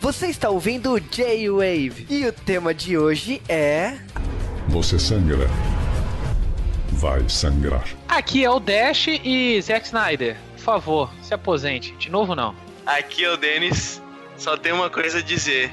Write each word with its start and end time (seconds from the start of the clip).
Você 0.00 0.28
está 0.28 0.48
ouvindo 0.48 0.92
o 0.92 0.98
J-Wave 0.98 2.06
e 2.08 2.26
o 2.26 2.32
tema 2.32 2.72
de 2.72 2.96
hoje 2.96 3.42
é. 3.48 3.98
Você 4.68 4.98
sangra. 4.98 5.46
Vai 6.92 7.28
sangrar. 7.28 7.86
Aqui 8.08 8.42
é 8.42 8.50
o 8.50 8.58
Dash 8.58 9.06
e 9.08 9.60
Zack 9.60 9.86
Snyder. 9.86 10.36
Por 10.56 10.62
favor, 10.62 11.14
se 11.22 11.34
aposente. 11.34 11.92
De 11.96 12.10
novo, 12.10 12.34
não. 12.34 12.54
Aqui 12.86 13.22
é 13.22 13.30
o 13.30 13.36
Denis. 13.36 14.02
Só 14.36 14.56
tem 14.56 14.72
uma 14.72 14.88
coisa 14.88 15.18
a 15.18 15.22
dizer. 15.22 15.70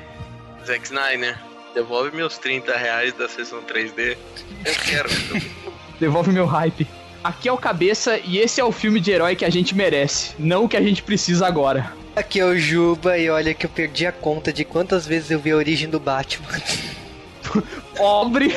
Zack 0.66 0.84
Snyder, 0.84 1.39
devolve 1.75 2.15
meus 2.15 2.38
30 2.38 2.75
reais 2.75 3.14
da 3.14 3.28
sessão 3.28 3.61
3D. 3.61 4.18
Eu 4.66 4.74
quero. 4.75 5.10
Devolve 6.00 6.32
meu 6.32 6.46
hype. 6.46 6.88
Aqui 7.24 7.50
é 7.50 7.52
o 7.52 7.57
Cabeça 7.57 8.18
e 8.18 8.38
esse 8.38 8.61
é 8.61 8.64
o 8.64 8.71
filme 8.71 9.00
de 9.00 9.11
herói 9.11 9.36
que 9.36 9.43
a 9.43 9.50
gente 9.50 9.75
merece, 9.75 10.33
não 10.39 10.66
o 10.66 10.69
que 10.69 10.78
a 10.78 10.82
gente 10.82 11.04
precisa 11.04 11.46
agora. 11.46 11.92
Aqui 12.16 12.39
é 12.39 12.46
o 12.46 12.57
Juba 12.57 13.18
e 13.18 13.30
olha 13.30 13.54
que 13.54 13.66
eu 13.66 13.69
perdi 13.69 14.06
a 14.06 14.11
conta 14.11 14.54
de 14.54 14.64
quantas 14.64 15.06
vezes 15.06 15.32
eu 15.32 15.39
vi 15.39 15.52
a 15.52 15.57
origem 15.57 15.89
do 15.89 16.00
Batman. 16.00 16.47
Pobre, 17.96 18.54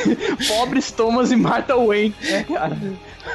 pobres 0.46 0.90
Thomas 0.90 1.30
e 1.30 1.36
Martha 1.36 1.76
Wayne, 1.76 2.14
né, 2.22 2.44
cara? 2.44 2.76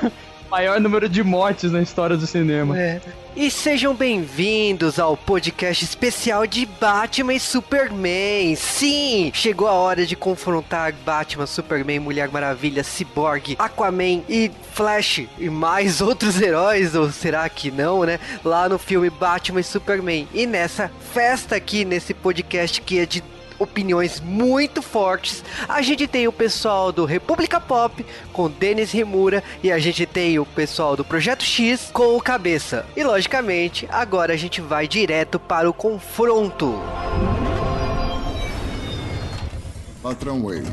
Maior 0.54 0.80
número 0.80 1.10
de 1.10 1.24
mortes 1.24 1.72
na 1.72 1.82
história 1.82 2.16
do 2.16 2.28
cinema. 2.28 2.78
É. 2.78 3.02
E 3.36 3.50
sejam 3.50 3.96
bem-vindos 3.96 5.00
ao 5.00 5.18
podcast 5.18 5.84
especial 5.84 6.46
de 6.46 6.68
Batman 6.80 7.34
e 7.34 7.40
Superman. 7.40 8.56
Sim, 8.56 9.32
chegou 9.34 9.68
a 9.68 9.72
hora 9.72 10.06
de 10.06 10.16
confrontar 10.16 10.94
Batman, 11.04 11.48
Superman, 11.48 11.98
Mulher 11.98 12.30
Maravilha, 12.30 12.84
Cyborg, 12.84 13.56
Aquaman 13.58 14.22
e 14.30 14.52
Flash 14.74 15.26
e 15.40 15.50
mais 15.50 16.02
outros 16.02 16.40
heróis, 16.40 16.94
ou 16.94 17.12
será 17.12 17.50
que 17.50 17.72
não, 17.72 18.04
né? 18.04 18.20
Lá 18.46 18.70
no 18.70 18.78
filme 18.78 19.10
Batman 19.10 19.62
e 19.62 19.64
Superman. 19.64 20.28
E 20.32 20.46
nessa 20.46 20.92
festa 21.12 21.56
aqui, 21.56 21.84
nesse 21.84 22.14
podcast 22.14 22.80
que 22.80 23.00
é 23.00 23.08
de 23.08 23.24
opiniões 23.64 24.20
muito 24.20 24.82
fortes. 24.82 25.44
A 25.68 25.82
gente 25.82 26.08
tem 26.08 26.28
o 26.28 26.32
pessoal 26.32 26.92
do 26.92 27.06
República 27.06 27.60
Pop 27.60 28.06
com 28.32 28.50
Denis 28.50 28.92
Rimura 28.92 29.44
e 29.64 29.72
a 29.72 29.80
gente 29.80 30.06
tem 30.06 30.38
o 30.38 30.46
pessoal 30.46 30.96
do 30.96 31.04
Projeto 31.04 31.44
X 31.44 31.90
com 31.92 32.16
o 32.16 32.22
Cabeça. 32.22 32.86
E 32.96 33.04
logicamente, 33.04 33.88
agora 33.90 34.34
a 34.34 34.38
gente 34.38 34.62
vai 34.62 34.88
direto 34.88 35.40
para 35.40 35.70
o 35.70 35.74
confronto. 35.74 36.80
Patrão 40.02 40.44
Wayne. 40.44 40.68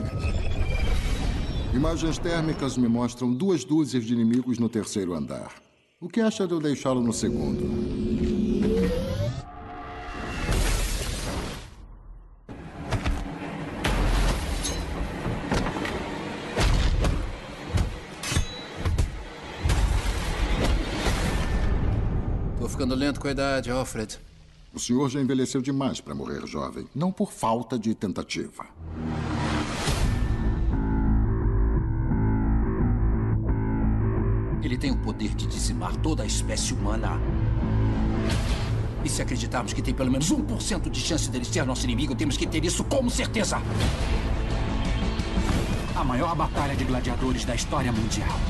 Imagens 1.72 2.18
térmicas 2.18 2.76
me 2.76 2.88
mostram 2.88 3.32
duas 3.32 3.64
dúzias 3.64 4.04
de 4.04 4.12
inimigos 4.12 4.58
no 4.58 4.68
terceiro 4.68 5.14
andar. 5.14 5.52
O 6.00 6.08
que 6.08 6.20
acha 6.20 6.46
de 6.46 6.52
eu 6.52 6.58
deixá-lo 6.58 7.00
no 7.00 7.12
segundo? 7.12 7.62
Ficando 22.80 22.94
lento 22.94 23.20
com 23.20 23.28
a 23.28 23.30
idade, 23.30 23.70
Alfred. 23.70 24.18
O 24.72 24.80
senhor 24.80 25.10
já 25.10 25.20
envelheceu 25.20 25.60
demais 25.60 26.00
para 26.00 26.14
morrer 26.14 26.46
jovem, 26.46 26.88
não 26.94 27.12
por 27.12 27.30
falta 27.30 27.78
de 27.78 27.94
tentativa. 27.94 28.64
Ele 34.62 34.78
tem 34.78 34.90
o 34.90 34.96
poder 34.96 35.34
de 35.34 35.46
dizimar 35.46 35.94
toda 35.96 36.22
a 36.22 36.26
espécie 36.26 36.72
humana. 36.72 37.20
E 39.04 39.10
se 39.10 39.20
acreditarmos 39.20 39.74
que 39.74 39.82
tem 39.82 39.92
pelo 39.92 40.10
menos 40.10 40.32
1% 40.32 40.88
de 40.88 41.00
chance 41.00 41.30
dele 41.30 41.44
ser 41.44 41.66
nosso 41.66 41.84
inimigo, 41.84 42.14
temos 42.14 42.38
que 42.38 42.46
ter 42.46 42.64
isso 42.64 42.82
como 42.84 43.10
certeza. 43.10 43.58
A 45.94 46.02
maior 46.02 46.34
batalha 46.34 46.74
de 46.74 46.84
gladiadores 46.84 47.44
da 47.44 47.54
história 47.54 47.92
mundial. 47.92 48.40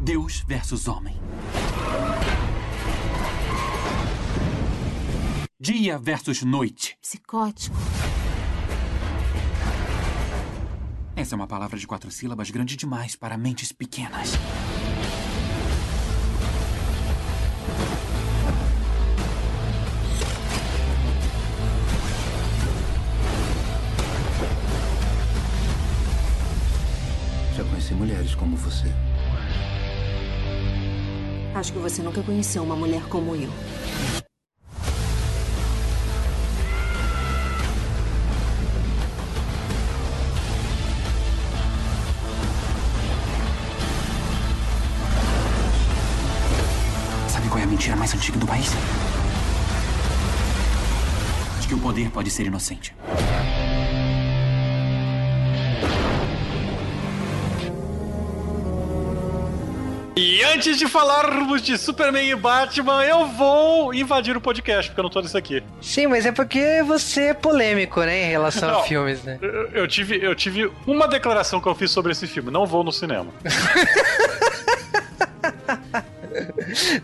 Deus 0.00 0.44
versus 0.46 0.86
homem. 0.86 1.19
Dia 5.58 5.98
versus 5.98 6.42
noite. 6.42 6.96
Psicótico. 7.02 7.76
Essa 11.14 11.34
é 11.34 11.36
uma 11.36 11.46
palavra 11.46 11.78
de 11.78 11.86
quatro 11.86 12.10
sílabas 12.10 12.50
grande 12.50 12.76
demais 12.76 13.14
para 13.14 13.36
mentes 13.36 13.72
pequenas. 13.72 14.32
Já 27.54 27.64
conheci 27.64 27.92
mulheres 27.92 28.34
como 28.34 28.56
você. 28.56 28.90
Acho 31.52 31.72
que 31.72 31.78
você 31.78 32.00
nunca 32.00 32.22
conheceu 32.22 32.62
uma 32.62 32.76
mulher 32.76 33.02
como 33.08 33.34
eu. 33.34 33.50
Sabe 47.28 47.48
qual 47.48 47.58
é 47.58 47.64
a 47.64 47.66
mentira 47.66 47.96
mais 47.96 48.14
antiga 48.14 48.38
do 48.38 48.46
país? 48.46 48.70
De 51.60 51.68
que 51.68 51.74
o 51.74 51.78
poder 51.78 52.10
pode 52.10 52.30
ser 52.30 52.46
inocente. 52.46 52.94
E 60.16 60.42
antes 60.42 60.76
de 60.76 60.88
falarmos 60.88 61.62
de 61.62 61.78
Superman 61.78 62.28
e 62.28 62.34
Batman, 62.34 63.04
eu 63.04 63.26
vou 63.26 63.94
invadir 63.94 64.36
o 64.36 64.40
podcast, 64.40 64.90
porque 64.90 65.00
eu 65.00 65.04
não 65.04 65.10
tô 65.10 65.20
nisso 65.20 65.38
aqui. 65.38 65.62
Sim, 65.80 66.08
mas 66.08 66.26
é 66.26 66.32
porque 66.32 66.82
você 66.82 67.28
é 67.28 67.34
polêmico, 67.34 68.00
né, 68.00 68.26
em 68.26 68.30
relação 68.30 68.70
Não, 68.70 68.80
a 68.80 68.82
filmes, 68.82 69.22
né? 69.22 69.38
Eu, 69.40 69.70
eu 69.70 69.88
tive, 69.88 70.22
eu 70.22 70.34
tive 70.34 70.70
uma 70.86 71.06
declaração 71.06 71.60
que 71.60 71.68
eu 71.68 71.74
fiz 71.74 71.90
sobre 71.90 72.12
esse 72.12 72.26
filme: 72.26 72.50
não 72.50 72.66
vou 72.66 72.82
no 72.82 72.92
cinema. 72.92 73.32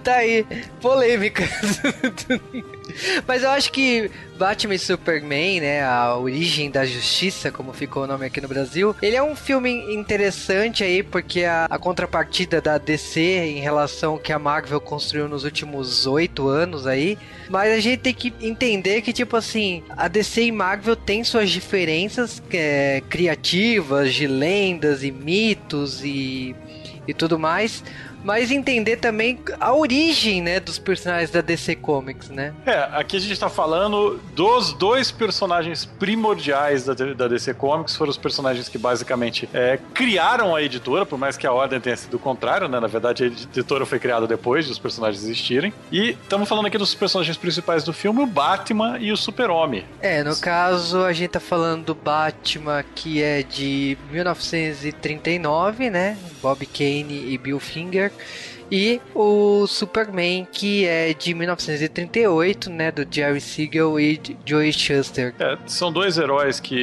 tá 0.02 0.16
aí, 0.16 0.44
polêmica. 0.80 1.44
Mas 3.26 3.42
eu 3.42 3.50
acho 3.50 3.70
que 3.72 4.10
Batman 4.38 4.74
e 4.74 4.78
Superman, 4.78 5.60
né, 5.60 5.82
a 5.82 6.16
origem 6.16 6.70
da 6.70 6.84
justiça, 6.84 7.50
como 7.50 7.72
ficou 7.72 8.04
o 8.04 8.06
nome 8.06 8.26
aqui 8.26 8.40
no 8.40 8.48
Brasil, 8.48 8.94
ele 9.00 9.16
é 9.16 9.22
um 9.22 9.34
filme 9.34 9.94
interessante 9.94 10.84
aí, 10.84 11.02
porque 11.02 11.44
a, 11.44 11.66
a 11.66 11.78
contrapartida 11.78 12.60
da 12.60 12.78
DC 12.78 13.20
em 13.20 13.60
relação 13.60 14.12
ao 14.12 14.18
que 14.18 14.32
a 14.32 14.38
Marvel 14.38 14.80
construiu 14.80 15.28
nos 15.28 15.44
últimos 15.44 16.06
oito 16.06 16.48
anos 16.48 16.86
aí, 16.86 17.18
mas 17.48 17.72
a 17.72 17.80
gente 17.80 18.00
tem 18.00 18.14
que 18.14 18.32
entender 18.40 19.02
que, 19.02 19.12
tipo 19.12 19.36
assim, 19.36 19.82
a 19.96 20.08
DC 20.08 20.44
e 20.44 20.52
Marvel 20.52 20.96
tem 20.96 21.24
suas 21.24 21.50
diferenças 21.50 22.42
é, 22.52 23.02
criativas, 23.08 24.14
de 24.14 24.26
lendas 24.26 25.02
e 25.02 25.10
mitos 25.10 26.04
e, 26.04 26.54
e 27.06 27.14
tudo 27.14 27.38
mais, 27.38 27.82
mas 28.26 28.50
entender 28.50 28.96
também 28.96 29.38
a 29.60 29.72
origem, 29.72 30.42
né, 30.42 30.58
dos 30.58 30.80
personagens 30.80 31.30
da 31.30 31.40
DC 31.40 31.76
Comics, 31.76 32.28
né? 32.28 32.52
É, 32.66 32.88
aqui 32.92 33.16
a 33.16 33.20
gente 33.20 33.38
tá 33.38 33.48
falando 33.48 34.20
dos 34.34 34.72
dois 34.72 35.12
personagens 35.12 35.84
primordiais 35.84 36.84
da, 36.84 36.92
da 36.92 37.28
DC 37.28 37.54
Comics, 37.54 37.94
foram 37.94 38.10
os 38.10 38.18
personagens 38.18 38.68
que 38.68 38.76
basicamente 38.76 39.48
é, 39.54 39.78
criaram 39.94 40.56
a 40.56 40.60
editora, 40.60 41.06
por 41.06 41.16
mais 41.16 41.36
que 41.36 41.46
a 41.46 41.52
ordem 41.52 41.80
tenha 41.80 41.96
sido 41.96 42.14
o 42.14 42.18
contrário, 42.18 42.66
né? 42.66 42.80
Na 42.80 42.88
verdade, 42.88 43.22
a 43.22 43.26
editora 43.28 43.86
foi 43.86 44.00
criada 44.00 44.26
depois 44.26 44.66
de 44.66 44.72
os 44.72 44.78
personagens 44.78 45.22
existirem. 45.22 45.72
E 45.92 46.10
estamos 46.10 46.48
falando 46.48 46.66
aqui 46.66 46.76
dos 46.76 46.96
personagens 46.96 47.36
principais 47.36 47.84
do 47.84 47.92
filme, 47.92 48.24
o 48.24 48.26
Batman 48.26 48.98
e 48.98 49.12
o 49.12 49.16
Super-Homem. 49.16 49.84
É, 50.00 50.24
no 50.24 50.34
caso, 50.36 51.04
a 51.04 51.12
gente 51.12 51.30
tá 51.30 51.40
falando 51.40 51.84
do 51.84 51.94
Batman, 51.94 52.84
que 52.92 53.22
é 53.22 53.44
de 53.44 53.96
1939, 54.10 55.90
né? 55.90 56.18
Bob 56.42 56.66
Kane 56.66 57.32
e 57.32 57.38
Bill 57.38 57.60
Finger. 57.60 58.15
E 58.70 59.00
o 59.14 59.66
Superman, 59.68 60.46
que 60.50 60.84
é 60.86 61.14
de 61.14 61.34
1938, 61.34 62.68
né? 62.68 62.90
Do 62.90 63.06
Jerry 63.08 63.40
Siegel 63.40 64.00
e 64.00 64.20
Joey 64.44 64.72
Shuster. 64.72 65.34
É, 65.38 65.56
são 65.66 65.92
dois 65.92 66.18
heróis 66.18 66.58
que 66.58 66.76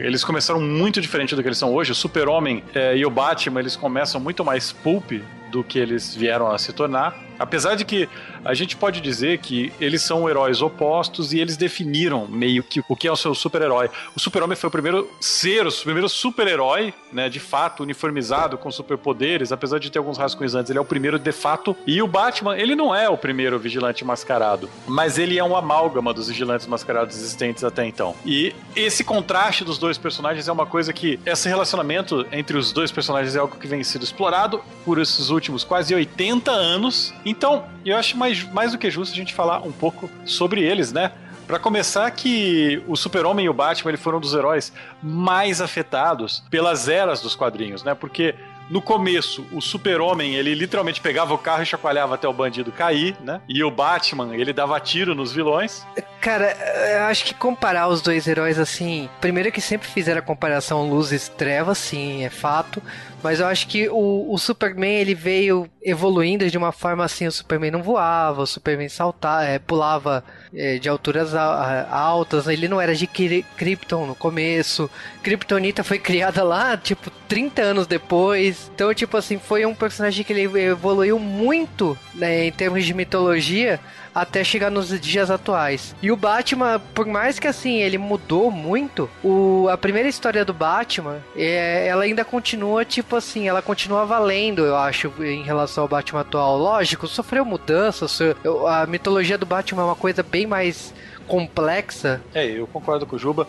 eles 0.00 0.24
começaram 0.24 0.60
muito 0.60 1.00
diferente 1.00 1.36
do 1.36 1.42
que 1.42 1.48
eles 1.48 1.58
são 1.58 1.74
hoje. 1.74 1.92
O 1.92 1.94
Super-Homem 1.94 2.62
é, 2.74 2.96
e 2.96 3.04
o 3.04 3.10
Batman, 3.10 3.60
eles 3.60 3.76
começam 3.76 4.18
muito 4.18 4.44
mais 4.44 4.72
pulp 4.72 5.12
do 5.50 5.62
que 5.62 5.78
eles 5.78 6.14
vieram 6.14 6.50
a 6.50 6.58
se 6.58 6.72
tornar. 6.72 7.25
Apesar 7.38 7.74
de 7.74 7.84
que 7.84 8.08
a 8.44 8.54
gente 8.54 8.76
pode 8.76 9.00
dizer 9.00 9.38
que 9.38 9.72
eles 9.80 10.02
são 10.02 10.28
heróis 10.28 10.62
opostos 10.62 11.32
e 11.32 11.38
eles 11.38 11.56
definiram 11.56 12.26
meio 12.28 12.62
que 12.62 12.82
o 12.88 12.96
que 12.96 13.08
é 13.08 13.12
o 13.12 13.16
seu 13.16 13.34
super-herói. 13.34 13.90
O 14.14 14.20
Super-Homem 14.20 14.56
foi 14.56 14.68
o 14.68 14.70
primeiro 14.70 15.10
ser, 15.20 15.66
o 15.66 15.72
primeiro 15.72 16.08
super-herói, 16.08 16.94
né, 17.12 17.28
de 17.28 17.40
fato, 17.40 17.82
uniformizado 17.82 18.56
com 18.56 18.70
superpoderes, 18.70 19.52
apesar 19.52 19.78
de 19.78 19.90
ter 19.90 19.98
alguns 19.98 20.18
rascunhos 20.18 20.54
antes, 20.54 20.70
ele 20.70 20.78
é 20.78 20.82
o 20.82 20.84
primeiro 20.84 21.18
de 21.18 21.32
fato. 21.32 21.76
E 21.86 22.00
o 22.02 22.06
Batman, 22.06 22.56
ele 22.56 22.74
não 22.74 22.94
é 22.94 23.08
o 23.08 23.16
primeiro 23.16 23.58
vigilante 23.58 24.04
mascarado, 24.04 24.68
mas 24.86 25.18
ele 25.18 25.38
é 25.38 25.44
um 25.44 25.56
amálgama 25.56 26.12
dos 26.12 26.28
vigilantes 26.28 26.66
mascarados 26.66 27.16
existentes 27.16 27.64
até 27.64 27.84
então. 27.84 28.14
E 28.24 28.54
esse 28.74 29.04
contraste 29.04 29.64
dos 29.64 29.78
dois 29.78 29.98
personagens 29.98 30.48
é 30.48 30.52
uma 30.52 30.66
coisa 30.66 30.92
que 30.92 31.18
esse 31.24 31.48
relacionamento 31.48 32.26
entre 32.32 32.56
os 32.56 32.72
dois 32.72 32.92
personagens 32.92 33.34
é 33.34 33.38
algo 33.38 33.56
que 33.56 33.66
vem 33.66 33.82
sendo 33.82 34.04
explorado 34.04 34.60
por 34.84 34.98
esses 34.98 35.30
últimos 35.30 35.64
quase 35.64 35.94
80 35.94 36.50
anos. 36.50 37.14
Então, 37.26 37.64
eu 37.84 37.96
acho 37.96 38.16
mais, 38.16 38.44
mais 38.52 38.72
do 38.72 38.78
que 38.78 38.88
justo 38.88 39.12
a 39.12 39.16
gente 39.16 39.34
falar 39.34 39.58
um 39.66 39.72
pouco 39.72 40.08
sobre 40.24 40.62
eles, 40.62 40.92
né? 40.92 41.10
Para 41.46 41.58
começar, 41.58 42.10
que 42.12 42.82
o 42.86 42.96
Super-Homem 42.96 43.46
e 43.46 43.48
o 43.48 43.52
Batman 43.52 43.90
ele 43.90 43.98
foram 43.98 44.18
um 44.18 44.20
dos 44.20 44.32
heróis 44.32 44.72
mais 45.02 45.60
afetados 45.60 46.42
pelas 46.50 46.88
eras 46.88 47.20
dos 47.20 47.34
quadrinhos, 47.36 47.82
né? 47.84 47.94
Porque 47.94 48.34
no 48.68 48.82
começo, 48.82 49.46
o 49.52 49.60
super-homem, 49.60 50.34
ele 50.34 50.52
literalmente 50.54 51.00
pegava 51.00 51.32
o 51.32 51.38
carro 51.38 51.62
e 51.62 51.66
chacoalhava 51.66 52.16
até 52.16 52.26
o 52.26 52.32
bandido 52.32 52.72
cair, 52.72 53.16
né? 53.20 53.40
E 53.48 53.62
o 53.62 53.70
Batman, 53.70 54.34
ele 54.34 54.52
dava 54.52 54.78
tiro 54.80 55.14
nos 55.14 55.32
vilões. 55.32 55.86
Cara, 56.20 56.56
eu 56.96 57.04
acho 57.04 57.24
que 57.24 57.32
comparar 57.32 57.86
os 57.86 58.02
dois 58.02 58.26
heróis 58.26 58.58
assim. 58.58 59.08
Primeiro 59.20 59.52
que 59.52 59.60
sempre 59.60 59.86
fizeram 59.88 60.18
a 60.18 60.22
comparação 60.22 60.90
luzes 60.90 61.28
trevas, 61.28 61.78
sim, 61.78 62.24
é 62.24 62.30
fato. 62.30 62.82
Mas 63.22 63.40
eu 63.40 63.46
acho 63.46 63.66
que 63.66 63.88
o, 63.88 64.32
o 64.32 64.38
Superman 64.38 65.00
ele 65.00 65.14
veio 65.14 65.68
evoluindo 65.82 66.48
de 66.50 66.58
uma 66.58 66.72
forma 66.72 67.04
assim: 67.04 67.26
o 67.26 67.32
Superman 67.32 67.70
não 67.70 67.82
voava, 67.82 68.42
o 68.42 68.46
Superman 68.46 68.88
saltava, 68.88 69.44
é, 69.44 69.58
pulava 69.58 70.22
é, 70.54 70.78
de 70.78 70.88
alturas 70.88 71.34
altas, 71.34 72.46
ele 72.46 72.68
não 72.68 72.80
era 72.80 72.94
de 72.94 73.06
Krypton 73.06 74.06
no 74.06 74.14
começo. 74.14 74.90
Kryptonita 75.22 75.82
foi 75.82 75.98
criada 75.98 76.44
lá, 76.44 76.76
tipo, 76.76 77.10
30 77.28 77.62
anos 77.62 77.86
depois. 77.86 78.70
Então, 78.74 78.92
tipo 78.94 79.16
assim, 79.16 79.38
foi 79.38 79.66
um 79.66 79.74
personagem 79.74 80.24
que 80.24 80.32
ele 80.32 80.60
evoluiu 80.60 81.18
muito 81.18 81.98
né, 82.14 82.46
em 82.46 82.52
termos 82.52 82.84
de 82.84 82.94
mitologia 82.94 83.80
até 84.16 84.42
chegar 84.42 84.70
nos 84.70 84.98
dias 84.98 85.30
atuais. 85.30 85.94
E 86.00 86.10
o 86.10 86.16
Batman, 86.16 86.80
por 86.94 87.04
mais 87.04 87.38
que 87.38 87.46
assim 87.46 87.82
ele 87.82 87.98
mudou 87.98 88.50
muito, 88.50 89.10
o, 89.22 89.68
a 89.70 89.76
primeira 89.76 90.08
história 90.08 90.42
do 90.42 90.54
Batman, 90.54 91.18
é, 91.36 91.86
ela 91.86 92.04
ainda 92.04 92.24
continua 92.24 92.82
tipo 92.82 93.14
assim, 93.14 93.46
ela 93.46 93.60
continua 93.60 94.06
valendo, 94.06 94.64
eu 94.64 94.74
acho, 94.74 95.12
em 95.20 95.42
relação 95.42 95.82
ao 95.82 95.88
Batman 95.88 96.22
atual. 96.22 96.56
Lógico, 96.56 97.06
sofreu 97.06 97.44
mudanças, 97.44 98.18
a 98.66 98.86
mitologia 98.86 99.36
do 99.36 99.44
Batman 99.44 99.82
é 99.82 99.84
uma 99.84 99.94
coisa 99.94 100.22
bem 100.22 100.46
mais 100.46 100.94
complexa. 101.26 102.22
É, 102.34 102.46
eu 102.46 102.66
concordo 102.66 103.04
com 103.04 103.16
o 103.16 103.18
Juba. 103.18 103.46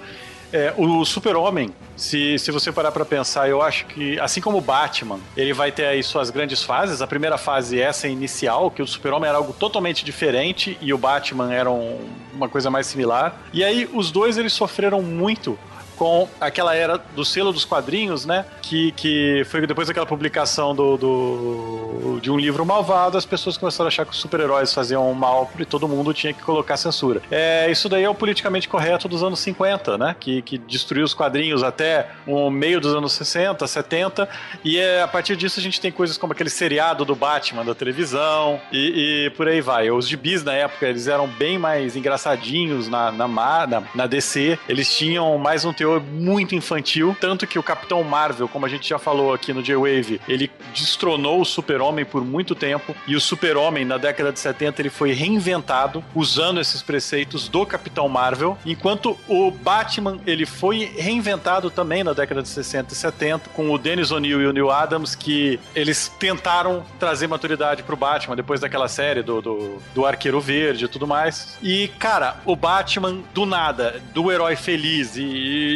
É, 0.51 0.73
o 0.77 1.03
Super-Homem, 1.03 1.73
se, 1.95 2.39
se 2.39 2.51
você 2.51 2.71
parar 2.71 2.91
para 2.91 3.03
pensar, 3.03 3.49
eu 3.49 3.61
acho 3.61 3.85
que, 3.85 4.19
assim 4.19 4.39
como 4.39 4.57
o 4.57 4.61
Batman, 4.61 5.19
ele 5.35 5.53
vai 5.53 5.71
ter 5.71 5.85
aí 5.85 6.01
suas 6.01 6.29
grandes 6.29 6.63
fases. 6.63 7.01
A 7.01 7.07
primeira 7.07 7.37
fase 7.37 7.79
essa 7.79 8.07
inicial, 8.07 8.71
que 8.71 8.81
o 8.81 8.87
Super-Homem 8.87 9.27
era 9.27 9.37
algo 9.37 9.53
totalmente 9.53 10.05
diferente 10.05 10.77
e 10.81 10.93
o 10.93 10.97
Batman 10.97 11.53
era 11.53 11.69
um, 11.69 11.99
uma 12.33 12.47
coisa 12.47 12.69
mais 12.69 12.87
similar. 12.87 13.41
E 13.51 13.63
aí, 13.63 13.89
os 13.93 14.09
dois, 14.09 14.37
eles 14.37 14.53
sofreram 14.53 15.01
muito 15.01 15.57
com 15.97 16.27
aquela 16.39 16.75
era 16.75 16.97
do 17.15 17.25
selo 17.25 17.51
dos 17.51 17.65
quadrinhos, 17.65 18.25
né? 18.25 18.45
Que, 18.61 18.91
que 18.93 19.43
foi 19.49 19.65
depois 19.65 19.87
daquela 19.87 20.05
publicação 20.05 20.75
do, 20.75 20.97
do 20.97 22.19
de 22.21 22.31
um 22.31 22.37
livro 22.37 22.65
malvado, 22.65 23.17
as 23.17 23.25
pessoas 23.25 23.57
começaram 23.57 23.87
a 23.87 23.89
achar 23.89 24.05
que 24.05 24.11
os 24.11 24.17
super-heróis 24.17 24.73
faziam 24.73 25.11
mal 25.13 25.49
e 25.57 25.65
todo 25.65 25.87
mundo 25.87 26.13
tinha 26.13 26.33
que 26.33 26.41
colocar 26.41 26.77
censura. 26.77 27.21
É, 27.31 27.69
isso 27.69 27.87
daí 27.89 28.03
é 28.03 28.09
o 28.09 28.15
politicamente 28.15 28.67
correto 28.67 29.07
dos 29.07 29.23
anos 29.23 29.39
50, 29.39 29.97
né? 29.97 30.15
Que, 30.19 30.41
que 30.41 30.57
destruiu 30.57 31.05
os 31.05 31.13
quadrinhos 31.13 31.63
até 31.63 32.09
o 32.25 32.49
meio 32.49 32.79
dos 32.79 32.93
anos 32.93 33.13
60, 33.13 33.65
70, 33.65 34.29
e 34.63 34.77
é, 34.77 35.01
a 35.01 35.07
partir 35.07 35.35
disso 35.35 35.59
a 35.59 35.63
gente 35.63 35.79
tem 35.79 35.91
coisas 35.91 36.17
como 36.17 36.33
aquele 36.33 36.49
seriado 36.49 37.05
do 37.05 37.15
Batman 37.15 37.65
da 37.65 37.73
televisão 37.73 38.59
e, 38.71 39.25
e 39.25 39.29
por 39.31 39.47
aí 39.47 39.61
vai. 39.61 39.89
Os 39.89 40.07
gibis 40.07 40.43
na 40.43 40.53
época 40.53 40.87
eles 40.87 41.07
eram 41.07 41.27
bem 41.27 41.57
mais 41.57 41.95
engraçadinhos 41.95 42.87
na, 42.87 43.11
na, 43.11 43.27
na, 43.27 43.83
na 43.95 44.07
DC, 44.07 44.59
eles 44.67 44.95
tinham 44.95 45.37
mais 45.37 45.65
um 45.65 45.73
teor 45.73 45.86
teor 45.87 46.01
muito 46.01 46.53
infantil, 46.53 47.15
tanto 47.19 47.47
que 47.47 47.57
o 47.57 47.63
Capitão 47.63 48.03
Marvel, 48.03 48.49
como 48.49 48.65
a 48.65 48.69
gente 48.69 48.89
já 48.89 48.99
falou 48.99 49.33
aqui 49.33 49.53
no 49.53 49.63
J-Wave, 49.63 50.19
ele 50.27 50.51
destronou 50.73 51.39
o 51.39 51.45
Super-Homem 51.45 52.03
por 52.03 52.25
muito 52.25 52.53
tempo, 52.53 52.93
e 53.07 53.15
o 53.15 53.21
Super-Homem, 53.21 53.85
na 53.85 53.97
década 53.97 54.33
de 54.33 54.39
70, 54.39 54.81
ele 54.81 54.89
foi 54.89 55.13
reinventado 55.13 56.03
usando 56.13 56.59
esses 56.59 56.81
preceitos 56.81 57.47
do 57.47 57.65
Capitão 57.65 58.09
Marvel, 58.09 58.57
enquanto 58.65 59.17
o 59.29 59.49
Batman, 59.49 60.19
ele 60.27 60.45
foi 60.45 60.91
reinventado 60.97 61.69
também 61.69 62.03
na 62.03 62.11
década 62.11 62.41
de 62.41 62.49
60 62.49 62.93
e 62.93 62.95
70, 62.95 63.49
com 63.51 63.71
o 63.71 63.77
Dennis 63.77 64.11
O'Neill 64.11 64.41
e 64.41 64.47
o 64.47 64.53
Neil 64.53 64.69
Adams, 64.69 65.15
que 65.15 65.57
eles 65.73 66.11
tentaram 66.19 66.83
trazer 66.99 67.27
maturidade 67.27 67.83
pro 67.83 67.95
Batman 67.95 68.35
depois 68.35 68.59
daquela 68.59 68.89
série 68.89 69.23
do, 69.23 69.41
do, 69.41 69.81
do 69.95 70.05
Arqueiro 70.05 70.41
Verde 70.41 70.85
e 70.85 70.87
tudo 70.87 71.07
mais. 71.07 71.57
E, 71.61 71.87
cara, 71.99 72.37
o 72.45 72.55
Batman, 72.55 73.19
do 73.33 73.45
nada, 73.45 74.01
do 74.13 74.29
herói 74.31 74.55
feliz 74.57 75.15
e, 75.15 75.23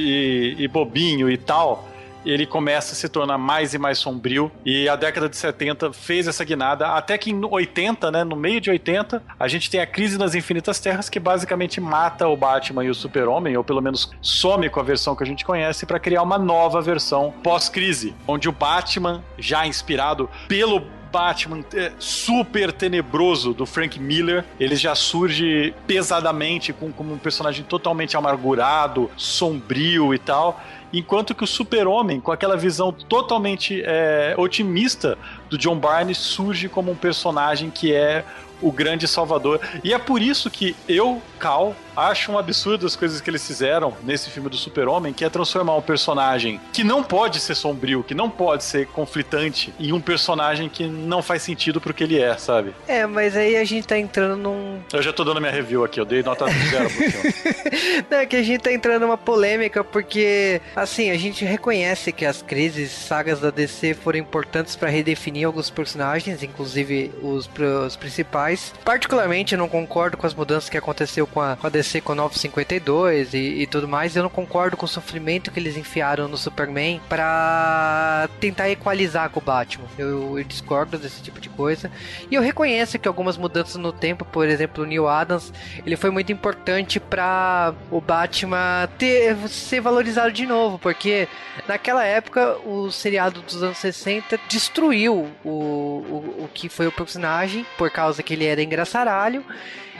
e, 0.02 0.64
e 0.64 0.68
bobinho 0.68 1.30
e 1.30 1.38
tal, 1.38 1.88
ele 2.26 2.46
começa 2.46 2.94
a 2.94 2.96
se 2.96 3.10
tornar 3.10 3.38
mais 3.38 3.74
e 3.74 3.78
mais 3.78 3.98
sombrio. 3.98 4.52
E 4.66 4.88
a 4.88 4.96
década 4.96 5.28
de 5.28 5.36
70 5.36 5.94
fez 5.94 6.28
essa 6.28 6.44
guinada, 6.44 6.88
até 6.90 7.18
que 7.18 7.32
em 7.32 7.42
80, 7.44 8.12
né, 8.12 8.24
no 8.24 8.36
meio 8.36 8.62
de 8.62 8.70
80, 8.70 9.24
a 9.40 9.48
gente 9.48 9.70
tem 9.70 9.80
a 9.80 9.88
crise 9.88 10.18
nas 10.18 10.36
Infinitas 10.36 10.80
Terras, 10.80 11.10
que 11.10 11.20
basicamente 11.20 11.82
mata 11.82 12.28
o 12.28 12.38
Batman 12.38 12.86
e 12.86 12.90
o 12.90 12.96
Super-Homem, 12.96 13.58
ou 13.58 13.64
pelo 13.64 13.82
menos 13.82 14.12
some 14.22 14.70
com 14.70 14.80
a 14.80 14.84
versão 14.84 15.16
que 15.16 15.24
a 15.24 15.28
gente 15.28 15.46
conhece, 15.46 15.86
para 15.86 16.00
criar 16.00 16.22
uma 16.22 16.38
nova 16.38 16.82
versão 16.82 17.34
pós-crise, 17.44 18.14
onde 18.28 18.48
o 18.48 18.52
Batman, 18.52 19.24
já 19.38 19.66
inspirado 19.66 20.30
pelo 20.48 20.82
Batman 21.12 21.64
é, 21.74 21.92
super 22.00 22.72
tenebroso 22.72 23.54
do 23.54 23.66
Frank 23.66 24.00
Miller, 24.00 24.46
ele 24.60 24.76
já 24.76 24.96
surge 24.96 25.74
pesadamente 25.86 26.72
com, 26.72 26.92
como 26.92 27.14
um 27.14 27.18
personagem 27.18 27.64
totalmente 27.66 28.16
amargurado, 28.16 29.10
sombrio 29.18 30.14
e 30.14 30.20
tal. 30.20 30.62
Enquanto 30.94 31.34
que 31.34 31.44
o 31.44 31.48
Super-Homem, 31.48 32.20
com 32.20 32.32
aquela 32.32 32.58
visão 32.58 32.92
totalmente 32.92 33.82
é, 33.86 34.36
otimista 34.38 35.18
do 35.50 35.58
John 35.58 35.78
Barney, 35.78 36.14
surge 36.14 36.68
como 36.68 36.92
um 36.92 36.96
personagem 36.96 37.70
que 37.70 37.94
é 37.94 38.26
o 38.62 38.72
grande 38.72 39.08
salvador. 39.08 39.60
E 39.84 39.94
é 39.94 39.98
por 39.98 40.22
isso 40.22 40.50
que 40.50 40.76
eu, 40.88 41.22
Cal, 41.40 41.76
acho 41.96 42.32
um 42.32 42.38
absurdo 42.38 42.86
as 42.86 42.96
coisas 42.96 43.22
que 43.22 43.30
eles 43.30 43.46
fizeram 43.46 43.96
nesse 44.04 44.30
filme 44.30 44.50
do 44.50 44.58
Super-Homem, 44.58 45.14
que 45.14 45.26
é 45.26 45.30
transformar 45.30 45.76
um 45.76 45.82
personagem 45.82 46.60
que 46.74 46.84
não 46.84 47.04
pode 47.04 47.40
ser 47.40 47.56
sombrio, 47.56 48.04
que 48.04 48.14
não 48.14 48.30
pode 48.30 48.64
ser 48.64 48.88
conflitante, 48.88 49.74
em 49.80 49.92
um 49.92 50.02
personagem 50.02 50.70
que 50.70 50.86
não 50.86 51.22
faz 51.22 51.42
sentido 51.42 51.80
pro 51.80 51.94
que 51.94 52.04
ele 52.04 52.20
é, 52.20 52.38
sabe? 52.38 52.74
É, 52.88 53.06
mas 53.06 53.36
aí 53.36 53.56
a 53.56 53.64
gente 53.64 53.88
tá 53.88 53.98
entrando 53.98 54.38
num. 54.38 54.80
Eu 54.92 55.02
já 55.02 55.12
tô 55.12 55.24
dando 55.24 55.40
minha 55.40 55.52
review 55.52 55.84
aqui, 55.84 56.00
eu 56.00 56.06
dei 56.06 56.24
nota 56.24 56.46
zero 56.70 56.90
pro 56.90 57.12
filme. 57.12 58.06
não, 58.10 58.18
é 58.18 58.26
que 58.26 58.36
a 58.36 58.44
gente 58.44 58.62
tá 58.62 58.72
entrando 58.72 59.02
numa 59.02 59.18
polêmica, 59.18 59.84
porque, 59.84 60.62
assim, 60.76 61.10
a 61.10 61.18
gente 61.18 61.44
reconhece 61.46 62.12
que 62.12 62.26
as 62.26 62.42
crises, 62.42 62.92
sagas 62.92 63.40
da 63.40 63.50
DC 63.50 63.94
foram 63.96 64.20
importantes 64.20 64.76
para 64.76 64.90
redefinir 64.90 65.46
alguns 65.46 65.70
personagens, 65.70 66.44
inclusive 66.44 67.12
os, 67.22 67.50
os 67.86 67.96
principais. 67.96 68.51
Particularmente, 68.84 69.54
eu 69.54 69.60
não 69.60 69.70
concordo 69.70 70.18
com 70.18 70.28
as 70.28 70.34
mudanças 70.34 70.70
que 70.70 70.78
aconteceu 70.78 71.26
com 71.28 71.42
a, 71.42 71.56
com 71.56 71.68
a 71.68 71.70
DC 71.70 72.02
com 72.02 72.16
952 72.16 73.34
e, 73.34 73.38
e 73.38 73.68
tudo 73.68 73.88
mais, 73.88 74.16
eu 74.16 74.24
não 74.24 74.30
concordo 74.30 74.76
com 74.78 74.86
o 74.86 74.90
sofrimento 74.90 75.52
que 75.52 75.60
eles 75.60 75.78
enfiaram 75.78 76.28
no 76.28 76.38
Superman 76.38 77.02
para 77.08 78.30
tentar 78.40 78.70
equalizar 78.70 79.30
com 79.30 79.40
o 79.40 79.44
Batman. 79.44 79.86
Eu, 79.98 80.38
eu, 80.38 80.44
discordo 80.44 80.98
desse 80.98 81.22
tipo 81.22 81.40
de 81.40 81.50
coisa. 81.50 81.92
E 82.30 82.36
eu 82.36 82.42
reconheço 82.42 83.00
que 83.00 83.08
algumas 83.08 83.38
mudanças 83.38 83.76
no 83.76 83.92
tempo, 83.92 84.26
por 84.26 84.48
exemplo, 84.48 84.84
o 84.84 84.88
Neil 84.88 85.08
Adams, 85.08 85.54
ele 85.86 85.96
foi 85.96 86.10
muito 86.10 86.32
importante 86.32 87.00
para 87.00 87.74
o 87.90 88.02
Batman 88.02 88.90
ter, 88.98 89.36
ser 89.48 89.82
valorizado 89.82 90.32
de 90.32 90.46
novo, 90.46 90.80
porque 90.80 91.28
naquela 91.68 92.04
época 92.06 92.58
o 92.66 92.92
seriado 92.92 93.42
dos 93.42 93.62
anos 93.64 93.78
60 93.78 94.40
destruiu 94.48 95.30
o, 95.44 95.50
o, 95.50 96.44
o 96.44 96.50
que 96.54 96.70
foi 96.70 96.88
o 96.88 96.92
personagem 96.92 97.66
por 97.78 97.90
causa 97.90 98.24
que 98.24 98.34
ele 98.34 98.41
era 98.46 98.62
engraçaralho. 98.62 99.44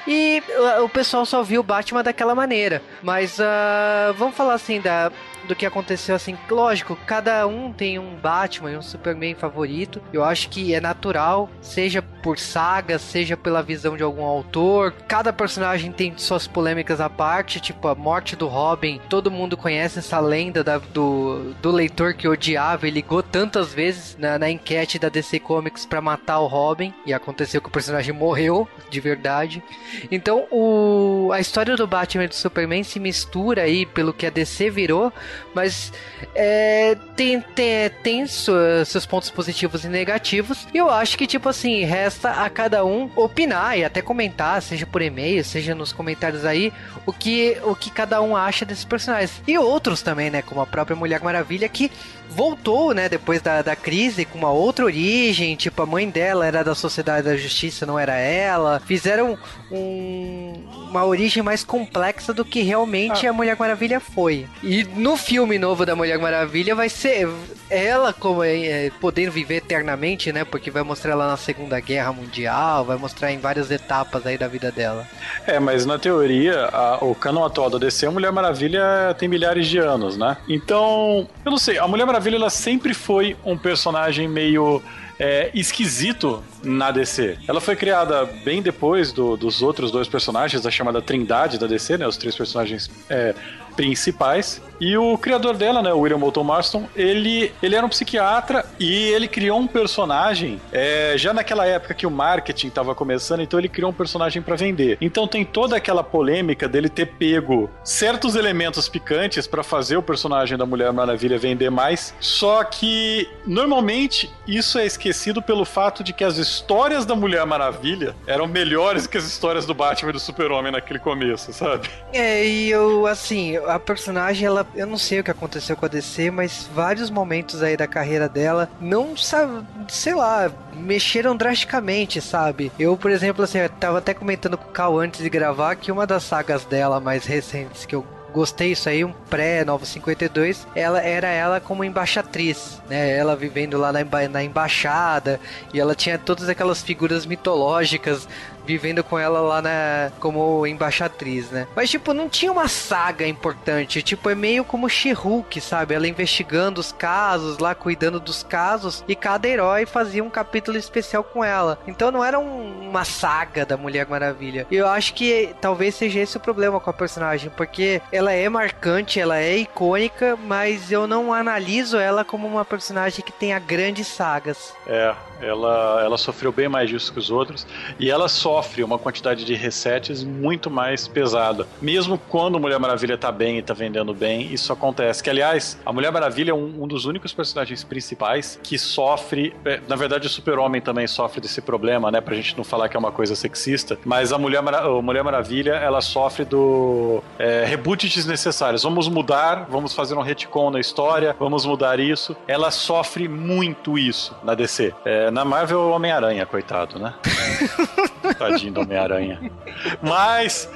E 0.08 0.42
o 0.84 0.90
pessoal 0.90 1.26
só 1.26 1.44
viu 1.44 1.62
o 1.62 1.64
Batman 1.64 2.04
daquela 2.04 2.34
maneira. 2.34 2.82
Mas 3.04 3.38
uh, 3.40 4.14
vamos 4.18 4.36
falar 4.36 4.56
assim 4.56 4.82
da 4.82 5.12
do 5.48 5.56
que 5.56 5.66
aconteceu 5.66 6.16
assim. 6.16 6.38
Lógico, 6.50 6.96
cada 7.06 7.46
um 7.48 7.72
tem 7.72 8.00
um 8.00 8.16
Batman 8.16 8.72
e 8.72 8.78
um 8.78 8.82
Superman 8.82 9.36
favorito. 9.36 10.02
Eu 10.14 10.24
acho 10.24 10.50
que 10.50 10.74
é 10.74 10.80
natural, 10.80 11.50
seja 11.62 12.02
por 12.02 12.38
saga, 12.38 13.00
seja 13.00 13.36
pela 13.36 13.64
visão 13.64 13.98
de 13.98 14.04
algum 14.04 14.24
autor. 14.24 14.94
Cada 15.08 15.34
personagem 15.34 15.92
tem 15.92 16.14
suas 16.18 16.48
polêmicas 16.48 17.02
à 17.02 17.10
parte, 17.10 17.60
tipo 17.60 17.88
a 17.88 17.96
morte 17.96 18.36
do 18.36 18.48
Robin. 18.48 19.02
Todo 19.10 19.32
mundo 19.32 19.58
conhece 19.58 20.00
essa 20.00 20.20
lenda 20.20 20.64
da, 20.64 20.78
do, 20.78 21.54
do 21.62 21.72
leitor 21.72 22.14
que 22.14 22.28
odiava 22.28 22.88
e 22.88 22.92
ligou 22.92 23.24
tantas 23.24 23.74
vezes 23.74 24.18
na, 24.18 24.38
na 24.38 24.50
enquete 24.50 25.00
da 25.00 25.10
DC 25.10 25.40
Comics 25.40 25.86
para 25.86 26.02
matar 26.02 26.40
o 26.40 26.48
Robin. 26.48 26.94
E 27.06 27.14
aconteceu 27.14 27.62
que 27.62 27.68
o 27.68 27.72
personagem 27.72 28.14
morreu 28.14 28.68
de 28.90 29.00
verdade. 29.00 29.64
Então 30.12 30.48
o, 30.52 31.30
a 31.34 31.40
história 31.40 31.76
do 31.76 31.88
Batman 31.88 32.26
e 32.26 32.28
do 32.28 32.36
Superman 32.36 32.84
se 32.84 33.00
mistura 33.00 33.64
aí 33.64 33.86
pelo 33.86 34.14
que 34.14 34.26
a 34.26 34.30
DC 34.30 34.70
virou, 34.70 35.12
mas 35.54 35.92
é, 36.36 36.96
tem, 37.16 37.42
tem, 37.42 37.90
tem 38.04 38.26
seus 38.28 39.06
pontos 39.06 39.30
positivos 39.30 39.84
e 39.84 39.88
negativos. 39.88 40.68
E 40.74 40.78
eu 40.78 40.90
acho 40.90 41.18
que, 41.18 41.28
tipo 41.28 41.50
assim, 41.50 41.84
resta 41.84 42.32
a 42.32 42.50
cada 42.50 42.86
um 42.86 43.10
opinar 43.16 43.78
e 43.78 43.84
até 43.84 44.02
comentar, 44.02 44.62
seja 44.62 44.86
por 44.86 45.02
e-mail, 45.02 45.44
seja 45.44 45.76
nos 45.76 45.92
comentários 45.92 46.46
aí, 46.46 46.72
o 47.06 47.14
que, 47.14 47.58
o 47.64 47.76
que 47.76 47.90
cada 47.90 48.22
um 48.22 48.36
acha 48.36 48.66
desses 48.66 48.86
personagens. 48.86 49.42
E 49.48 49.58
outros 49.58 50.02
também, 50.02 50.30
né? 50.30 50.42
Como 50.42 50.62
a 50.62 50.66
própria 50.66 50.96
Mulher 50.96 51.22
Maravilha, 51.22 51.68
que 51.68 51.92
voltou, 52.32 52.94
né, 52.94 53.10
depois 53.10 53.42
da, 53.42 53.62
da 53.62 53.76
crise, 53.76 54.26
com 54.26 54.38
uma 54.38 54.52
outra 54.52 54.86
origem. 54.86 55.56
Tipo, 55.56 55.84
a 55.84 55.86
mãe 55.86 56.10
dela 56.10 56.46
era 56.46 56.64
da 56.64 56.74
Sociedade 56.74 57.28
da 57.28 57.36
Justiça, 57.36 57.86
não 57.86 58.00
era 58.00 58.16
ela. 58.16 58.82
Fizeram 58.86 59.38
um, 59.70 60.54
uma 60.90 61.06
origem 61.06 61.44
mais 61.44 61.64
complexa 61.64 62.34
do 62.34 62.46
que 62.46 62.62
realmente 62.62 63.28
ah. 63.28 63.30
a 63.30 63.34
Mulher 63.34 63.58
Maravilha 63.60 64.00
foi. 64.00 64.48
E 64.64 64.84
no 64.84 65.18
filme 65.22 65.58
novo 65.58 65.86
da 65.86 65.96
Mulher 65.96 66.18
Maravilha 66.20 66.76
vai 66.76 66.90
ser 66.90 67.30
ela 67.70 68.12
como 68.12 68.44
é, 68.44 68.88
é, 68.88 68.92
podendo 69.00 69.32
viver 69.32 69.58
eternamente, 69.58 70.32
né? 70.32 70.44
Porque 70.44 70.70
vai 70.70 70.84
mostrar 70.84 71.12
ela 71.12 71.28
na 71.28 71.38
Segunda 71.38 71.80
Guerra 71.80 72.12
Mundial, 72.12 72.84
vai 72.84 72.98
mostrar 72.98 73.32
em 73.32 73.40
várias 73.40 73.72
etapas 73.72 74.26
aí 74.26 74.38
da 74.38 74.48
vida 74.48 74.72
dela. 74.72 75.08
É, 75.46 75.60
mas 75.60 75.86
na 75.86 75.98
teoria, 75.98 76.66
a, 76.66 76.98
o 77.04 77.16
canon 77.16 77.46
atual 77.46 77.70
da 77.70 77.78
DC, 77.78 78.08
a 78.08 78.12
Mulher 78.12 78.32
Maravilha 78.32 79.16
tem 79.18 79.30
milhares 79.30 79.68
de 79.68 79.78
anos, 79.78 80.18
né? 80.18 80.36
Então, 80.50 81.28
eu 81.46 81.52
não 81.52 81.58
sei, 81.58 81.78
a 81.78 81.88
Mulher 81.88 82.06
Maravilha 82.06 82.36
ela 82.36 82.50
sempre 82.50 82.94
foi 82.94 83.38
um 83.46 83.58
personagem 83.58 84.28
meio 84.28 84.82
é, 85.22 85.52
esquisito 85.54 86.44
na 86.64 86.90
DC. 86.90 87.38
Ela 87.48 87.62
foi 87.62 87.76
criada 87.76 88.26
bem 88.44 88.60
depois 88.60 89.12
do, 89.12 89.38
dos 89.38 89.62
outros 89.62 89.92
dois 89.92 90.08
personagens, 90.08 90.64
da 90.64 90.72
chamada 90.72 91.00
Trindade 91.00 91.60
da 91.60 91.68
DC, 91.68 91.96
né? 91.98 92.08
Os 92.08 92.18
três 92.18 92.36
personagens 92.36 92.90
é, 93.08 93.36
principais. 93.76 94.62
E 94.82 94.98
o 94.98 95.16
criador 95.16 95.56
dela, 95.56 95.84
né, 95.84 95.94
o 95.94 96.00
William 96.00 96.18
Moulton 96.18 96.44
Marston, 96.44 96.90
ele, 96.96 97.54
ele 97.62 97.76
era 97.76 97.86
um 97.86 97.90
psiquiatra 97.90 98.66
e 98.80 99.10
ele 99.10 99.28
criou 99.28 99.60
um 99.60 99.68
personagem 99.68 100.60
é, 100.72 101.14
já 101.18 101.32
naquela 101.32 101.68
época 101.68 101.94
que 101.94 102.08
o 102.08 102.10
marketing 102.10 102.70
estava 102.70 102.96
começando, 102.96 103.42
então 103.42 103.60
ele 103.60 103.70
criou 103.70 103.92
um 103.92 103.94
personagem 103.94 104.42
para 104.42 104.56
vender. 104.56 104.98
Então 105.00 105.28
tem 105.28 105.46
toda 105.46 105.76
aquela 105.76 106.04
polêmica 106.04 106.68
dele 106.68 106.90
ter 106.90 107.06
pego 107.06 107.70
certos 107.84 108.36
elementos 108.36 108.90
picantes 108.90 109.46
para 109.46 109.62
fazer 109.62 109.98
o 109.98 110.02
personagem 110.02 110.58
da 110.58 110.66
Mulher 110.66 110.92
Maravilha 110.92 111.38
vender 111.38 111.70
mais. 111.70 112.16
Só 112.20 112.64
que 112.64 113.30
normalmente 113.46 114.32
isso 114.48 114.80
é 114.80 114.86
esquecido 114.88 115.44
pelo 115.44 115.64
fato 115.64 116.04
de 116.04 116.12
que 116.12 116.24
as 116.24 116.38
histórias 116.38 117.06
da 117.06 117.16
Mulher 117.16 117.46
Maravilha 117.46 118.16
eram 118.26 118.48
melhores 118.48 119.06
que 119.06 119.18
as 119.18 119.26
histórias 119.26 119.64
do 119.64 119.76
Batman 119.76 120.10
e 120.10 120.14
do 120.14 120.20
Super-Homem 120.20 120.72
naquele 120.72 120.98
começo, 120.98 121.54
sabe? 121.54 121.88
É, 122.12 122.44
e 122.44 122.72
eu, 122.72 123.06
assim, 123.06 123.58
a 123.68 123.80
personagem, 123.80 124.46
ela, 124.46 124.66
eu 124.76 124.88
não 124.88 124.98
sei 124.98 125.20
o 125.20 125.24
que 125.24 125.32
aconteceu 125.32 125.76
com 125.76 125.86
a 125.86 125.90
DC, 125.90 126.32
mas 126.32 126.70
vários 126.74 127.10
momentos 127.10 127.62
aí 127.62 127.76
da 127.76 127.88
carreira 127.88 128.28
dela 128.28 128.70
não 128.80 129.16
sabe, 129.16 129.66
sei 129.88 130.16
lá, 130.16 130.52
mexeram 130.74 131.36
drasticamente, 131.36 132.22
sabe? 132.22 132.72
Eu, 132.80 132.98
por 132.98 133.12
exemplo, 133.12 133.44
assim, 133.44 133.60
eu 133.60 133.70
tava 133.70 134.00
até 134.00 134.14
comentando 134.14 134.58
com 134.58 134.70
o 134.70 134.72
Cal 134.72 134.98
antes 135.00 135.22
de 135.22 135.30
gravar 135.30 135.76
que 135.76 135.92
uma 135.92 136.08
das 136.08 136.24
sagas 136.24 136.66
dela 136.66 137.00
mais 137.00 137.26
recentes 137.26 137.86
que 137.86 137.96
eu 137.96 138.06
gostei 138.32 138.72
isso 138.72 138.90
aí, 138.90 139.04
um 139.04 139.12
pré-Nova 139.12 139.86
52, 139.86 140.68
ela 140.76 141.02
era 141.02 141.28
ela 141.28 141.60
como 141.60 141.84
embaixatriz, 141.84 142.82
né? 142.90 143.16
Ela 143.18 143.36
vivendo 143.36 143.78
lá 143.78 143.92
na, 143.92 144.04
na 144.30 144.44
embaixada 144.44 145.40
e 145.74 145.80
ela 145.80 145.94
tinha 145.94 146.18
todas 146.18 146.50
aquelas 146.50 146.82
figuras 146.82 147.26
mitológicas 147.26 148.28
vivendo 148.66 149.04
com 149.04 149.18
ela 149.18 149.40
lá 149.40 149.62
na 149.62 150.12
como 150.20 150.66
embaixatriz, 150.66 151.50
né? 151.52 151.68
Mas 151.76 151.90
tipo, 151.90 152.14
não 152.14 152.30
tinha 152.30 152.52
uma 152.52 152.68
saga 152.68 153.28
importante, 153.28 154.02
tipo, 154.02 154.30
é 154.30 154.36
meio 154.36 154.64
como 154.64 154.90
She-Hulk, 154.90 155.60
sabe? 155.62 155.94
Ela 155.94 156.08
investigando 156.08 156.80
os 156.80 156.92
casos, 156.92 157.58
lá 157.58 157.74
cuidando 157.74 158.20
dos 158.20 158.44
casos 158.44 159.04
e 159.08 159.16
cada 159.16 159.48
herói 159.48 159.86
fazia 159.86 160.24
um 160.24 160.30
capítulo 160.30 160.78
especial 160.78 161.24
com 161.24 161.44
ela. 161.44 161.80
Então 161.88 162.12
não 162.12 162.24
era 162.24 162.40
um, 162.40 162.90
uma 162.90 163.04
saga 163.04 163.66
da 163.66 163.78
Mulher 163.78 164.08
Maravilha. 164.08 164.68
E 164.70 164.76
eu 164.76 164.88
acho 164.88 165.14
que 165.14 165.56
talvez 165.60 165.96
seja 165.96 166.20
esse 166.20 166.38
o 166.38 166.40
problema 166.40 166.80
com 166.80 166.90
a 166.90 166.94
personagem, 166.94 167.52
porque 167.56 168.02
ela 168.12 168.32
é 168.32 168.48
marcante, 168.50 169.20
ela 169.20 169.38
é 169.38 169.58
icônica, 169.58 170.38
mas 170.46 170.92
eu 170.92 171.08
não 171.08 171.34
analiso 171.34 171.98
ela 171.98 172.24
como 172.24 172.48
uma 172.48 172.66
personagem 172.66 173.24
que 173.24 173.32
tenha 173.32 173.60
grandes 173.60 174.08
sagas. 174.08 174.74
É, 174.86 175.14
ela, 175.42 176.02
ela 176.04 176.18
sofreu 176.18 176.52
bem 176.52 176.70
mais 176.70 176.90
disso 176.90 177.12
que 177.12 177.20
os 177.20 177.32
outros 177.32 177.66
e 178.00 178.10
ela 178.10 178.28
sofre 178.52 178.84
uma 178.84 179.00
quantidade 179.00 179.46
de 179.46 179.56
resets 179.56 180.26
muito 180.26 180.70
mais 180.70 181.08
pesada. 181.08 181.66
Mesmo 181.82 182.18
quando 182.18 182.60
Mulher 182.60 182.78
Maravilha 182.80 183.18
tá 183.18 183.32
bem 183.32 183.58
e 183.58 183.62
tá 183.62 183.74
vendendo 183.74 184.14
bem, 184.14 184.54
isso 184.54 184.74
acontece. 184.74 185.24
Que, 185.24 185.30
aliás, 185.30 185.80
a 185.86 185.94
Mulher 185.94 186.12
Maravilha 186.12 186.52
é 186.52 186.54
um, 186.54 186.84
um 186.84 186.86
dos 186.86 187.06
únicos 187.06 187.32
personagens 187.32 187.82
principais 187.82 188.60
que 188.62 188.78
sofre. 188.78 189.56
É, 189.64 189.80
na 189.88 189.96
verdade, 189.96 190.28
o 190.28 190.30
Super-Homem 190.30 190.82
também 190.82 191.08
sofre 191.08 191.40
desse 191.40 191.62
problema, 191.62 192.12
né? 192.12 192.20
Pra 192.20 192.36
gente 192.36 192.58
não 192.58 192.66
falar 192.66 192.90
que 192.90 192.98
é 192.98 193.00
uma 193.00 193.12
coisa 193.12 193.36
sexista. 193.36 193.98
Mas 194.04 194.34
a 194.34 194.38
Mulher, 194.38 194.62
Mara 194.62 194.80
a 194.80 195.02
Mulher 195.02 195.24
Maravilha, 195.24 195.76
ela 195.76 196.02
sofre 196.02 196.44
do 196.44 197.24
é, 197.40 197.64
reboot 197.64 198.10
desnecessários. 198.10 198.84
Vamos 198.84 199.08
mudar, 199.08 199.66
vamos 199.70 199.94
fazer 199.94 200.16
um 200.16 200.22
retcon 200.22 200.72
na 200.72 200.80
história, 200.82 201.34
vamos 201.40 201.66
mudar 201.66 202.02
isso. 202.02 202.36
Ela 202.50 202.70
sofre 202.70 203.30
muito 203.30 203.98
isso 203.98 204.36
na 204.44 204.56
DC. 204.56 204.94
É, 205.06 205.32
na 205.32 205.46
Marvel, 205.46 205.90
Homem-Aranha, 205.92 206.46
coitado, 206.46 207.00
né? 207.00 207.14
Tadinho 208.50 208.74
do 208.74 208.82
Homem-Aranha. 208.82 209.52
Mas 210.02 210.70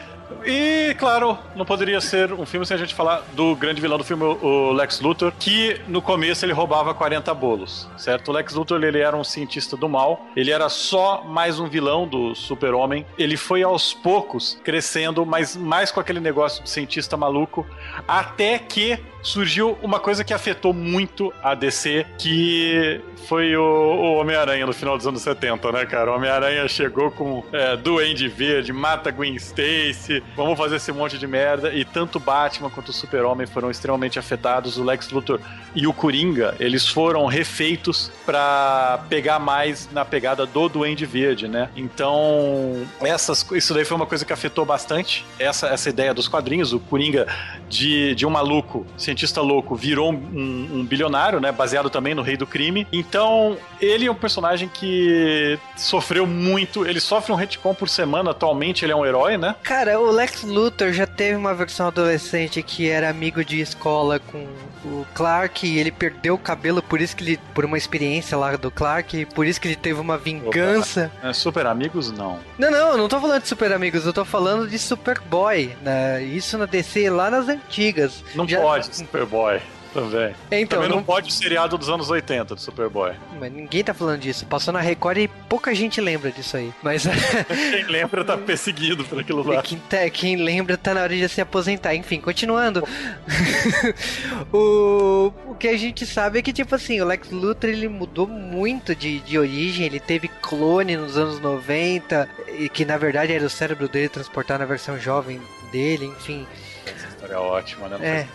e, 0.46 0.96
claro, 0.98 1.38
não 1.56 1.66
poderia 1.66 2.02
ser 2.02 2.34
um 2.34 2.46
filme 2.46 2.66
sem 2.66 2.76
a 2.76 2.78
gente 2.80 2.96
falar 2.96 3.24
do 3.34 3.56
grande 3.56 3.80
vilão 3.80 3.98
do 3.98 4.04
filme, 4.04 4.24
o 4.24 4.72
Lex 4.72 5.00
Luthor, 5.00 5.32
que 5.40 5.80
no 5.88 6.02
começo 6.02 6.46
ele 6.46 6.54
roubava 6.54 6.94
40 6.94 7.34
bolos, 7.34 7.88
certo? 7.98 8.30
O 8.30 8.32
Lex 8.32 8.54
Luthor, 8.54 8.84
ele 8.84 9.00
era 9.00 9.16
um 9.16 9.24
cientista 9.24 9.78
do 9.78 9.88
mal, 9.88 10.26
ele 10.36 10.52
era 10.52 10.68
só 10.70 11.24
mais 11.24 11.60
um 11.60 11.68
vilão 11.68 12.08
do 12.08 12.34
super-homem. 12.34 13.06
Ele 13.18 13.38
foi 13.38 13.62
aos 13.64 13.94
poucos 13.94 14.60
crescendo, 14.64 15.26
mas 15.26 15.56
mais 15.56 15.92
com 15.92 16.00
aquele 16.00 16.20
negócio 16.20 16.64
de 16.64 16.70
cientista 16.70 17.16
maluco, 17.16 17.66
até 18.08 18.58
que 18.58 19.00
surgiu 19.26 19.78
uma 19.82 20.00
coisa 20.00 20.24
que 20.24 20.34
afetou 20.34 20.72
muito 20.72 21.34
a 21.44 21.56
DC, 21.56 22.06
que 22.18 23.02
foi 23.28 23.58
o, 23.58 23.62
o 23.62 24.14
Homem-Aranha 24.20 24.68
no 24.68 24.74
final 24.74 24.96
dos 24.96 25.08
anos 25.08 25.24
70, 25.24 25.72
né, 25.72 25.86
cara? 25.86 26.12
O 26.12 26.16
Homem-Aranha 26.16 26.68
chegou 26.68 27.10
com 27.10 27.44
é, 27.52 27.76
Duende 27.76 28.28
Verde, 28.28 28.72
mata 28.72 29.10
Gwen 29.12 29.36
Stacy, 29.36 30.24
vamos 30.36 30.58
fazer 30.58 30.76
esse 30.76 30.92
monte 30.92 31.18
de 31.18 31.26
merda. 31.26 31.74
E 31.74 31.84
tanto 31.84 32.20
Batman 32.20 32.70
quanto 32.70 32.90
o 32.90 32.94
Super-Homem 32.94 33.48
foram 33.48 33.72
extremamente 33.72 34.20
afetados. 34.20 34.78
O 34.78 34.84
Lex 34.84 35.10
Luthor 35.10 35.40
e 35.74 35.88
o 35.88 35.94
Coringa, 35.94 36.56
eles 36.60 36.88
foram 36.88 37.26
refeitos 37.26 38.12
para 38.26 39.04
pegar 39.10 39.40
mais 39.40 39.90
na 39.92 40.06
pegada 40.06 40.46
do 40.46 40.70
Duende 40.70 41.06
Verde, 41.06 41.48
né? 41.48 41.70
Então, 41.76 42.86
essas, 43.02 43.46
isso 43.54 43.74
daí 43.74 43.84
foi 43.84 43.98
uma 43.98 44.06
coisa 44.06 44.24
que 44.24 44.32
afetou 44.32 44.66
bastante. 44.66 45.26
Essa, 45.40 45.68
essa 45.68 45.90
ideia 45.90 46.14
dos 46.14 46.28
quadrinhos, 46.28 46.74
o 46.74 46.80
Coringa 46.80 47.26
de, 47.68 48.14
de 48.14 48.26
um 48.26 48.30
maluco, 48.30 48.86
cientista 48.96 49.15
louco, 49.42 49.76
virou 49.76 50.12
um, 50.12 50.16
um, 50.16 50.70
um 50.80 50.86
bilionário, 50.86 51.40
né? 51.40 51.52
Baseado 51.52 51.90
também 51.90 52.14
no 52.14 52.22
Rei 52.22 52.38
do 52.38 52.48
Crime. 52.48 52.88
Então, 52.92 53.58
ele 53.80 54.06
é 54.06 54.12
um 54.12 54.16
personagem 54.16 54.68
que 54.68 55.58
sofreu 55.78 56.26
muito. 56.26 56.86
Ele 56.86 57.00
sofre 57.00 57.32
um 57.32 57.36
retcon 57.36 57.74
por 57.74 57.90
semana. 57.90 58.32
Atualmente, 58.32 58.84
ele 58.84 58.92
é 58.92 58.96
um 58.96 59.06
herói, 59.06 59.38
né? 59.38 59.56
Cara, 59.64 60.00
o 60.00 60.12
Lex 60.12 60.44
Luthor 60.44 60.92
já 60.92 61.06
teve 61.06 61.36
uma 61.36 61.54
versão 61.54 61.88
adolescente 61.88 62.62
que 62.62 62.90
era 62.90 63.10
amigo 63.10 63.44
de 63.44 63.60
escola 63.60 64.20
com 64.20 64.46
o 64.86 65.06
Clark 65.14 65.66
e 65.66 65.80
ele 65.80 65.92
perdeu 65.92 66.36
o 66.36 66.38
cabelo 66.38 66.82
por 66.82 67.02
isso 67.02 67.16
que 67.16 67.24
ele 67.24 67.40
por 67.54 67.66
uma 67.66 67.78
experiência 67.78 68.38
lá 68.38 68.56
do 68.56 68.70
Clark, 68.70 69.26
por 69.28 69.46
isso 69.46 69.60
que 69.60 69.68
ele 69.68 69.76
teve 69.76 70.00
uma 70.00 70.18
vingança. 70.18 71.12
É, 71.24 71.34
super 71.34 71.66
amigos 71.66 72.12
não. 72.12 72.40
Não, 72.58 72.70
não, 72.70 72.92
eu 72.92 72.98
não 72.98 73.08
tô 73.08 73.20
falando 73.20 73.42
de 73.42 73.48
super 73.48 73.72
amigos, 73.72 74.06
eu 74.06 74.14
tô 74.14 74.24
falando 74.24 74.68
de 74.68 74.78
Superboy, 74.78 75.76
né? 75.82 76.24
Isso 76.24 76.58
na 76.58 76.66
DC 76.66 77.10
lá 77.10 77.30
nas 77.30 77.48
antigas. 77.48 78.24
Não 78.36 78.48
Já... 78.48 78.62
pode, 78.62 78.90
Superboy. 79.06 79.60
Também. 79.94 80.36
Então, 80.52 80.80
Também 80.80 80.90
não, 80.90 80.98
não- 80.98 81.04
pode 81.06 81.30
o 81.30 81.32
seriado 81.32 81.78
dos 81.78 81.88
anos 81.88 82.10
80 82.10 82.54
do 82.54 82.60
Superboy. 82.60 83.14
Mas 83.40 83.50
ninguém 83.50 83.82
tá 83.82 83.94
falando 83.94 84.20
disso. 84.20 84.46
Passou 84.46 84.74
na 84.74 84.82
Record 84.82 85.18
e 85.20 85.28
pouca 85.48 85.74
gente 85.74 86.02
lembra 86.02 86.32
disso 86.34 86.58
aí. 86.58 86.74
Mas 86.84 87.06
Quem 87.72 87.84
lembra 87.86 88.26
tá 88.26 88.38
perseguido 88.38 89.06
por 89.06 89.22
aquilo 89.22 89.42
lá. 89.42 89.62
quem, 89.62 89.78
tá- 89.80 90.10
quem 90.10 90.36
lembra 90.36 90.76
tá 90.76 90.94
na 90.94 91.02
hora 91.02 91.16
de 91.16 91.30
se 91.30 91.40
aposentar. 91.40 91.96
Enfim, 91.96 92.20
continuando. 92.20 92.84
o, 94.52 95.32
o 95.48 95.56
que 95.56 95.68
a 95.70 95.78
gente 95.78 96.06
sabe 96.06 96.40
é 96.40 96.42
que, 96.42 96.52
tipo 96.52 96.76
assim, 96.76 97.00
o 97.02 97.06
Lex 97.06 97.30
Luthor 97.32 97.70
ele 97.70 97.88
mudou 97.88 98.28
muito 98.28 98.94
de, 98.94 99.20
de 99.22 99.38
origem. 99.40 99.86
Ele 99.86 100.00
teve 100.02 100.28
clone 100.28 100.98
nos 100.98 101.18
anos 101.18 101.40
90, 101.40 102.28
e 102.60 102.68
que 102.70 102.84
na 102.86 102.98
verdade 102.98 103.34
era 103.34 103.46
o 103.46 103.50
cérebro 103.50 103.88
dele 103.88 104.10
transportar 104.10 104.60
na 104.60 104.66
versão 104.66 105.00
jovem 105.00 105.40
dele, 105.72 106.06
enfim. 106.06 106.46
Essa 106.86 107.08
história 107.08 107.34
é 107.34 107.38
ótima, 107.38 107.88
né? 107.88 107.98
Não 107.98 108.06
É. 108.06 108.28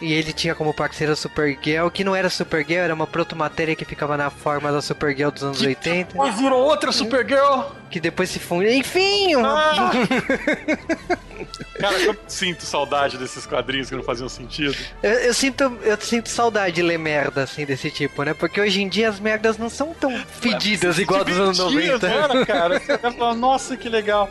E 0.00 0.12
ele 0.12 0.32
tinha 0.32 0.54
como 0.54 0.72
parceira 0.72 1.12
a 1.12 1.16
Supergirl, 1.16 1.88
que 1.88 2.02
não 2.02 2.16
era 2.16 2.30
Supergirl, 2.30 2.80
era 2.80 2.94
uma 2.94 3.06
protomatéria 3.06 3.76
que 3.76 3.84
ficava 3.84 4.16
na 4.16 4.30
forma 4.30 4.72
da 4.72 4.80
Supergirl 4.80 5.30
dos 5.30 5.44
anos 5.44 5.60
80. 5.60 6.16
Mas 6.16 6.38
virou 6.38 6.62
outra 6.62 6.90
Supergirl! 6.90 7.64
Que 7.90 8.00
depois 8.00 8.30
se 8.30 8.38
funde. 8.38 8.72
Enfim! 8.72 9.34
Ah! 9.44 9.90
Cara, 11.78 11.98
eu 12.00 12.16
sinto 12.28 12.62
saudade 12.62 13.16
desses 13.16 13.46
quadrinhos 13.46 13.88
que 13.88 13.96
não 13.96 14.02
faziam 14.02 14.28
sentido. 14.28 14.76
Eu, 15.02 15.12
eu 15.12 15.34
sinto, 15.34 15.64
eu 15.82 15.98
sinto 16.00 16.28
saudade 16.28 16.76
de 16.76 16.82
ler 16.82 16.98
merda 16.98 17.42
assim 17.42 17.64
desse 17.64 17.90
tipo, 17.90 18.22
né? 18.22 18.34
Porque 18.34 18.60
hoje 18.60 18.82
em 18.82 18.88
dia 18.88 19.08
as 19.08 19.18
merdas 19.18 19.56
não 19.56 19.68
são 19.68 19.94
tão 19.94 20.16
fedidas 20.40 20.98
igual 20.98 21.24
dos 21.24 21.38
anos 21.38 21.56
Divertido, 21.56 22.06
90. 22.06 22.06
Era, 22.06 22.46
cara. 22.46 22.80
Você 22.84 22.96
vai 22.96 23.12
falar, 23.12 23.34
nossa, 23.34 23.76
que 23.76 23.88
legal. 23.88 24.30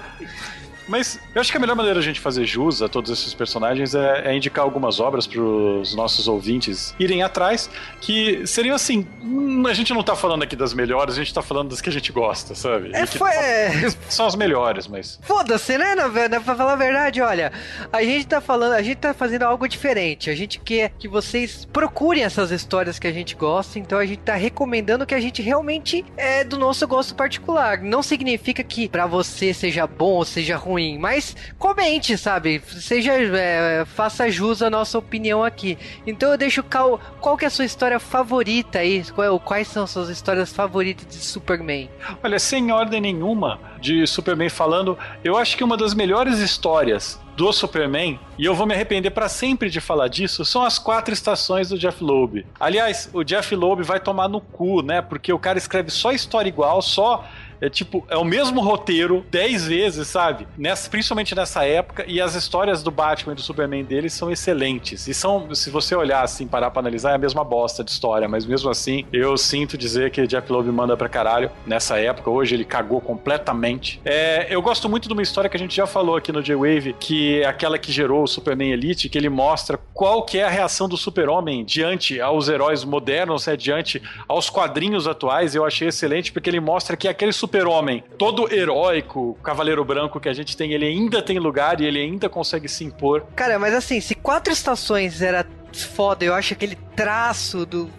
Mas 0.90 1.20
eu 1.34 1.40
acho 1.40 1.52
que 1.52 1.58
a 1.58 1.62
melhor 1.62 1.76
maneira 1.76 2.00
de 2.00 2.06
a 2.06 2.08
gente 2.10 2.20
fazer 2.20 2.46
jus 2.46 2.82
a 2.82 2.90
todos 2.90 3.12
esses 3.12 3.34
personagens 3.34 3.94
é, 3.96 4.24
é 4.32 4.36
indicar 4.36 4.64
algumas 4.66 5.00
obras 5.00 5.26
para 5.28 5.40
os 5.42 5.96
nossos 5.96 6.28
ouvintes 6.28 6.94
irem 7.00 7.22
atrás, 7.24 7.70
que 8.02 8.46
seriam 8.48 8.76
assim. 8.76 9.08
hum, 9.22 9.66
A 9.68 9.74
gente 9.74 9.94
não 9.94 10.04
tá 10.04 10.16
falando 10.16 10.44
aqui 10.44 10.56
das 10.56 10.74
melhores, 10.74 11.16
a 11.16 11.18
gente 11.20 11.34
tá 11.34 11.42
falando 11.42 11.70
das 11.70 11.80
que 11.82 11.90
a 11.90 11.92
gente 11.92 12.12
gosta, 12.12 12.56
sabe? 12.56 12.92
É, 12.94 13.04
E 13.04 13.08
foi, 13.08 13.30
é, 13.32 13.90
São 14.10 14.26
as 14.26 14.36
melhores, 14.36 14.88
mas. 14.88 15.20
Foda-se, 15.22 15.78
né, 15.78 15.96
na 15.96 16.08
verdade, 16.08 16.44
pra 16.44 16.56
falar 16.56 16.74
a 16.74 16.78
verdade, 16.78 17.22
olha, 17.22 17.52
a 17.94 18.02
gente 18.04 18.26
tá 18.28 18.42
falando, 18.42 18.74
a 18.74 18.82
gente 18.82 18.98
tá 18.98 19.14
fazendo 19.14 19.44
algo 19.44 19.68
diferente. 19.68 20.30
A 20.30 20.36
gente 20.36 20.60
quer 20.60 20.92
que 20.98 21.08
vocês 21.08 21.66
procurem 21.72 22.24
essas 22.24 22.50
histórias 22.52 22.98
que 22.98 23.08
a 23.08 23.12
gente 23.12 23.36
gosta, 23.36 23.78
então 23.78 24.00
a 24.00 24.06
gente 24.06 24.20
tá 24.20 24.34
recomendando 24.36 25.06
que 25.06 25.14
a 25.14 25.20
gente 25.20 25.42
realmente 25.42 26.04
é 26.18 26.44
do 26.44 26.58
nosso 26.58 26.88
gosto 26.88 27.14
particular. 27.14 27.82
Não 27.82 28.02
significa 28.02 28.64
que 28.64 28.88
pra 28.90 29.06
você 29.06 29.54
seja 29.54 29.86
bom 29.86 30.14
ou 30.14 30.26
seja 30.26 30.58
ruim, 30.58 30.79
mas 31.00 31.36
comente, 31.58 32.18
sabe? 32.18 32.62
Seja, 32.68 33.14
é, 33.14 33.84
faça 33.86 34.30
jus 34.30 34.62
à 34.62 34.70
nossa 34.70 34.98
opinião 34.98 35.44
aqui. 35.44 35.78
Então 36.08 36.32
eu 36.32 36.38
deixo 36.38 36.64
qual, 36.64 37.00
qual 37.20 37.38
que 37.38 37.46
é 37.46 37.48
a 37.48 37.52
sua 37.52 37.66
história 37.66 38.00
favorita 38.00 38.80
aí? 38.80 39.04
Qual- 39.14 39.40
Quais 39.40 39.68
são 39.68 39.84
as 39.84 39.90
suas 39.92 40.10
histórias 40.10 40.52
favoritas 40.54 41.06
de 41.08 41.16
Superman? 41.24 41.90
Olha, 42.24 42.40
sem 42.40 42.72
ordem 42.72 43.02
nenhuma 43.02 43.60
de 43.82 44.06
Superman 44.06 44.50
falando, 44.50 44.98
eu 45.24 45.38
acho 45.38 45.56
que 45.58 45.64
uma 45.64 45.76
das 45.78 45.94
melhores 45.94 46.40
histórias 46.40 47.20
do 47.36 47.54
Superman, 47.54 48.20
e 48.38 48.44
eu 48.44 48.54
vou 48.54 48.68
me 48.68 48.74
arrepender 48.74 49.12
pra 49.12 49.30
sempre 49.30 49.70
de 49.70 49.80
falar 49.80 50.10
disso, 50.10 50.44
são 50.44 50.62
as 50.64 50.78
quatro 50.78 51.14
estações 51.14 51.70
do 51.70 51.80
Jeff 51.80 52.04
Loeb. 52.04 52.46
Aliás, 52.60 53.10
o 53.14 53.24
Jeff 53.24 53.56
Loeb 53.56 53.82
vai 53.82 53.98
tomar 54.00 54.28
no 54.28 54.42
cu, 54.42 54.82
né? 54.82 55.02
Porque 55.02 55.32
o 55.32 55.40
cara 55.40 55.58
escreve 55.58 55.90
só 55.90 56.12
história 56.12 56.50
igual, 56.50 56.82
só 56.82 57.24
é 57.62 57.70
tipo, 57.70 58.06
é 58.10 58.18
o 58.18 58.24
mesmo 58.24 58.62
roteiro 58.62 59.26
dez 59.30 59.66
vezes, 59.66 60.08
sabe? 60.08 60.48
Nessa, 60.58 60.90
principalmente 60.90 61.36
nessa 61.36 61.66
época, 61.66 62.06
e 62.08 62.22
as 62.22 62.36
histórias 62.36 62.84
do 62.84 62.92
Batman 62.92 63.34
e 63.34 63.36
do 63.36 63.42
Superman 63.42 63.84
dele 63.84 64.10
são 64.10 64.32
excelentes. 64.32 65.08
E 65.08 65.14
são, 65.14 65.54
se 65.54 65.70
você 65.70 65.96
olhar 65.96 66.24
assim, 66.24 66.48
parar 66.48 66.72
pra 66.72 66.80
analisar, 66.80 67.12
é 67.12 67.16
a 67.16 67.18
mesma 67.18 67.44
bosta 67.44 67.84
de 67.84 67.92
história, 67.92 68.28
mas 68.28 68.46
mesmo 68.46 68.70
assim, 68.70 69.06
eu 69.12 69.38
sinto 69.38 69.78
dizer 69.78 70.12
que 70.12 70.26
Jeff 70.28 70.52
Loeb 70.52 70.70
manda 70.72 70.96
pra 70.96 71.10
caralho 71.10 71.52
nessa 71.66 72.00
época. 72.00 72.30
Hoje 72.30 72.56
ele 72.56 72.66
cagou 72.66 73.02
completamente. 73.02 74.02
É, 74.06 74.48
eu 74.50 74.62
gosto 74.62 74.88
muito 74.88 75.08
de 75.08 75.14
uma 75.14 75.22
história 75.22 75.50
que 75.50 75.58
a 75.58 75.60
gente 75.60 75.76
já 75.76 75.88
falou 75.88 76.16
aqui 76.16 76.32
no 76.32 76.42
J-Wave, 76.42 76.96
que 77.00 77.42
é 77.42 77.46
aquela 77.46 77.78
que 77.78 77.92
gerou 77.92 78.24
o 78.24 78.28
Superman 78.28 78.72
Elite, 78.72 79.10
que 79.10 79.18
ele 79.18 79.30
mostra 79.30 79.80
qual 79.94 80.24
que 80.24 80.38
é 80.38 80.44
a 80.44 80.50
reação 80.50 80.88
do 80.88 80.98
super-homem 80.98 81.64
diante 81.66 82.20
aos 82.22 82.48
heróis 82.48 82.84
modernos, 82.84 83.48
né, 83.48 83.56
diante 83.56 84.02
aos 84.28 84.50
quadrinhos 84.50 85.08
atuais. 85.08 85.56
Eu 85.56 85.66
achei 85.66 85.88
excelente, 85.88 86.32
porque 86.32 86.50
ele 86.50 86.60
mostra 86.60 86.96
que 86.96 87.08
aquele 87.08 87.34
super-homem, 87.50 88.04
todo 88.18 88.54
heróico, 88.54 89.36
cavaleiro 89.44 89.84
branco 89.84 90.20
que 90.20 90.30
a 90.30 90.34
gente 90.34 90.56
tem, 90.56 90.72
ele 90.72 90.86
ainda 90.86 91.20
tem 91.20 91.40
lugar 91.40 91.82
e 91.82 91.86
ele 91.86 92.00
ainda 92.00 92.30
consegue 92.30 92.70
se 92.70 92.84
impor. 92.84 93.26
Cara, 93.36 93.58
mas 93.58 93.74
assim, 93.74 94.00
se 94.00 94.14
quatro 94.14 94.54
estações 94.54 95.22
era 95.24 95.46
foda, 95.74 96.24
eu 96.24 96.34
acho 96.34 96.54
aquele 96.54 96.76
traço 96.96 97.66
do, 97.66 97.90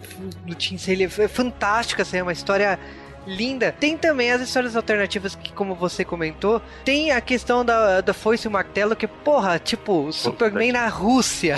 do 0.45 0.55
Tim 0.55 0.77
Sale 0.77 1.03
é 1.03 1.27
fantástico, 1.27 2.01
assim, 2.01 2.17
é 2.17 2.23
uma 2.23 2.31
história 2.31 2.79
linda. 3.25 3.73
Tem 3.79 3.97
também 3.97 4.31
as 4.31 4.41
histórias 4.41 4.75
alternativas 4.75 5.35
que, 5.35 5.51
como 5.51 5.75
você 5.75 6.03
comentou, 6.03 6.61
tem 6.83 7.11
a 7.11 7.21
questão 7.21 7.63
da, 7.63 8.01
da 8.01 8.13
foice 8.13 8.47
e 8.47 8.49
o 8.49 8.51
martelo, 8.51 8.95
que, 8.95 9.07
porra, 9.07 9.59
tipo, 9.59 10.11
Superman 10.11 10.71
na 10.71 10.87
Rússia. 10.87 11.57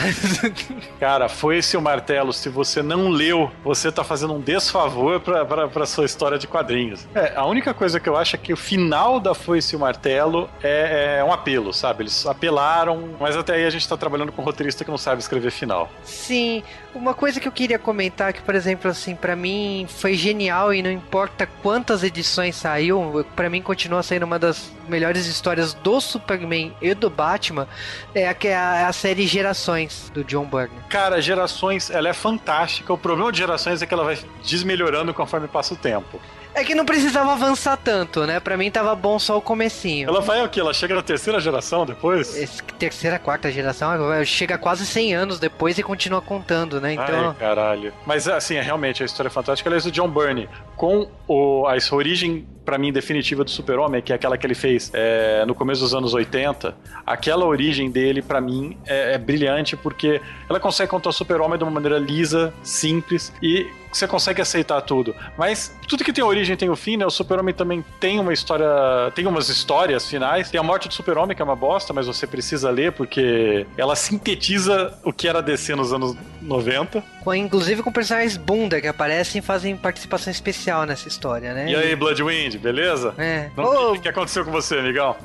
Cara, 0.99 1.29
foi 1.29 1.57
esse 1.57 1.75
o 1.77 1.81
martelo. 1.81 2.33
Se 2.33 2.49
você 2.49 2.81
não 2.81 3.09
leu, 3.09 3.51
você 3.63 3.91
tá 3.91 4.03
fazendo 4.03 4.33
um 4.33 4.39
desfavor 4.41 5.19
pra, 5.19 5.45
pra, 5.45 5.67
pra 5.67 5.85
sua 5.85 6.05
história 6.05 6.37
de 6.37 6.47
quadrinhos. 6.47 7.07
É, 7.15 7.33
a 7.35 7.45
única 7.45 7.73
coisa 7.73 7.99
que 7.99 8.09
eu 8.09 8.15
acho 8.15 8.35
é 8.35 8.39
que 8.39 8.53
o 8.53 8.57
final 8.57 9.19
da 9.19 9.33
Foice 9.33 9.75
e 9.75 9.77
o 9.77 9.79
Martelo 9.79 10.49
é, 10.61 11.17
é 11.19 11.23
um 11.23 11.31
apelo, 11.31 11.73
sabe? 11.73 12.03
Eles 12.03 12.25
apelaram, 12.25 13.09
mas 13.19 13.35
até 13.35 13.55
aí 13.55 13.65
a 13.65 13.69
gente 13.69 13.87
tá 13.87 13.97
trabalhando 13.97 14.31
com 14.31 14.41
um 14.41 14.45
roteirista 14.45 14.83
que 14.83 14.91
não 14.91 14.97
sabe 14.97 15.21
escrever 15.21 15.51
final. 15.51 15.89
Sim, 16.03 16.63
uma 16.95 17.13
coisa 17.13 17.39
que 17.39 17.47
eu 17.47 17.51
queria 17.51 17.79
comentar 17.79 18.33
que, 18.33 18.41
por 18.41 18.55
exemplo, 18.55 18.89
assim, 18.89 19.15
pra 19.15 19.35
mim 19.35 19.85
foi 19.89 20.13
genial 20.13 20.73
e 20.73 20.81
não 20.81 20.91
importa 20.91 21.47
quantas 21.61 22.03
edições 22.03 22.55
saiu, 22.55 23.25
pra 23.35 23.49
mim 23.49 23.61
continua 23.61 24.03
sendo 24.03 24.23
uma 24.23 24.37
das 24.37 24.71
melhores 24.87 25.25
histórias 25.25 25.73
do 25.73 25.99
Superman 25.99 26.75
e 26.81 26.93
do 26.93 27.09
Batman, 27.09 27.67
é 28.13 28.33
é 28.43 28.55
a, 28.55 28.87
a 28.87 28.93
série 28.93 29.25
Gerações 29.25 30.11
do 30.13 30.23
John 30.23 30.45
Byrne. 30.45 30.75
Cara, 30.89 31.21
Gerações, 31.21 31.89
ela 31.89 32.09
é 32.09 32.13
fantástica. 32.13 32.91
O 32.91 32.97
problema 32.97 33.31
de 33.31 33.37
Gerações 33.37 33.81
é 33.81 33.85
que 33.85 33.93
ela 33.93 34.03
vai 34.03 34.17
desmelhorando 34.43 35.13
conforme 35.13 35.47
passa 35.47 35.73
o 35.73 35.77
tempo. 35.77 36.19
É 36.55 36.63
que 36.63 36.75
não 36.75 36.85
precisava 36.85 37.31
avançar 37.33 37.75
tanto, 37.77 38.25
né? 38.27 38.39
Pra 38.39 38.55
mim 38.55 38.69
tava 38.69 38.93
bom 38.95 39.17
só 39.17 39.37
o 39.37 39.41
comecinho. 39.41 40.07
Ela 40.07 40.21
vai 40.21 40.43
o 40.45 40.49
quê? 40.49 40.59
Ela 40.59 40.73
chega 40.73 40.93
na 40.93 41.01
terceira 41.01 41.39
geração 41.39 41.83
depois? 41.85 42.37
Esse- 42.37 42.61
terceira, 42.77 43.17
quarta 43.17 43.51
geração, 43.51 43.89
chega 44.23 44.57
quase 44.57 44.85
100 44.85 45.15
anos 45.15 45.39
depois 45.39 45.77
e 45.79 45.83
continua 45.83 46.21
contando, 46.21 46.79
né? 46.79 46.93
Então, 46.93 47.29
Ai, 47.29 47.35
caralho. 47.39 47.91
Mas 48.05 48.27
assim, 48.27 48.55
é, 48.55 48.61
realmente, 48.61 49.01
a 49.01 49.05
história 49.05 49.29
é 49.29 49.31
fantástica. 49.31 49.67
Aliás, 49.67 49.85
o 49.85 49.91
John 49.91 50.07
Byrne, 50.09 50.47
com 50.75 51.09
o, 51.27 51.65
a 51.67 51.79
sua 51.79 51.97
origem, 51.97 52.47
pra 52.63 52.77
mim, 52.77 52.93
definitiva 52.93 53.43
do 53.43 53.49
Super-Homem, 53.49 54.01
que 54.01 54.11
é 54.13 54.15
aquela 54.15 54.37
que 54.37 54.45
ele 54.45 54.55
fez 54.55 54.91
é, 54.93 55.43
no 55.47 55.55
começo 55.55 55.81
dos 55.81 55.95
anos 55.95 56.13
80, 56.13 56.75
aquela 57.05 57.45
origem 57.45 57.89
dele, 57.89 58.21
pra 58.21 58.39
mim, 58.39 58.77
é, 58.85 59.13
é 59.13 59.17
brilhante, 59.17 59.75
porque 59.75 60.21
ela 60.47 60.59
consegue 60.59 60.91
contar 60.91 61.09
o 61.09 61.13
Super-Homem 61.13 61.57
de 61.57 61.63
uma 61.63 61.71
maneira 61.71 61.97
lisa, 61.97 62.53
simples 62.61 63.33
e 63.41 63.65
você 63.97 64.07
consegue 64.07 64.41
aceitar 64.41 64.81
tudo. 64.81 65.15
Mas 65.37 65.75
tudo 65.87 66.03
que 66.03 66.13
tem 66.13 66.23
origem 66.23 66.55
tem 66.55 66.69
o 66.69 66.75
fim, 66.75 66.97
né? 66.97 67.05
O 67.05 67.09
Super-Homem 67.09 67.53
também 67.53 67.83
tem 67.99 68.19
uma 68.19 68.33
história. 68.33 68.67
Tem 69.15 69.25
umas 69.25 69.49
histórias 69.49 70.07
finais. 70.07 70.49
Tem 70.49 70.59
a 70.59 70.63
morte 70.63 70.87
do 70.87 70.93
Super-Homem, 70.93 71.35
que 71.35 71.41
é 71.41 71.45
uma 71.45 71.55
bosta, 71.55 71.93
mas 71.93 72.07
você 72.07 72.25
precisa 72.25 72.69
ler 72.69 72.91
porque 72.91 73.65
ela 73.77 73.95
sintetiza 73.95 74.97
o 75.03 75.13
que 75.13 75.27
era 75.27 75.41
DC 75.41 75.75
nos 75.75 75.93
anos 75.93 76.15
90. 76.41 77.03
Com- 77.23 77.33
inclusive 77.33 77.81
com 77.81 77.91
personagens 77.91 78.37
bunda 78.37 78.79
que 78.81 78.87
aparecem 78.87 79.39
e 79.39 79.41
fazem 79.41 79.75
participação 79.77 80.31
especial 80.31 80.85
nessa 80.85 81.07
história, 81.07 81.53
né? 81.53 81.69
E 81.69 81.75
aí, 81.75 81.95
Bloodwind, 81.95 82.57
beleza? 82.57 83.13
É. 83.17 83.49
O 83.57 83.93
que, 83.93 84.01
que 84.01 84.09
aconteceu 84.09 84.43
com 84.43 84.51
você, 84.51 84.77
amigão? 84.77 85.15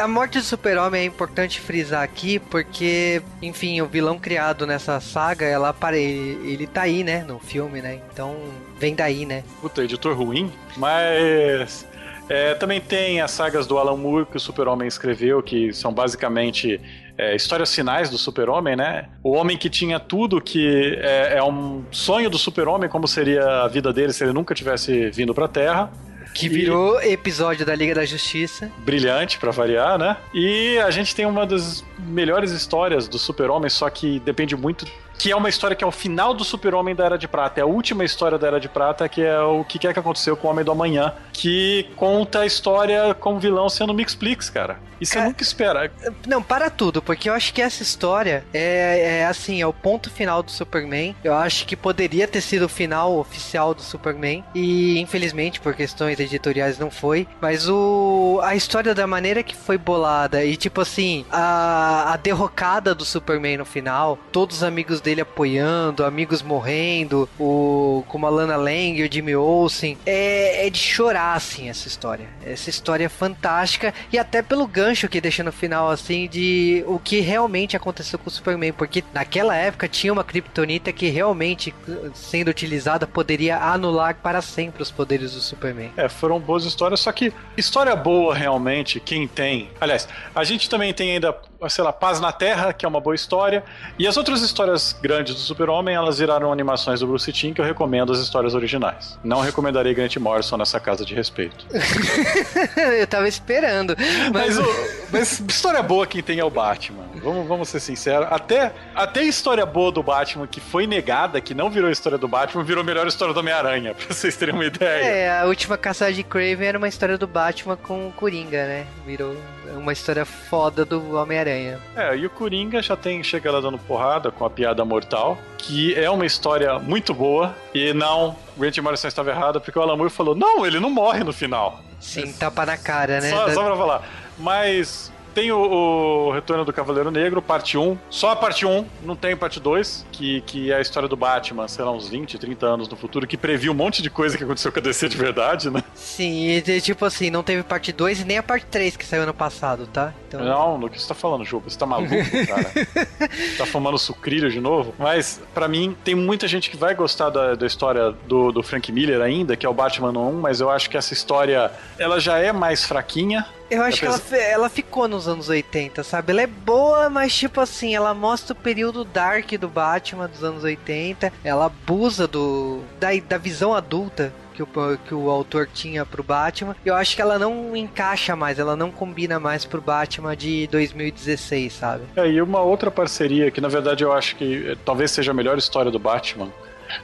A 0.00 0.08
morte 0.08 0.38
do 0.38 0.44
super-homem 0.44 1.02
é 1.02 1.04
importante 1.04 1.60
frisar 1.60 2.02
aqui, 2.02 2.38
porque, 2.38 3.22
enfim, 3.40 3.80
o 3.80 3.86
vilão 3.86 4.18
criado 4.18 4.66
nessa 4.66 5.00
saga, 5.00 5.46
ela 5.46 5.70
apare... 5.70 5.98
ele, 5.98 6.52
ele 6.52 6.66
tá 6.66 6.82
aí, 6.82 7.02
né, 7.04 7.24
no 7.26 7.38
filme, 7.38 7.80
né? 7.80 8.00
Então, 8.12 8.36
vem 8.78 8.94
daí, 8.94 9.24
né? 9.24 9.44
Puta, 9.60 9.82
editor 9.82 10.14
ruim, 10.16 10.52
mas. 10.76 11.86
é, 12.28 12.54
também 12.54 12.80
tem 12.80 13.20
as 13.20 13.30
sagas 13.30 13.66
do 13.66 13.78
Alan 13.78 13.96
Moore 13.96 14.26
que 14.26 14.36
o 14.36 14.40
Super-Homem 14.40 14.86
escreveu, 14.88 15.42
que 15.42 15.72
são 15.72 15.92
basicamente 15.92 16.80
é, 17.18 17.34
histórias 17.34 17.74
finais 17.74 18.08
do 18.08 18.16
Super-Homem, 18.16 18.76
né? 18.76 19.08
O 19.22 19.32
homem 19.32 19.58
que 19.58 19.68
tinha 19.68 19.98
tudo, 19.98 20.40
que 20.40 20.96
é, 21.02 21.38
é 21.38 21.42
um 21.42 21.84
sonho 21.90 22.30
do 22.30 22.38
Super-Homem, 22.38 22.88
como 22.88 23.08
seria 23.08 23.62
a 23.64 23.68
vida 23.68 23.92
dele 23.92 24.12
se 24.12 24.22
ele 24.22 24.32
nunca 24.32 24.54
tivesse 24.54 25.10
vindo 25.10 25.34
pra 25.34 25.48
Terra. 25.48 25.90
Que 26.34 26.48
virou 26.48 27.00
episódio 27.02 27.66
da 27.66 27.74
Liga 27.74 27.94
da 27.94 28.04
Justiça. 28.04 28.70
brilhante 28.78 29.38
pra 29.38 29.50
variar, 29.50 29.98
né? 29.98 30.16
E 30.32 30.78
a 30.78 30.90
gente 30.90 31.14
tem 31.14 31.26
uma 31.26 31.44
das 31.44 31.84
melhores 31.98 32.52
histórias 32.52 33.08
do 33.08 33.18
Super-Homem, 33.18 33.68
só 33.68 33.90
que 33.90 34.20
depende 34.20 34.54
muito 34.54 34.86
que 35.18 35.32
é 35.32 35.36
uma 35.36 35.48
história 35.48 35.76
que 35.76 35.84
é 35.84 35.86
o 35.86 35.92
final 35.92 36.32
do 36.32 36.44
Super-Homem 36.44 36.94
da 36.94 37.04
Era 37.04 37.18
de 37.18 37.26
Prata. 37.26 37.60
É 37.60 37.62
a 37.62 37.66
última 37.66 38.04
história 38.04 38.38
da 38.38 38.46
Era 38.46 38.60
de 38.60 38.68
Prata, 38.68 39.08
que 39.08 39.22
é 39.22 39.40
o 39.40 39.64
que 39.64 39.86
é 39.86 39.92
que 39.92 39.98
aconteceu 39.98 40.36
com 40.36 40.46
o 40.46 40.50
Homem 40.50 40.64
do 40.64 40.70
Amanhã, 40.70 41.12
que 41.32 41.88
conta 41.96 42.40
a 42.40 42.46
história 42.46 43.14
com 43.14 43.34
o 43.34 43.38
vilão 43.38 43.68
sendo 43.68 43.92
Mixplix, 43.92 44.48
cara. 44.48 44.78
E 45.00 45.06
você 45.06 45.20
nunca 45.20 45.42
espera. 45.42 45.90
Não, 46.26 46.42
para 46.42 46.68
tudo, 46.70 47.00
porque 47.00 47.28
eu 47.28 47.34
acho 47.34 47.54
que 47.54 47.62
essa 47.62 47.82
história 47.82 48.44
é, 48.52 49.20
é 49.20 49.26
assim, 49.26 49.60
é 49.60 49.66
o 49.66 49.72
ponto 49.72 50.10
final 50.10 50.42
do 50.42 50.50
Superman. 50.50 51.14
Eu 51.22 51.34
acho 51.34 51.66
que 51.66 51.76
poderia 51.76 52.26
ter 52.26 52.40
sido 52.40 52.64
o 52.64 52.68
final 52.68 53.16
oficial 53.16 53.74
do 53.74 53.82
Superman. 53.82 54.44
E 54.54 54.98
infelizmente, 54.98 55.60
por 55.60 55.74
questões 55.74 56.18
editoriais, 56.18 56.78
não 56.78 56.90
foi. 56.90 57.28
Mas 57.40 57.68
o 57.68 58.40
a 58.42 58.54
história 58.56 58.94
da 58.94 59.06
maneira 59.06 59.42
que 59.42 59.54
foi 59.54 59.78
bolada 59.78 60.44
e 60.44 60.56
tipo 60.56 60.80
assim, 60.80 61.24
a, 61.30 62.12
a 62.12 62.16
derrocada 62.16 62.94
do 62.94 63.04
Superman 63.04 63.58
no 63.58 63.64
final, 63.64 64.18
todos 64.32 64.58
os 64.58 64.62
amigos 64.62 65.00
dele 65.08 65.22
apoiando, 65.22 66.04
amigos 66.04 66.42
morrendo, 66.42 67.26
o 67.40 68.04
como 68.08 68.26
a 68.26 68.30
Lana 68.30 68.56
Lang 68.56 69.02
o 69.02 69.10
Jimmy 69.10 69.34
Olsen, 69.34 69.96
é, 70.04 70.66
é 70.66 70.70
de 70.70 70.78
chorar 70.78 71.34
assim 71.34 71.70
essa 71.70 71.88
história. 71.88 72.28
Essa 72.44 72.68
história 72.68 73.06
é 73.06 73.08
fantástica 73.08 73.94
e 74.12 74.18
até 74.18 74.42
pelo 74.42 74.66
gancho 74.66 75.08
que 75.08 75.18
deixa 75.18 75.42
no 75.42 75.50
final 75.50 75.90
assim 75.90 76.28
de 76.28 76.84
o 76.86 76.98
que 76.98 77.20
realmente 77.20 77.74
aconteceu 77.74 78.18
com 78.18 78.28
o 78.28 78.30
Superman, 78.30 78.72
porque 78.72 79.02
naquela 79.14 79.56
época 79.56 79.88
tinha 79.88 80.12
uma 80.12 80.22
kryptonita 80.22 80.92
que 80.92 81.08
realmente 81.08 81.74
sendo 82.12 82.48
utilizada 82.48 83.06
poderia 83.06 83.56
anular 83.56 84.14
para 84.16 84.42
sempre 84.42 84.82
os 84.82 84.90
poderes 84.90 85.32
do 85.32 85.40
Superman. 85.40 85.90
É, 85.96 86.06
foram 86.10 86.38
boas 86.38 86.64
histórias, 86.64 87.00
só 87.00 87.12
que 87.12 87.32
história 87.56 87.96
boa 87.96 88.34
realmente, 88.34 89.00
quem 89.00 89.26
tem. 89.26 89.70
Aliás, 89.80 90.06
a 90.34 90.44
gente 90.44 90.68
também 90.68 90.92
tem 90.92 91.12
ainda 91.12 91.34
sei 91.68 91.82
lá, 91.82 91.92
Paz 91.92 92.20
na 92.20 92.30
Terra, 92.30 92.72
que 92.72 92.84
é 92.84 92.88
uma 92.88 93.00
boa 93.00 93.16
história. 93.16 93.64
E 93.98 94.06
as 94.06 94.16
outras 94.16 94.42
histórias 94.42 94.97
grandes 95.00 95.34
do 95.34 95.40
Super-Homem, 95.40 95.94
elas 95.94 96.18
viraram 96.18 96.52
animações 96.52 97.00
do 97.00 97.06
Bruce 97.06 97.32
Timm, 97.32 97.52
que 97.52 97.60
eu 97.60 97.64
recomendo 97.64 98.12
as 98.12 98.18
histórias 98.18 98.54
originais. 98.54 99.18
Não 99.22 99.40
recomendarei 99.40 99.94
Grant 99.94 100.16
Morrison 100.16 100.56
nessa 100.56 100.80
casa 100.80 101.04
de 101.04 101.14
respeito. 101.14 101.66
eu 102.98 103.06
tava 103.06 103.28
esperando. 103.28 103.96
Mas... 104.32 104.48
Mas, 104.48 104.58
o, 104.58 104.64
mas, 105.12 105.40
história 105.40 105.82
boa 105.82 106.06
quem 106.06 106.22
tem 106.22 106.38
é 106.38 106.44
o 106.44 106.50
Batman. 106.50 107.04
Vamos, 107.22 107.46
vamos 107.46 107.68
ser 107.68 107.80
sinceros. 107.80 108.28
Até, 108.30 108.72
até 108.94 109.20
a 109.20 109.24
história 109.24 109.64
boa 109.66 109.90
do 109.92 110.02
Batman, 110.02 110.46
que 110.46 110.60
foi 110.60 110.86
negada, 110.86 111.40
que 111.40 111.54
não 111.54 111.70
virou 111.70 111.90
história 111.90 112.18
do 112.18 112.28
Batman, 112.28 112.62
virou 112.64 112.84
melhor 112.84 113.06
história 113.06 113.34
do 113.34 113.40
Homem-Aranha, 113.40 113.94
pra 113.94 114.14
vocês 114.14 114.36
terem 114.36 114.54
uma 114.54 114.64
ideia. 114.64 115.04
É, 115.04 115.40
a 115.40 115.44
última 115.46 115.76
caçada 115.76 116.12
de 116.12 116.22
Craven 116.22 116.66
era 116.66 116.78
uma 116.78 116.88
história 116.88 117.18
do 117.18 117.26
Batman 117.26 117.76
com 117.76 118.08
o 118.08 118.12
Coringa, 118.12 118.66
né? 118.66 118.86
Virou 119.04 119.36
uma 119.76 119.92
história 119.92 120.24
foda 120.24 120.84
do 120.84 121.14
Homem-Aranha. 121.14 121.78
É, 121.96 122.16
e 122.16 122.26
o 122.26 122.30
Coringa 122.30 122.80
já 122.82 122.96
tem, 122.96 123.22
chega 123.22 123.50
lá 123.50 123.60
dando 123.60 123.78
porrada 123.78 124.30
com 124.30 124.44
a 124.44 124.50
piada 124.50 124.84
mortal, 124.84 125.38
que 125.56 125.94
é 125.94 126.08
uma 126.10 126.26
história 126.26 126.78
muito 126.78 127.12
boa, 127.14 127.54
e 127.74 127.92
não, 127.92 128.36
Grant 128.56 128.78
Morrison 128.78 129.08
estava 129.08 129.30
errado, 129.30 129.60
porque 129.60 129.78
o 129.78 129.82
Alan 129.82 129.96
Moore 129.96 130.10
falou, 130.10 130.34
não, 130.34 130.66
ele 130.66 130.80
não 130.80 130.90
morre 130.90 131.24
no 131.24 131.32
final. 131.32 131.80
Sim, 132.00 132.32
tapa 132.32 132.64
na 132.64 132.76
cara, 132.76 133.20
né? 133.20 133.30
Só, 133.30 133.50
só 133.50 133.64
pra 133.64 133.76
falar. 133.76 134.08
Mas 134.38 135.12
tem 135.34 135.52
o, 135.52 135.58
o, 135.58 136.32
Retorno 136.32 136.64
do 136.64 136.72
Cavaleiro 136.72 137.10
Negro, 137.10 137.40
parte 137.40 137.76
1. 137.76 137.98
Só 138.10 138.30
a 138.30 138.36
parte 138.36 138.66
1, 138.66 138.84
não 139.02 139.16
tem 139.16 139.36
parte 139.36 139.60
2, 139.60 140.06
que, 140.12 140.40
que 140.42 140.72
é 140.72 140.76
a 140.76 140.80
história 140.80 141.08
do 141.08 141.16
Batman, 141.16 141.68
sei 141.68 141.84
lá, 141.84 141.92
uns 141.92 142.08
20, 142.08 142.38
30 142.38 142.66
anos 142.66 142.88
no 142.88 142.96
futuro, 142.96 143.26
que 143.26 143.36
previu 143.36 143.72
um 143.72 143.74
monte 143.74 144.02
de 144.02 144.10
coisa 144.10 144.36
que 144.36 144.44
aconteceu 144.44 144.72
com 144.72 144.78
a 144.78 144.82
DC 144.82 145.08
de 145.08 145.16
verdade, 145.16 145.70
né? 145.70 145.82
Sim, 145.94 146.50
e 146.50 146.80
tipo 146.80 147.04
assim, 147.04 147.30
não 147.30 147.42
teve 147.42 147.62
parte 147.62 147.92
2 147.92 148.20
e 148.20 148.24
nem 148.24 148.38
a 148.38 148.42
parte 148.42 148.66
3 148.66 148.96
que 148.96 149.04
saiu 149.04 149.22
ano 149.22 149.34
passado, 149.34 149.86
tá? 149.86 150.12
Então... 150.26 150.44
Não, 150.44 150.78
do 150.78 150.90
que 150.90 151.00
você 151.00 151.08
tá 151.08 151.14
falando, 151.14 151.44
Ju? 151.44 151.60
Você 151.60 151.78
tá 151.78 151.86
maluco, 151.86 152.14
cara? 152.46 152.70
tá 153.56 153.66
fumando 153.66 153.98
sucrilho 153.98 154.50
de 154.50 154.60
novo? 154.60 154.94
Mas, 154.98 155.40
para 155.54 155.68
mim, 155.68 155.96
tem 156.04 156.14
muita 156.14 156.46
gente 156.46 156.70
que 156.70 156.76
vai 156.76 156.94
gostar 156.94 157.30
da, 157.30 157.54
da 157.54 157.66
história 157.66 158.12
do, 158.26 158.52
do 158.52 158.62
Frank 158.62 158.90
Miller 158.92 159.20
ainda, 159.20 159.56
que 159.56 159.64
é 159.64 159.68
o 159.68 159.74
Batman 159.74 160.12
1, 160.12 160.40
mas 160.40 160.60
eu 160.60 160.70
acho 160.70 160.90
que 160.90 160.96
essa 160.96 161.12
história, 161.12 161.70
ela 161.98 162.20
já 162.20 162.38
é 162.38 162.52
mais 162.52 162.84
fraquinha, 162.84 163.46
eu 163.70 163.82
acho 163.82 164.00
que 164.00 164.06
ela, 164.06 164.20
ela 164.36 164.68
ficou 164.68 165.08
nos 165.08 165.28
anos 165.28 165.48
80, 165.48 166.02
sabe? 166.02 166.32
Ela 166.32 166.42
é 166.42 166.46
boa, 166.46 167.08
mas 167.10 167.36
tipo 167.36 167.60
assim, 167.60 167.94
ela 167.94 168.14
mostra 168.14 168.52
o 168.52 168.56
período 168.56 169.04
dark 169.04 169.50
do 169.52 169.68
Batman 169.68 170.28
dos 170.28 170.42
anos 170.42 170.64
80. 170.64 171.32
Ela 171.44 171.66
abusa 171.66 172.26
do 172.26 172.82
da, 172.98 173.08
da 173.28 173.38
visão 173.38 173.74
adulta 173.74 174.32
que 174.54 174.62
o, 174.62 174.98
que 175.06 175.14
o 175.14 175.30
autor 175.30 175.68
tinha 175.72 176.04
pro 176.04 176.22
Batman. 176.22 176.74
Eu 176.84 176.94
acho 176.94 177.14
que 177.14 177.22
ela 177.22 177.38
não 177.38 177.76
encaixa 177.76 178.34
mais, 178.34 178.58
ela 178.58 178.74
não 178.74 178.90
combina 178.90 179.38
mais 179.38 179.64
pro 179.64 179.80
Batman 179.80 180.36
de 180.36 180.66
2016, 180.68 181.72
sabe? 181.72 182.04
É, 182.16 182.28
e 182.28 182.42
uma 182.42 182.60
outra 182.60 182.90
parceria 182.90 183.50
que 183.50 183.60
na 183.60 183.68
verdade 183.68 184.02
eu 184.02 184.12
acho 184.12 184.34
que 184.36 184.70
eh, 184.70 184.76
talvez 184.84 185.12
seja 185.12 185.30
a 185.30 185.34
melhor 185.34 185.58
história 185.58 185.90
do 185.90 185.98
Batman, 185.98 186.48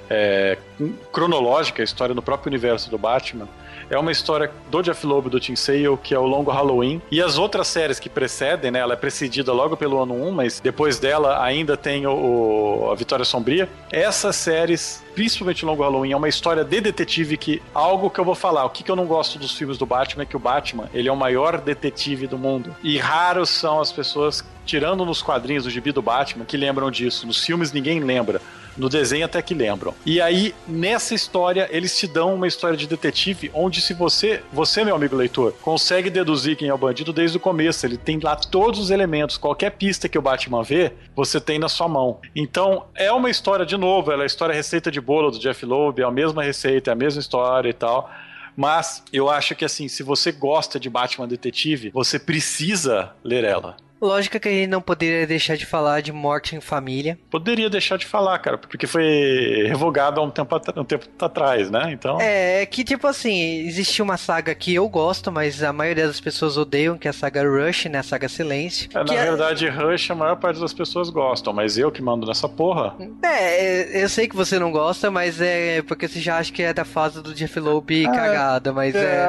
é, 0.09 0.59
cronológica, 1.12 1.83
a 1.83 1.85
história 1.85 2.14
do 2.14 2.22
próprio 2.22 2.50
universo 2.50 2.90
do 2.90 2.98
Batman, 2.98 3.48
é 3.90 3.99
uma 3.99 4.12
história 4.12 4.51
do 4.70 4.83
Jeff 4.83 5.07
Loeb 5.07 5.29
do 5.29 5.40
Tim 5.40 5.57
Sale, 5.57 5.97
que 6.03 6.14
é 6.14 6.18
o 6.18 6.27
Longo 6.27 6.51
Halloween. 6.51 7.01
E 7.11 7.20
as 7.20 7.38
outras 7.38 7.68
séries 7.68 7.99
que 7.99 8.09
precedem, 8.09 8.70
né? 8.70 8.81
Ela 8.81 8.94
é 8.94 8.97
precedida 8.97 9.53
logo 9.53 9.77
pelo 9.77 10.03
ano 10.03 10.14
1, 10.14 10.31
mas 10.31 10.61
depois 10.61 10.99
dela 10.99 11.42
ainda 11.42 11.77
tem 11.77 12.07
o, 12.07 12.12
o 12.12 12.90
a 12.90 12.94
Vitória 12.94 13.25
Sombria. 13.25 13.68
Essas 13.90 14.37
séries 14.37 15.05
principalmente 15.14 15.64
o 15.64 15.68
Longo 15.68 15.83
Halloween, 15.83 16.12
é 16.12 16.16
uma 16.16 16.29
história 16.29 16.64
de 16.64 16.81
detetive 16.81 17.37
que 17.37 17.62
algo 17.73 18.11
que 18.11 18.18
eu 18.18 18.25
vou 18.25 18.35
falar, 18.35 18.64
o 18.64 18.70
que, 18.70 18.83
que 18.83 18.90
eu 18.90 18.97
não 18.97 19.07
gosto 19.07 19.38
dos 19.38 19.57
filmes 19.57 19.79
do 19.79 19.87
Batman 19.87 20.25
é 20.25 20.27
que 20.27 20.37
o 20.37 20.40
Batman, 20.40 20.90
ele 20.92 21.09
é 21.09 21.12
o 21.12 21.16
maior 21.16 21.61
detetive 21.61 22.27
do 22.27 22.37
mundo. 22.37 22.75
E 22.83 22.99
raros 22.99 23.49
são 23.49 23.81
as 23.81 23.92
pessoas, 23.92 24.44
tirando 24.66 25.05
nos 25.05 25.23
quadrinhos 25.23 25.64
do 25.64 25.70
gibi 25.70 25.92
do 25.92 26.03
Batman, 26.03 26.44
que 26.44 26.57
lembram 26.57 26.90
disso. 26.90 27.27
Nos 27.27 27.44
filmes 27.44 27.73
ninguém 27.73 28.01
lembra. 28.01 28.40
No 28.77 28.89
desenho 28.89 29.25
até 29.25 29.41
que 29.41 29.55
lembram. 29.55 29.95
E 30.05 30.21
aí, 30.21 30.55
nessa 30.67 31.15
história, 31.15 31.69
eles 31.71 31.97
te 31.97 32.07
dão 32.07 32.35
uma 32.35 32.47
história 32.47 32.77
de 32.77 32.87
detetive 32.87 33.51
onde 33.55 33.81
se 33.81 33.95
você, 33.95 34.43
você, 34.53 34.85
meu 34.85 34.95
amigo 34.95 35.17
leitor, 35.17 35.53
consegue 35.63 36.11
deduzir 36.11 36.57
quem 36.57 36.69
é 36.69 36.75
o 36.75 36.79
bandido 36.79 37.13
desde 37.13 37.37
o 37.37 37.41
começo. 37.41 37.87
Ele 37.87 37.97
tem 37.97 38.19
lá 38.21 38.35
todos 38.37 38.81
os 38.81 38.91
elementos. 38.91 39.37
Qualquer 39.37 39.71
pista 39.71 40.09
que 40.09 40.19
o 40.19 40.23
Batman 40.23 40.63
vê, 40.63 40.93
você 41.15 41.41
tem 41.41 41.59
na 41.59 41.69
sua 41.69 41.89
mão. 41.89 42.21
Então, 42.35 42.87
é 42.95 43.13
uma 43.13 43.31
história, 43.31 43.65
de 43.65 43.77
novo, 43.77 44.11
ela 44.11 44.23
é 44.23 44.25
a 44.25 44.27
história 44.27 44.55
receita 44.55 44.91
de 44.91 45.01
bolo 45.01 45.31
do 45.31 45.39
Jeff 45.39 45.65
Loeb, 45.65 46.01
é 46.01 46.05
a 46.05 46.11
mesma 46.11 46.43
receita, 46.43 46.91
é 46.91 46.93
a 46.93 46.97
mesma 46.97 47.21
história 47.21 47.69
e 47.69 47.75
tal. 47.75 48.11
Mas 48.57 49.03
eu 49.13 49.29
acho 49.29 49.55
que 49.55 49.65
assim, 49.65 49.89
se 49.89 50.03
você 50.03 50.31
gosta 50.31 50.79
de 50.79 50.89
Batman 50.89 51.27
Detetive, 51.27 51.91
você 51.91 52.19
precisa 52.19 53.13
ler 53.23 53.45
ela. 53.45 53.77
Lógica 54.05 54.38
que 54.38 54.49
a 54.49 54.53
gente 54.53 54.69
não 54.69 54.81
poderia 54.81 55.27
deixar 55.27 55.57
de 55.57 55.67
falar 55.67 56.01
de 56.01 56.12
Morte 56.12 56.55
em 56.55 56.61
Família. 56.61 57.19
Poderia 57.31 57.71
deixar 57.71 57.97
de 57.97 58.07
falar, 58.07 58.38
cara, 58.38 58.59
porque 58.59 58.87
foi 58.87 59.64
revogado 59.67 60.21
há 60.21 60.25
um 60.25 60.31
tempo, 60.31 60.61
um 60.77 60.85
tempo 60.85 61.07
atrás, 61.19 61.71
né? 61.71 61.90
Então. 61.93 62.19
É, 62.21 62.67
que 62.67 62.85
tipo 62.85 63.07
assim, 63.07 63.67
existe 63.67 64.03
uma 64.03 64.17
saga 64.17 64.55
que 64.55 64.75
eu 64.75 64.88
gosto, 64.88 65.33
mas 65.33 65.62
a 65.62 65.73
maioria 65.73 66.07
das 66.07 66.21
pessoas 66.21 66.57
odeiam, 66.57 66.99
que 66.99 67.09
é 67.09 67.11
a 67.11 67.14
saga 67.14 67.43
Rush, 67.43 67.87
né? 67.87 67.99
A 67.99 68.03
saga 68.03 68.29
Silêncio. 68.29 68.88
É, 68.95 69.05
na 69.05 69.14
é... 69.14 69.25
verdade, 69.25 69.69
Rush 69.69 70.11
a 70.11 70.14
maior 70.14 70.37
parte 70.37 70.61
das 70.61 70.73
pessoas 70.73 71.09
gostam, 71.11 71.53
mas 71.53 71.79
eu 71.79 71.90
que 71.90 72.03
mando 72.03 72.27
nessa 72.27 72.49
porra. 72.49 72.95
É, 73.23 74.03
eu 74.03 74.09
sei 74.09 74.29
que 74.29 74.37
você 74.37 74.59
não 74.59 74.71
gosta, 74.71 75.11
mas 75.11 75.40
é 75.40 75.83
porque 75.83 76.09
você 76.09 76.21
já 76.21 76.38
acha 76.38 76.53
que 76.53 76.62
é 76.62 76.73
da 76.73 76.85
fase 76.85 77.23
do 77.23 77.35
Jeff 77.35 77.59
Loeb 77.59 78.05
é, 78.05 78.05
cagada, 78.05 78.73
mas 78.73 78.95
é... 78.95 79.29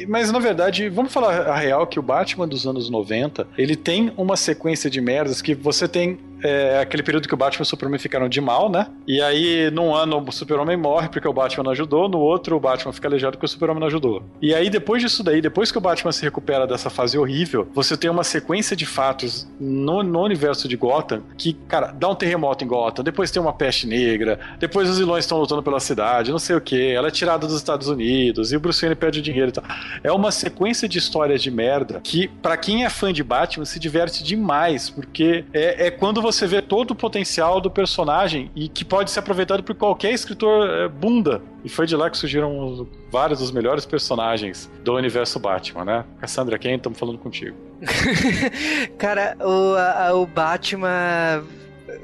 é. 0.00 0.06
Mas 0.06 0.32
na 0.32 0.38
verdade, 0.38 0.88
vamos 0.88 1.12
falar 1.12 1.48
a 1.48 1.56
real 1.56 1.86
que 1.86 1.98
o 1.98 2.02
Batman 2.02 2.48
dos 2.48 2.66
anos 2.66 2.90
90, 2.90 3.46
ele 3.56 3.76
tem 3.76 4.12
uma 4.16 4.36
sequência 4.36 4.88
de 4.88 5.00
merdas 5.00 5.42
que 5.42 5.54
você 5.54 5.86
tem 5.86 6.18
é 6.42 6.80
aquele 6.80 7.02
período 7.02 7.28
que 7.28 7.34
o 7.34 7.36
Batman 7.36 7.62
e 7.62 7.62
o 7.62 7.66
Superman 7.66 7.98
ficaram 7.98 8.28
de 8.28 8.40
mal, 8.40 8.70
né? 8.70 8.86
E 9.06 9.20
aí, 9.20 9.70
num 9.70 9.94
ano, 9.94 10.24
o 10.26 10.32
Super-Homem 10.32 10.76
morre 10.76 11.08
porque 11.08 11.26
o 11.26 11.32
Batman 11.32 11.64
não 11.64 11.70
ajudou, 11.72 12.08
no 12.08 12.18
outro, 12.18 12.56
o 12.56 12.60
Batman 12.60 12.92
fica 12.92 13.08
aleijado 13.08 13.32
porque 13.36 13.46
o 13.46 13.48
Super-Homem 13.48 13.80
não 13.80 13.86
ajudou. 13.86 14.22
E 14.40 14.54
aí, 14.54 14.68
depois 14.70 15.02
disso 15.02 15.22
daí, 15.22 15.40
depois 15.40 15.72
que 15.72 15.78
o 15.78 15.80
Batman 15.80 16.12
se 16.12 16.22
recupera 16.22 16.66
dessa 16.66 16.90
fase 16.90 17.18
horrível, 17.18 17.68
você 17.74 17.96
tem 17.96 18.10
uma 18.10 18.24
sequência 18.24 18.76
de 18.76 18.86
fatos 18.86 19.48
no, 19.58 20.02
no 20.02 20.22
universo 20.22 20.68
de 20.68 20.76
Gotham 20.76 21.22
que, 21.36 21.54
cara, 21.68 21.92
dá 21.92 22.08
um 22.08 22.14
terremoto 22.14 22.64
em 22.64 22.68
Gotham, 22.68 23.02
depois 23.02 23.30
tem 23.30 23.40
uma 23.40 23.52
peste 23.52 23.86
negra, 23.86 24.38
depois 24.58 24.88
os 24.88 24.98
vilões 24.98 25.24
estão 25.24 25.38
lutando 25.38 25.62
pela 25.62 25.80
cidade, 25.80 26.30
não 26.30 26.38
sei 26.38 26.56
o 26.56 26.60
que, 26.60 26.92
ela 26.92 27.08
é 27.08 27.10
tirada 27.10 27.46
dos 27.46 27.56
Estados 27.56 27.88
Unidos 27.88 28.52
e 28.52 28.56
o 28.56 28.60
Bruce 28.60 28.80
Wayne 28.80 28.96
perde 28.96 29.20
o 29.20 29.22
dinheiro 29.22 29.48
e 29.48 29.52
tal. 29.52 29.64
É 30.02 30.12
uma 30.12 30.30
sequência 30.30 30.88
de 30.88 30.98
histórias 30.98 31.42
de 31.42 31.50
merda 31.50 32.00
que, 32.02 32.28
para 32.28 32.56
quem 32.56 32.84
é 32.84 32.90
fã 32.90 33.12
de 33.12 33.22
Batman, 33.22 33.64
se 33.64 33.78
diverte 33.78 34.22
demais, 34.22 34.90
porque 34.90 35.44
é, 35.52 35.86
é 35.86 35.90
quando 35.90 36.25
você 36.26 36.46
vê 36.46 36.60
todo 36.60 36.90
o 36.90 36.94
potencial 36.94 37.60
do 37.60 37.70
personagem 37.70 38.50
e 38.54 38.68
que 38.68 38.84
pode 38.84 39.10
ser 39.10 39.20
aproveitado 39.20 39.62
por 39.62 39.74
qualquer 39.74 40.12
escritor 40.12 40.68
é, 40.68 40.88
bunda. 40.88 41.40
E 41.64 41.68
foi 41.68 41.86
de 41.86 41.96
lá 41.96 42.10
que 42.10 42.18
surgiram 42.18 42.86
vários 43.10 43.38
dos 43.38 43.50
melhores 43.50 43.86
personagens 43.86 44.70
do 44.84 44.94
universo 44.94 45.38
Batman, 45.38 45.84
né? 45.84 46.04
Cassandra 46.20 46.58
quem 46.58 46.74
estamos 46.74 46.98
falando 46.98 47.18
contigo. 47.18 47.56
Cara, 48.98 49.36
o, 49.40 49.74
a, 49.74 50.14
o 50.14 50.26
Batman 50.26 51.44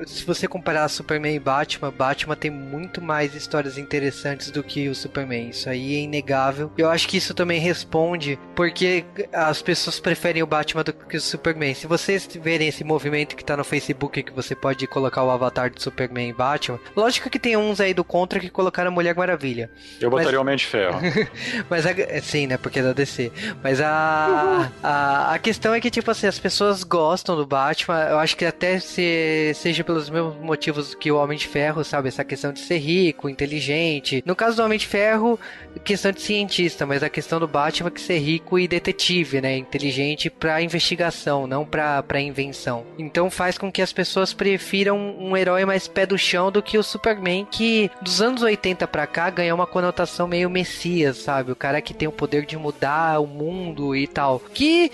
se 0.06 0.24
você 0.24 0.46
comparar 0.48 0.88
Superman 0.88 1.34
e 1.34 1.38
Batman, 1.38 1.90
Batman 1.90 2.36
tem 2.36 2.50
muito 2.50 3.00
mais 3.00 3.34
histórias 3.34 3.78
interessantes 3.78 4.50
do 4.50 4.62
que 4.62 4.88
o 4.88 4.94
Superman. 4.94 5.50
Isso 5.50 5.68
aí 5.68 5.96
é 5.96 6.00
inegável. 6.00 6.70
Eu 6.76 6.90
acho 6.90 7.08
que 7.08 7.16
isso 7.16 7.34
também 7.34 7.60
responde 7.60 8.38
porque 8.54 9.04
as 9.32 9.62
pessoas 9.62 10.00
preferem 10.00 10.42
o 10.42 10.46
Batman 10.46 10.84
do 10.84 10.92
que 10.92 11.16
o 11.16 11.20
Superman. 11.20 11.74
Se 11.74 11.86
vocês 11.86 12.28
verem 12.40 12.68
esse 12.68 12.84
movimento 12.84 13.36
que 13.36 13.44
tá 13.44 13.56
no 13.56 13.64
Facebook 13.64 14.22
que 14.22 14.32
você 14.32 14.54
pode 14.54 14.86
colocar 14.86 15.22
o 15.22 15.30
avatar 15.30 15.70
do 15.70 15.80
Superman 15.80 16.30
e 16.30 16.32
Batman, 16.32 16.78
lógico 16.96 17.30
que 17.30 17.38
tem 17.38 17.56
uns 17.56 17.80
aí 17.80 17.94
do 17.94 18.04
contra 18.04 18.40
que 18.40 18.50
colocaram 18.50 18.88
a 18.88 18.94
Mulher 18.94 19.14
Maravilha. 19.14 19.70
Eu 20.00 20.10
botaria 20.10 20.38
o 20.38 20.42
Homem 20.42 20.56
de 20.56 20.66
Ferro. 20.66 21.00
Mas 21.68 21.86
a, 21.86 21.92
sim, 22.22 22.46
né? 22.46 22.56
Porque 22.56 22.78
é 22.78 22.82
da 22.82 22.92
DC. 22.92 23.32
Mas 23.62 23.80
a, 23.80 24.70
a, 24.82 25.34
a 25.34 25.38
questão 25.38 25.74
é 25.74 25.80
que, 25.80 25.90
tipo 25.90 26.10
assim, 26.10 26.26
as 26.26 26.38
pessoas 26.38 26.82
gostam 26.84 27.36
do 27.36 27.46
Batman. 27.46 28.00
Eu 28.10 28.18
acho 28.18 28.36
que 28.36 28.44
até 28.44 28.78
se, 28.78 29.52
seja 29.54 29.84
pelos 29.92 30.08
mesmos 30.08 30.36
motivos 30.36 30.94
que 30.94 31.12
o 31.12 31.18
Homem 31.18 31.36
de 31.36 31.46
Ferro, 31.46 31.84
sabe? 31.84 32.08
Essa 32.08 32.24
questão 32.24 32.50
de 32.50 32.60
ser 32.60 32.78
rico, 32.78 33.28
inteligente. 33.28 34.22
No 34.24 34.34
caso 34.34 34.56
do 34.56 34.62
Homem 34.62 34.78
de 34.78 34.86
Ferro, 34.86 35.38
questão 35.84 36.10
de 36.10 36.22
cientista, 36.22 36.86
mas 36.86 37.02
a 37.02 37.10
questão 37.10 37.38
do 37.38 37.46
Batman 37.46 37.88
é 37.88 37.90
que 37.90 38.00
ser 38.00 38.18
rico 38.18 38.58
e 38.58 38.66
detetive, 38.66 39.42
né? 39.42 39.58
Inteligente 39.58 40.30
pra 40.30 40.62
investigação, 40.62 41.46
não 41.46 41.66
pra, 41.66 42.02
pra 42.02 42.20
invenção. 42.20 42.86
Então 42.98 43.30
faz 43.30 43.58
com 43.58 43.70
que 43.70 43.82
as 43.82 43.92
pessoas 43.92 44.32
prefiram 44.32 44.96
um 44.98 45.36
herói 45.36 45.66
mais 45.66 45.86
pé 45.86 46.06
do 46.06 46.16
chão 46.16 46.50
do 46.50 46.62
que 46.62 46.78
o 46.78 46.82
Superman, 46.82 47.46
que 47.50 47.90
dos 48.00 48.22
anos 48.22 48.40
80 48.40 48.88
pra 48.88 49.06
cá 49.06 49.28
ganhou 49.28 49.56
uma 49.56 49.66
conotação 49.66 50.26
meio 50.26 50.48
messias, 50.48 51.18
sabe? 51.18 51.52
O 51.52 51.56
cara 51.56 51.82
que 51.82 51.92
tem 51.92 52.08
o 52.08 52.12
poder 52.12 52.46
de 52.46 52.56
mudar 52.56 53.20
o 53.20 53.26
mundo 53.26 53.94
e 53.94 54.06
tal. 54.06 54.40
Que, 54.54 54.90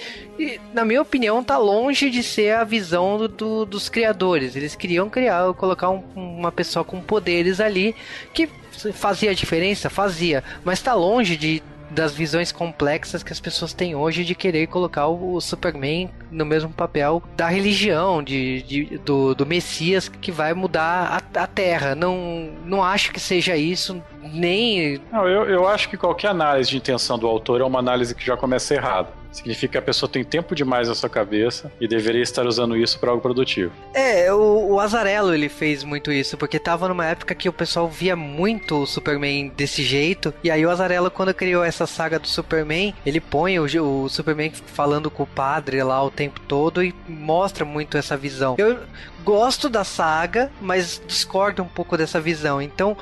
na 0.72 0.84
minha 0.84 1.02
opinião, 1.02 1.42
tá 1.42 1.58
longe 1.58 2.10
de 2.10 2.22
ser 2.22 2.54
a 2.54 2.64
visão 2.64 3.18
do, 3.18 3.28
do, 3.28 3.66
dos 3.66 3.88
criadores. 3.88 4.54
Eles 4.54 4.74
queriam 4.74 5.10
criar, 5.10 5.52
colocar 5.54 5.90
um, 5.90 6.02
uma 6.14 6.52
pessoa 6.52 6.84
com 6.84 7.00
poderes 7.00 7.60
ali 7.60 7.94
que 8.32 8.48
fazia 8.92 9.34
diferença? 9.34 9.90
Fazia. 9.90 10.44
Mas 10.64 10.80
tá 10.80 10.94
longe 10.94 11.36
de 11.36 11.62
das 11.90 12.12
visões 12.14 12.52
complexas 12.52 13.22
que 13.22 13.32
as 13.32 13.40
pessoas 13.40 13.72
têm 13.72 13.94
hoje 13.94 14.24
de 14.24 14.34
querer 14.34 14.66
colocar 14.66 15.06
o, 15.08 15.40
Superman 15.40 16.10
no 16.30 16.44
mesmo 16.44 16.70
papel 16.70 17.22
da 17.36 17.48
religião, 17.48 18.22
de, 18.22 18.62
de 18.62 18.98
do, 18.98 19.34
do, 19.34 19.46
Messias 19.46 20.08
que 20.08 20.30
vai 20.30 20.52
mudar 20.52 21.22
a, 21.34 21.42
a, 21.42 21.46
Terra. 21.46 21.94
Não, 21.94 22.50
não 22.64 22.82
acho 22.82 23.12
que 23.12 23.18
seja 23.18 23.56
isso, 23.56 24.02
nem. 24.22 25.00
Não, 25.10 25.26
eu, 25.26 25.48
eu 25.48 25.66
acho 25.66 25.88
que 25.88 25.96
qualquer 25.96 26.28
análise 26.28 26.70
de 26.70 26.76
intenção 26.76 27.18
do 27.18 27.26
autor 27.26 27.60
é 27.60 27.64
uma 27.64 27.78
análise 27.78 28.14
que 28.14 28.24
já 28.24 28.36
começa 28.36 28.74
errada. 28.74 29.08
Significa 29.38 29.72
que 29.72 29.78
a 29.78 29.82
pessoa 29.82 30.10
tem 30.10 30.24
tempo 30.24 30.54
demais 30.54 30.88
na 30.88 30.94
sua 30.94 31.08
cabeça 31.08 31.70
e 31.80 31.86
deveria 31.86 32.22
estar 32.22 32.46
usando 32.46 32.76
isso 32.76 32.98
para 32.98 33.10
algo 33.10 33.22
produtivo. 33.22 33.72
É, 33.94 34.32
o, 34.32 34.72
o 34.72 34.80
Azarello 34.80 35.32
ele 35.32 35.48
fez 35.48 35.84
muito 35.84 36.10
isso, 36.10 36.36
porque 36.36 36.58
tava 36.58 36.88
numa 36.88 37.06
época 37.06 37.34
que 37.34 37.48
o 37.48 37.52
pessoal 37.52 37.88
via 37.88 38.16
muito 38.16 38.82
o 38.82 38.86
Superman 38.86 39.52
desse 39.56 39.82
jeito, 39.82 40.34
e 40.42 40.50
aí 40.50 40.64
o 40.66 40.70
Azarello, 40.70 41.10
quando 41.10 41.32
criou 41.32 41.62
essa 41.64 41.86
saga 41.86 42.18
do 42.18 42.26
Superman, 42.26 42.94
ele 43.06 43.20
põe 43.20 43.58
o, 43.58 44.04
o 44.04 44.08
Superman 44.08 44.52
falando 44.66 45.10
com 45.10 45.22
o 45.22 45.26
padre 45.26 45.82
lá 45.82 46.02
o 46.02 46.10
tempo 46.10 46.40
todo 46.40 46.82
e 46.82 46.94
mostra 47.08 47.64
muito 47.64 47.96
essa 47.96 48.16
visão. 48.16 48.56
Eu 48.58 48.78
gosto 49.24 49.68
da 49.68 49.84
saga, 49.84 50.50
mas 50.60 51.00
discordo 51.06 51.62
um 51.62 51.68
pouco 51.68 51.96
dessa 51.96 52.20
visão. 52.20 52.60
Então, 52.60 52.96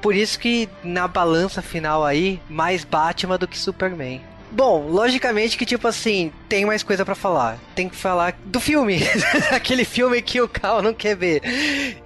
por 0.00 0.14
isso 0.14 0.38
que 0.38 0.68
na 0.82 1.06
balança 1.06 1.62
final 1.62 2.04
aí, 2.04 2.40
mais 2.48 2.84
Batman 2.84 3.38
do 3.38 3.46
que 3.46 3.58
Superman. 3.58 4.20
Bom, 4.52 4.86
logicamente 4.86 5.56
que, 5.56 5.64
tipo 5.64 5.88
assim, 5.88 6.30
tem 6.46 6.66
mais 6.66 6.82
coisa 6.82 7.04
para 7.04 7.14
falar. 7.14 7.58
Tem 7.74 7.88
que 7.88 7.96
falar 7.96 8.38
do 8.44 8.60
filme. 8.60 9.00
Aquele 9.50 9.84
filme 9.84 10.20
que 10.20 10.40
o 10.40 10.48
Cal 10.48 10.82
não 10.82 10.92
quer 10.92 11.16
ver. 11.16 11.40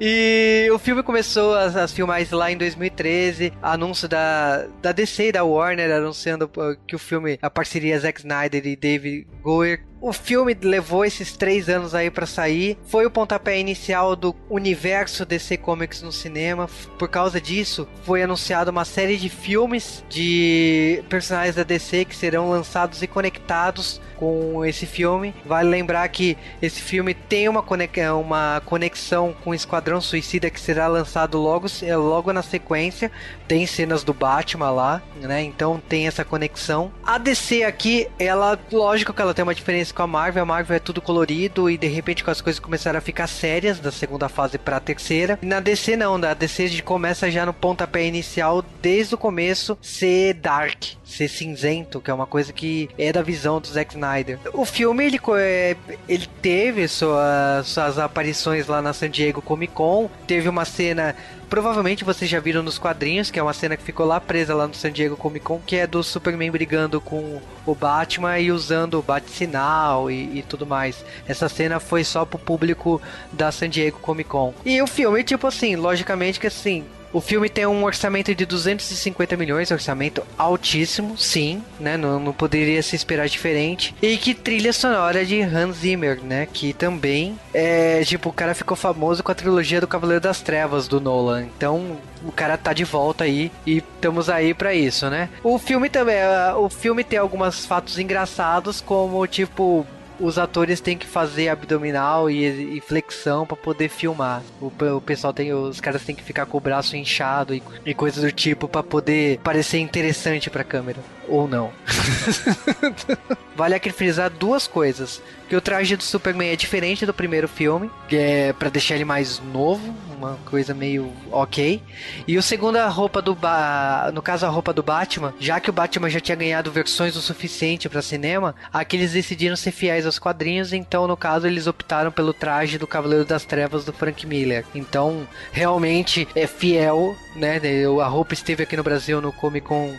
E 0.00 0.68
o 0.72 0.78
filme 0.78 1.02
começou 1.02 1.56
as, 1.56 1.74
as 1.74 1.92
filmagens 1.92 2.30
lá 2.30 2.50
em 2.50 2.56
2013. 2.56 3.52
Anúncio 3.60 4.08
da, 4.08 4.66
da 4.80 4.92
DC 4.92 5.28
e 5.28 5.32
da 5.32 5.42
Warner 5.42 5.90
anunciando 5.90 6.48
que 6.86 6.94
o 6.94 6.98
filme, 6.98 7.36
a 7.42 7.50
parceria 7.50 7.98
Zack 7.98 8.20
Snyder 8.20 8.64
e 8.64 8.76
David 8.76 9.26
Goyer 9.42 9.84
o 10.00 10.12
filme 10.12 10.56
levou 10.60 11.04
esses 11.04 11.36
três 11.36 11.68
anos 11.68 11.94
aí 11.94 12.10
para 12.10 12.26
sair. 12.26 12.78
Foi 12.86 13.06
o 13.06 13.10
pontapé 13.10 13.58
inicial 13.58 14.14
do 14.14 14.34
universo 14.48 15.24
DC 15.24 15.56
Comics 15.56 16.02
no 16.02 16.12
cinema. 16.12 16.68
Por 16.98 17.08
causa 17.08 17.40
disso, 17.40 17.88
foi 18.04 18.22
anunciada 18.22 18.70
uma 18.70 18.84
série 18.84 19.16
de 19.16 19.28
filmes 19.28 20.04
de 20.08 21.02
personagens 21.08 21.56
da 21.56 21.62
DC 21.62 22.04
que 22.04 22.14
serão 22.14 22.50
lançados 22.50 23.02
e 23.02 23.06
conectados 23.06 24.00
com 24.16 24.64
esse 24.64 24.86
filme. 24.86 25.34
Vale 25.44 25.68
lembrar 25.68 26.08
que 26.08 26.36
esse 26.60 26.80
filme 26.80 27.14
tem 27.14 27.48
uma, 27.48 27.62
conexão, 27.62 28.20
uma 28.20 28.62
conexão 28.64 29.34
com 29.44 29.50
o 29.50 29.54
Esquadrão 29.54 30.00
Suicida 30.00 30.50
que 30.50 30.60
será 30.60 30.86
lançado 30.86 31.38
logo, 31.38 31.66
logo 31.98 32.32
na 32.32 32.42
sequência. 32.42 33.10
Tem 33.46 33.66
cenas 33.66 34.02
do 34.02 34.12
Batman 34.12 34.70
lá, 34.70 35.02
né? 35.20 35.42
Então 35.42 35.80
tem 35.88 36.06
essa 36.06 36.24
conexão. 36.24 36.92
A 37.04 37.18
DC 37.18 37.62
aqui, 37.62 38.08
ela, 38.18 38.58
lógico 38.72 39.12
que 39.12 39.22
ela 39.22 39.34
tem 39.34 39.42
uma 39.42 39.54
diferença 39.54 39.85
com 39.92 40.02
a 40.02 40.06
Marvel. 40.06 40.42
A 40.42 40.46
Marvel 40.46 40.76
é 40.76 40.80
tudo 40.80 41.00
colorido 41.00 41.68
e 41.70 41.76
de 41.76 41.86
repente 41.86 42.24
as 42.26 42.40
coisas 42.40 42.60
começaram 42.60 42.98
a 42.98 43.02
ficar 43.02 43.26
sérias 43.26 43.78
da 43.78 43.92
segunda 43.92 44.28
fase 44.28 44.58
para 44.58 44.76
a 44.76 44.80
terceira. 44.80 45.38
E 45.42 45.46
na 45.46 45.60
DC 45.60 45.96
não, 45.96 46.18
na 46.18 46.34
DC 46.34 46.64
a 46.64 46.68
gente 46.68 46.82
começa 46.82 47.30
já 47.30 47.46
no 47.46 47.52
pontapé 47.52 48.04
inicial 48.04 48.64
desde 48.82 49.14
o 49.14 49.18
começo 49.18 49.76
ser 49.80 50.34
dark, 50.34 50.84
ser 51.04 51.28
cinzento, 51.28 52.00
que 52.00 52.10
é 52.10 52.14
uma 52.14 52.26
coisa 52.26 52.52
que 52.52 52.88
é 52.98 53.12
da 53.12 53.22
visão 53.22 53.60
do 53.60 53.66
Zack 53.66 53.94
Snyder. 53.94 54.38
O 54.52 54.64
filme 54.64 55.04
ele, 55.04 55.20
é, 55.38 55.76
ele 56.08 56.28
teve 56.40 56.88
suas, 56.88 57.66
suas 57.66 57.98
aparições 57.98 58.66
lá 58.66 58.82
na 58.82 58.92
San 58.92 59.10
Diego 59.10 59.42
Comic 59.42 59.72
Con, 59.72 60.10
teve 60.26 60.48
uma 60.48 60.64
cena 60.64 61.14
provavelmente 61.48 62.04
vocês 62.04 62.30
já 62.30 62.40
viram 62.40 62.62
nos 62.62 62.78
quadrinhos, 62.78 63.30
que 63.30 63.38
é 63.38 63.42
uma 63.42 63.52
cena 63.52 63.76
que 63.76 63.82
ficou 63.82 64.06
lá 64.06 64.20
presa 64.20 64.54
lá 64.54 64.66
no 64.66 64.74
San 64.74 64.92
Diego 64.92 65.16
Comic 65.16 65.44
Con, 65.44 65.60
que 65.64 65.76
é 65.76 65.86
do 65.86 66.02
Superman 66.02 66.50
brigando 66.50 67.00
com 67.00 67.40
o 67.64 67.74
Batman 67.74 68.38
e 68.38 68.52
usando 68.52 68.98
o 68.98 69.02
bate-sinal 69.02 70.10
e, 70.10 70.38
e, 70.38 70.42
tudo 70.42 70.66
mais. 70.66 71.04
Essa 71.26 71.48
cena 71.48 71.80
foi 71.80 72.04
só 72.04 72.24
pro 72.24 72.38
público 72.38 73.00
da 73.32 73.50
San 73.50 73.68
Diego 73.68 73.98
Comic 73.98 74.30
Con. 74.30 74.54
E 74.64 74.80
o 74.82 74.86
filme, 74.86 75.22
tipo 75.24 75.46
assim, 75.46 75.76
logicamente 75.76 76.40
que 76.40 76.46
assim, 76.46 76.84
o 77.16 77.20
filme 77.22 77.48
tem 77.48 77.64
um 77.64 77.82
orçamento 77.82 78.34
de 78.34 78.44
250 78.44 79.38
milhões, 79.38 79.70
orçamento 79.70 80.22
altíssimo, 80.36 81.16
sim, 81.16 81.62
né? 81.80 81.96
Não, 81.96 82.20
não 82.20 82.30
poderia 82.30 82.82
se 82.82 82.94
esperar 82.94 83.26
diferente. 83.26 83.94
E 84.02 84.18
que 84.18 84.34
trilha 84.34 84.70
sonora 84.70 85.24
de 85.24 85.40
Hans 85.40 85.78
Zimmer, 85.78 86.22
né? 86.22 86.46
Que 86.52 86.74
também 86.74 87.38
é, 87.54 88.04
tipo, 88.04 88.28
o 88.28 88.32
cara 88.34 88.54
ficou 88.54 88.76
famoso 88.76 89.22
com 89.22 89.32
a 89.32 89.34
trilogia 89.34 89.80
do 89.80 89.88
Cavaleiro 89.88 90.20
das 90.20 90.42
Trevas 90.42 90.86
do 90.86 91.00
Nolan. 91.00 91.44
Então, 91.44 91.96
o 92.22 92.30
cara 92.30 92.58
tá 92.58 92.74
de 92.74 92.84
volta 92.84 93.24
aí 93.24 93.50
e 93.64 93.78
estamos 93.78 94.28
aí 94.28 94.52
para 94.52 94.74
isso, 94.74 95.08
né? 95.08 95.30
O 95.42 95.58
filme 95.58 95.88
também, 95.88 96.18
o 96.58 96.68
filme 96.68 97.02
tem 97.02 97.18
alguns 97.18 97.64
fatos 97.64 97.98
engraçados, 97.98 98.82
como 98.82 99.26
tipo 99.26 99.86
os 100.18 100.38
atores 100.38 100.80
têm 100.80 100.96
que 100.96 101.06
fazer 101.06 101.48
abdominal 101.48 102.30
e, 102.30 102.76
e 102.76 102.80
flexão 102.80 103.46
para 103.46 103.56
poder 103.56 103.88
filmar. 103.88 104.42
O, 104.60 104.72
o, 104.96 105.00
pessoal 105.00 105.32
tem, 105.32 105.52
os 105.52 105.80
caras 105.80 106.04
têm 106.04 106.14
que 106.14 106.22
ficar 106.22 106.46
com 106.46 106.56
o 106.56 106.60
braço 106.60 106.96
inchado 106.96 107.54
e, 107.54 107.62
e 107.84 107.94
coisas 107.94 108.22
do 108.22 108.32
tipo 108.32 108.68
para 108.68 108.82
poder 108.82 109.38
parecer 109.38 109.78
interessante 109.78 110.50
para 110.50 110.64
câmera 110.64 111.15
ou 111.28 111.46
não. 111.48 111.72
vale 113.56 113.74
aqui 113.74 113.90
frisar 113.90 114.30
duas 114.30 114.66
coisas. 114.66 115.22
Que 115.48 115.56
o 115.56 115.60
traje 115.60 115.96
do 115.96 116.02
Superman 116.02 116.50
é 116.50 116.56
diferente 116.56 117.06
do 117.06 117.14
primeiro 117.14 117.46
filme, 117.46 117.90
que 118.08 118.16
é 118.16 118.52
para 118.52 118.68
deixar 118.68 118.96
ele 118.96 119.04
mais 119.04 119.40
novo, 119.52 119.94
uma 120.16 120.36
coisa 120.44 120.74
meio 120.74 121.12
ok. 121.30 121.80
E 122.26 122.36
o 122.36 122.42
segundo, 122.42 122.76
a 122.76 122.88
roupa 122.88 123.22
do 123.22 123.34
ba... 123.34 124.10
no 124.12 124.20
caso 124.20 124.44
a 124.44 124.48
roupa 124.48 124.72
do 124.72 124.82
Batman, 124.82 125.32
já 125.38 125.60
que 125.60 125.70
o 125.70 125.72
Batman 125.72 126.10
já 126.10 126.18
tinha 126.18 126.36
ganhado 126.36 126.70
versões 126.70 127.14
o 127.16 127.22
suficiente 127.22 127.88
para 127.88 128.02
cinema, 128.02 128.56
aqui 128.72 128.96
eles 128.96 129.12
decidiram 129.12 129.54
ser 129.54 129.70
fiéis 129.70 130.04
aos 130.04 130.18
quadrinhos, 130.18 130.72
então 130.72 131.06
no 131.06 131.16
caso 131.16 131.46
eles 131.46 131.68
optaram 131.68 132.10
pelo 132.10 132.34
traje 132.34 132.76
do 132.76 132.86
Cavaleiro 132.86 133.24
das 133.24 133.44
Trevas 133.44 133.84
do 133.84 133.92
Frank 133.92 134.26
Miller. 134.26 134.64
Então, 134.74 135.26
realmente 135.52 136.26
é 136.34 136.46
fiel, 136.46 137.16
né? 137.36 137.60
A 138.02 138.06
roupa 138.08 138.34
esteve 138.34 138.64
aqui 138.64 138.76
no 138.76 138.82
Brasil 138.82 139.20
no 139.20 139.32
Comic 139.32 139.66
Con 139.66 139.94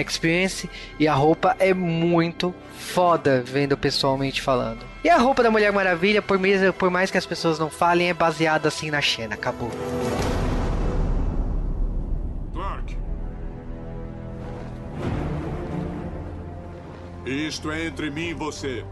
Experience 0.00 0.68
e 0.98 1.06
a 1.08 1.14
roupa 1.14 1.56
é 1.58 1.72
muito 1.74 2.54
foda 2.78 3.42
vendo 3.44 3.76
pessoalmente 3.76 4.40
falando. 4.40 4.84
E 5.04 5.08
a 5.08 5.16
roupa 5.16 5.42
da 5.42 5.50
Mulher 5.50 5.72
Maravilha, 5.72 6.20
por, 6.20 6.38
mesmo, 6.38 6.72
por 6.72 6.90
mais 6.90 7.10
que 7.10 7.18
as 7.18 7.26
pessoas 7.26 7.58
não 7.58 7.70
falem, 7.70 8.08
é 8.08 8.14
baseada 8.14 8.68
assim 8.68 8.90
na 8.90 9.00
Xena. 9.00 9.34
Acabou. 9.34 9.70
Clark. 12.52 12.96
Isto 17.24 17.70
é 17.70 17.86
entre 17.86 18.10
mim 18.10 18.28
e 18.28 18.34
você. 18.34 18.84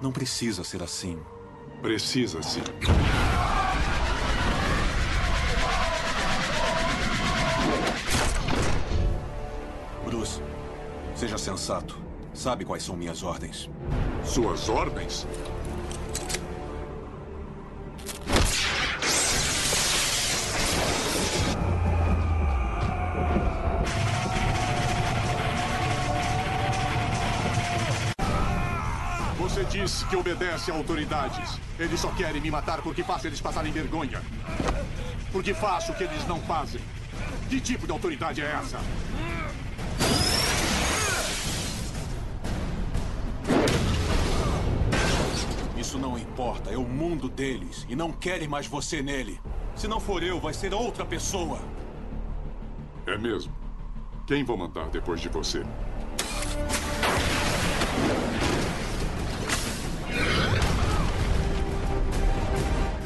Não 0.00 0.12
precisa 0.12 0.62
ser 0.62 0.82
assim. 0.82 1.18
Precisa 1.82 2.42
sim. 2.42 2.62
Bruce, 10.08 10.40
seja 11.14 11.36
sensato. 11.36 11.94
Sabe 12.32 12.64
quais 12.64 12.82
são 12.82 12.96
minhas 12.96 13.22
ordens? 13.22 13.68
Suas 14.24 14.66
ordens? 14.70 15.26
Você 29.38 29.64
diz 29.64 30.04
que 30.04 30.16
obedece 30.16 30.70
a 30.70 30.74
autoridades. 30.74 31.60
Eles 31.78 32.00
só 32.00 32.08
querem 32.12 32.40
me 32.40 32.50
matar 32.50 32.80
porque 32.80 33.04
faço 33.04 33.26
eles 33.26 33.42
passarem 33.42 33.70
vergonha. 33.70 34.22
Porque 35.30 35.52
faço 35.52 35.92
o 35.92 35.94
que 35.94 36.04
eles 36.04 36.26
não 36.26 36.40
fazem. 36.40 36.80
Que 37.50 37.60
tipo 37.60 37.84
de 37.84 37.92
autoridade 37.92 38.40
é 38.40 38.46
essa? 38.46 38.78
Isso 45.88 45.98
não 45.98 46.18
importa, 46.18 46.68
é 46.68 46.76
o 46.76 46.82
mundo 46.82 47.30
deles 47.30 47.86
e 47.88 47.96
não 47.96 48.12
querem 48.12 48.46
mais 48.46 48.66
você 48.66 49.00
nele. 49.00 49.40
Se 49.74 49.88
não 49.88 49.98
for 49.98 50.22
eu, 50.22 50.38
vai 50.38 50.52
ser 50.52 50.74
outra 50.74 51.02
pessoa. 51.02 51.58
É 53.06 53.16
mesmo. 53.16 53.50
Quem 54.26 54.44
vou 54.44 54.54
mandar 54.54 54.90
depois 54.90 55.18
de 55.18 55.30
você? 55.30 55.64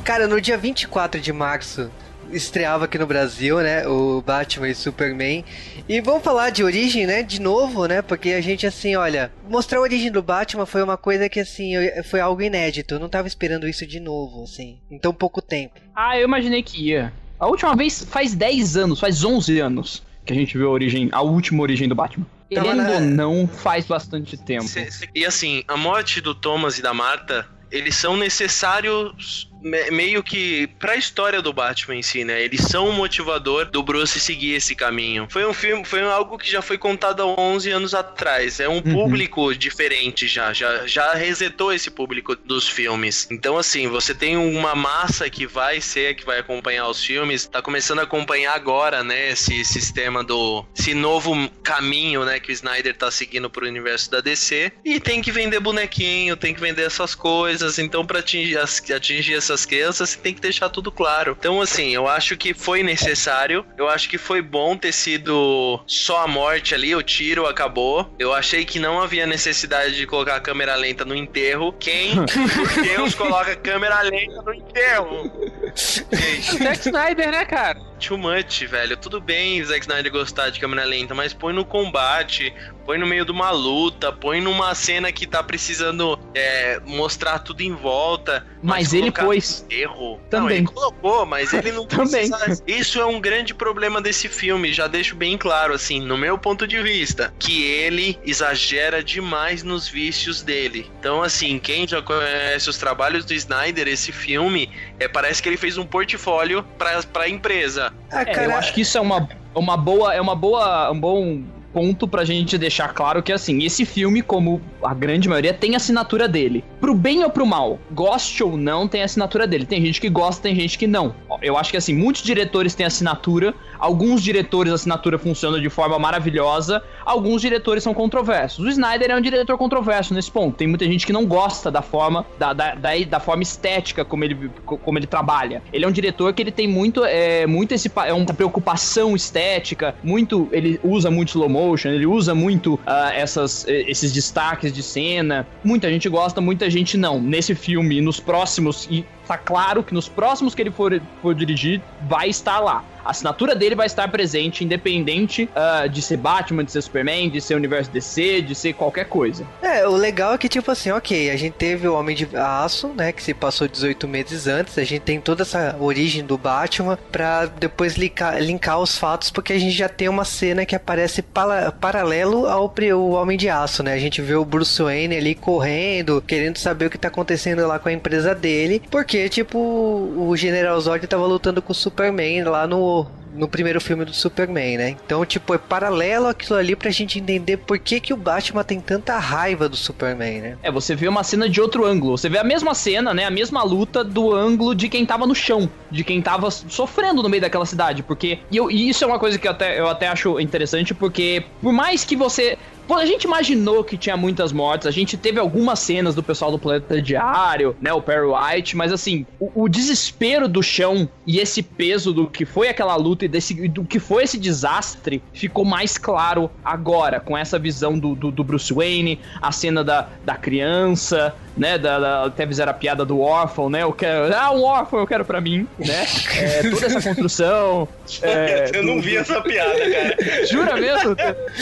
Cara, 0.02 0.26
no 0.26 0.40
dia 0.40 0.58
24 0.58 1.20
de 1.20 1.32
março 1.32 1.88
estreava 2.32 2.84
aqui 2.86 2.98
no 2.98 3.06
Brasil, 3.06 3.60
né, 3.60 3.86
o 3.86 4.22
Batman 4.22 4.68
e 4.68 4.74
Superman. 4.74 5.44
E 5.88 6.00
vamos 6.00 6.22
falar 6.22 6.50
de 6.50 6.64
origem, 6.64 7.06
né, 7.06 7.22
de 7.22 7.40
novo, 7.40 7.86
né, 7.86 8.02
porque 8.02 8.30
a 8.30 8.40
gente 8.40 8.66
assim, 8.66 8.96
olha, 8.96 9.32
mostrar 9.48 9.78
a 9.78 9.82
origem 9.82 10.10
do 10.10 10.22
Batman 10.22 10.66
foi 10.66 10.82
uma 10.82 10.96
coisa 10.96 11.28
que 11.28 11.40
assim, 11.40 11.72
foi 12.04 12.20
algo 12.20 12.42
inédito. 12.42 12.94
Eu 12.94 13.00
não 13.00 13.08
tava 13.08 13.28
esperando 13.28 13.68
isso 13.68 13.86
de 13.86 14.00
novo, 14.00 14.44
assim, 14.44 14.78
em 14.90 14.98
tão 14.98 15.12
pouco 15.12 15.40
tempo. 15.40 15.74
Ah, 15.94 16.18
eu 16.18 16.24
imaginei 16.24 16.62
que 16.62 16.90
ia. 16.90 17.12
A 17.38 17.46
última 17.46 17.74
vez 17.74 18.04
faz 18.04 18.34
10 18.34 18.76
anos, 18.76 19.00
faz 19.00 19.24
11 19.24 19.58
anos 19.60 20.02
que 20.24 20.32
a 20.32 20.36
gente 20.36 20.56
viu 20.56 20.68
a 20.68 20.70
origem, 20.70 21.08
a 21.12 21.20
última 21.22 21.62
origem 21.62 21.88
do 21.88 21.94
Batman. 21.94 22.26
Querendo 22.48 22.92
ou 22.92 23.00
não, 23.00 23.48
faz 23.48 23.86
bastante 23.86 24.36
tempo. 24.36 24.66
E 25.14 25.24
assim, 25.24 25.64
a 25.66 25.76
morte 25.76 26.20
do 26.20 26.34
Thomas 26.34 26.78
e 26.78 26.82
da 26.82 26.92
Marta, 26.92 27.46
eles 27.70 27.96
são 27.96 28.16
necessários 28.16 29.50
me- 29.62 29.90
meio 29.90 30.22
que 30.22 30.66
pra 30.78 30.96
história 30.96 31.40
do 31.40 31.52
Batman 31.52 31.96
em 31.96 32.02
si, 32.02 32.24
né? 32.24 32.42
Eles 32.42 32.62
são 32.62 32.88
um 32.88 32.92
motivador 32.92 33.66
do 33.66 33.82
Bruce 33.82 34.18
seguir 34.20 34.54
esse 34.54 34.74
caminho. 34.74 35.26
Foi 35.30 35.44
um 35.46 35.52
filme, 35.54 35.84
foi 35.84 36.02
algo 36.02 36.38
que 36.38 36.50
já 36.50 36.60
foi 36.62 36.76
contado 36.78 37.22
há 37.22 37.26
11 37.40 37.70
anos 37.70 37.94
atrás. 37.94 38.60
É 38.60 38.68
um 38.68 38.82
público 38.82 39.54
diferente 39.54 40.26
já, 40.26 40.52
já, 40.52 40.86
já 40.86 41.12
resetou 41.14 41.72
esse 41.72 41.90
público 41.90 42.34
dos 42.36 42.68
filmes. 42.68 43.26
Então 43.30 43.56
assim, 43.56 43.88
você 43.88 44.14
tem 44.14 44.36
uma 44.36 44.74
massa 44.74 45.28
que 45.30 45.46
vai 45.46 45.80
ser, 45.80 46.14
que 46.14 46.24
vai 46.24 46.38
acompanhar 46.40 46.88
os 46.88 47.02
filmes, 47.04 47.46
tá 47.46 47.62
começando 47.62 48.00
a 48.00 48.02
acompanhar 48.02 48.54
agora, 48.54 49.02
né, 49.04 49.30
esse 49.30 49.64
sistema 49.64 50.22
do 50.24 50.64
esse 50.76 50.94
novo 50.94 51.48
caminho, 51.62 52.24
né, 52.24 52.40
que 52.40 52.50
o 52.50 52.52
Snyder 52.52 52.96
tá 52.96 53.10
seguindo 53.10 53.48
pro 53.48 53.66
universo 53.66 54.10
da 54.10 54.20
DC. 54.20 54.72
E 54.84 54.98
tem 55.00 55.22
que 55.22 55.30
vender 55.30 55.60
bonequinho, 55.60 56.36
tem 56.36 56.54
que 56.54 56.60
vender 56.60 56.82
essas 56.82 57.14
coisas. 57.14 57.78
Então, 57.78 58.04
pra 58.04 58.18
atingir, 58.20 58.58
atingir 58.58 59.34
essas 59.52 59.66
crianças, 59.66 60.10
você 60.10 60.18
tem 60.18 60.34
que 60.34 60.40
deixar 60.40 60.68
tudo 60.68 60.90
claro. 60.90 61.36
Então, 61.38 61.60
assim, 61.60 61.90
eu 61.90 62.08
acho 62.08 62.36
que 62.36 62.54
foi 62.54 62.82
necessário. 62.82 63.64
Eu 63.76 63.88
acho 63.88 64.08
que 64.08 64.18
foi 64.18 64.40
bom 64.40 64.76
ter 64.76 64.92
sido 64.92 65.80
só 65.86 66.24
a 66.24 66.28
morte 66.28 66.74
ali, 66.74 66.94
o 66.94 67.02
tiro 67.02 67.46
acabou. 67.46 68.12
Eu 68.18 68.32
achei 68.32 68.64
que 68.64 68.78
não 68.78 69.00
havia 69.00 69.26
necessidade 69.26 69.96
de 69.96 70.06
colocar 70.06 70.36
a 70.36 70.40
câmera 70.40 70.74
lenta 70.74 71.04
no 71.04 71.14
enterro. 71.14 71.72
Quem, 71.78 72.16
por 72.26 72.82
Deus, 72.82 73.14
coloca 73.14 73.54
câmera 73.56 74.00
lenta 74.02 74.42
no 74.42 74.54
enterro? 74.54 75.32
Zack 75.74 76.88
Snyder, 76.88 77.30
né, 77.30 77.44
cara? 77.44 77.91
Too 78.02 78.18
much, 78.18 78.64
velho. 78.66 78.96
Tudo 78.96 79.20
bem 79.20 79.62
Zack 79.64 79.80
Snyder 79.82 80.10
gostar 80.10 80.50
de 80.50 80.58
câmera 80.58 80.84
lenta, 80.84 81.14
mas 81.14 81.32
põe 81.32 81.52
no 81.52 81.64
combate, 81.64 82.52
põe 82.84 82.98
no 82.98 83.06
meio 83.06 83.24
de 83.24 83.30
uma 83.30 83.50
luta, 83.52 84.10
põe 84.12 84.40
numa 84.40 84.74
cena 84.74 85.12
que 85.12 85.24
tá 85.24 85.40
precisando 85.40 86.18
é, 86.34 86.80
mostrar 86.84 87.38
tudo 87.38 87.60
em 87.62 87.72
volta. 87.72 88.44
Mas 88.60 88.92
ele 88.92 89.02
colocar 89.12 89.24
pôs. 89.24 89.64
Erro. 89.70 90.18
Não, 90.30 90.40
Também. 90.40 90.58
ele 90.58 90.66
colocou, 90.66 91.24
mas 91.24 91.52
ele 91.52 91.70
não 91.70 91.86
Também. 91.86 92.28
precisa. 92.28 92.62
Isso 92.66 93.00
é 93.00 93.06
um 93.06 93.20
grande 93.20 93.54
problema 93.54 94.00
desse 94.00 94.28
filme, 94.28 94.72
já 94.72 94.88
deixo 94.88 95.14
bem 95.14 95.38
claro, 95.38 95.72
assim, 95.72 96.00
no 96.00 96.18
meu 96.18 96.36
ponto 96.36 96.66
de 96.66 96.82
vista, 96.82 97.32
que 97.38 97.62
ele 97.64 98.18
exagera 98.24 99.02
demais 99.02 99.62
nos 99.62 99.88
vícios 99.88 100.42
dele. 100.42 100.90
Então, 100.98 101.22
assim, 101.22 101.58
quem 101.58 101.86
já 101.86 102.02
conhece 102.02 102.68
os 102.68 102.78
trabalhos 102.78 103.24
do 103.24 103.32
Snyder, 103.32 103.86
esse 103.86 104.10
filme, 104.10 104.70
é, 104.98 105.06
parece 105.06 105.40
que 105.40 105.48
ele 105.48 105.56
fez 105.56 105.78
um 105.78 105.86
portfólio 105.86 106.64
pra, 106.76 107.00
pra 107.04 107.28
empresa. 107.28 107.91
Ah, 108.10 108.22
É, 108.22 108.46
eu 108.46 108.54
acho 108.54 108.72
que 108.74 108.82
isso 108.82 108.98
é 108.98 109.00
uma, 109.00 109.28
uma 109.54 109.76
boa, 109.76 110.14
é 110.14 110.20
uma 110.20 110.34
boa, 110.34 110.90
um 110.90 111.00
bom 111.00 111.42
ponto 111.72 112.06
pra 112.06 112.24
gente 112.24 112.58
deixar 112.58 112.92
claro 112.92 113.22
que 113.22 113.32
assim, 113.32 113.64
esse 113.64 113.84
filme, 113.86 114.20
como 114.20 114.60
a 114.82 114.92
grande 114.92 115.28
maioria, 115.28 115.54
tem 115.54 115.72
a 115.72 115.78
assinatura 115.78 116.28
dele. 116.28 116.62
Pro 116.78 116.94
bem 116.94 117.24
ou 117.24 117.30
pro 117.30 117.46
mal, 117.46 117.78
goste 117.92 118.42
ou 118.44 118.56
não, 118.56 118.86
tem 118.86 119.00
a 119.00 119.06
assinatura 119.06 119.46
dele. 119.46 119.64
Tem 119.64 119.80
gente 119.80 120.00
que 120.00 120.10
gosta, 120.10 120.42
tem 120.42 120.54
gente 120.54 120.76
que 120.78 120.86
não. 120.86 121.14
Eu 121.40 121.56
acho 121.56 121.70
que 121.70 121.76
assim, 121.76 121.94
muitos 121.94 122.22
diretores 122.22 122.74
têm 122.74 122.84
assinatura, 122.84 123.54
alguns 123.82 124.22
diretores 124.22 124.70
a 124.70 124.76
assinatura 124.76 125.18
funciona 125.18 125.60
de 125.60 125.68
forma 125.68 125.98
maravilhosa, 125.98 126.80
alguns 127.04 127.42
diretores 127.42 127.82
são 127.82 127.92
controversos. 127.92 128.64
O 128.64 128.68
Snyder 128.68 129.10
é 129.10 129.16
um 129.16 129.20
diretor 129.20 129.58
controverso 129.58 130.14
nesse 130.14 130.30
ponto. 130.30 130.56
Tem 130.56 130.68
muita 130.68 130.84
gente 130.84 131.04
que 131.04 131.12
não 131.12 131.26
gosta 131.26 131.68
da 131.68 131.82
forma 131.82 132.24
da, 132.38 132.52
da, 132.52 132.76
da, 132.76 132.90
da 133.08 133.18
forma 133.18 133.42
estética 133.42 134.04
como 134.04 134.22
ele, 134.22 134.48
como 134.64 134.98
ele 134.98 135.06
trabalha. 135.08 135.60
Ele 135.72 135.84
é 135.84 135.88
um 135.88 135.90
diretor 135.92 136.32
que 136.32 136.40
ele 136.40 136.52
tem 136.52 136.68
muito 136.68 137.04
é, 137.04 137.44
muito 137.44 137.74
esse 137.74 137.90
é 138.06 138.12
uma 138.12 138.24
preocupação 138.26 139.16
estética, 139.16 139.96
muito 140.04 140.48
ele 140.52 140.78
usa 140.84 141.10
muito 141.10 141.30
slow 141.30 141.48
motion, 141.48 141.88
ele 141.88 142.06
usa 142.06 142.36
muito 142.36 142.78
ah, 142.86 143.10
essas 143.12 143.66
esses 143.66 144.12
destaques 144.12 144.72
de 144.72 144.82
cena. 144.82 145.44
Muita 145.64 145.90
gente 145.90 146.08
gosta, 146.08 146.40
muita 146.40 146.70
gente 146.70 146.96
não. 146.96 147.20
Nesse 147.20 147.56
filme, 147.56 148.00
nos 148.00 148.20
próximos 148.20 148.86
e 148.88 149.04
tá 149.26 149.36
claro 149.36 149.82
que 149.82 149.92
nos 149.92 150.08
próximos 150.08 150.54
que 150.54 150.62
ele 150.62 150.70
for, 150.70 151.00
for 151.20 151.34
dirigir 151.34 151.80
vai 152.08 152.28
estar 152.28 152.60
lá. 152.60 152.84
A 153.04 153.10
assinatura 153.10 153.54
dele 153.54 153.74
vai 153.74 153.86
estar 153.86 154.08
presente, 154.08 154.64
independente 154.64 155.48
ah, 155.54 155.86
de 155.86 156.00
ser 156.02 156.16
Batman, 156.16 156.64
de 156.64 156.72
ser 156.72 156.82
Superman, 156.82 157.30
de 157.30 157.40
ser 157.40 157.54
Universo 157.54 157.90
DC, 157.90 158.42
de 158.42 158.54
ser 158.54 158.72
qualquer 158.74 159.06
coisa. 159.06 159.44
É, 159.60 159.86
o 159.86 159.96
legal 159.96 160.34
é 160.34 160.38
que, 160.38 160.48
tipo 160.48 160.70
assim, 160.70 160.90
ok, 160.90 161.30
a 161.30 161.36
gente 161.36 161.54
teve 161.54 161.88
o 161.88 161.94
Homem 161.94 162.14
de 162.14 162.28
Aço, 162.36 162.88
né, 162.88 163.12
que 163.12 163.22
se 163.22 163.34
passou 163.34 163.66
18 163.68 164.06
meses 164.08 164.46
antes, 164.46 164.78
a 164.78 164.84
gente 164.84 165.00
tem 165.02 165.20
toda 165.20 165.42
essa 165.42 165.76
origem 165.80 166.24
do 166.24 166.36
Batman 166.38 166.98
pra 167.10 167.46
depois 167.46 167.96
linkar, 167.96 168.40
linkar 168.40 168.78
os 168.80 168.96
fatos, 168.96 169.30
porque 169.30 169.52
a 169.52 169.58
gente 169.58 169.76
já 169.76 169.88
tem 169.88 170.08
uma 170.08 170.24
cena 170.24 170.64
que 170.64 170.74
aparece 170.74 171.22
pala- 171.22 171.72
paralelo 171.72 172.46
ao 172.46 172.72
o 172.94 173.10
Homem 173.10 173.36
de 173.36 173.48
Aço, 173.48 173.82
né, 173.82 173.92
a 173.92 173.98
gente 173.98 174.20
vê 174.22 174.34
o 174.34 174.44
Bruce 174.44 174.82
Wayne 174.82 175.16
ali 175.16 175.34
correndo, 175.34 176.22
querendo 176.26 176.56
saber 176.56 176.86
o 176.86 176.90
que 176.90 176.98
tá 176.98 177.08
acontecendo 177.08 177.66
lá 177.66 177.78
com 177.78 177.88
a 177.88 177.92
empresa 177.92 178.34
dele, 178.34 178.82
porque, 178.90 179.28
tipo, 179.28 179.58
o 179.58 180.34
General 180.36 180.80
Zod 180.80 181.06
tava 181.06 181.26
lutando 181.26 181.60
com 181.60 181.72
o 181.72 181.74
Superman 181.74 182.44
lá 182.44 182.66
no 182.66 183.01
no 183.34 183.48
primeiro 183.48 183.80
filme 183.80 184.04
do 184.04 184.12
Superman, 184.12 184.76
né? 184.76 184.96
Então, 185.04 185.24
tipo, 185.24 185.54
é 185.54 185.58
paralelo 185.58 186.26
aquilo 186.26 186.58
ali 186.58 186.76
pra 186.76 186.90
gente 186.90 187.18
entender 187.18 187.56
por 187.56 187.78
que, 187.78 188.00
que 188.00 188.12
o 188.12 188.16
Batman 188.16 188.62
tem 188.62 188.80
tanta 188.80 189.18
raiva 189.18 189.68
do 189.68 189.76
Superman, 189.76 190.40
né? 190.40 190.58
É, 190.62 190.70
você 190.70 190.94
vê 190.94 191.08
uma 191.08 191.24
cena 191.24 191.48
de 191.48 191.60
outro 191.60 191.84
ângulo. 191.86 192.16
Você 192.18 192.28
vê 192.28 192.38
a 192.38 192.44
mesma 192.44 192.74
cena, 192.74 193.14
né? 193.14 193.24
A 193.24 193.30
mesma 193.30 193.62
luta 193.62 194.04
do 194.04 194.34
ângulo 194.34 194.74
de 194.74 194.88
quem 194.88 195.04
tava 195.06 195.26
no 195.26 195.34
chão. 195.34 195.68
De 195.90 196.04
quem 196.04 196.20
tava 196.20 196.50
sofrendo 196.50 197.22
no 197.22 197.28
meio 197.28 197.40
daquela 197.40 197.66
cidade. 197.66 198.02
Porque. 198.02 198.38
E, 198.50 198.56
eu- 198.56 198.70
e 198.70 198.88
isso 198.88 199.04
é 199.04 199.06
uma 199.06 199.18
coisa 199.18 199.38
que 199.38 199.46
eu 199.46 199.52
até, 199.52 199.78
eu 199.80 199.88
até 199.88 200.08
acho 200.08 200.38
interessante, 200.40 200.92
porque 200.94 201.44
por 201.60 201.72
mais 201.72 202.04
que 202.04 202.16
você. 202.16 202.58
Pô, 202.92 202.98
a 202.98 203.06
gente 203.06 203.24
imaginou 203.24 203.82
que 203.82 203.96
tinha 203.96 204.18
muitas 204.18 204.52
mortes, 204.52 204.86
a 204.86 204.90
gente 204.90 205.16
teve 205.16 205.40
algumas 205.40 205.78
cenas 205.78 206.14
do 206.14 206.22
pessoal 206.22 206.50
do 206.50 206.58
Planeta 206.58 207.00
Diário, 207.00 207.74
né, 207.80 207.90
o 207.90 208.02
Perry 208.02 208.26
White, 208.26 208.76
mas 208.76 208.92
assim, 208.92 209.24
o, 209.40 209.62
o 209.64 209.66
desespero 209.66 210.46
do 210.46 210.62
chão 210.62 211.08
e 211.26 211.38
esse 211.40 211.62
peso 211.62 212.12
do 212.12 212.26
que 212.26 212.44
foi 212.44 212.68
aquela 212.68 212.94
luta 212.96 213.24
e 213.24 213.28
desse, 213.28 213.66
do 213.66 213.82
que 213.82 213.98
foi 213.98 214.24
esse 214.24 214.36
desastre 214.36 215.22
ficou 215.32 215.64
mais 215.64 215.96
claro 215.96 216.50
agora, 216.62 217.18
com 217.18 217.34
essa 217.38 217.58
visão 217.58 217.98
do, 217.98 218.14
do, 218.14 218.30
do 218.30 218.44
Bruce 218.44 218.74
Wayne, 218.74 219.18
a 219.40 219.50
cena 219.50 219.82
da, 219.82 220.08
da 220.22 220.34
criança, 220.34 221.34
né, 221.56 221.78
da, 221.78 221.98
da- 221.98 222.24
até 222.26 222.46
fizeram 222.46 222.72
a 222.72 222.74
piada 222.74 223.06
do 223.06 223.20
órfão, 223.22 223.70
né, 223.70 223.84
eu 223.84 223.92
quero, 223.94 224.34
ah, 224.36 224.50
um 224.52 224.64
órfão 224.64 224.98
eu 225.00 225.06
quero 225.06 225.24
pra 225.24 225.40
mim, 225.40 225.66
né, 225.78 226.04
é, 226.36 226.68
toda 226.68 226.84
essa 226.86 227.00
construção. 227.00 227.88
é, 228.20 228.70
eu 228.74 228.82
não 228.82 228.96
do- 228.96 229.02
vi 229.02 229.16
essa 229.16 229.40
piada, 229.40 229.78
cara. 229.78 230.16
Jura 230.46 230.76
mesmo? 230.76 231.16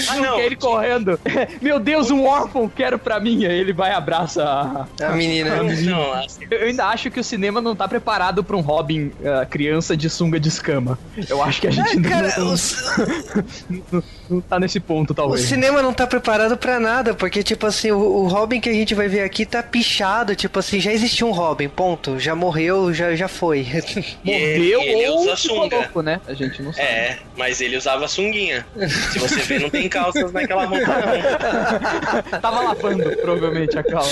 Ah, 0.09 0.17
não, 0.17 0.23
não. 0.23 0.35
que 0.35 0.41
é 0.41 0.47
ele 0.47 0.57
correndo. 0.57 1.20
Meu 1.61 1.79
Deus, 1.79 2.11
um 2.11 2.25
órfão, 2.27 2.69
quero 2.69 2.99
pra 2.99 3.21
mim. 3.21 3.45
Aí 3.45 3.59
ele 3.59 3.73
vai 3.73 3.91
e 3.91 3.95
abraça 3.95 4.43
a, 4.45 5.07
A 5.07 5.13
menina. 5.13 5.61
a 5.61 5.63
menina. 5.63 5.91
Não, 5.93 6.13
assim, 6.15 6.47
Eu 6.51 6.67
ainda 6.67 6.87
acho 6.87 7.11
que 7.11 7.21
o 7.21 7.25
cinema 7.25 7.61
não 7.61 7.75
tá 7.77 7.87
preparado 7.89 8.43
pra 8.45 8.57
um 8.57 8.61
Robin 8.61 9.11
ah, 9.25 9.45
criança 9.47 9.97
de 9.97 10.09
sunga 10.09 10.39
de 10.41 10.49
escama. 10.49 10.99
Eu 11.29 11.43
acho 11.43 11.61
que 11.61 11.67
a 11.67 11.71
gente 11.71 11.89
É, 11.89 11.93
ainda 11.93 12.09
cara, 12.09 12.35
não, 12.39 12.55
o, 12.55 12.57
não, 13.93 14.03
não 14.31 14.41
tá 14.41 14.59
nesse 14.61 14.81
ponto, 14.81 15.11
o 15.11 15.15
talvez. 15.15 15.43
cinema 15.47 15.83
não 15.83 15.93
tá 15.93 16.07
preparado 16.07 16.57
pra 16.57 16.79
nada, 16.81 17.15
porque, 17.15 17.43
tipo 17.43 17.67
assim, 17.67 17.91
o, 17.91 17.99
o 17.99 18.29
Robin 18.29 18.61
que 18.61 18.69
a 18.69 18.73
gente 18.75 18.95
vai 18.95 19.09
ver 19.09 19.23
aqui 19.23 19.45
tá 19.45 19.63
pichado, 19.63 20.35
tipo 20.35 20.59
assim, 20.59 20.81
já 20.81 20.93
existiu 20.93 21.29
um 21.29 21.33
Robin, 21.33 21.69
ponto. 21.69 22.19
Já 22.19 22.35
morreu, 22.35 22.93
já, 22.95 23.15
já 23.15 23.29
foi. 23.29 23.67
Morreu 24.25 24.81
ele 24.83 25.09
ou 25.09 25.21
usa 25.23 25.37
sunga. 25.37 25.77
louco, 25.77 26.03
né? 26.03 26.21
A 26.27 26.35
gente 26.35 26.63
não 26.63 26.73
sabe. 26.73 26.87
É, 26.87 27.19
mas 27.37 27.61
ele 27.61 27.77
usava 27.77 28.07
sunguinha. 28.09 28.65
Se 29.13 29.19
você 29.19 29.37
ver, 29.41 29.61
não 29.61 29.71
tem 29.71 29.89
calças 29.89 30.33
naquela 30.33 30.65
roupa, 30.65 30.87
não. 30.87 31.00
Tava 32.41 32.61
lavando, 32.61 33.17
provavelmente, 33.17 33.79
a 33.79 33.83
calma. 33.83 34.11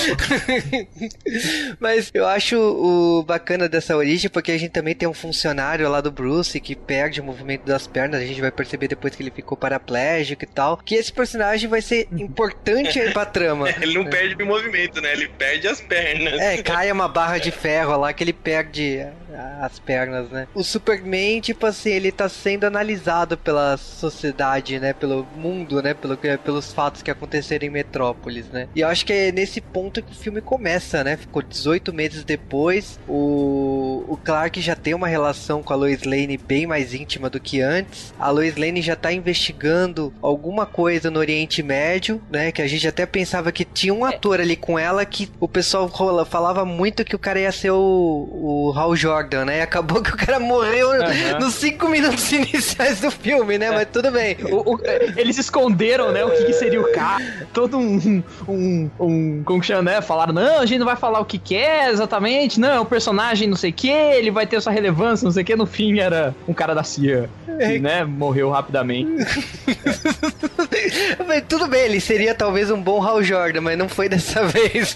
Mas 1.79 2.11
eu 2.13 2.27
acho 2.27 2.57
o 2.57 3.23
bacana 3.23 3.67
dessa 3.67 3.95
origem, 3.95 4.29
porque 4.29 4.51
a 4.51 4.57
gente 4.57 4.71
também 4.71 4.95
tem 4.95 5.07
um 5.07 5.13
funcionário 5.13 5.89
lá 5.89 6.01
do 6.01 6.11
Bruce 6.11 6.59
que 6.59 6.75
perde 6.75 7.21
o 7.21 7.23
movimento 7.23 7.65
das 7.65 7.87
pernas. 7.87 8.21
A 8.21 8.25
gente 8.25 8.41
vai 8.41 8.51
perceber 8.51 8.87
depois 8.87 9.15
que 9.15 9.23
ele 9.23 9.31
ficou 9.31 9.57
paraplégico 9.57 10.43
e 10.43 10.47
tal. 10.47 10.77
Que 10.77 10.95
esse 10.95 11.11
personagem 11.11 11.69
vai 11.69 11.81
ser 11.81 12.07
importante 12.13 12.99
aí 12.99 13.11
pra 13.11 13.25
trama. 13.25 13.69
Ele 13.81 13.93
não 13.93 14.05
perde 14.05 14.41
o 14.41 14.45
movimento, 14.45 15.01
né? 15.01 15.13
Ele 15.13 15.27
perde 15.27 15.67
as 15.67 15.81
pernas. 15.81 16.39
É, 16.39 16.61
cai 16.61 16.91
uma 16.91 17.07
barra 17.07 17.37
de 17.37 17.51
ferro 17.51 17.97
lá 17.97 18.13
que 18.13 18.23
ele 18.23 18.33
perde 18.33 19.05
as 19.35 19.79
pernas, 19.79 20.29
né? 20.29 20.47
O 20.53 20.63
Superman, 20.63 21.41
tipo 21.41 21.65
assim, 21.65 21.91
ele 21.91 22.11
tá 22.11 22.27
sendo 22.29 22.65
analisado 22.65 23.37
pela 23.37 23.77
sociedade, 23.77 24.79
né? 24.79 24.93
Pelo 24.93 25.25
mundo, 25.35 25.81
né? 25.81 25.93
Pelo, 25.93 26.17
pelos 26.17 26.73
fatos 26.73 27.01
que 27.01 27.11
aconteceram 27.11 27.67
em 27.67 27.69
Metrópolis, 27.69 28.47
né? 28.47 28.67
E 28.75 28.81
eu 28.81 28.87
acho 28.87 29.05
que 29.05 29.13
é 29.13 29.31
nesse 29.31 29.61
ponto 29.61 30.01
que 30.01 30.11
o 30.11 30.15
filme 30.15 30.41
começa, 30.41 31.03
né? 31.03 31.17
Ficou 31.17 31.41
18 31.41 31.93
meses 31.93 32.23
depois, 32.23 32.99
o, 33.07 34.05
o 34.07 34.17
Clark 34.17 34.59
já 34.61 34.75
tem 34.75 34.93
uma 34.93 35.07
relação 35.07 35.61
com 35.61 35.73
a 35.73 35.75
Lois 35.75 36.03
Lane 36.03 36.37
bem 36.37 36.65
mais 36.65 36.93
íntima 36.93 37.29
do 37.29 37.39
que 37.39 37.61
antes. 37.61 38.13
A 38.19 38.29
Lois 38.29 38.55
Lane 38.55 38.81
já 38.81 38.95
tá 38.95 39.11
investigando 39.11 40.13
alguma 40.21 40.65
coisa 40.65 41.09
no 41.09 41.19
Oriente 41.19 41.61
Médio, 41.61 42.21
né? 42.29 42.51
Que 42.51 42.61
a 42.61 42.67
gente 42.67 42.87
até 42.87 43.05
pensava 43.05 43.51
que 43.51 43.65
tinha 43.65 43.93
um 43.93 44.05
ator 44.05 44.39
ali 44.39 44.55
com 44.55 44.77
ela 44.77 45.05
que 45.05 45.29
o 45.39 45.47
pessoal 45.47 45.89
falava 46.25 46.65
muito 46.65 47.05
que 47.05 47.15
o 47.15 47.19
cara 47.19 47.39
ia 47.39 47.51
ser 47.51 47.71
o, 47.71 47.79
o 48.31 48.73
Hal 48.75 48.95
Jordan, 48.95 49.18
né? 49.45 49.59
E 49.59 49.61
acabou 49.61 50.01
que 50.01 50.11
o 50.13 50.17
cara 50.17 50.39
morreu 50.39 50.91
Aham. 50.91 51.39
nos 51.39 51.55
cinco 51.55 51.87
minutos 51.89 52.31
iniciais 52.33 52.99
do 53.01 53.09
filme, 53.11 53.57
né? 53.57 53.71
Mas 53.71 53.87
tudo 53.91 54.11
bem. 54.11 54.37
O- 54.51 54.75
o- 54.75 54.79
eles 55.17 55.37
esconderam, 55.37 56.11
né, 56.11 56.23
o 56.25 56.31
que, 56.31 56.45
que 56.45 56.53
seria 56.53 56.81
o 56.81 56.91
cara. 56.91 57.23
Todo 57.53 57.77
um, 57.77 58.23
um, 58.47 58.89
um. 58.99 59.43
Como 59.43 59.59
que 59.61 59.67
chama, 59.67 59.81
né? 59.91 60.01
Falaram, 60.01 60.33
não, 60.33 60.59
a 60.59 60.65
gente 60.65 60.79
não 60.79 60.85
vai 60.85 60.95
falar 60.95 61.19
o 61.19 61.25
que, 61.25 61.37
que 61.37 61.55
é 61.55 61.89
exatamente. 61.89 62.59
Não, 62.59 62.69
é 62.69 62.79
um 62.79 62.85
personagem 62.85 63.47
não 63.47 63.55
sei 63.57 63.69
o 63.71 63.73
que, 63.73 63.89
ele 63.89 64.31
vai 64.31 64.45
ter 64.47 64.61
sua 64.61 64.71
relevância, 64.71 65.25
não 65.25 65.31
sei 65.31 65.43
o 65.43 65.45
que. 65.45 65.55
No 65.55 65.65
fim 65.65 65.99
era 65.99 66.33
um 66.47 66.53
cara 66.53 66.73
da 66.73 66.83
CIA. 66.83 67.29
Que, 67.45 67.79
né? 67.79 68.03
Morreu 68.05 68.49
rapidamente. 68.49 69.09
Mas 71.27 71.43
tudo 71.47 71.67
bem, 71.67 71.81
ele 71.85 71.99
seria 71.99 72.33
talvez 72.33 72.69
um 72.71 72.81
bom 72.81 73.01
Hal 73.01 73.23
Jordan, 73.23 73.61
mas 73.61 73.77
não 73.77 73.87
foi 73.89 74.09
dessa 74.09 74.43
vez. 74.47 74.95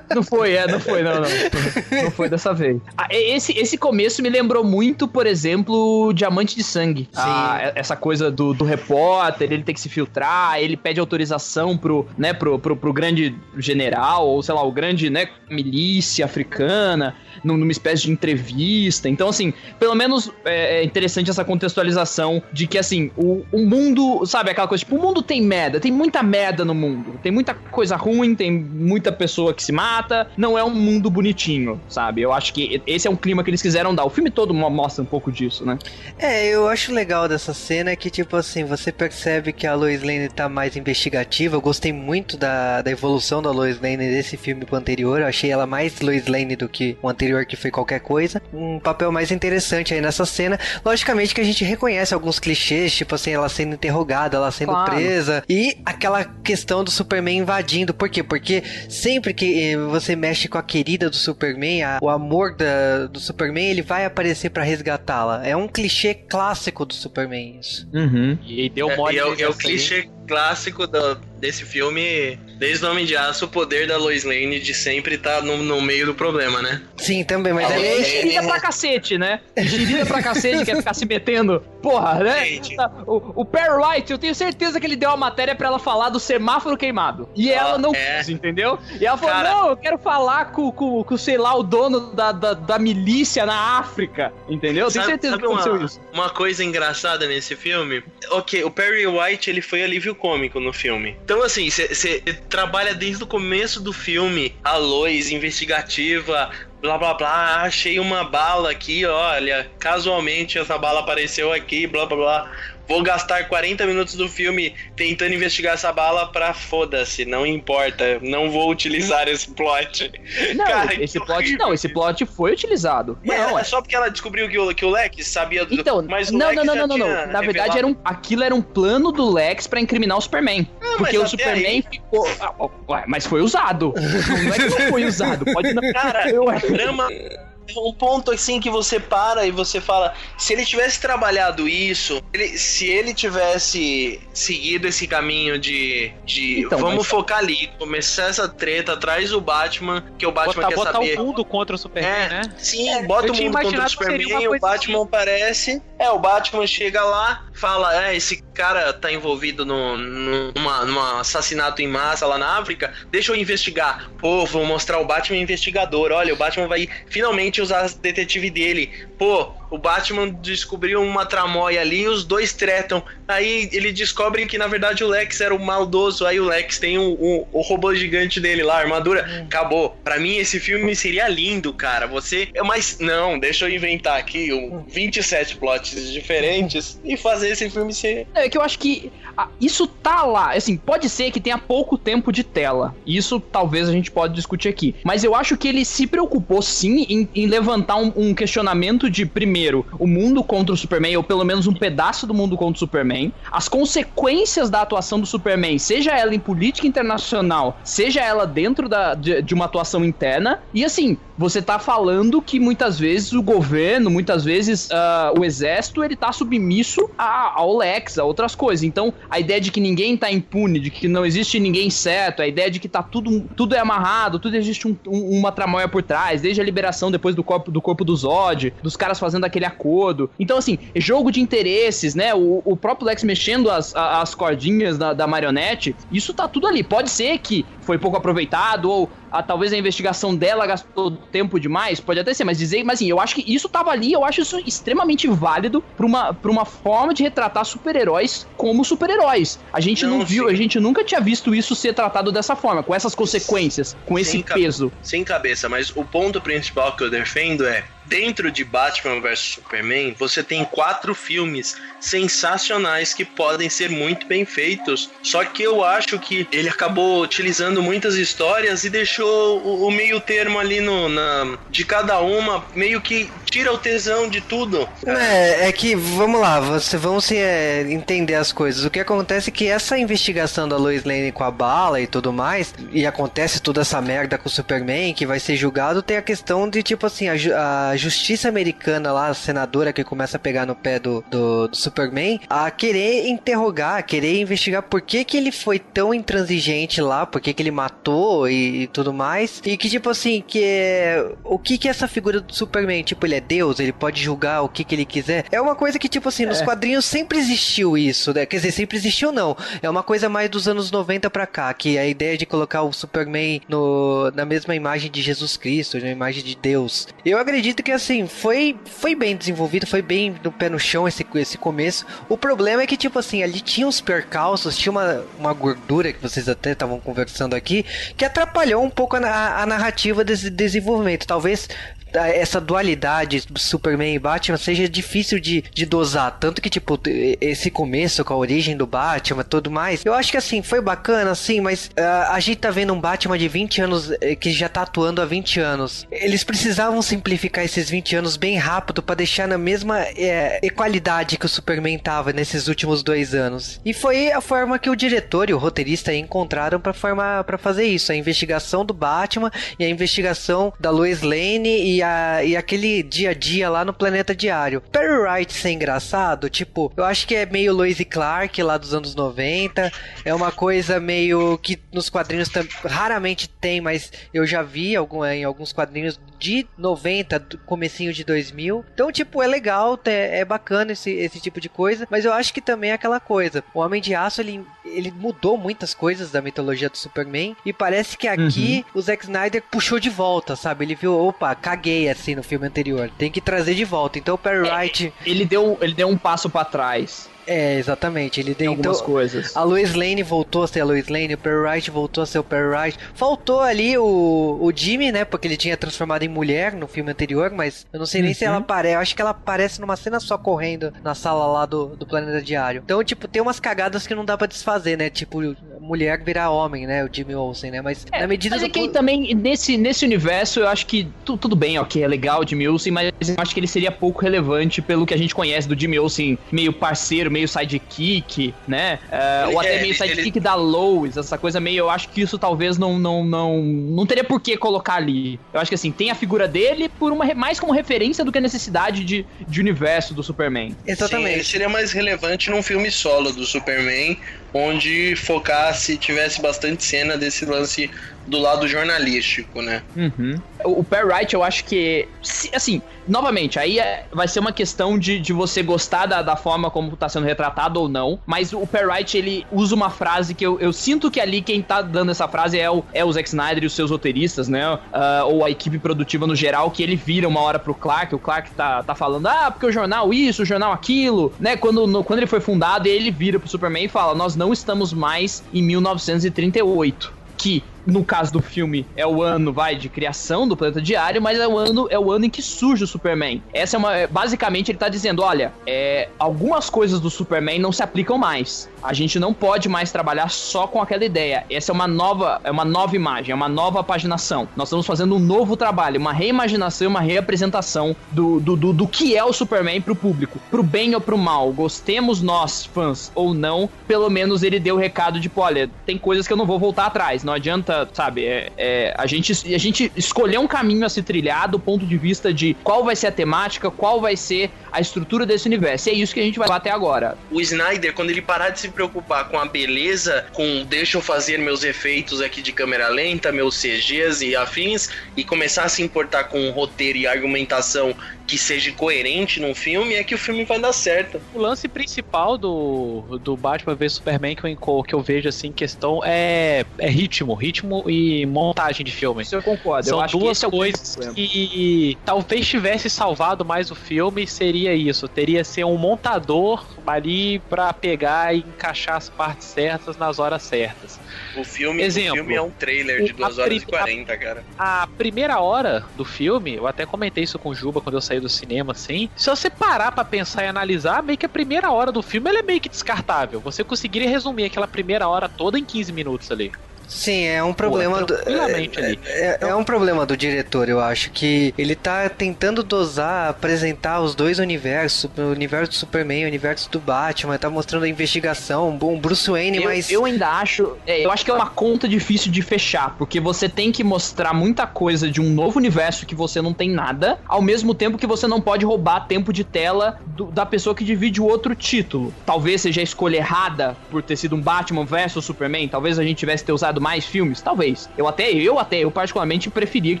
Não 0.14 0.22
foi, 0.22 0.54
é, 0.54 0.66
não 0.66 0.80
foi, 0.80 1.02
não, 1.02 1.14
não. 1.14 2.02
Não 2.04 2.10
foi 2.10 2.28
dessa 2.28 2.52
vez. 2.54 2.78
Ah, 2.96 3.06
esse, 3.10 3.52
esse 3.58 3.76
começo 3.76 4.22
me 4.22 4.28
lembrou 4.28 4.64
muito, 4.64 5.06
por 5.08 5.26
exemplo, 5.26 6.12
Diamante 6.12 6.54
de 6.56 6.62
Sangue. 6.62 7.08
Ah, 7.14 7.72
e- 7.74 7.78
essa 7.78 7.96
coisa 7.96 8.30
do, 8.30 8.52
do 8.54 8.64
repórter, 8.64 9.52
ele 9.52 9.62
tem 9.62 9.74
que 9.74 9.80
se 9.80 9.88
filtrar, 9.88 10.58
ele 10.60 10.76
pede 10.76 11.00
autorização 11.00 11.76
pro, 11.76 12.06
né, 12.16 12.32
pro, 12.32 12.58
pro, 12.58 12.76
pro 12.76 12.92
grande 12.92 13.34
general, 13.56 14.26
ou 14.28 14.42
sei 14.42 14.54
lá, 14.54 14.62
o 14.64 14.72
grande, 14.72 15.10
né, 15.10 15.28
milícia 15.50 16.24
africana, 16.24 17.14
numa 17.42 17.70
espécie 17.72 18.02
de 18.04 18.10
entrevista. 18.10 19.08
Então, 19.08 19.28
assim, 19.28 19.52
pelo 19.78 19.94
menos 19.94 20.30
é, 20.44 20.80
é 20.80 20.84
interessante 20.84 21.30
essa 21.30 21.44
contextualização 21.44 22.42
de 22.52 22.66
que, 22.66 22.78
assim, 22.78 23.10
o, 23.16 23.44
o 23.52 23.66
mundo, 23.66 24.24
sabe, 24.26 24.50
aquela 24.50 24.68
coisa, 24.68 24.84
tipo, 24.84 24.96
o 24.96 25.00
mundo 25.00 25.22
tem 25.22 25.42
merda, 25.42 25.80
tem 25.80 25.92
muita 25.92 26.22
merda 26.22 26.64
no 26.64 26.74
mundo, 26.74 27.18
tem 27.22 27.32
muita 27.32 27.54
coisa 27.54 27.96
ruim, 27.96 28.34
tem 28.34 28.50
muita 28.50 29.10
pessoa 29.12 29.54
que 29.54 29.62
se 29.62 29.72
mata, 29.72 30.28
não 30.36 30.58
é 30.58 30.64
um 30.64 30.74
mundo 30.74 31.10
bonitinho, 31.10 31.80
sabe? 31.88 32.22
Eu 32.22 32.32
acho 32.32 32.52
que 32.52 32.80
esse 32.86 33.06
é 33.06 33.10
um 33.10 33.16
clima 33.16 33.42
que 33.42 33.50
eles 33.50 33.62
quiseram 33.62 33.94
dar. 33.94 34.04
O 34.04 34.10
filme 34.10 34.30
todo 34.30 34.52
mo- 34.52 34.70
mostra 34.70 35.02
um 35.02 35.06
pouco 35.06 35.30
disso, 35.30 35.64
né? 35.64 35.78
É, 36.18 36.46
eu 36.48 36.68
acho 36.68 36.92
legal 36.92 37.28
dessa 37.28 37.54
cena 37.54 37.94
que, 37.96 38.10
tipo 38.10 38.36
assim, 38.36 38.64
você 38.64 38.90
percebe 38.92 39.52
que 39.52 39.66
a 39.66 39.74
Lois 39.74 40.02
Lane 40.02 40.28
tá 40.28 40.48
mais 40.48 40.76
investigativa. 40.76 41.56
Eu 41.56 41.60
gostei 41.60 41.92
muito 41.92 42.36
da, 42.36 42.82
da 42.82 42.90
evolução 42.90 43.42
da 43.42 43.50
Lois 43.50 43.80
Lane 43.80 43.96
desse 43.98 44.36
filme 44.36 44.64
pro 44.64 44.76
anterior. 44.76 45.20
Eu 45.20 45.26
achei 45.26 45.50
ela 45.50 45.66
mais 45.66 46.00
Lois 46.00 46.26
Lane 46.26 46.56
do 46.56 46.68
que 46.68 46.96
o 47.02 47.08
anterior, 47.08 47.21
que 47.46 47.56
foi 47.56 47.70
qualquer 47.70 48.00
coisa. 48.00 48.42
Um 48.52 48.78
papel 48.80 49.10
mais 49.12 49.30
interessante 49.30 49.94
aí 49.94 50.00
nessa 50.00 50.24
cena. 50.26 50.58
Logicamente 50.84 51.34
que 51.34 51.40
a 51.40 51.44
gente 51.44 51.64
reconhece 51.64 52.12
alguns 52.14 52.38
clichês, 52.38 52.92
tipo 52.94 53.14
assim, 53.14 53.30
ela 53.32 53.48
sendo 53.48 53.74
interrogada, 53.74 54.36
ela 54.36 54.50
sendo 54.50 54.72
Claro. 54.72 54.90
presa. 54.92 55.44
E 55.48 55.76
aquela 55.84 56.24
questão 56.24 56.82
do 56.84 56.90
Superman 56.90 57.38
invadindo. 57.38 57.94
Por 57.94 58.08
quê? 58.08 58.22
Porque 58.22 58.62
sempre 58.88 59.32
que 59.34 59.72
eh, 59.72 59.76
você 59.76 60.16
mexe 60.16 60.48
com 60.48 60.58
a 60.58 60.62
querida 60.62 61.08
do 61.08 61.16
Superman, 61.16 61.82
a- 61.82 61.98
o 62.02 62.08
amor 62.08 62.54
da- 62.56 63.06
do 63.06 63.20
Superman, 63.20 63.66
ele 63.70 63.82
vai 63.82 64.04
aparecer 64.04 64.50
pra 64.50 64.62
resgatá-la. 64.62 65.46
É 65.46 65.56
um 65.56 65.68
clichê 65.68 66.14
clássico 66.14 66.84
do 66.84 66.94
Superman 66.94 67.58
isso. 67.60 67.88
Uhum. 67.92 68.38
E 68.46 68.68
deu 68.70 68.90
É, 68.90 68.96
mole. 68.96 69.16
e 69.16 69.18
é, 69.18 69.24
o- 69.24 69.30
nesse 69.30 69.42
é 69.42 69.46
o 69.48 69.50
aí. 69.52 69.56
clichê 69.58 70.08
clássico 70.26 70.86
do- 70.86 71.16
desse 71.38 71.64
filme, 71.64 72.36
desde 72.58 72.84
o 72.86 72.90
Homem 72.90 73.04
de 73.04 73.16
Aço, 73.16 73.46
o 73.46 73.48
poder 73.48 73.88
da 73.88 73.96
Lois 73.96 74.22
Lane 74.22 74.60
de 74.60 74.72
sempre 74.72 75.16
estar 75.16 75.42
no, 75.42 75.56
no 75.58 75.80
meio 75.82 76.06
do 76.06 76.14
problema, 76.14 76.62
né? 76.62 76.80
Sim, 76.98 77.24
também, 77.24 77.52
mas 77.52 77.68
Ah, 77.68 77.74
aí 77.74 77.84
é, 77.84 78.00
É 78.00 78.04
xerida 78.04 78.42
pra 78.46 78.60
cacete, 78.60 79.18
né? 79.18 79.40
Xerida 79.58 80.06
pra 80.06 80.22
cacete, 80.22 80.64
quer 80.64 80.76
ficar 80.76 80.94
se 80.94 81.04
metendo. 81.04 81.60
Porra, 81.82 82.20
né? 82.22 82.44
Gente. 82.46 82.76
O, 83.06 83.40
o 83.42 83.44
Perry 83.44 83.74
White, 83.74 84.12
eu 84.12 84.18
tenho 84.18 84.34
certeza 84.36 84.78
que 84.78 84.86
ele 84.86 84.94
deu 84.94 85.10
uma 85.10 85.16
matéria 85.16 85.52
pra 85.56 85.66
ela 85.66 85.80
falar 85.80 86.10
do 86.10 86.20
semáforo 86.20 86.76
queimado. 86.76 87.28
E 87.34 87.50
ela 87.50 87.76
não 87.76 87.92
é. 87.92 88.18
quis, 88.18 88.28
entendeu? 88.28 88.78
E 89.00 89.04
ela 89.04 89.16
falou: 89.18 89.34
Cara. 89.34 89.50
não, 89.50 89.68
eu 89.70 89.76
quero 89.76 89.98
falar 89.98 90.52
com, 90.52 90.70
com, 90.70 91.02
com, 91.02 91.16
sei 91.16 91.36
lá, 91.36 91.56
o 91.56 91.64
dono 91.64 92.12
da, 92.14 92.30
da, 92.30 92.54
da 92.54 92.78
milícia 92.78 93.44
na 93.44 93.78
África. 93.80 94.32
Entendeu? 94.48 94.86
Eu 94.86 94.92
tenho 94.92 95.04
Sabe- 95.04 95.06
certeza 95.06 95.32
sabe 95.32 95.42
que 95.42 95.48
aconteceu 95.48 95.74
uma, 95.74 95.84
isso. 95.86 96.00
Uma 96.14 96.30
coisa 96.30 96.62
engraçada 96.62 97.26
nesse 97.26 97.56
filme, 97.56 98.04
ok, 98.30 98.62
o 98.62 98.70
Perry 98.70 99.08
White 99.08 99.50
ele 99.50 99.60
foi 99.60 99.82
alívio 99.82 100.11
cômico 100.14 100.60
no 100.60 100.72
filme. 100.72 101.16
Então 101.24 101.42
assim, 101.42 101.70
você 101.70 102.20
trabalha 102.48 102.94
desde 102.94 103.24
o 103.24 103.26
começo 103.26 103.80
do 103.80 103.92
filme, 103.92 104.54
a 104.62 104.76
Lois 104.76 105.30
investigativa, 105.30 106.50
blá 106.80 106.98
blá 106.98 107.14
blá, 107.14 107.62
achei 107.62 108.00
uma 108.00 108.24
bala 108.24 108.70
aqui, 108.70 109.06
olha, 109.06 109.70
casualmente 109.78 110.58
essa 110.58 110.76
bala 110.76 111.00
apareceu 111.00 111.52
aqui, 111.52 111.86
blá 111.86 112.06
blá 112.06 112.16
blá. 112.16 112.52
Vou 112.92 113.02
gastar 113.02 113.48
40 113.48 113.86
minutos 113.86 114.14
do 114.16 114.28
filme 114.28 114.74
tentando 114.94 115.34
investigar 115.34 115.72
essa 115.74 115.90
bala 115.92 116.26
pra 116.30 116.52
foda-se, 116.52 117.24
não 117.24 117.46
importa, 117.46 118.18
não 118.20 118.50
vou 118.50 118.70
utilizar 118.70 119.26
esse 119.28 119.50
plot. 119.50 120.12
Não, 120.54 120.64
Cara, 120.66 121.02
esse 121.02 121.18
que 121.18 121.24
plot 121.24 121.38
horrível. 121.38 121.58
não, 121.58 121.72
esse 121.72 121.88
plot 121.92 122.26
foi 122.26 122.52
utilizado. 122.52 123.18
Mas 123.24 123.38
não, 123.38 123.58
é 123.58 123.64
só 123.64 123.80
porque 123.80 123.96
ela 123.96 124.10
descobriu 124.10 124.46
que 124.48 124.58
o, 124.58 124.74
que 124.74 124.84
o 124.84 124.90
Lex 124.90 125.26
sabia 125.26 125.64
do. 125.64 125.72
Então, 125.74 126.02
mas 126.06 126.28
o 126.28 126.36
não, 126.36 126.48
Lex 126.48 126.56
não, 126.56 126.64
não, 126.64 126.86
não, 126.86 126.98
não, 126.98 126.98
não. 126.98 127.26
Na 127.28 127.40
verdade, 127.40 127.78
era 127.78 127.86
um, 127.86 127.96
aquilo 128.04 128.42
era 128.44 128.54
um 128.54 128.60
plano 128.62 129.10
do 129.10 129.32
Lex 129.32 129.66
pra 129.66 129.80
incriminar 129.80 130.18
o 130.18 130.20
Superman. 130.20 130.68
porque 130.98 131.16
mas 131.18 131.26
o 131.28 131.30
Superman 131.30 131.66
aí- 131.66 131.84
ficou. 131.90 132.28
Ah, 132.40 133.04
mas 133.06 133.26
foi 133.26 133.40
usado. 133.40 133.94
Não 134.42 134.52
é 134.52 134.58
que 134.58 134.68
não 134.82 134.88
foi 134.90 135.04
usado. 135.04 135.44
Pode 135.52 135.72
não. 135.72 135.92
Cara, 135.92 136.30
Eu- 136.30 136.48
a 136.50 136.60
trama 136.60 137.08
é 137.10 137.38
um 137.76 137.92
ponto 137.92 138.30
assim 138.30 138.60
que 138.60 138.70
você 138.70 138.98
para 139.00 139.46
e 139.46 139.50
você 139.50 139.80
fala, 139.80 140.14
se 140.38 140.52
ele 140.52 140.64
tivesse 140.64 141.00
trabalhado 141.00 141.68
isso, 141.68 142.20
ele- 142.32 142.58
se 142.58 142.86
ele 142.88 143.12
tivesse 143.14 144.20
seguido 144.32 144.86
esse 144.88 145.06
caminho 145.06 145.58
de, 145.58 146.12
de 146.24 146.60
Então, 146.60 146.78
vamos 146.78 146.98
mas- 146.98 147.06
focar 147.06 147.38
ali, 147.38 147.68
começar 147.78 148.24
essa 148.28 148.48
treta, 148.48 148.96
traz 148.96 149.32
o 149.32 149.40
Batman, 149.40 150.04
que 150.18 150.26
o 150.26 150.32
Batman 150.32 150.54
Botar, 150.54 150.68
quer 150.68 150.74
botar 150.76 150.92
saber. 150.92 151.18
o 151.18 151.24
mundo 151.24 151.44
contra 151.44 151.74
o 151.76 151.78
Superman, 151.78 152.10
É, 152.12 152.28
né? 152.28 152.42
Sim, 152.58 153.06
bota 153.06 153.28
eu 153.28 153.32
o 153.32 153.36
mundo 153.36 153.58
contra 153.60 153.84
o 153.86 153.88
Superman, 153.90 154.46
o 154.46 154.48
coisa 154.50 154.66
Batman 154.66 155.02
aparece. 155.02 155.82
É, 155.98 156.10
o 156.10 156.18
Batman 156.18 156.66
chega 156.66 157.02
lá, 157.04 157.44
fala: 157.54 158.06
É, 158.08 158.16
esse 158.16 158.42
cara 158.54 158.92
tá 158.92 159.10
envolvido 159.12 159.64
no, 159.64 159.96
no- 159.96 160.52
numa, 160.52 160.84
numa 160.84 161.20
assassinato 161.20 161.80
em 161.80 161.86
massa 161.88 162.26
lá 162.26 162.36
na 162.36 162.58
África, 162.58 162.92
deixa 163.10 163.32
eu 163.32 163.36
investigar. 163.36 164.10
Pô, 164.18 164.44
vou 164.44 164.64
mostrar 164.66 164.98
o 164.98 165.04
Batman 165.04 165.38
investigador. 165.38 166.10
Olha, 166.12 166.34
o 166.34 166.36
Batman 166.36 166.66
vai 166.68 166.88
finalmente 167.08 167.60
usar 167.62 167.88
detetive 168.00 168.50
dele. 168.50 168.90
Pô, 169.16 169.52
O 169.72 169.78
Batman 169.78 170.28
descobriu 170.28 171.02
uma 171.02 171.24
tramóia 171.24 171.80
ali 171.80 172.02
e 172.02 172.08
os 172.08 172.24
dois 172.24 172.52
tretam. 172.52 173.02
Aí 173.26 173.70
ele 173.72 173.90
descobre 173.90 174.44
que 174.44 174.58
na 174.58 174.66
verdade 174.66 175.02
o 175.02 175.08
Lex 175.08 175.40
era 175.40 175.54
o 175.54 175.58
maldoso. 175.58 176.26
Aí 176.26 176.38
o 176.38 176.44
Lex 176.44 176.78
tem 176.78 176.98
o, 176.98 177.12
o, 177.12 177.48
o 177.50 177.62
robô 177.62 177.94
gigante 177.94 178.38
dele 178.38 178.62
lá, 178.62 178.74
a 178.74 178.80
armadura. 178.80 179.26
Hum. 179.26 179.44
Acabou. 179.46 179.96
Pra 180.04 180.18
mim 180.18 180.36
esse 180.36 180.60
filme 180.60 180.94
seria 180.94 181.26
lindo, 181.26 181.72
cara. 181.72 182.06
Você. 182.06 182.48
Mas 182.66 182.98
não, 183.00 183.38
deixa 183.38 183.64
eu 183.64 183.74
inventar 183.74 184.18
aqui 184.18 184.52
um 184.52 184.84
27 184.86 185.56
plots 185.56 186.12
diferentes 186.12 187.00
e 187.02 187.16
fazer 187.16 187.48
esse 187.48 187.70
filme 187.70 187.94
ser. 187.94 188.26
É 188.34 188.50
que 188.50 188.58
eu 188.58 188.62
acho 188.62 188.78
que 188.78 189.10
ah, 189.36 189.48
isso 189.60 189.86
tá 189.86 190.22
lá. 190.24 190.52
Assim, 190.52 190.76
pode 190.76 191.08
ser 191.08 191.30
que 191.30 191.40
tenha 191.40 191.58
pouco 191.58 191.96
tempo 191.96 192.30
de 192.32 192.44
tela. 192.44 192.94
Isso 193.06 193.40
talvez 193.40 193.88
a 193.88 193.92
gente 193.92 194.10
pode 194.10 194.34
discutir 194.34 194.68
aqui. 194.68 194.94
Mas 195.04 195.24
eu 195.24 195.34
acho 195.34 195.56
que 195.56 195.68
ele 195.68 195.84
se 195.84 196.06
preocupou 196.06 196.60
sim 196.60 197.06
em, 197.08 197.28
em 197.34 197.46
levantar 197.46 197.96
um, 197.96 198.12
um 198.14 198.34
questionamento 198.34 199.08
de, 199.08 199.24
primeiro, 199.24 199.61
o 199.98 200.06
mundo 200.06 200.42
contra 200.42 200.74
o 200.74 200.76
Superman, 200.76 201.16
ou 201.16 201.22
pelo 201.22 201.44
menos 201.44 201.66
um 201.66 201.72
pedaço 201.72 202.26
do 202.26 202.34
mundo 202.34 202.56
contra 202.56 202.76
o 202.76 202.78
Superman, 202.78 203.32
as 203.50 203.68
consequências 203.68 204.70
da 204.70 204.82
atuação 204.82 205.20
do 205.20 205.26
Superman, 205.26 205.78
seja 205.78 206.12
ela 206.12 206.34
em 206.34 206.38
política 206.38 206.86
internacional, 206.86 207.78
seja 207.84 208.20
ela 208.20 208.46
dentro 208.46 208.88
da, 208.88 209.14
de, 209.14 209.42
de 209.42 209.54
uma 209.54 209.66
atuação 209.66 210.04
interna, 210.04 210.60
e 210.74 210.84
assim, 210.84 211.16
você 211.42 211.60
tá 211.60 211.76
falando 211.76 212.40
que 212.40 212.60
muitas 212.60 213.00
vezes 213.00 213.32
o 213.32 213.42
governo, 213.42 214.08
muitas 214.08 214.44
vezes 214.44 214.88
ah, 214.92 215.32
o 215.36 215.44
exército, 215.44 216.04
ele 216.04 216.14
tá 216.14 216.30
submisso 216.32 217.00
a, 217.18 217.58
ao 217.60 217.76
Lex, 217.76 218.16
a 218.16 218.22
outras 218.24 218.54
coisas. 218.54 218.84
Então, 218.84 219.12
a 219.28 219.40
ideia 219.40 219.60
de 219.60 219.72
que 219.72 219.80
ninguém 219.80 220.16
tá 220.16 220.30
impune, 220.30 220.78
de 220.78 220.88
que 220.88 221.08
não 221.08 221.26
existe 221.26 221.58
ninguém 221.58 221.90
certo, 221.90 222.42
a 222.42 222.46
ideia 222.46 222.70
de 222.70 222.78
que 222.78 222.88
tá 222.88 223.02
tudo, 223.02 223.44
tudo 223.56 223.74
é 223.74 223.80
amarrado, 223.80 224.38
tudo 224.38 224.56
existe 224.56 224.86
um- 224.86 224.96
um- 225.08 225.38
uma 225.40 225.50
tramóia 225.50 225.88
por 225.88 226.00
trás, 226.02 226.40
desde 226.40 226.60
a 226.60 226.64
liberação 226.64 227.10
depois 227.10 227.34
do 227.34 227.42
corpo 227.42 227.72
do 227.72 227.82
corpo 227.82 228.04
do 228.04 228.14
Zod, 228.14 228.72
dos 228.80 228.94
caras 228.96 229.18
fazendo 229.18 229.44
aquele 229.44 229.64
acordo. 229.64 230.30
Então, 230.38 230.56
assim, 230.58 230.78
jogo 230.94 231.32
de 231.32 231.40
interesses, 231.40 232.14
né? 232.14 232.32
O, 232.34 232.62
o 232.64 232.76
próprio 232.76 233.08
Lex 233.08 233.24
mexendo 233.24 233.68
as, 233.68 233.92
as 233.96 234.32
cordinhas 234.32 234.96
da, 234.96 235.12
da 235.12 235.26
marionete, 235.26 235.96
isso 236.10 236.32
tá 236.32 236.46
tudo 236.46 236.68
ali. 236.68 236.84
Pode 236.84 237.10
ser 237.10 237.38
que 237.38 237.66
foi 237.80 237.98
pouco 237.98 238.16
aproveitado, 238.16 238.88
ou 238.88 239.10
ah, 239.32 239.42
talvez 239.42 239.72
a 239.72 239.76
investigação 239.76 240.36
dela 240.36 240.66
gastou 240.66 241.16
tempo 241.32 241.58
demais, 241.58 241.98
pode 242.00 242.20
até 242.20 242.34
ser, 242.34 242.44
mas 242.44 242.58
dizer, 242.58 242.84
mas 242.84 242.98
assim, 242.98 243.08
eu 243.08 243.18
acho 243.18 243.34
que 243.34 243.44
isso 243.54 243.68
tava 243.68 243.90
ali, 243.90 244.12
eu 244.12 244.24
acho 244.24 244.42
isso 244.42 244.58
extremamente 244.66 245.26
válido 245.26 245.82
pra 245.96 246.04
uma, 246.06 246.34
pra 246.34 246.50
uma 246.50 246.64
forma 246.64 247.14
de 247.14 247.22
retratar 247.22 247.64
super-heróis 247.64 248.46
como 248.56 248.84
super-heróis. 248.84 249.58
A 249.72 249.80
gente 249.80 250.04
não, 250.04 250.18
Não, 250.18 250.26
viu, 250.26 250.46
sim. 250.48 250.52
a 250.52 250.56
gente 250.56 250.78
nunca 250.78 251.02
tinha 251.04 251.20
visto 251.20 251.54
isso 251.54 251.74
ser 251.74 251.94
tratado 251.94 252.30
dessa 252.30 252.54
forma, 252.54 252.82
com 252.82 252.94
essas 252.94 253.14
consequências, 253.14 253.96
com 254.04 254.18
esse 254.18 254.32
Sem 254.32 254.42
cabe- 254.42 254.62
peso. 254.62 254.92
Sem 255.02 255.24
cabeça, 255.24 255.68
mas 255.68 255.90
o 255.96 256.04
ponto 256.04 256.40
principal 256.40 256.94
que 256.96 257.02
eu 257.04 257.10
defendo 257.10 257.66
é. 257.66 257.84
Dentro 258.12 258.50
de 258.50 258.62
Batman 258.62 259.22
vs 259.22 259.38
Superman, 259.38 260.14
você 260.18 260.42
tem 260.42 260.66
quatro 260.66 261.14
filmes 261.14 261.76
sensacionais 261.98 263.14
que 263.14 263.24
podem 263.24 263.70
ser 263.70 263.88
muito 263.88 264.26
bem 264.26 264.44
feitos. 264.44 265.08
Só 265.22 265.42
que 265.44 265.62
eu 265.62 265.82
acho 265.82 266.18
que 266.18 266.46
ele 266.52 266.68
acabou 266.68 267.22
utilizando 267.22 267.82
muitas 267.82 268.16
histórias 268.16 268.84
e 268.84 268.90
deixou 268.90 269.62
o, 269.62 269.90
meio 269.90 270.20
termo 270.20 270.58
ali 270.58 270.80
no, 270.80 271.08
na, 271.08 271.56
de 271.70 271.86
cada 271.86 272.20
uma, 272.20 272.62
meio 272.74 273.00
que 273.00 273.30
tira 273.46 273.72
o 273.72 273.78
tesão 273.78 274.28
de 274.28 274.40
tudo. 274.40 274.86
É, 275.06 275.68
é 275.68 275.72
que, 275.72 275.94
vamos 275.94 276.40
lá, 276.40 276.60
você, 276.60 276.96
vamos 276.96 277.24
se, 277.24 277.36
é, 277.38 277.82
entender 277.90 278.34
as 278.34 278.52
coisas. 278.52 278.84
O 278.84 278.90
que 278.90 279.00
acontece 279.00 279.48
é 279.48 279.52
que 279.52 279.68
essa 279.68 279.96
investigação 279.96 280.68
da 280.68 280.76
Lois 280.76 281.04
Lane 281.04 281.32
com 281.32 281.44
a 281.44 281.50
bala 281.50 282.00
e 282.00 282.06
tudo 282.06 282.32
mais, 282.32 282.74
e 282.90 283.06
acontece 283.06 283.60
toda 283.60 283.82
essa 283.82 284.00
merda 284.02 284.36
com 284.36 284.48
o 284.48 284.52
Superman, 284.52 285.14
que 285.14 285.24
vai 285.24 285.38
ser 285.38 285.56
julgado, 285.56 286.02
tem 286.02 286.16
a 286.16 286.22
questão 286.22 286.68
de, 286.68 286.82
tipo 286.82 287.06
assim, 287.06 287.28
a, 287.28 287.90
a 287.90 287.96
justiça 288.02 288.48
americana 288.48 289.12
lá, 289.12 289.28
a 289.28 289.34
senadora 289.34 289.92
que 289.92 290.02
começa 290.04 290.36
a 290.36 290.40
pegar 290.40 290.66
no 290.66 290.74
pé 290.74 290.98
do, 290.98 291.24
do, 291.30 291.68
do 291.68 291.76
Superman, 291.76 292.40
a 292.48 292.70
querer 292.70 293.28
interrogar, 293.28 293.96
a 293.98 294.02
querer 294.02 294.40
investigar 294.40 294.82
por 294.82 295.00
que 295.00 295.24
que 295.24 295.36
ele 295.36 295.52
foi 295.52 295.78
tão 295.78 296.12
intransigente 296.12 297.00
lá, 297.00 297.24
por 297.24 297.40
que 297.40 297.52
que 297.54 297.62
ele 297.62 297.70
matou 297.70 298.48
e, 298.48 298.82
e 298.82 298.86
tudo 298.88 299.12
mais, 299.12 299.60
e 299.64 299.76
que, 299.76 299.88
tipo 299.88 300.10
assim, 300.10 300.42
que 300.46 300.62
é... 300.64 301.24
O 301.44 301.58
que 301.58 301.78
que 301.78 301.86
é 301.88 301.90
essa 301.90 302.08
figura 302.08 302.40
do 302.40 302.54
Superman? 302.54 303.02
Tipo, 303.04 303.26
ele 303.26 303.36
é 303.36 303.40
Deus, 303.40 303.78
ele 303.78 303.92
pode 303.92 304.20
julgar 304.20 304.62
o 304.62 304.68
que 304.68 304.82
que 304.84 304.94
ele 304.94 305.04
quiser. 305.04 305.44
É 305.52 305.60
uma 305.60 305.74
coisa 305.76 305.98
que, 305.98 306.08
tipo 306.08 306.28
assim, 306.28 306.44
nos 306.46 306.60
É. 306.60 306.64
quadrinhos 306.64 307.04
sempre 307.04 307.38
existiu 307.38 307.96
isso, 307.96 308.32
né? 308.34 308.44
Quer 308.46 308.56
dizer, 308.56 308.72
sempre 308.72 308.96
existiu 308.96 309.30
não. 309.30 309.56
É 309.80 309.88
uma 309.88 310.02
coisa 310.02 310.28
mais 310.28 310.50
dos 310.50 310.66
anos 310.66 310.90
90 310.90 311.30
pra 311.30 311.46
cá, 311.46 311.72
que 311.72 311.98
a 311.98 312.06
ideia 312.06 312.36
de 312.36 312.46
colocar 312.46 312.82
o 312.82 312.92
Superman 312.92 313.60
no, 313.68 314.30
na 314.34 314.44
mesma 314.44 314.74
imagem 314.74 315.10
de 315.10 315.22
Jesus 315.22 315.56
Cristo, 315.56 315.98
na 316.00 316.10
imagem 316.10 316.42
de 316.42 316.56
Deus. 316.56 317.06
Eu 317.24 317.38
acredito 317.38 317.82
que, 317.82 317.91
assim, 317.92 318.26
foi, 318.26 318.76
foi 318.84 319.14
bem 319.14 319.36
desenvolvido, 319.36 319.86
foi 319.86 320.02
bem 320.02 320.34
no 320.42 320.50
pé 320.50 320.68
no 320.68 320.78
chão 320.78 321.06
esse, 321.06 321.26
esse 321.34 321.58
começo. 321.58 322.06
O 322.28 322.36
problema 322.36 322.82
é 322.82 322.86
que, 322.86 322.96
tipo 322.96 323.18
assim, 323.18 323.42
ali 323.42 323.60
tinha 323.60 323.86
uns 323.86 324.00
percalços, 324.00 324.76
tinha 324.76 324.90
uma, 324.90 325.24
uma 325.38 325.52
gordura 325.52 326.12
que 326.12 326.20
vocês 326.20 326.48
até 326.48 326.72
estavam 326.72 326.98
conversando 326.98 327.54
aqui, 327.54 327.84
que 328.16 328.24
atrapalhou 328.24 328.82
um 328.82 328.90
pouco 328.90 329.16
a, 329.16 329.62
a 329.62 329.66
narrativa 329.66 330.24
desse 330.24 330.50
desenvolvimento. 330.50 331.26
Talvez 331.26 331.68
essa 332.12 332.60
dualidade 332.60 333.44
Superman 333.56 334.14
e 334.14 334.18
Batman 334.18 334.56
seja 334.56 334.88
difícil 334.88 335.40
de, 335.40 335.62
de 335.72 335.86
dosar. 335.86 336.38
Tanto 336.38 336.60
que, 336.60 336.70
tipo, 336.70 336.98
esse 337.40 337.70
começo 337.70 338.24
com 338.24 338.34
a 338.34 338.36
origem 338.36 338.76
do 338.76 338.86
Batman 338.86 339.44
tudo 339.44 339.70
mais, 339.70 340.04
eu 340.04 340.14
acho 340.14 340.30
que 340.30 340.36
assim, 340.36 340.62
foi 340.62 340.80
bacana, 340.80 341.34
sim, 341.34 341.60
mas 341.60 341.90
ah, 341.96 342.32
a 342.32 342.40
gente 342.40 342.58
tá 342.58 342.70
vendo 342.70 342.92
um 342.92 343.00
Batman 343.00 343.38
de 343.38 343.48
20 343.48 343.80
anos 343.80 344.10
eh, 344.20 344.34
que 344.34 344.50
já 344.52 344.68
tá 344.68 344.82
atuando 344.82 345.20
há 345.20 345.24
20 345.24 345.60
anos. 345.60 346.06
Eles 346.10 346.44
precisavam 346.44 347.00
simplificar 347.02 347.64
esses 347.64 347.88
20 347.90 348.16
anos 348.16 348.36
bem 348.36 348.56
rápido 348.56 349.02
pra 349.02 349.14
deixar 349.14 349.48
na 349.48 349.58
mesma 349.58 350.00
eh, 350.00 350.60
equalidade 350.62 351.36
que 351.36 351.46
o 351.46 351.48
Superman 351.48 351.98
tava 351.98 352.32
nesses 352.32 352.68
últimos 352.68 353.02
dois 353.02 353.34
anos. 353.34 353.80
E 353.84 353.92
foi 353.92 354.32
a 354.32 354.40
forma 354.40 354.78
que 354.78 354.90
o 354.90 354.96
diretor 354.96 355.50
e 355.50 355.54
o 355.54 355.58
roteirista 355.58 356.14
encontraram 356.14 356.80
pra 356.80 356.92
formar 356.92 357.44
para 357.44 357.58
fazer 357.58 357.84
isso, 357.84 358.12
a 358.12 358.16
investigação 358.16 358.84
do 358.84 358.94
Batman 358.94 359.50
e 359.78 359.84
a 359.84 359.88
investigação 359.88 360.72
da 360.78 360.90
Lois 360.90 361.22
Lane 361.22 361.68
e, 361.68 362.01
a, 362.02 362.42
e 362.44 362.56
aquele 362.56 363.02
dia 363.02 363.30
a 363.30 363.34
dia 363.34 363.70
lá 363.70 363.84
no 363.84 363.92
Planeta 363.92 364.34
Diário. 364.34 364.80
Perry 364.80 365.18
Wright 365.18 365.52
ser 365.52 365.70
engraçado, 365.70 366.50
tipo, 366.50 366.92
eu 366.96 367.04
acho 367.04 367.26
que 367.26 367.34
é 367.34 367.46
meio 367.46 367.72
Lois 367.72 368.00
e 368.00 368.04
Clark 368.04 368.62
lá 368.62 368.76
dos 368.76 368.94
anos 368.94 369.14
90, 369.14 369.92
é 370.24 370.34
uma 370.34 370.50
coisa 370.50 371.00
meio 371.00 371.58
que 371.58 371.78
nos 371.92 372.08
quadrinhos 372.08 372.50
raramente 372.84 373.48
tem, 373.48 373.80
mas 373.80 374.12
eu 374.32 374.46
já 374.46 374.62
vi 374.62 374.96
algum, 374.96 375.24
em 375.24 375.44
alguns 375.44 375.72
quadrinhos 375.72 376.18
de 376.38 376.66
90, 376.76 377.38
do 377.38 377.58
comecinho 377.58 378.12
de 378.12 378.24
2000. 378.24 378.84
Então, 378.92 379.12
tipo, 379.12 379.42
é 379.42 379.46
legal, 379.46 379.98
é, 380.06 380.40
é 380.40 380.44
bacana 380.44 380.92
esse, 380.92 381.10
esse 381.10 381.40
tipo 381.40 381.60
de 381.60 381.68
coisa, 381.68 382.06
mas 382.10 382.24
eu 382.24 382.32
acho 382.32 382.52
que 382.52 382.60
também 382.60 382.90
é 382.90 382.94
aquela 382.94 383.20
coisa. 383.20 383.62
O 383.72 383.78
Homem 383.78 384.02
de 384.02 384.14
Aço, 384.14 384.40
ele, 384.40 384.64
ele 384.84 385.10
mudou 385.10 385.56
muitas 385.56 385.94
coisas 385.94 386.30
da 386.30 386.42
mitologia 386.42 386.88
do 386.88 386.96
Superman 386.96 387.56
e 387.64 387.72
parece 387.72 388.16
que 388.16 388.26
aqui 388.26 388.84
o 388.94 389.00
Zack 389.00 389.24
Snyder 389.24 389.62
puxou 389.70 389.98
de 389.98 390.10
volta, 390.10 390.56
sabe? 390.56 390.84
Ele 390.84 390.94
viu, 390.94 391.18
opa, 391.18 391.54
caguei 391.54 392.08
assim 392.08 392.34
no 392.34 392.42
filme 392.42 392.66
anterior. 392.66 393.10
Tem 393.16 393.30
que 393.30 393.40
trazer 393.40 393.74
de 393.74 393.84
volta. 393.84 394.18
Então 394.18 394.34
o 394.34 394.38
Perry 394.38 394.68
Wright... 394.68 395.12
Ele 395.24 395.44
deu, 395.44 395.78
ele 395.80 395.94
deu 395.94 396.08
um 396.08 396.18
passo 396.18 396.50
pra 396.50 396.64
trás. 396.64 397.28
É, 397.46 397.78
exatamente. 397.78 398.40
Ele 398.40 398.54
deu 398.54 398.70
algumas 398.70 398.96
então, 398.98 399.06
coisas. 399.06 399.56
A 399.56 399.62
Lois 399.64 399.94
Lane 399.94 400.22
voltou 400.22 400.62
a 400.62 400.68
ser 400.68 400.80
a 400.80 400.84
Lois 400.84 401.08
Lane, 401.08 401.34
o 401.34 401.38
Perry 401.38 401.56
Wright 401.56 401.90
voltou 401.90 402.22
a 402.22 402.26
ser 402.26 402.38
o 402.38 402.44
Perry 402.44 402.68
Wright. 402.68 402.98
Faltou 403.14 403.60
ali 403.60 403.96
o, 403.98 404.58
o 404.60 404.72
Jimmy, 404.74 405.10
né? 405.10 405.24
Porque 405.24 405.48
ele 405.48 405.56
tinha 405.56 405.76
transformado 405.76 406.22
em 406.22 406.28
mulher 406.28 406.74
no 406.74 406.86
filme 406.86 407.10
anterior, 407.10 407.50
mas 407.50 407.86
eu 407.92 407.98
não 407.98 408.06
sei 408.06 408.22
nem 408.22 408.32
se 408.34 408.44
Uhum. 408.44 408.50
ela 408.50 408.58
aparece. 408.58 408.94
Eu 408.94 409.00
acho 409.00 409.14
que 409.16 409.20
ela 409.22 409.30
aparece 409.30 409.80
numa 409.80 409.96
cena 409.96 410.20
só 410.20 410.36
correndo 410.38 410.92
na 411.02 411.14
sala 411.14 411.46
lá 411.46 411.66
do, 411.66 411.96
do 411.96 412.06
Planeta 412.06 412.40
Diário. 412.42 412.82
Então, 412.84 413.02
tipo, 413.02 413.26
tem 413.26 413.42
umas 413.42 413.58
cagadas 413.58 414.06
que 414.06 414.14
não 414.14 414.24
dá 414.24 414.36
pra 414.38 414.46
desfazer, 414.46 414.96
né? 414.96 415.10
Tipo, 415.10 415.40
mulher 415.80 416.22
virar 416.22 416.50
homem, 416.50 416.86
né? 416.86 417.04
O 417.04 417.08
Jimmy 417.12 417.34
Olsen, 417.34 417.70
né? 417.72 417.80
Mas 417.82 418.06
na 418.10 418.26
medida 418.26 418.54
Mas 418.56 418.62
é 418.64 418.68
do 418.68 418.72
que 418.72 418.78
aí 418.80 418.86
po- 418.86 418.92
também, 418.92 419.34
nesse, 419.34 419.76
nesse 419.76 420.04
universo, 420.04 420.60
eu 420.60 420.68
acho 420.68 420.86
que 420.86 421.08
tu- 421.24 421.36
tudo 421.36 421.56
bem, 421.56 421.78
ok, 421.78 422.02
é 422.02 422.06
legal 422.08 422.40
o 422.42 422.46
Jimmy 422.46 422.68
Olsen, 422.68 422.92
mas 422.92 423.10
eu 423.28 423.34
acho 423.38 423.52
que 423.52 423.58
ele 423.60 423.66
seria 423.66 423.90
pouco 423.90 424.20
relevante 424.22 424.80
pelo 424.80 425.04
que 425.06 425.14
a 425.14 425.16
gente 425.16 425.34
conhece 425.34 425.66
do 425.68 425.78
Jimmy 425.78 425.98
Olsen, 425.98 426.38
meio 426.52 426.72
parceiro, 426.72 427.31
meio 427.32 427.48
sidekick, 427.48 428.54
né? 428.66 428.98
Ele- 429.10 429.54
ou 429.54 429.60
até 429.60 429.76
é, 429.76 429.80
meio 429.80 429.90
ele- 429.92 429.94
sidekick 429.98 430.38
da 430.40 430.54
Lois, 430.54 431.16
essa 431.16 431.38
coisa 431.38 431.58
meio. 431.60 431.78
Eu 431.78 431.90
acho 431.90 432.08
que 432.10 432.20
isso 432.20 432.38
talvez 432.38 432.78
não, 432.78 432.98
não, 432.98 433.24
não, 433.24 433.62
não 433.62 434.06
teria 434.06 434.24
por 434.24 434.40
que 434.40 434.56
colocar 434.56 434.94
ali. 434.94 435.40
Eu 435.52 435.60
acho 435.60 435.68
que 435.70 435.74
assim, 435.74 435.90
tem 435.90 436.10
a 436.10 436.14
figura 436.14 436.46
dele 436.46 436.88
por 436.88 437.12
uma, 437.12 437.34
mais 437.34 437.58
como 437.58 437.72
referência 437.72 438.24
do 438.24 438.30
que 438.30 438.38
a 438.38 438.40
necessidade 438.40 439.04
de, 439.04 439.26
de 439.48 439.60
universo 439.60 440.14
do 440.14 440.22
Superman. 440.22 440.76
Sim, 440.86 441.26
ele 441.26 441.44
seria 441.44 441.68
mais 441.68 441.92
relevante 441.92 442.50
num 442.50 442.62
filme 442.62 442.90
solo 442.90 443.32
do 443.32 443.44
Superman 443.46 444.16
onde 444.52 445.16
focasse, 445.16 445.96
tivesse 445.96 446.40
bastante 446.40 446.84
cena 446.84 447.16
desse 447.16 447.44
lance 447.44 447.90
do 448.26 448.38
lado 448.38 448.68
jornalístico, 448.68 449.60
né? 449.60 449.82
Uhum. 449.96 450.40
O, 450.64 450.84
Perry 450.84 451.06
Wright, 451.06 451.34
eu 451.34 451.42
acho 451.42 451.64
que. 451.64 452.06
Assim, 452.54 452.80
novamente, 453.06 453.58
aí 453.58 453.78
é, 453.78 454.06
vai 454.12 454.28
ser 454.28 454.38
uma 454.38 454.52
questão 454.52 454.98
de, 454.98 455.18
de 455.18 455.32
você 455.32 455.62
gostar 455.62 456.06
da, 456.06 456.22
da 456.22 456.36
forma 456.36 456.70
como 456.70 456.96
tá 456.96 457.08
sendo 457.08 457.26
retratado 457.26 457.80
ou 457.80 457.88
não. 457.88 458.20
Mas 458.24 458.52
o 458.52 458.66
Perry 458.66 458.86
Wright, 458.86 459.18
ele 459.18 459.46
usa 459.50 459.74
uma 459.74 459.90
frase 459.90 460.34
que 460.34 460.46
eu, 460.46 460.60
eu 460.60 460.72
sinto 460.72 461.10
que 461.10 461.20
ali 461.20 461.42
quem 461.42 461.62
tá 461.62 461.82
dando 461.82 462.10
essa 462.10 462.28
frase 462.28 462.58
é 462.58 462.70
o, 462.70 462.84
é 462.92 463.04
o 463.04 463.12
Zack 463.12 463.28
Snyder 463.28 463.64
e 463.64 463.66
os 463.66 463.72
seus 463.72 463.90
roteiristas, 463.90 464.48
né? 464.48 464.72
Uh, 464.72 464.78
ou 465.26 465.44
a 465.44 465.50
equipe 465.50 465.78
produtiva 465.78 466.26
no 466.26 466.36
geral, 466.36 466.70
que 466.70 466.82
ele 466.82 466.96
vira 466.96 467.26
uma 467.26 467.40
hora 467.40 467.58
pro 467.58 467.74
Clark. 467.74 468.14
O 468.14 468.18
Clark 468.18 468.50
tá, 468.52 468.82
tá 468.82 468.94
falando, 468.94 469.26
ah, 469.26 469.50
porque 469.50 469.66
o 469.66 469.72
jornal 469.72 470.14
isso, 470.14 470.42
o 470.42 470.46
jornal 470.46 470.72
aquilo, 470.72 471.32
né? 471.40 471.56
Quando, 471.56 471.86
no, 471.86 472.04
quando 472.04 472.20
ele 472.20 472.28
foi 472.28 472.40
fundado, 472.40 472.86
ele 472.86 473.10
vira 473.10 473.40
pro 473.40 473.48
Superman 473.48 473.84
e 473.84 473.88
fala: 473.88 474.14
Nós 474.14 474.36
não 474.36 474.41
estamos 474.50 474.94
mais 474.94 475.42
em 475.52 475.62
1938. 475.62 477.12
Que 477.36 477.62
no 477.86 478.04
caso 478.04 478.32
do 478.32 478.40
filme, 478.40 478.86
é 478.96 479.06
o 479.06 479.22
ano, 479.22 479.52
vai, 479.52 479.76
de 479.76 479.88
criação 479.88 480.46
do 480.46 480.56
planeta 480.56 480.80
diário, 480.80 481.20
mas 481.20 481.38
é 481.38 481.46
o 481.46 481.58
ano, 481.58 481.86
é 481.90 481.98
o 481.98 482.10
ano 482.10 482.26
em 482.26 482.30
que 482.30 482.42
surge 482.42 482.84
o 482.84 482.86
Superman. 482.86 483.42
Essa 483.52 483.76
é 483.76 483.78
uma. 483.78 483.96
É, 483.96 484.06
basicamente, 484.06 484.70
ele 484.70 484.78
tá 484.78 484.88
dizendo: 484.88 485.22
olha, 485.22 485.52
é, 485.66 486.08
algumas 486.18 486.70
coisas 486.70 487.00
do 487.00 487.10
Superman 487.10 487.58
não 487.58 487.72
se 487.72 487.82
aplicam 487.82 488.18
mais. 488.18 488.68
A 488.82 488.92
gente 488.92 489.18
não 489.18 489.32
pode 489.32 489.68
mais 489.68 489.92
trabalhar 489.92 490.28
só 490.28 490.66
com 490.66 490.80
aquela 490.80 491.04
ideia. 491.04 491.44
Essa 491.48 491.70
é 491.70 491.74
uma 491.74 491.86
nova, 491.86 492.40
é 492.42 492.50
uma 492.50 492.64
nova 492.64 492.96
imagem, 492.96 493.32
é 493.32 493.34
uma 493.34 493.48
nova 493.48 493.82
paginação. 493.82 494.48
Nós 494.56 494.68
estamos 494.68 494.86
fazendo 494.86 495.14
um 495.14 495.18
novo 495.18 495.56
trabalho, 495.56 496.00
uma 496.00 496.12
reimaginação, 496.12 496.88
uma 496.88 497.00
reapresentação 497.00 497.94
do, 498.10 498.40
do, 498.40 498.56
do, 498.56 498.72
do 498.72 498.88
que 498.88 499.16
é 499.16 499.24
o 499.24 499.32
Superman 499.32 499.80
pro 499.80 499.94
público. 499.94 500.40
Pro 500.50 500.62
bem 500.62 500.94
ou 500.94 501.00
pro 501.00 501.16
mal, 501.16 501.52
gostemos 501.52 502.20
nós, 502.20 502.64
fãs, 502.64 503.12
ou 503.14 503.32
não, 503.34 503.68
pelo 503.86 504.10
menos 504.10 504.42
ele 504.42 504.58
deu 504.58 504.74
o 504.74 504.78
recado 504.78 505.20
de, 505.20 505.28
pô, 505.28 505.42
olha, 505.42 505.70
tem 505.86 505.96
coisas 505.96 506.26
que 506.26 506.32
eu 506.32 506.36
não 506.36 506.46
vou 506.46 506.58
voltar 506.58 506.86
atrás. 506.86 507.22
Não 507.22 507.32
adianta 507.32 507.71
sabe? 507.92 508.24
É, 508.24 508.52
é, 508.56 508.94
a, 508.96 509.06
gente, 509.06 509.32
a 509.54 509.58
gente 509.58 509.92
escolher 509.96 510.38
um 510.38 510.46
caminho 510.46 510.84
a 510.84 510.88
se 510.88 511.02
trilhar 511.02 511.48
do 511.48 511.58
ponto 511.58 511.86
de 511.86 511.96
vista 511.96 512.32
de 512.32 512.54
qual 512.62 512.84
vai 512.84 512.96
ser 512.96 513.08
a 513.08 513.12
temática, 513.12 513.70
qual 513.70 514.00
vai 514.00 514.16
ser 514.16 514.50
a 514.70 514.80
estrutura 514.80 515.26
desse 515.26 515.46
universo. 515.46 515.88
E 515.88 515.92
é 515.92 515.94
isso 515.94 516.14
que 516.14 516.20
a 516.20 516.22
gente 516.22 516.38
vai 516.38 516.48
até 516.50 516.70
agora. 516.70 517.16
O 517.30 517.40
Snyder, 517.40 517.92
quando 517.94 518.10
ele 518.10 518.22
parar 518.22 518.50
de 518.50 518.60
se 518.60 518.68
preocupar 518.68 519.28
com 519.28 519.38
a 519.38 519.44
beleza, 519.44 520.26
com 520.32 520.64
deixa 520.64 520.98
eu 520.98 521.02
fazer 521.02 521.38
meus 521.38 521.62
efeitos 521.62 522.20
aqui 522.20 522.40
de 522.40 522.52
câmera 522.52 522.88
lenta, 522.88 523.30
meus 523.30 523.60
CGs 523.60 524.24
e 524.24 524.34
afins, 524.34 524.88
e 525.16 525.24
começar 525.24 525.64
a 525.64 525.68
se 525.68 525.82
importar 525.82 526.24
com 526.24 526.50
roteiro 526.50 526.98
e 526.98 527.06
argumentação 527.06 527.94
que 528.32 528.38
seja 528.38 528.72
coerente 528.72 529.38
num 529.38 529.54
filme, 529.54 529.92
é 529.92 530.02
que 530.02 530.14
o 530.14 530.18
filme 530.18 530.42
vai 530.42 530.58
dar 530.58 530.72
certo. 530.72 531.20
O 531.34 531.38
lance 531.38 531.68
principal 531.68 532.38
do, 532.38 533.18
do 533.20 533.36
Batman 533.36 533.74
vs 533.74 533.92
Superman 533.92 534.34
que 534.34 534.46
eu, 534.46 534.82
que 534.82 534.94
eu 534.94 535.02
vejo 535.02 535.28
assim 535.28 535.48
em 535.48 535.52
questão 535.52 536.00
é, 536.02 536.64
é 536.78 536.88
ritmo, 536.88 537.34
ritmo 537.34 537.84
e 537.86 538.24
montagem 538.24 538.86
de 538.86 538.90
filme. 538.90 539.22
Isso 539.22 539.34
eu 539.34 539.42
concordo. 539.42 539.86
São 539.86 540.00
eu 540.00 540.08
duas 540.08 540.38
que 540.38 540.46
é 540.46 540.50
coisas 540.50 540.98
que 541.14 541.98
talvez 542.06 542.48
tivesse 542.48 542.88
salvado 542.88 543.44
mais 543.44 543.70
o 543.70 543.74
filme, 543.74 544.26
seria 544.26 544.74
isso. 544.74 545.06
Teria 545.06 545.44
ser 545.44 545.64
um 545.64 545.76
montador 545.76 546.64
ali 546.86 547.38
para 547.50 547.70
pegar 547.74 548.34
e 548.34 548.38
encaixar 548.38 548.96
as 548.96 549.10
partes 549.10 549.46
certas 549.48 549.98
nas 549.98 550.18
horas 550.18 550.42
certas. 550.42 550.98
O 551.36 551.44
filme, 551.44 551.82
Exemplo, 551.82 552.12
o 552.12 552.14
filme 552.14 552.34
é 552.34 552.40
um 552.40 552.50
trailer 552.50 553.04
de 553.04 553.12
2 553.12 553.38
horas 553.38 553.62
e 553.62 553.66
40, 553.66 554.16
cara. 554.16 554.44
A 554.58 554.88
primeira 554.96 555.38
hora 555.38 555.84
do 555.98 556.04
filme, 556.04 556.54
eu 556.54 556.66
até 556.66 556.86
comentei 556.86 557.24
isso 557.24 557.38
com 557.38 557.50
o 557.50 557.54
Juba 557.54 557.82
quando 557.82 557.96
eu 557.96 558.00
saí 558.00 558.21
do 558.22 558.28
cinema, 558.28 558.72
assim. 558.72 559.10
Se 559.14 559.28
você 559.28 559.50
parar 559.50 559.92
para 559.92 560.04
pensar 560.04 560.44
e 560.44 560.48
analisar, 560.48 561.02
meio 561.02 561.18
que 561.18 561.26
a 561.26 561.28
primeira 561.28 561.70
hora 561.70 561.92
do 561.92 562.02
filme 562.02 562.30
é 562.30 562.42
meio 562.42 562.60
que 562.60 562.68
descartável. 562.68 563.40
Você 563.40 563.62
conseguiria 563.62 564.08
resumir 564.08 564.44
aquela 564.44 564.66
primeira 564.66 565.08
hora 565.08 565.28
toda 565.28 565.58
em 565.58 565.64
15 565.64 565.92
minutos 565.92 566.30
ali. 566.30 566.50
Sim, 566.88 567.24
é 567.24 567.42
um 567.42 567.52
problema 567.54 568.00
Pô, 568.00 568.06
do, 568.06 568.14
tranquilamente 568.14 568.78
é, 568.78 568.84
ali. 568.84 569.00
é, 569.04 569.38
é 569.40 569.54
um 569.54 569.64
problema 569.64 570.04
do 570.04 570.16
diretor, 570.16 570.68
eu 570.68 570.78
acho 570.80 571.10
que 571.10 571.54
ele 571.56 571.74
tá 571.74 572.08
tentando 572.08 572.62
dosar, 572.62 573.30
apresentar 573.30 574.00
os 574.00 574.14
dois 574.14 574.38
universos, 574.38 575.10
o 575.16 575.22
universo 575.22 575.70
do 575.70 575.74
Superman 575.74 576.22
e 576.22 576.24
o 576.24 576.28
universo 576.28 576.70
do 576.70 576.78
Batman, 576.78 577.38
tá 577.38 577.48
mostrando 577.48 577.84
a 577.84 577.88
investigação, 577.88 578.78
um 578.82 578.98
Bruce 579.00 579.30
Wayne, 579.30 579.58
Eu, 579.58 579.64
mas 579.64 579.90
eu 579.90 580.04
ainda 580.04 580.28
acho. 580.28 580.76
é, 580.86 581.04
eu 581.04 581.10
acho 581.10 581.24
que 581.24 581.30
é 581.30 581.34
uma 581.34 581.48
conta 581.48 581.88
difícil 581.88 582.30
de 582.30 582.42
fechar, 582.42 582.96
porque 582.98 583.20
você 583.20 583.48
tem 583.48 583.72
que 583.72 583.82
mostrar 583.82 584.34
muita 584.34 584.66
coisa 584.66 585.10
de 585.10 585.20
um 585.20 585.30
novo 585.30 585.58
universo 585.58 586.04
que 586.06 586.14
você 586.14 586.42
não 586.42 586.52
tem 586.52 586.70
nada, 586.70 587.18
ao 587.26 587.40
mesmo 587.42 587.74
tempo 587.74 587.96
que 587.98 588.06
você 588.06 588.26
não 588.26 588.40
pode 588.40 588.64
roubar 588.64 589.06
tempo 589.06 589.32
de 589.32 589.44
tela 589.44 589.96
do- 590.06 590.30
da 590.30 590.44
pessoa 590.44 590.74
que 590.74 590.84
divide 590.84 591.20
o 591.20 591.24
outro 591.26 591.54
título. 591.54 592.14
Talvez 592.26 592.60
seja 592.62 592.80
a 592.80 592.84
escolha 592.84 593.16
errada 593.16 593.76
por 593.90 594.02
ter 594.02 594.16
sido 594.16 594.36
um 594.36 594.40
Batman 594.40 594.84
versus 594.84 595.24
Superman, 595.24 595.68
talvez 595.68 595.98
a 595.98 596.02
gente 596.02 596.18
tivesse 596.18 596.44
ter 596.44 596.52
usado 596.52 596.71
mais 596.80 597.04
filmes, 597.04 597.40
talvez. 597.42 597.88
Eu 597.96 598.06
até, 598.06 598.30
eu 598.32 598.58
até, 598.58 598.78
eu 598.80 598.90
particularmente 598.90 599.50
preferia 599.50 599.94
que 599.94 600.00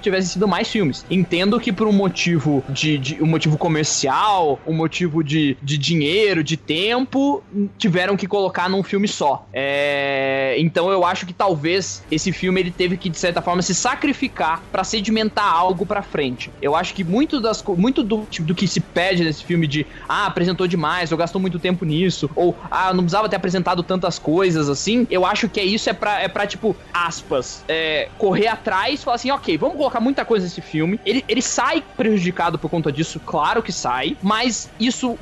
tivesse 0.00 0.30
sido 0.30 0.46
mais 0.48 0.68
filmes. 0.68 1.04
Entendo 1.10 1.58
que 1.60 1.72
por 1.72 1.86
um 1.86 1.92
motivo 1.92 2.64
de, 2.68 2.98
de- 2.98 3.22
um 3.22 3.26
motivo 3.26 3.56
comercial, 3.58 4.60
um 4.66 4.74
motivo 4.74 5.22
de, 5.22 5.56
de 5.62 5.76
dinheiro, 5.78 6.42
de 6.42 6.56
tempo, 6.56 7.42
tiveram 7.78 8.16
que 8.16 8.26
colocar 8.26 8.68
num 8.68 8.82
filme 8.82 9.06
só. 9.08 9.46
É, 9.52 10.54
então 10.58 10.90
eu 10.90 11.04
acho 11.04 11.26
que 11.26 11.32
talvez 11.32 12.02
esse 12.10 12.32
filme 12.32 12.60
ele 12.60 12.70
teve 12.70 12.96
que 12.96 13.08
de 13.10 13.18
certa 13.18 13.42
forma 13.42 13.62
se 13.62 13.74
sacrificar 13.74 14.64
pra 14.70 14.84
sedimentar 14.84 15.52
algo 15.54 15.86
pra 15.86 16.02
frente. 16.02 16.52
Eu 16.60 16.74
acho 16.74 16.94
que 16.94 17.04
muito 17.04 17.40
das 17.40 17.62
muito 17.76 18.02
do, 18.02 18.26
tipo, 18.26 18.46
do 18.46 18.54
que 18.54 18.66
se 18.66 18.80
pede 18.80 19.24
nesse 19.24 19.44
filme 19.44 19.66
de 19.66 19.86
ah, 20.08 20.26
apresentou 20.26 20.66
demais, 20.66 21.12
ou 21.12 21.18
gastou 21.18 21.40
muito 21.40 21.58
tempo 21.58 21.84
nisso, 21.84 22.28
ou 22.34 22.58
ah, 22.70 22.92
não 22.92 23.04
precisava 23.04 23.28
ter 23.28 23.36
apresentado 23.36 23.82
tantas 23.82 24.18
coisas 24.18 24.68
assim. 24.68 25.06
Eu 25.10 25.24
acho 25.24 25.48
que 25.48 25.60
é 25.60 25.64
isso 25.64 25.88
é 25.88 25.92
pra, 25.92 26.20
é 26.20 26.28
pra 26.28 26.46
tipo, 26.62 26.76
aspas, 26.94 27.64
é, 27.66 28.08
correr 28.16 28.46
atrás 28.46 29.02
falar 29.02 29.16
assim, 29.16 29.32
ok, 29.32 29.58
vamos 29.58 29.76
colocar 29.76 30.00
muita 30.00 30.24
coisa 30.24 30.44
nesse 30.46 30.60
filme. 30.60 31.00
Ele, 31.04 31.24
ele 31.28 31.42
sai 31.42 31.82
prejudicado 31.96 32.58
por 32.58 32.70
conta 32.70 32.92
disso, 32.92 33.18
claro 33.18 33.62
que 33.62 33.72
sai, 33.72 34.16
mas 34.22 34.70
isso 34.78 35.18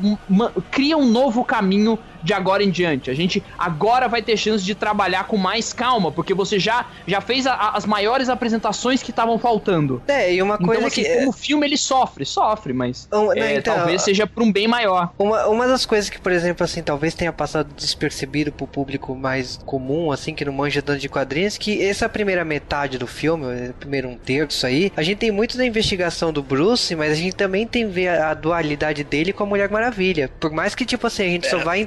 cria 0.71 0.99
um 0.99 1.07
novo 1.07 1.43
caminho 1.45 1.99
de 2.23 2.33
agora 2.33 2.63
em 2.63 2.71
diante. 2.71 3.11
A 3.11 3.15
gente 3.15 3.43
agora 3.59 4.09
vai 4.09 4.23
ter 4.23 4.37
chance 4.37 4.65
de 4.65 4.75
trabalhar 4.75 5.25
com 5.25 5.37
mais 5.37 5.73
calma, 5.73 6.11
porque 6.13 6.35
você 6.35 6.59
já, 6.59 6.87
já 7.07 7.21
fez 7.21 7.47
a- 7.47 7.55
a- 7.55 7.77
as 7.77 7.87
maiores 7.87 8.29
apresentações 8.29 9.03
que 9.03 9.11
estavam 9.11 9.39
faltando. 9.39 10.03
É, 10.09 10.33
e 10.35 10.43
uma 10.43 10.59
coisa 10.59 10.75
então, 10.75 10.87
assim, 10.89 11.03
que- 11.03 11.15
como 11.17 11.33
filme 11.33 11.67
ele 11.67 11.77
sofre, 11.77 12.25
sofre, 12.25 12.73
mas 12.73 13.09
Um, 13.13 13.33
é, 13.33 13.37
não, 13.41 13.51
então, 13.59 13.75
talvez 13.77 14.03
seja 14.03 14.27
por 14.27 14.43
um 14.43 14.53
bem 14.53 14.67
maior. 14.69 15.13
Uma, 15.19 15.47
uma 15.47 15.67
das 15.67 15.85
coisas 15.87 16.09
que, 16.11 16.21
por 16.21 16.33
exemplo, 16.33 16.65
assim, 16.65 16.83
talvez 16.83 17.15
tenha 17.15 17.33
passado 17.33 17.73
despercebido 17.75 18.53
pro 18.53 18.67
público 18.67 19.15
mais 19.15 19.59
comum, 19.65 20.13
assim, 20.13 20.35
que 20.35 20.45
não 20.45 20.53
manja 20.53 20.81
tanto 20.83 20.99
de 21.01 21.09
quadrinhos, 21.09 21.57
que 21.59 21.83
essa 21.85 22.09
primeira 22.09 22.45
metade 22.45 22.99
do 22.99 23.07
filme, 23.07 23.71
o 23.71 23.75
primeiro 23.75 24.09
um 24.09 24.17
terço 24.17 24.67
aí, 24.67 24.93
a 24.97 25.03
gente 25.03 25.19
tem 25.19 25.31
muito 25.31 25.57
da 25.57 25.65
investigação 25.65 26.33
do 26.33 26.43
Bruce, 26.43 26.95
mas 26.97 27.13
a 27.13 27.15
gente 27.15 27.35
também 27.35 27.67
tem 27.67 27.89
ver 27.89 28.09
a, 28.09 28.31
a 28.31 28.35
dualidade 28.35 29.05
dele 29.05 29.33
com 29.33 29.43
a 29.43 29.47
Mulher 29.47 29.71
Maravilha. 29.71 30.31
Por 30.41 30.51
mais 30.51 30.75
que, 30.75 30.85
tipo 30.85 31.07
assim, 31.07 31.23
a 31.25 31.29
gente 31.29 31.49
só 31.49 31.59
vai 31.59 31.83
en- 31.83 31.87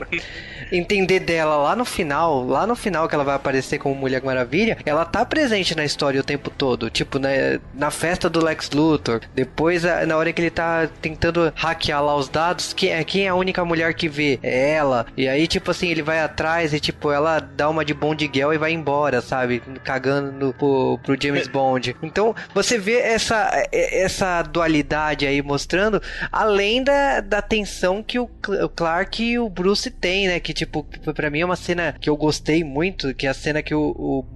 entender 0.71 1.19
dela 1.19 1.55
lá 1.57 1.75
no 1.75 1.85
final, 1.85 2.45
lá 2.45 2.65
no 2.65 2.75
final 2.75 3.07
que 3.07 3.13
ela 3.13 3.23
vai 3.23 3.35
aparecer 3.35 3.77
como 3.77 3.93
Mulher 3.93 4.23
Maravilha, 4.23 4.77
ela 4.85 5.05
tá 5.05 5.23
presente 5.25 5.75
na 5.75 5.85
história 5.85 6.19
o 6.19 6.23
tempo 6.23 6.49
todo. 6.49 6.89
Tipo, 6.89 7.19
né, 7.19 7.59
na 7.73 7.91
festa 7.91 8.29
do 8.29 8.43
Lex 8.43 8.71
Luthor, 8.71 9.21
depois 9.35 9.83
na 9.83 10.17
hora 10.17 10.31
que 10.33 10.41
ele 10.41 10.49
tá 10.49 10.87
tentando 11.01 11.51
hackear 11.55 12.03
lá 12.03 12.15
os 12.15 12.27
dados, 12.27 12.73
quem 12.73 12.89
é, 12.89 13.03
quem 13.03 13.25
é 13.25 13.29
a 13.29 13.35
única 13.35 13.63
mulher 13.63 13.93
que 13.93 14.09
vê? 14.09 14.39
É 14.41 14.71
ela. 14.71 15.05
E 15.15 15.27
aí, 15.27 15.47
tipo 15.47 15.69
assim, 15.69 15.89
ele 15.89 16.01
vai 16.01 16.19
atrás 16.21 16.73
e, 16.73 16.79
tipo, 16.79 17.11
ela 17.11 17.39
dá 17.39 17.69
uma 17.69 17.85
de 17.85 17.93
Bond 17.93 18.29
Girl 18.33 18.51
e 18.53 18.57
vai 18.57 18.71
embora, 18.71 19.21
sabe? 19.21 19.61
Cagando 19.83 20.55
pro, 20.57 20.99
pro 21.03 21.17
James 21.21 21.47
Bond. 21.47 21.95
Então, 22.01 22.35
você 22.53 22.77
vê 22.77 22.97
essa, 22.99 23.67
essa 23.71 24.41
dualidade 24.41 25.27
aí 25.27 25.41
mostrando, 25.41 26.01
além 26.31 26.83
da, 26.83 27.19
da 27.19 27.41
tensão 27.41 28.01
que 28.01 28.17
o, 28.17 28.29
Cl- 28.43 28.63
o 28.65 28.69
Clark 28.69 29.23
e 29.23 29.37
o 29.37 29.49
Bruce 29.49 29.91
tem, 30.13 30.27
né? 30.27 30.39
Que, 30.39 30.53
tipo, 30.53 30.83
pra 31.15 31.31
mim 31.31 31.39
é 31.39 31.45
uma 31.45 31.55
cena 31.55 31.95
que 31.99 32.07
eu 32.07 32.15
gostei 32.15 32.63
muito, 32.63 33.15
que 33.15 33.25
é 33.25 33.29
a 33.31 33.33
cena 33.33 33.63
que 33.63 33.73
o, 33.73 33.81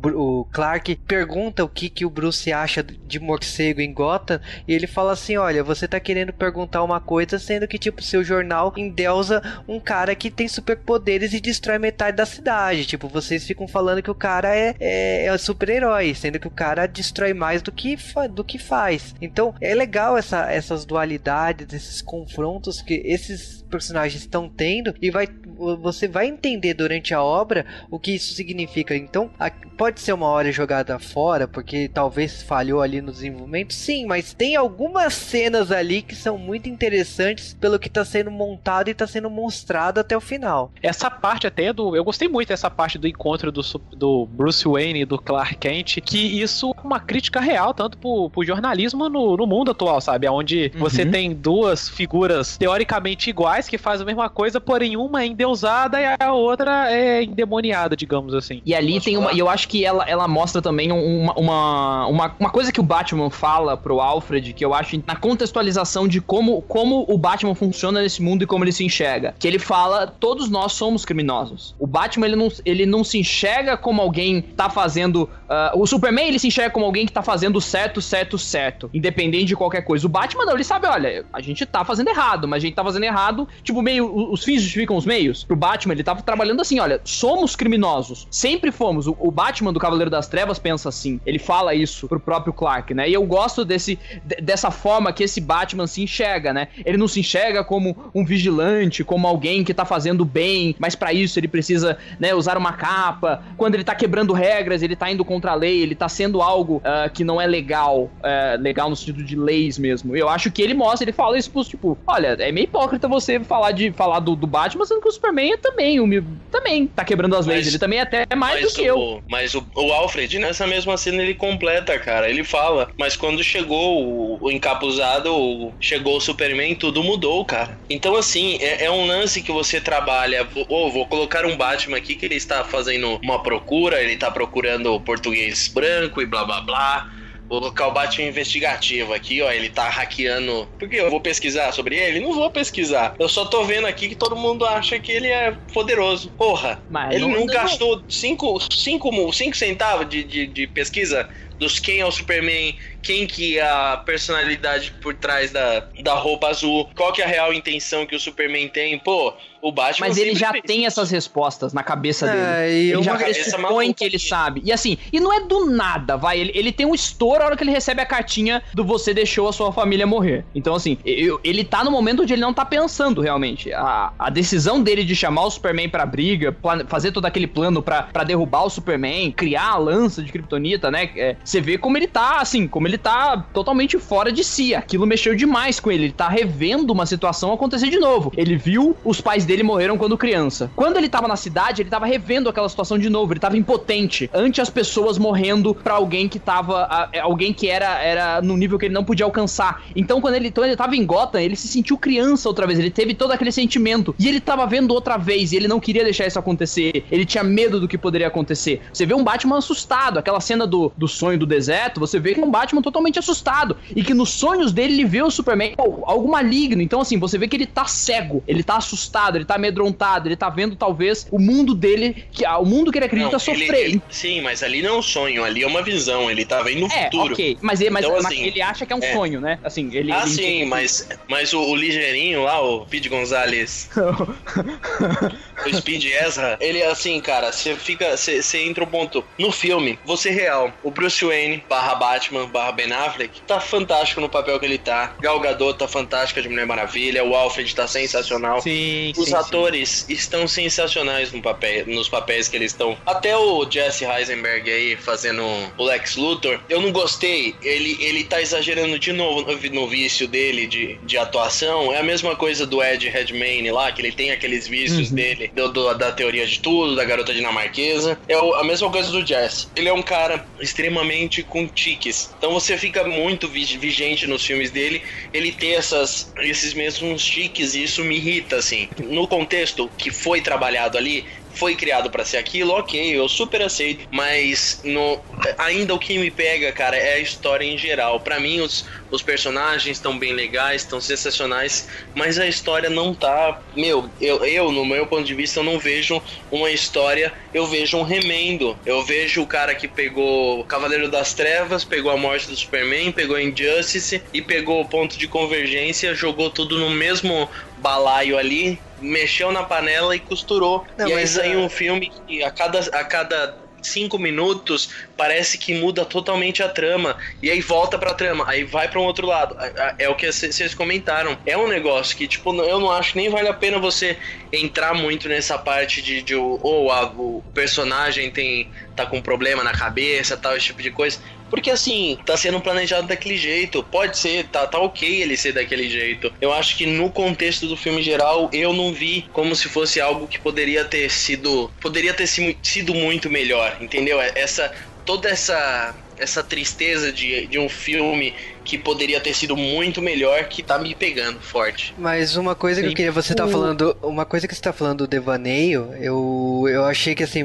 o, 0.03 0.41
o 0.41 0.45
Clark 0.45 0.95
pergunta 1.07 1.63
o 1.63 1.69
que, 1.69 1.87
que 1.87 2.03
o 2.03 2.09
Bruce 2.09 2.51
acha 2.51 2.81
de 2.81 3.19
morcego 3.19 3.79
em 3.79 3.93
Gotham, 3.93 4.41
e 4.67 4.73
ele 4.73 4.87
fala 4.87 5.11
assim, 5.11 5.37
olha, 5.37 5.63
você 5.63 5.87
tá 5.87 5.99
querendo 5.99 6.33
perguntar 6.33 6.83
uma 6.83 6.99
coisa, 6.99 7.37
sendo 7.37 7.67
que, 7.67 7.77
tipo, 7.77 8.01
seu 8.01 8.23
jornal 8.23 8.73
endeusa 8.75 9.41
um 9.67 9.79
cara 9.79 10.15
que 10.15 10.31
tem 10.31 10.47
superpoderes 10.47 11.31
e 11.33 11.39
destrói 11.39 11.77
metade 11.77 12.17
da 12.17 12.25
cidade. 12.25 12.85
Tipo, 12.85 13.07
vocês 13.07 13.45
ficam 13.45 13.67
falando 13.67 14.01
que 14.01 14.11
o 14.11 14.15
cara 14.15 14.55
é, 14.55 14.73
é, 14.79 15.25
é 15.27 15.37
super-herói, 15.37 16.15
sendo 16.15 16.39
que 16.39 16.47
o 16.47 16.51
cara 16.51 16.87
destrói 16.87 17.35
mais 17.35 17.61
do 17.61 17.71
que, 17.71 17.95
do 18.31 18.43
que 18.43 18.57
faz. 18.57 19.13
Então, 19.21 19.53
é 19.61 19.75
legal 19.75 20.17
essa, 20.17 20.51
essas 20.51 20.85
dualidades, 20.85 21.71
esses 21.71 22.01
confrontos 22.01 22.81
que 22.81 22.95
esses 23.05 23.61
personagens 23.69 24.23
estão 24.23 24.49
tendo 24.49 24.95
e 25.01 25.11
vai 25.11 25.27
você 25.75 26.07
vai 26.07 26.27
entender 26.27 26.73
durante 26.73 27.13
a 27.13 27.21
obra 27.21 27.65
o 27.89 27.99
que 27.99 28.11
isso 28.11 28.33
significa. 28.33 28.95
Então, 28.95 29.29
a, 29.39 29.49
pode 29.49 29.99
ser 29.99 30.13
uma 30.13 30.27
hora 30.27 30.51
jogada 30.51 30.97
fora, 30.97 31.47
porque 31.47 31.89
talvez 31.93 32.41
falhou 32.41 32.81
ali 32.81 33.01
no 33.01 33.11
desenvolvimento, 33.11 33.73
sim, 33.73 34.05
mas 34.05 34.33
tem 34.33 34.55
algumas 34.55 35.13
cenas 35.13 35.71
ali 35.71 36.01
que 36.01 36.15
são 36.15 36.37
muito 36.37 36.69
interessantes 36.69 37.53
pelo 37.53 37.79
que 37.79 37.87
está 37.87 38.03
sendo 38.03 38.31
montado 38.31 38.87
e 38.87 38.91
está 38.91 39.05
sendo 39.05 39.29
mostrado 39.29 39.99
até 39.99 40.15
o 40.15 40.21
final. 40.21 40.71
Essa 40.81 41.09
parte 41.09 41.47
até 41.47 41.71
do. 41.73 41.95
Eu 41.95 42.03
gostei 42.03 42.27
muito 42.27 42.49
dessa 42.49 42.69
parte 42.69 42.97
do 42.97 43.07
encontro 43.07 43.51
do, 43.51 43.61
do 43.95 44.25
Bruce 44.25 44.67
Wayne 44.67 45.01
e 45.01 45.05
do 45.05 45.17
Clark 45.17 45.55
Kent, 45.57 45.99
que 46.01 46.41
isso 46.41 46.73
é 46.77 46.81
uma 46.81 46.99
crítica 46.99 47.39
real, 47.39 47.73
tanto 47.73 47.97
pro, 47.97 48.29
pro 48.29 48.43
jornalismo 48.43 49.09
no, 49.09 49.37
no 49.37 49.45
mundo 49.45 49.71
atual, 49.71 49.99
sabe? 50.01 50.27
Onde 50.27 50.71
uhum. 50.73 50.79
você 50.79 51.05
tem 51.05 51.33
duas 51.33 51.89
figuras 51.89 52.57
teoricamente 52.57 53.29
iguais 53.29 53.67
que 53.67 53.77
fazem 53.77 54.03
a 54.03 54.07
mesma 54.07 54.29
coisa, 54.29 54.59
porém 54.59 54.97
uma 54.97 55.23
é 55.23 55.25
endeusada 55.57 55.99
e 55.99 56.05
a 56.19 56.31
outra 56.31 56.91
é 56.91 57.23
endemoniada, 57.23 57.95
digamos 57.95 58.33
assim. 58.33 58.61
E 58.65 58.75
ali 58.75 59.01
tem 59.01 59.17
uma. 59.17 59.33
E 59.33 59.39
eu 59.39 59.49
acho 59.49 59.67
que 59.67 59.83
ela, 59.83 60.03
ela 60.07 60.27
mostra 60.27 60.61
também 60.61 60.91
uma, 60.91 61.33
uma, 61.33 62.07
uma, 62.07 62.35
uma 62.39 62.49
coisa 62.49 62.71
que 62.71 62.79
o 62.79 62.83
Batman 62.83 63.29
fala 63.29 63.75
pro 63.75 63.99
Alfred, 63.99 64.53
que 64.53 64.63
eu 64.63 64.73
acho 64.73 65.01
na 65.05 65.15
contextualização 65.15 66.07
de 66.07 66.21
como, 66.21 66.61
como 66.63 67.05
o 67.07 67.17
Batman 67.17 67.55
funciona 67.55 68.01
nesse 68.01 68.21
mundo 68.21 68.43
e 68.43 68.47
como 68.47 68.63
ele 68.63 68.71
se 68.71 68.83
enxerga. 68.83 69.33
Que 69.39 69.47
ele 69.47 69.59
fala: 69.59 70.07
todos 70.07 70.49
nós 70.49 70.73
somos 70.73 71.03
criminosos. 71.03 71.75
O 71.79 71.87
Batman, 71.87 72.27
ele 72.27 72.35
não, 72.35 72.51
ele 72.65 72.85
não 72.85 73.03
se 73.03 73.17
enxerga 73.17 73.75
como 73.75 74.01
alguém 74.01 74.41
tá 74.41 74.69
fazendo. 74.69 75.23
Uh, 75.23 75.81
o 75.81 75.87
Superman, 75.87 76.27
ele 76.27 76.39
se 76.39 76.47
enxerga 76.47 76.71
como 76.71 76.85
alguém 76.85 77.05
que 77.05 77.11
tá 77.11 77.21
fazendo 77.21 77.59
certo, 77.59 78.01
certo, 78.01 78.37
certo. 78.37 78.89
Independente 78.93 79.45
de 79.45 79.55
qualquer 79.55 79.81
coisa. 79.81 80.05
O 80.05 80.09
Batman, 80.09 80.45
não, 80.45 80.53
ele 80.53 80.63
sabe: 80.63 80.87
olha, 80.87 81.25
a 81.33 81.41
gente 81.41 81.65
tá 81.65 81.83
fazendo 81.83 82.09
errado, 82.09 82.47
mas 82.47 82.57
a 82.63 82.65
gente 82.65 82.75
tá 82.75 82.83
fazendo 82.83 83.03
errado. 83.03 83.47
Tipo, 83.63 83.81
meio. 83.81 84.31
Os 84.31 84.43
fins 84.43 84.61
justificam 84.61 84.95
os 84.95 85.05
meios. 85.05 85.45
Pro 85.47 85.55
Batman, 85.55 85.93
ele 85.93 86.03
tava 86.03 86.21
trabalhando 86.21 86.61
assim: 86.61 86.79
olha, 86.79 86.99
somos 87.03 87.55
criminosos. 87.55 88.27
Sempre 88.29 88.71
fomos. 88.71 89.07
O, 89.07 89.31
Batman 89.31 89.71
do 89.71 89.79
Cavaleiro 89.79 90.09
das 90.09 90.27
Trevas 90.27 90.59
pensa 90.59 90.89
assim. 90.89 91.21
Ele 91.25 91.39
fala 91.39 91.73
isso 91.73 92.07
pro 92.07 92.19
próprio 92.19 92.51
Clark, 92.51 92.93
né? 92.93 93.09
E 93.09 93.13
eu 93.13 93.23
gosto 93.23 93.63
desse, 93.63 93.97
dessa 94.41 94.71
forma 94.71 95.13
que 95.13 95.23
esse 95.23 95.39
Batman 95.39 95.87
se 95.87 96.01
enxerga, 96.01 96.51
né? 96.51 96.67
Ele 96.83 96.97
não 96.97 97.07
se 97.07 97.19
enxerga 97.21 97.63
como 97.63 97.95
um 98.13 98.25
vigilante, 98.25 99.03
como 99.03 99.27
alguém 99.27 99.63
que 99.63 99.73
tá 99.73 99.85
fazendo 99.85 100.25
bem, 100.25 100.75
mas 100.79 100.95
para 100.95 101.13
isso 101.13 101.39
ele 101.39 101.47
precisa, 101.47 101.97
né, 102.19 102.33
usar 102.33 102.57
uma 102.57 102.73
capa. 102.73 103.41
Quando 103.55 103.75
ele 103.75 103.83
tá 103.83 103.95
quebrando 103.95 104.33
regras, 104.33 104.81
ele 104.81 104.95
tá 104.95 105.09
indo 105.09 105.23
contra 105.23 105.51
a 105.51 105.55
lei, 105.55 105.81
ele 105.81 105.95
tá 105.95 106.09
sendo 106.09 106.41
algo 106.41 106.77
uh, 106.77 107.09
que 107.13 107.23
não 107.23 107.39
é 107.39 107.47
legal, 107.47 108.03
uh, 108.03 108.59
legal 108.59 108.89
no 108.89 108.95
sentido 108.95 109.23
de 109.23 109.35
leis 109.35 109.77
mesmo. 109.77 110.15
Eu 110.15 110.27
acho 110.27 110.51
que 110.51 110.61
ele 110.61 110.73
mostra, 110.73 111.05
ele 111.05 111.13
fala 111.13 111.37
isso, 111.37 111.51
tipo, 111.63 111.97
olha, 112.05 112.35
é 112.39 112.51
meio 112.51 112.65
hipócrita 112.65 113.07
você 113.07 113.39
falar 113.39 113.71
de 113.71 113.91
falar 113.91 114.19
do, 114.19 114.35
do 114.35 114.47
Batman, 114.47 114.85
sendo 114.85 115.01
que 115.01 115.07
o 115.07 115.11
Superman 115.11 115.36
é 115.39 115.57
também, 115.57 115.99
o, 115.99 116.23
também 116.51 116.87
tá 116.87 117.03
quebrando 117.03 117.35
as 117.35 117.45
leis, 117.45 117.67
ele 117.67 117.79
também 117.79 117.99
é 117.99 118.01
até 118.03 118.35
mais 118.35 118.61
do 118.61 118.73
que 118.73 118.81
o, 118.81 118.85
eu. 118.85 119.23
Mas 119.29 119.53
o, 119.55 119.65
o 119.75 119.91
Alfred, 119.91 120.39
nessa 120.39 120.65
mesma 120.65 120.97
cena, 120.97 121.21
ele 121.21 121.33
completa, 121.33 121.97
cara, 121.99 122.29
ele 122.29 122.43
fala, 122.43 122.89
mas 122.97 123.15
quando 123.15 123.43
chegou 123.43 124.03
o, 124.03 124.45
o 124.45 124.51
encapuzado, 124.51 125.73
chegou 125.79 126.17
o 126.17 126.21
Superman, 126.21 126.75
tudo 126.75 127.03
mudou, 127.03 127.43
cara. 127.45 127.77
Então, 127.89 128.15
assim, 128.15 128.57
é, 128.61 128.85
é 128.85 128.91
um 128.91 129.05
lance 129.05 129.41
que 129.41 129.51
você 129.51 129.79
trabalha, 129.79 130.47
ou 130.55 130.87
oh, 130.87 130.91
vou 130.91 131.05
colocar 131.05 131.45
um 131.45 131.55
Batman 131.55 131.97
aqui 131.97 132.15
que 132.15 132.25
ele 132.25 132.35
está 132.35 132.63
fazendo 132.63 133.19
uma 133.23 133.41
procura, 133.41 134.01
ele 134.01 134.17
tá 134.17 134.31
procurando 134.31 134.99
português 135.01 135.67
branco 135.67 136.21
e 136.21 136.25
blá 136.25 136.43
blá 136.43 136.61
blá. 136.61 137.16
Vou 137.49 137.59
colocar 137.59 137.87
o 137.87 137.91
Batman 137.91 138.27
investigativo 138.27 139.13
aqui, 139.13 139.41
ó. 139.41 139.51
Ele 139.51 139.69
tá 139.69 139.89
hackeando. 139.89 140.67
Por 140.77 140.89
que 140.89 140.97
eu 140.97 141.09
vou 141.09 141.21
pesquisar 141.21 141.71
sobre 141.71 141.95
ele? 141.95 142.19
Não 142.19 142.33
vou 142.33 142.51
pesquisar. 142.51 143.15
Eu 143.17 143.29
só 143.29 143.45
tô 143.45 143.63
vendo 143.63 143.87
aqui 143.87 144.09
que 144.09 144.15
todo 144.15 144.35
mundo 144.35 144.65
acha 144.65 144.99
que 144.99 145.11
ele 145.11 145.27
é 145.27 145.55
poderoso. 145.73 146.29
Porra, 146.31 146.81
Mas 146.89 147.15
ele 147.15 147.25
não, 147.25 147.39
não 147.39 147.45
gastou 147.45 148.03
5 148.07 148.67
cinco, 148.71 149.33
cinco 149.33 149.57
centavos 149.57 150.09
de, 150.09 150.23
de, 150.23 150.47
de 150.47 150.67
pesquisa 150.67 151.27
dos 151.57 151.79
quem 151.79 151.99
é 151.99 152.05
o 152.05 152.11
Superman, 152.11 152.75
quem 153.07 153.25
que 153.25 153.57
é 153.57 153.61
a 153.61 153.95
personalidade 154.05 154.91
por 155.01 155.13
trás 155.13 155.49
da, 155.49 155.87
da 156.03 156.13
roupa 156.15 156.49
azul, 156.49 156.89
qual 156.93 157.13
que 157.13 157.21
é 157.21 157.25
a 157.25 157.27
real 157.27 157.53
intenção 157.53 158.05
que 158.05 158.13
o 158.13 158.19
Superman 158.19 158.67
tem. 158.67 158.99
Pô, 158.99 159.33
o 159.61 159.71
Batman. 159.71 160.07
Mas 160.07 160.17
ele 160.17 160.35
já 160.35 160.51
fez. 160.51 160.63
tem 160.65 160.85
essas 160.85 161.09
respostas 161.09 161.73
na 161.73 161.83
cabeça 161.83 162.27
é, 162.27 162.67
dele. 162.67 162.91
Ele 162.91 163.03
já 163.03 163.15
pressupõe 163.15 163.93
que 163.93 164.03
ele 164.03 164.19
sabe. 164.19 164.61
E 164.63 164.71
assim, 164.71 164.97
e 165.11 165.19
não 165.19 165.33
é 165.33 165.41
do 165.45 165.65
nada, 165.69 166.15
vai. 166.17 166.39
Ele, 166.39 166.51
ele 166.53 166.71
tem 166.71 166.85
um 166.85 166.93
estouro 166.93 167.43
a 167.43 167.45
hora 167.45 167.57
que 167.57 167.63
ele 167.63 167.71
recebe 167.71 168.01
a 168.01 168.05
cartinha 168.05 168.61
do 168.73 168.83
você 168.83 169.13
deixou 169.13 169.47
a 169.47 169.53
sua 169.53 169.71
família 169.71 170.05
morrer. 170.05 170.45
Então, 170.53 170.75
assim, 170.75 170.97
eu, 171.05 171.39
ele 171.43 171.63
tá 171.63 171.83
no 171.83 171.91
momento 171.91 172.23
onde 172.23 172.33
ele 172.33 172.41
não 172.41 172.53
tá 172.53 172.65
pensando 172.65 173.21
realmente. 173.21 173.71
A, 173.73 174.13
a 174.17 174.29
decisão 174.29 174.81
dele 174.81 175.03
de 175.03 175.15
chamar 175.15 175.45
o 175.45 175.51
Superman 175.51 175.89
pra 175.89 176.05
briga, 176.05 176.55
fazer 176.87 177.11
todo 177.11 177.25
aquele 177.25 177.47
plano 177.47 177.81
pra, 177.81 178.03
pra 178.03 178.23
derrubar 178.23 178.63
o 178.63 178.69
Superman, 178.69 179.31
criar 179.31 179.71
a 179.71 179.77
lança 179.77 180.21
de 180.21 180.31
Kryptonita, 180.31 180.91
né? 180.91 181.09
É, 181.15 181.35
você 181.43 181.59
vê 181.61 181.77
como 181.77 181.97
ele 181.97 182.07
tá, 182.07 182.41
assim, 182.41 182.67
como 182.67 182.87
ele 182.87 182.96
tá 182.97 183.45
totalmente 183.53 183.97
fora 183.97 184.31
de 184.31 184.43
si. 184.43 184.73
Aquilo 184.73 185.05
mexeu 185.05 185.35
demais 185.35 185.79
com 185.79 185.91
ele. 185.91 186.05
Ele 186.05 186.13
tá 186.13 186.27
revendo 186.27 186.93
uma 186.93 187.05
situação 187.05 187.51
acontecer 187.51 187.89
de 187.89 187.99
novo. 187.99 188.31
Ele 188.35 188.55
viu 188.55 188.95
os 189.03 189.21
pais 189.21 189.45
dele 189.45 189.63
morreram 189.63 189.97
quando 189.97 190.17
criança. 190.17 190.71
Quando 190.75 190.97
ele 190.97 191.09
tava 191.09 191.27
na 191.27 191.35
cidade, 191.35 191.81
ele 191.81 191.89
tava 191.89 192.05
revendo 192.05 192.49
aquela 192.49 192.69
situação 192.69 192.97
de 192.97 193.09
novo. 193.09 193.33
Ele 193.33 193.39
tava 193.39 193.57
impotente 193.57 194.29
ante 194.33 194.61
as 194.61 194.69
pessoas 194.69 195.17
morrendo 195.17 195.73
para 195.73 195.95
alguém 195.95 196.27
que 196.27 196.39
tava. 196.39 197.09
É, 197.11 197.19
alguém 197.19 197.53
que 197.53 197.67
era, 197.67 198.01
era 198.01 198.41
no 198.41 198.55
nível 198.57 198.77
que 198.77 198.85
ele 198.85 198.93
não 198.93 199.03
podia 199.03 199.25
alcançar. 199.25 199.83
Então, 199.95 200.21
quando 200.21 200.35
ele, 200.35 200.51
quando 200.51 200.67
ele 200.67 200.75
tava 200.75 200.95
em 200.95 201.05
Gotham, 201.05 201.39
ele 201.39 201.55
se 201.55 201.67
sentiu 201.67 201.97
criança 201.97 202.47
outra 202.47 202.65
vez. 202.65 202.79
Ele 202.79 202.91
teve 202.91 203.13
todo 203.13 203.31
aquele 203.31 203.51
sentimento. 203.51 204.15
E 204.17 204.27
ele 204.27 204.39
tava 204.39 204.65
vendo 204.65 204.91
outra 204.91 205.17
vez. 205.17 205.51
E 205.51 205.55
ele 205.55 205.67
não 205.67 205.79
queria 205.79 206.03
deixar 206.03 206.25
isso 206.27 206.39
acontecer. 206.39 207.05
Ele 207.11 207.25
tinha 207.25 207.43
medo 207.43 207.79
do 207.79 207.87
que 207.87 207.97
poderia 207.97 208.27
acontecer. 208.27 208.81
Você 208.91 209.05
vê 209.05 209.13
um 209.13 209.23
Batman 209.23 209.57
assustado. 209.57 210.17
Aquela 210.17 210.39
cena 210.39 210.65
do, 210.65 210.91
do 210.97 211.07
sonho 211.07 211.37
do 211.37 211.45
deserto, 211.45 211.99
você 211.99 212.19
vê 212.19 212.33
que 212.33 212.39
é 212.39 212.43
um 212.43 212.51
Batman 212.51 212.76
totalmente 212.81 213.19
assustado. 213.19 213.77
E 213.95 214.03
que 214.03 214.13
nos 214.13 214.29
sonhos 214.29 214.71
dele 214.71 214.93
ele 214.93 215.05
vê 215.05 215.21
o 215.21 215.29
Superman 215.29 215.73
algo 215.77 216.29
maligno. 216.29 216.81
Então, 216.81 217.01
assim, 217.01 217.19
você 217.19 217.37
vê 217.37 217.47
que 217.47 217.55
ele 217.55 217.65
tá 217.65 217.85
cego. 217.85 218.43
Ele 218.47 218.63
tá 218.63 218.77
assustado, 218.77 219.35
ele 219.35 219.45
tá 219.45 219.55
amedrontado, 219.55 220.27
ele 220.27 220.35
tá 220.35 220.49
vendo 220.49 220.75
talvez 220.75 221.27
o 221.31 221.39
mundo 221.39 221.73
dele, 221.75 222.25
que 222.31 222.45
o 222.45 222.65
mundo 222.65 222.91
que 222.91 222.97
ele 222.97 223.05
acredita 223.05 223.31
não, 223.31 223.39
sofrer. 223.39 223.87
Ele, 223.87 224.01
sim, 224.09 224.41
mas 224.41 224.63
ali 224.63 224.81
não 224.81 224.95
é 224.95 224.97
um 224.99 225.01
sonho, 225.01 225.43
ali 225.43 225.63
é 225.63 225.67
uma 225.67 225.81
visão, 225.81 226.29
ele 226.29 226.45
tá 226.45 226.61
vendo 226.61 226.85
o 226.85 226.91
é, 226.91 227.05
futuro. 227.05 227.33
Ok, 227.33 227.57
mas, 227.61 227.81
ele, 227.81 227.89
mas, 227.89 228.05
então, 228.05 228.15
mas 228.17 228.25
assim, 228.25 228.43
ele 228.43 228.61
acha 228.61 228.85
que 228.85 228.93
é 228.93 228.95
um 228.95 229.03
é. 229.03 229.13
sonho, 229.13 229.41
né? 229.41 229.59
Assim, 229.63 229.89
ele, 229.93 230.11
ah, 230.11 230.23
ele 230.23 230.29
sim, 230.29 230.65
mas, 230.65 231.07
mas 231.27 231.53
o, 231.53 231.61
o, 231.61 231.75
ligeirinho 231.75 232.43
lá, 232.43 232.61
o 232.61 232.85
Pete 232.85 233.09
Gonzalez, 233.09 233.89
o 235.65 235.75
Speed 235.75 236.05
Ezra, 236.05 236.57
ele 236.59 236.81
assim, 236.83 237.19
cara, 237.21 237.51
você 237.51 237.75
fica, 237.75 238.15
você 238.15 238.57
entra 238.59 238.83
um 238.83 238.87
ponto, 238.87 239.23
no 239.37 239.51
filme, 239.51 239.99
você 240.05 240.29
real, 240.29 240.71
o 240.83 240.91
Bruce 240.91 241.23
Wayne 241.23 241.63
barra 241.69 241.95
Batman 241.95 242.47
barra 242.47 242.66
Ben 242.71 242.91
Affleck 242.91 243.41
tá 243.41 243.59
fantástico 243.59 244.21
no 244.21 244.29
papel 244.29 244.59
que 244.59 244.65
ele 244.65 244.77
tá, 244.77 245.15
Gal 245.19 245.39
Gadot 245.39 245.77
tá 245.77 245.87
fantástica 245.87 246.41
de 246.41 246.49
Mulher 246.49 246.65
Maravilha, 246.65 247.23
o 247.23 247.35
Alfred 247.35 247.73
tá 247.75 247.87
sensacional. 247.87 248.61
Sim, 248.61 249.13
Os 249.17 249.29
sim, 249.29 249.35
atores 249.35 249.89
sim. 249.89 250.13
estão 250.13 250.47
sensacionais 250.47 251.31
no 251.31 251.41
papel, 251.41 251.85
nos 251.87 252.09
papéis 252.09 252.47
que 252.47 252.55
eles 252.55 252.71
estão. 252.71 252.97
Até 253.05 253.35
o 253.35 253.69
Jesse 253.69 254.05
Heisenberg 254.05 254.69
aí 254.69 254.95
fazendo 254.95 255.43
o 255.77 255.83
Lex 255.83 256.15
Luthor, 256.15 256.59
eu 256.69 256.81
não 256.81 256.91
gostei. 256.91 257.55
Ele, 257.61 257.97
ele 257.99 258.23
tá 258.23 258.41
exagerando 258.41 258.97
de 258.99 259.13
novo 259.13 259.45
no 259.71 259.87
vício 259.87 260.27
dele 260.27 260.67
de, 260.67 260.95
de 261.03 261.17
atuação. 261.17 261.91
É 261.91 261.99
a 261.99 262.03
mesma 262.03 262.35
coisa 262.35 262.65
do 262.65 262.83
Ed 262.83 263.07
Redmayne 263.09 263.71
lá, 263.71 263.91
que 263.91 264.01
ele 264.01 264.11
tem 264.11 264.31
aqueles 264.31 264.67
vícios 264.67 265.09
uhum. 265.09 265.15
dele, 265.15 265.51
do, 265.53 265.71
do, 265.71 265.93
da 265.93 266.11
teoria 266.11 266.45
de 266.45 266.59
tudo, 266.59 266.95
da 266.95 267.03
garota 267.03 267.33
dinamarquesa. 267.33 268.19
É 268.27 268.37
o, 268.37 268.53
a 268.55 268.63
mesma 268.63 268.89
coisa 268.89 269.11
do 269.11 269.25
Jesse. 269.25 269.67
Ele 269.75 269.89
é 269.89 269.93
um 269.93 270.01
cara 270.01 270.45
extremamente 270.59 271.43
com 271.43 271.67
tiques. 271.67 272.33
Então 272.37 272.56
você 272.59 272.77
fica 272.77 273.03
muito 273.03 273.47
vigente 273.47 274.25
nos 274.25 274.43
filmes 274.43 274.71
dele, 274.71 275.03
ele 275.31 275.51
ter 275.51 275.73
essas, 275.73 276.31
esses 276.39 276.73
mesmos 276.73 277.23
tiques 277.23 277.75
e 277.75 277.83
isso 277.83 278.03
me 278.03 278.17
irrita, 278.17 278.55
assim. 278.55 278.89
No 278.97 279.27
contexto 279.27 279.89
que 279.97 280.09
foi 280.09 280.41
trabalhado 280.41 280.97
ali, 280.97 281.25
foi 281.57 281.75
criado 281.75 282.09
para 282.09 282.23
ser 282.23 282.37
aquilo, 282.37 282.73
ok, 282.73 283.17
eu 283.17 283.27
super 283.27 283.61
aceito, 283.61 284.07
mas 284.11 284.81
no, 284.83 285.19
ainda 285.57 285.93
o 285.93 285.99
que 285.99 286.17
me 286.17 286.29
pega, 286.29 286.71
cara, 286.71 286.95
é 286.95 287.15
a 287.15 287.19
história 287.19 287.65
em 287.65 287.77
geral. 287.77 288.19
Para 288.19 288.39
mim, 288.39 288.61
os, 288.61 288.85
os 289.09 289.21
personagens 289.21 289.97
estão 289.97 290.17
bem 290.17 290.33
legais, 290.33 290.81
estão 290.83 291.01
sensacionais, 291.01 291.87
mas 292.15 292.37
a 292.37 292.47
história 292.47 292.89
não 292.89 293.13
tá. 293.13 293.61
Meu, 293.75 294.09
eu, 294.21 294.45
eu, 294.45 294.71
no 294.71 294.85
meu 294.85 295.07
ponto 295.07 295.23
de 295.23 295.33
vista, 295.33 295.59
eu 295.59 295.63
não 295.63 295.79
vejo 295.79 296.21
uma 296.51 296.69
história, 296.69 297.33
eu 297.53 297.65
vejo 297.65 297.97
um 297.97 298.03
remendo. 298.03 298.77
Eu 298.85 299.03
vejo 299.03 299.41
o 299.41 299.47
cara 299.47 299.73
que 299.73 299.87
pegou 299.87 300.63
Cavaleiro 300.65 301.09
das 301.09 301.33
Trevas, 301.33 301.83
pegou 301.83 302.11
a 302.11 302.17
morte 302.17 302.47
do 302.47 302.55
Superman, 302.55 303.11
pegou 303.11 303.39
Injustice 303.39 304.21
e 304.33 304.41
pegou 304.41 304.81
o 304.81 304.85
ponto 304.85 305.17
de 305.17 305.27
convergência, 305.27 306.13
jogou 306.13 306.49
tudo 306.49 306.77
no 306.77 306.89
mesmo 306.89 307.49
balaio 307.77 308.37
ali, 308.37 308.79
mexeu 308.99 309.51
na 309.51 309.63
panela 309.63 310.15
e 310.15 310.19
costurou. 310.19 310.85
Não, 310.97 311.07
e 311.07 311.13
aí 311.13 311.27
saiu 311.27 311.59
é- 311.59 311.63
um 311.63 311.69
filme 311.69 312.11
que 312.27 312.43
a 312.43 312.51
cada, 312.51 312.79
a 312.79 313.03
cada 313.03 313.67
cinco 313.81 314.17
minutos, 314.19 314.89
parece 315.15 315.57
que 315.57 315.73
muda 315.73 316.05
totalmente 316.05 316.61
a 316.61 316.69
trama. 316.69 317.15
E 317.41 317.49
aí 317.49 317.61
volta 317.61 317.97
pra 317.97 318.13
trama, 318.13 318.43
aí 318.47 318.63
vai 318.63 318.87
pra 318.87 318.99
um 318.99 319.03
outro 319.03 319.25
lado. 319.25 319.55
É 319.97 320.09
o 320.09 320.15
que 320.15 320.31
vocês 320.31 320.73
comentaram. 320.73 321.37
É 321.45 321.57
um 321.57 321.67
negócio 321.67 322.15
que, 322.15 322.27
tipo, 322.27 322.53
eu 322.63 322.79
não 322.79 322.91
acho 322.91 323.17
nem 323.17 323.29
vale 323.29 323.47
a 323.47 323.53
pena 323.53 323.79
você 323.79 324.17
entrar 324.51 324.93
muito 324.93 325.27
nessa 325.29 325.57
parte 325.57 326.01
de, 326.01 326.21
de 326.21 326.35
ou 326.35 326.59
oh, 326.63 327.37
o 327.37 327.43
personagem 327.53 328.29
tem 328.31 328.69
tá 328.95 329.05
com 329.05 329.17
um 329.17 329.21
problema 329.21 329.63
na 329.63 329.71
cabeça, 329.71 330.35
tal, 330.35 330.55
esse 330.55 330.67
tipo 330.67 330.81
de 330.81 330.91
coisa. 330.91 331.19
Porque 331.49 331.71
assim, 331.71 332.17
tá 332.25 332.35
sendo 332.35 332.59
planejado 332.59 333.07
daquele 333.07 333.37
jeito. 333.37 333.83
Pode 333.83 334.17
ser, 334.17 334.47
tá, 334.47 334.65
tá 334.67 334.79
ok 334.79 335.21
ele 335.21 335.37
ser 335.37 335.53
daquele 335.53 335.89
jeito. 335.89 336.31
Eu 336.41 336.53
acho 336.53 336.75
que 336.75 336.85
no 336.85 337.09
contexto 337.09 337.67
do 337.67 337.77
filme 337.77 338.01
geral, 338.01 338.49
eu 338.53 338.73
não 338.73 338.93
vi 338.93 339.25
como 339.31 339.55
se 339.55 339.69
fosse 339.69 339.99
algo 339.99 340.27
que 340.27 340.39
poderia 340.39 340.85
ter 340.85 341.09
sido. 341.09 341.71
Poderia 341.79 342.13
ter 342.13 342.27
sido 342.27 342.93
muito 342.93 343.29
melhor, 343.29 343.77
entendeu? 343.79 344.19
Essa. 344.21 344.71
Toda 345.05 345.29
essa 345.29 345.95
essa 346.19 346.43
tristeza 346.43 347.11
de, 347.11 347.47
de 347.47 347.59
um 347.59 347.69
filme 347.69 348.33
que 348.67 348.77
poderia 348.77 349.21
ter 349.21 349.33
sido 349.33 349.55
muito 349.55 350.01
melhor 350.01 350.43
que 350.43 350.61
tá 350.61 350.77
me 350.77 350.93
pegando 350.93 351.39
forte. 351.39 351.95
Mas 351.97 352.35
uma 352.35 352.53
coisa 352.53 352.81
Sim. 352.81 352.87
que 352.87 352.91
eu 352.91 352.95
queria 352.95 353.11
você 353.13 353.33
tá 353.33 353.47
falando, 353.47 353.95
uma 354.03 354.25
coisa 354.25 354.45
que 354.45 354.53
você 354.53 354.61
tá 354.61 354.73
falando 354.73 354.97
do 354.99 355.07
devaneio, 355.07 355.93
eu, 356.01 356.65
eu 356.67 356.83
achei 356.83 357.15
que 357.15 357.23
assim, 357.23 357.43